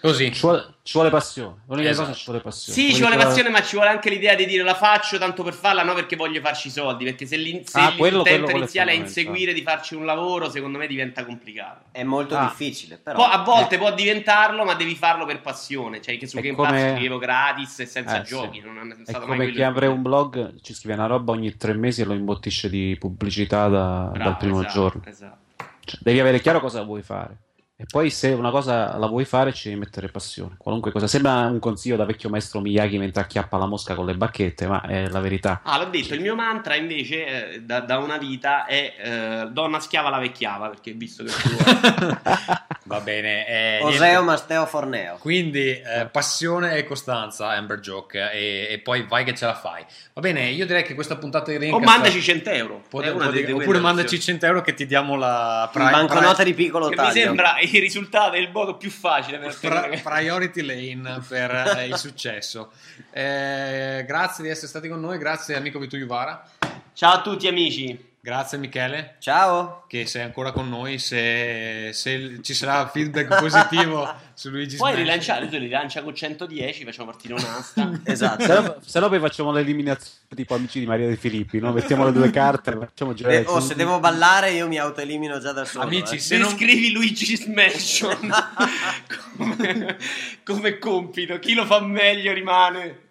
Così. 0.00 0.32
Ci 0.32 0.40
vuole, 0.42 0.74
ci 0.82 0.92
vuole 0.92 1.10
passione. 1.10 1.62
L'unica 1.66 1.88
Esatto. 1.88 2.06
cosa 2.08 2.18
ci 2.18 2.24
vuole 2.26 2.40
passione. 2.40 2.78
Sì, 2.78 2.84
ci 2.86 2.90
Quello 2.92 3.06
vuole 3.08 3.16
che- 3.20 3.24
passione, 3.26 3.48
ma 3.50 3.62
ci 3.62 3.74
vuole 3.74 3.90
anche 3.90 4.10
l'idea 4.10 4.34
di 4.36 4.46
dire 4.46 4.62
la 4.62 4.74
faccio 4.74 5.18
tanto 5.18 5.42
per 5.42 5.54
farla, 5.54 5.82
no 5.82 5.94
perché 5.94 6.14
voglio 6.14 6.40
farci 6.40 6.68
i 6.68 6.70
soldi. 6.70 7.04
Perché 7.04 7.26
se, 7.26 7.36
l'in- 7.36 7.64
se 7.66 7.78
Ah, 7.80 7.92
quello- 7.96 8.16
l'intento 8.18 8.24
quello- 8.24 8.42
quello 8.44 8.56
è 8.56 8.58
iniziale 8.58 8.90
è 8.92 8.94
fondamentale. 8.94 9.20
inseguire 9.26 9.52
di 9.52 9.62
farci 9.62 9.94
un 9.96 10.04
lavoro, 10.04 10.48
secondo 10.50 10.78
me 10.78 10.86
diventa 10.86 11.24
complicato. 11.24 11.86
È 11.90 12.02
molto 12.04 12.36
Ah. 12.36 12.42
difficile, 12.44 12.96
però. 12.98 13.16
Poi 13.18 13.28
a 13.32 13.38
volte 13.42 13.76
può 13.76 13.92
diventarlo, 13.92 14.64
ma 14.64 14.74
devi 14.74 14.94
farlo 14.94 15.24
per 15.26 15.40
passione. 15.40 16.00
Cioè, 16.00 16.16
che 16.16 16.26
su 16.28 16.36
È 16.38 16.42
Game 16.42 16.54
come- 16.54 16.70
Pass 16.70 16.92
scrivevo 16.92 17.18
gratis 17.18 17.78
e 17.80 17.86
senza 17.86 18.20
Eh, 18.20 18.24
sì. 18.24 18.30
giochi. 18.34 18.60
Non 18.60 18.90
è 18.92 18.94
È 18.94 19.04
stato 19.04 19.26
mai 19.26 19.36
come 19.38 19.50
chi 19.50 19.62
apre 19.62 19.86
un 19.88 20.02
blog, 20.02 20.60
ci 20.62 20.74
scrive 20.74 20.94
una 20.94 21.06
roba 21.06 21.32
ogni 21.32 21.56
tre 21.56 21.72
mesi 21.74 22.02
e 22.02 22.04
lo 22.04 22.14
imbottisce 22.14 22.68
di 22.70 22.96
pubblicità 22.98 23.68
da- 23.68 24.10
Bravo, 24.12 24.18
dal 24.30 24.36
primo 24.36 24.60
esatto, 24.60 24.72
giorno. 24.74 25.02
esatto. 25.06 25.36
Cioè, 25.84 25.98
devi 26.02 26.20
avere 26.20 26.40
chiaro 26.40 26.60
cosa 26.60 26.82
vuoi 26.82 27.02
fare. 27.02 27.36
E 27.80 27.84
poi 27.88 28.10
se 28.10 28.30
una 28.30 28.50
cosa 28.50 28.96
la 28.96 29.06
vuoi 29.06 29.24
fare 29.24 29.52
ci 29.52 29.68
devi 29.68 29.78
mettere 29.78 30.08
passione. 30.08 30.56
Qualunque 30.58 30.90
cosa. 30.90 31.06
Sembra 31.06 31.46
un 31.46 31.60
consiglio 31.60 31.94
da 31.94 32.04
vecchio 32.04 32.28
maestro 32.28 32.58
Miyagi 32.58 32.98
mentre 32.98 33.22
acchiappa 33.22 33.56
la 33.56 33.66
mosca 33.66 33.94
con 33.94 34.04
le 34.04 34.16
bacchette, 34.16 34.66
ma 34.66 34.80
è 34.82 35.08
la 35.08 35.20
verità. 35.20 35.60
Ah, 35.62 35.78
l'ho 35.78 35.88
detto, 35.88 36.14
il 36.14 36.20
mio 36.20 36.34
mantra 36.34 36.74
invece 36.74 37.52
eh, 37.52 37.62
da, 37.62 37.78
da 37.78 37.98
una 37.98 38.18
vita 38.18 38.66
è 38.66 38.94
eh, 38.98 39.50
donna 39.52 39.78
schiava 39.78 40.10
la 40.10 40.18
vecchiava, 40.18 40.70
perché 40.70 40.90
visto 40.90 41.22
che 41.22 41.30
tu 41.30 41.50
Va 42.88 43.00
bene. 43.00 43.46
eh, 43.46 43.78
Oseo. 43.82 44.22
Masteo 44.22 44.64
Forneo. 44.66 45.16
Quindi 45.18 45.68
eh, 45.70 46.08
passione 46.10 46.76
e 46.76 46.84
costanza, 46.84 47.50
Amber 47.50 47.80
Joke, 47.80 48.30
e, 48.32 48.66
e 48.70 48.78
poi 48.78 49.02
vai 49.06 49.24
che 49.24 49.34
ce 49.34 49.44
la 49.44 49.54
fai. 49.54 49.84
Va 50.14 50.20
bene, 50.22 50.46
io 50.48 50.64
direi 50.66 50.82
che 50.82 50.94
questa 50.94 51.16
puntata 51.16 51.50
di 51.50 51.58
Ring 51.58 51.74
o 51.74 51.78
mandaci 51.80 52.20
100 52.22 52.50
euro. 52.50 52.82
Delle 52.90 53.30
dire- 53.30 53.46
due 53.52 53.62
oppure 53.62 53.78
mandaci 53.78 54.18
100 54.18 54.46
euro 54.46 54.62
che 54.62 54.72
ti 54.74 54.86
diamo 54.86 55.16
la 55.16 55.70
In 55.74 55.82
banconota 55.90 56.42
di 56.42 56.54
piccolo 56.54 56.84
Che 56.88 56.90
mi 56.90 56.96
taglio. 56.96 57.12
sembra 57.12 57.58
il 57.60 57.68
risultato 57.70 58.34
è 58.36 58.38
il 58.38 58.50
modo 58.50 58.76
più 58.76 58.90
facile 58.90 59.38
per 59.38 59.54
Pri- 59.58 60.00
priority 60.02 60.62
lane 60.62 61.20
per 61.28 61.74
eh, 61.78 61.86
il 61.86 61.96
successo. 61.96 62.72
Eh, 63.10 64.04
grazie 64.06 64.44
di 64.44 64.50
essere 64.50 64.66
stati 64.68 64.88
con 64.88 64.98
noi, 65.00 65.18
grazie 65.18 65.56
amico 65.56 65.78
Vitu 65.78 65.96
Juvara, 65.98 66.42
Ciao 66.94 67.12
a 67.12 67.20
tutti 67.20 67.46
amici. 67.46 68.07
Grazie 68.28 68.58
Michele 68.58 69.16
Ciao. 69.20 69.84
che 69.88 70.04
sei 70.04 70.20
ancora 70.22 70.52
con 70.52 70.68
noi, 70.68 70.98
se, 70.98 71.92
se 71.94 72.40
ci 72.42 72.52
sarà 72.52 72.86
feedback 72.86 73.40
positivo 73.40 74.06
su 74.34 74.50
Luigi 74.50 74.76
Puoi 74.76 74.90
Smash. 74.92 75.02
rilanciare, 75.02 75.48
tu 75.48 75.56
rilancia 75.56 76.02
con 76.02 76.14
110, 76.14 76.84
facciamo 76.84 77.10
partire 77.10 77.32
un'asta. 77.32 77.90
Esatto. 78.04 78.44
Se 78.44 78.60
no, 78.60 78.76
se 78.84 79.00
no 79.00 79.08
poi 79.08 79.18
facciamo 79.18 79.50
l'eliminazione 79.50 80.16
tipo 80.36 80.54
amici 80.54 80.78
di 80.78 80.84
Maria 80.86 81.08
De 81.08 81.16
Filippi, 81.16 81.58
no? 81.58 81.72
mettiamo 81.72 82.04
le 82.04 82.12
due 82.12 82.30
carte, 82.30 82.72
facciamo 82.72 83.14
girare 83.14 83.36
Eh, 83.40 83.44
oh, 83.46 83.60
se 83.60 83.74
devo 83.74 83.98
ballare 83.98 84.50
io 84.50 84.68
mi 84.68 84.76
autoelimino 84.78 85.38
già 85.40 85.52
da 85.52 85.64
solo. 85.64 85.84
Amici, 85.84 86.16
eh. 86.16 86.18
se 86.18 86.36
non- 86.36 86.50
scrivi 86.50 86.92
Luigi 86.92 87.34
Smashon 87.34 88.30
come, 89.38 89.96
come 90.44 90.78
compito, 90.78 91.38
chi 91.38 91.54
lo 91.54 91.64
fa 91.64 91.80
meglio 91.80 92.34
rimane. 92.34 93.06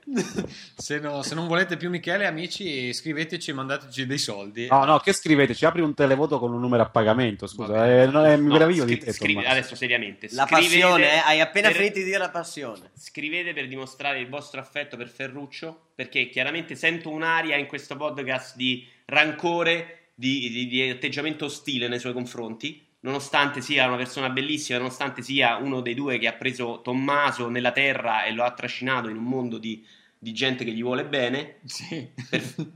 Se, 0.77 0.99
no- 0.99 1.21
se 1.21 1.35
non 1.35 1.47
volete 1.47 1.75
più 1.75 1.89
Michele, 1.89 2.25
amici, 2.25 2.93
scriveteci 2.93 3.49
e 3.49 3.53
mandateci 3.53 4.05
dei 4.05 4.17
soldi. 4.17 4.67
No, 4.67 4.85
no, 4.85 4.99
che 4.99 5.11
scriveteci? 5.11 5.65
Apri 5.65 5.81
un 5.81 5.93
televoto 5.93 6.39
con 6.39 6.53
un 6.53 6.61
numero 6.61 6.83
a 6.83 6.89
pagamento, 6.89 7.45
scusa. 7.45 8.01
Eh, 8.03 8.05
no, 8.07 8.23
è, 8.23 8.37
mi 8.37 8.47
No, 8.47 8.53
meraviglio 8.53 8.83
scri- 8.83 8.97
di 8.99 9.03
te, 9.05 9.11
scrivi- 9.11 9.45
adesso 9.45 9.75
seriamente. 9.75 10.27
La 10.31 10.45
passione, 10.45 11.15
eh? 11.15 11.21
hai 11.25 11.41
appena 11.41 11.67
per- 11.67 11.77
finito 11.77 11.97
di 11.99 12.05
dire 12.05 12.17
la 12.19 12.29
passione. 12.29 12.91
Scrivete 12.93 13.51
per 13.53 13.67
dimostrare 13.67 14.19
il 14.19 14.29
vostro 14.29 14.61
affetto 14.61 14.95
per 14.95 15.09
Ferruccio, 15.09 15.87
perché 15.93 16.29
chiaramente 16.29 16.75
sento 16.75 17.09
un'aria 17.09 17.57
in 17.57 17.65
questo 17.67 17.97
podcast 17.97 18.55
di 18.55 18.87
rancore, 19.05 20.11
di, 20.15 20.49
di- 20.49 20.67
di 20.67 20.89
atteggiamento 20.89 21.45
ostile 21.45 21.87
nei 21.89 21.99
suoi 21.99 22.13
confronti. 22.13 22.85
Nonostante 22.99 23.61
sia 23.61 23.87
una 23.87 23.95
persona 23.97 24.29
bellissima, 24.29 24.79
nonostante 24.79 25.21
sia 25.21 25.57
uno 25.57 25.81
dei 25.81 25.93
due 25.93 26.17
che 26.17 26.27
ha 26.27 26.33
preso 26.33 26.81
Tommaso 26.81 27.47
nella 27.49 27.71
terra 27.71 28.23
e 28.23 28.31
lo 28.31 28.43
ha 28.43 28.51
trascinato 28.53 29.07
in 29.07 29.17
un 29.17 29.23
mondo 29.23 29.59
di, 29.59 29.85
di 30.19 30.33
gente 30.33 30.63
che 30.63 30.71
gli 30.71 30.81
vuole 30.81 31.05
bene. 31.05 31.57
Sì. 31.65 32.07
Per- 32.29 32.75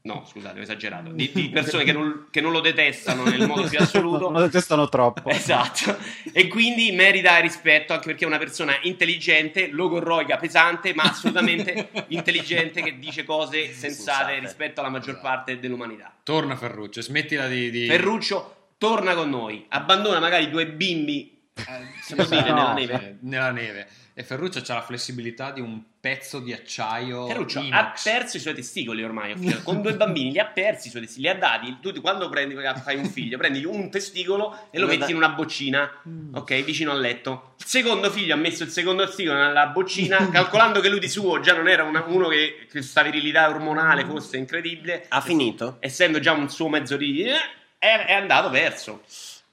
No, 0.00 0.24
scusate, 0.24 0.60
ho 0.60 0.62
esagerato. 0.62 1.10
Di, 1.10 1.30
di 1.34 1.48
persone 1.52 1.84
che 1.84 1.92
non, 1.92 2.28
che 2.30 2.40
non 2.40 2.52
lo 2.52 2.60
detestano 2.60 3.24
nel 3.24 3.46
modo 3.46 3.68
più 3.68 3.78
assoluto. 3.78 4.30
Non 4.30 4.40
lo 4.40 4.40
detestano 4.46 4.88
troppo. 4.88 5.28
Esatto, 5.28 5.98
e 6.32 6.46
quindi 6.48 6.92
merita 6.92 7.36
rispetto 7.40 7.92
anche 7.92 8.06
perché 8.06 8.24
è 8.24 8.26
una 8.26 8.38
persona 8.38 8.78
intelligente, 8.82 9.68
logorroica, 9.68 10.36
pesante, 10.38 10.94
ma 10.94 11.02
assolutamente 11.02 11.90
intelligente 12.08 12.80
che 12.82 12.98
dice 12.98 13.24
cose 13.24 13.72
sensate 13.72 13.90
Sensate. 13.92 14.38
rispetto 14.38 14.80
alla 14.80 14.88
maggior 14.88 15.20
parte 15.20 15.58
dell'umanità. 15.58 16.14
Torna 16.22 16.56
Ferruccio, 16.56 17.02
smettila 17.02 17.46
di... 17.48 17.70
di... 17.70 17.86
Ferruccio 17.86 18.54
torna 18.78 19.14
con 19.14 19.28
noi, 19.28 19.66
abbandona 19.68 20.20
magari 20.20 20.48
due 20.48 20.68
bimbi 20.68 21.36
Eh, 21.54 21.62
si 22.02 22.14
può 22.14 22.24
dire, 22.24 22.42
nella 22.44 22.72
neve? 22.72 22.94
eh, 22.94 23.16
nella 23.22 23.50
neve. 23.50 23.88
E 24.18 24.24
Ferruccio 24.24 24.58
ha 24.66 24.74
la 24.74 24.82
flessibilità 24.82 25.52
di 25.52 25.60
un 25.60 25.80
pezzo 26.00 26.40
di 26.40 26.52
acciaio 26.52 27.28
Ferruccio 27.28 27.60
ha 27.60 27.62
inox. 27.62 28.02
perso 28.02 28.36
i 28.36 28.40
suoi 28.40 28.52
testicoli 28.52 29.04
ormai, 29.04 29.60
con 29.62 29.80
due 29.80 29.94
bambini 29.94 30.32
li 30.32 30.40
ha 30.40 30.46
persi 30.46 30.88
i 30.88 30.90
suoi 30.90 31.02
testicoli, 31.02 31.28
li 31.32 31.36
ha 31.36 31.38
dati, 31.38 31.76
tu 31.80 31.92
quando 32.00 32.28
prendi, 32.28 32.56
fai 32.82 32.96
un 32.96 33.04
figlio, 33.04 33.38
prendi 33.38 33.64
un 33.64 33.88
testicolo 33.92 34.70
e 34.72 34.80
lo 34.80 34.86
metti 34.88 34.98
da- 34.98 35.08
in 35.10 35.14
una 35.14 35.28
boccina, 35.28 35.88
ok, 36.34 36.64
vicino 36.64 36.90
al 36.90 36.98
letto. 37.00 37.54
Il 37.60 37.66
secondo 37.66 38.10
figlio 38.10 38.34
ha 38.34 38.36
messo 38.36 38.64
il 38.64 38.70
secondo 38.70 39.04
testicolo 39.06 39.38
nella 39.38 39.66
boccina, 39.68 40.28
calcolando 40.30 40.80
che 40.80 40.88
lui 40.88 40.98
di 40.98 41.08
suo 41.08 41.38
già 41.38 41.54
non 41.54 41.68
era 41.68 41.84
una- 41.84 42.02
uno 42.08 42.26
che 42.26 42.66
questa 42.68 43.02
virilità 43.04 43.48
ormonale 43.48 44.04
fosse 44.04 44.36
incredibile, 44.36 45.04
Ha 45.10 45.20
finito? 45.20 45.76
essendo 45.78 46.18
già 46.18 46.32
un 46.32 46.50
suo 46.50 46.68
mezzo 46.68 46.96
di... 46.96 47.22
eh, 47.22 47.36
è, 47.78 48.06
è 48.06 48.12
andato 48.14 48.50
perso. 48.50 49.02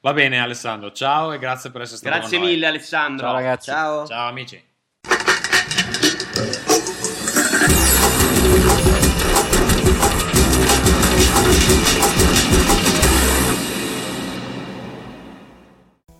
Va 0.06 0.14
bene 0.14 0.40
Alessandro, 0.40 0.92
ciao 0.92 1.34
e 1.34 1.40
grazie 1.40 1.72
per 1.72 1.82
essere 1.82 1.98
stato 1.98 2.16
Grazie 2.16 2.38
con 2.38 2.46
noi. 2.46 2.54
mille 2.54 2.68
Alessandro. 2.68 3.26
Ciao 3.26 3.34
ragazzi. 3.34 3.72
Ciao. 3.72 4.06
Ciao 4.06 4.28
amici. 4.28 4.64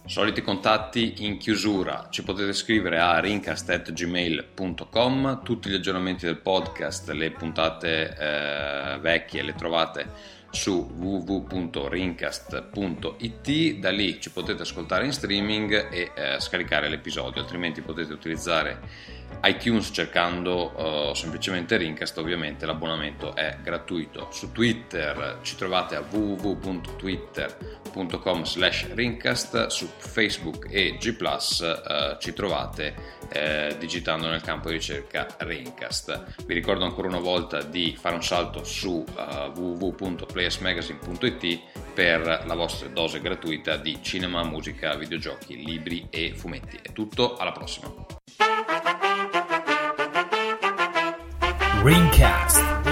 Soliti 0.08 0.42
contatti 0.42 1.24
in 1.24 1.38
chiusura, 1.38 2.08
ci 2.10 2.24
potete 2.24 2.54
scrivere 2.54 3.00
a 3.00 3.20
rincast.gmail.com, 3.20 5.44
tutti 5.44 5.70
gli 5.70 5.76
aggiornamenti 5.76 6.26
del 6.26 6.40
podcast, 6.40 7.12
le 7.12 7.30
puntate 7.30 8.18
eh, 8.18 8.98
vecchie 9.00 9.44
le 9.44 9.54
trovate 9.54 10.34
su 10.56 10.90
www.rincast.it, 10.96 13.80
da 13.80 13.92
lì 13.92 14.20
ci 14.20 14.32
potete 14.32 14.64
ascoltare 14.64 15.06
in 15.06 15.12
streaming 15.12 15.92
e 15.92 16.12
eh, 16.16 16.40
scaricare 16.40 16.90
l'episodio, 16.90 17.42
altrimenti 17.42 17.82
potete 17.82 18.14
utilizzare 18.14 18.80
iTunes 19.44 19.90
cercando 19.92 21.12
eh, 21.12 21.16
semplicemente 21.16 21.78
Rincast, 21.78 22.18
ovviamente 22.18 22.66
l'abbonamento 22.66 23.36
è 23.36 23.58
gratuito. 23.62 24.30
Su 24.32 24.52
Twitter 24.52 25.38
ci 25.42 25.56
trovate 25.56 25.96
a 25.96 26.04
www.twitter.com 26.08 28.44
slash 28.44 28.94
Rincast, 28.94 29.68
su 29.68 29.88
Facebook 29.98 30.68
e 30.70 30.98
G+, 31.00 31.16
eh, 31.18 32.18
ci 32.20 32.34
trovate 32.34 33.14
eh, 33.30 33.76
digitando 33.80 34.28
nel 34.28 34.42
campo 34.42 34.68
di 34.70 34.76
ricerca 34.76 35.26
Rincast. 35.38 36.44
Vi 36.46 36.54
ricordo 36.54 36.84
ancora 36.86 37.08
una 37.08 37.20
volta 37.20 37.62
di 37.62 37.96
fare 38.00 38.16
un 38.16 38.24
salto 38.24 38.64
su 38.64 39.04
eh, 39.18 39.52
www.playersmagazine.it 39.56 41.60
per 41.94 42.44
la 42.46 42.56
vostra 42.56 42.88
dose 42.90 43.22
gratuita 43.22 43.78
di 43.78 44.00
cinema, 44.02 44.44
musica, 44.44 44.96
videogiochi, 44.96 45.64
libri 45.64 46.08
e 46.10 46.34
fumetti. 46.36 46.80
È 46.82 46.92
tutto, 46.92 47.38
alla 47.38 47.52
prossima! 47.52 47.94
Greencast 51.86 52.85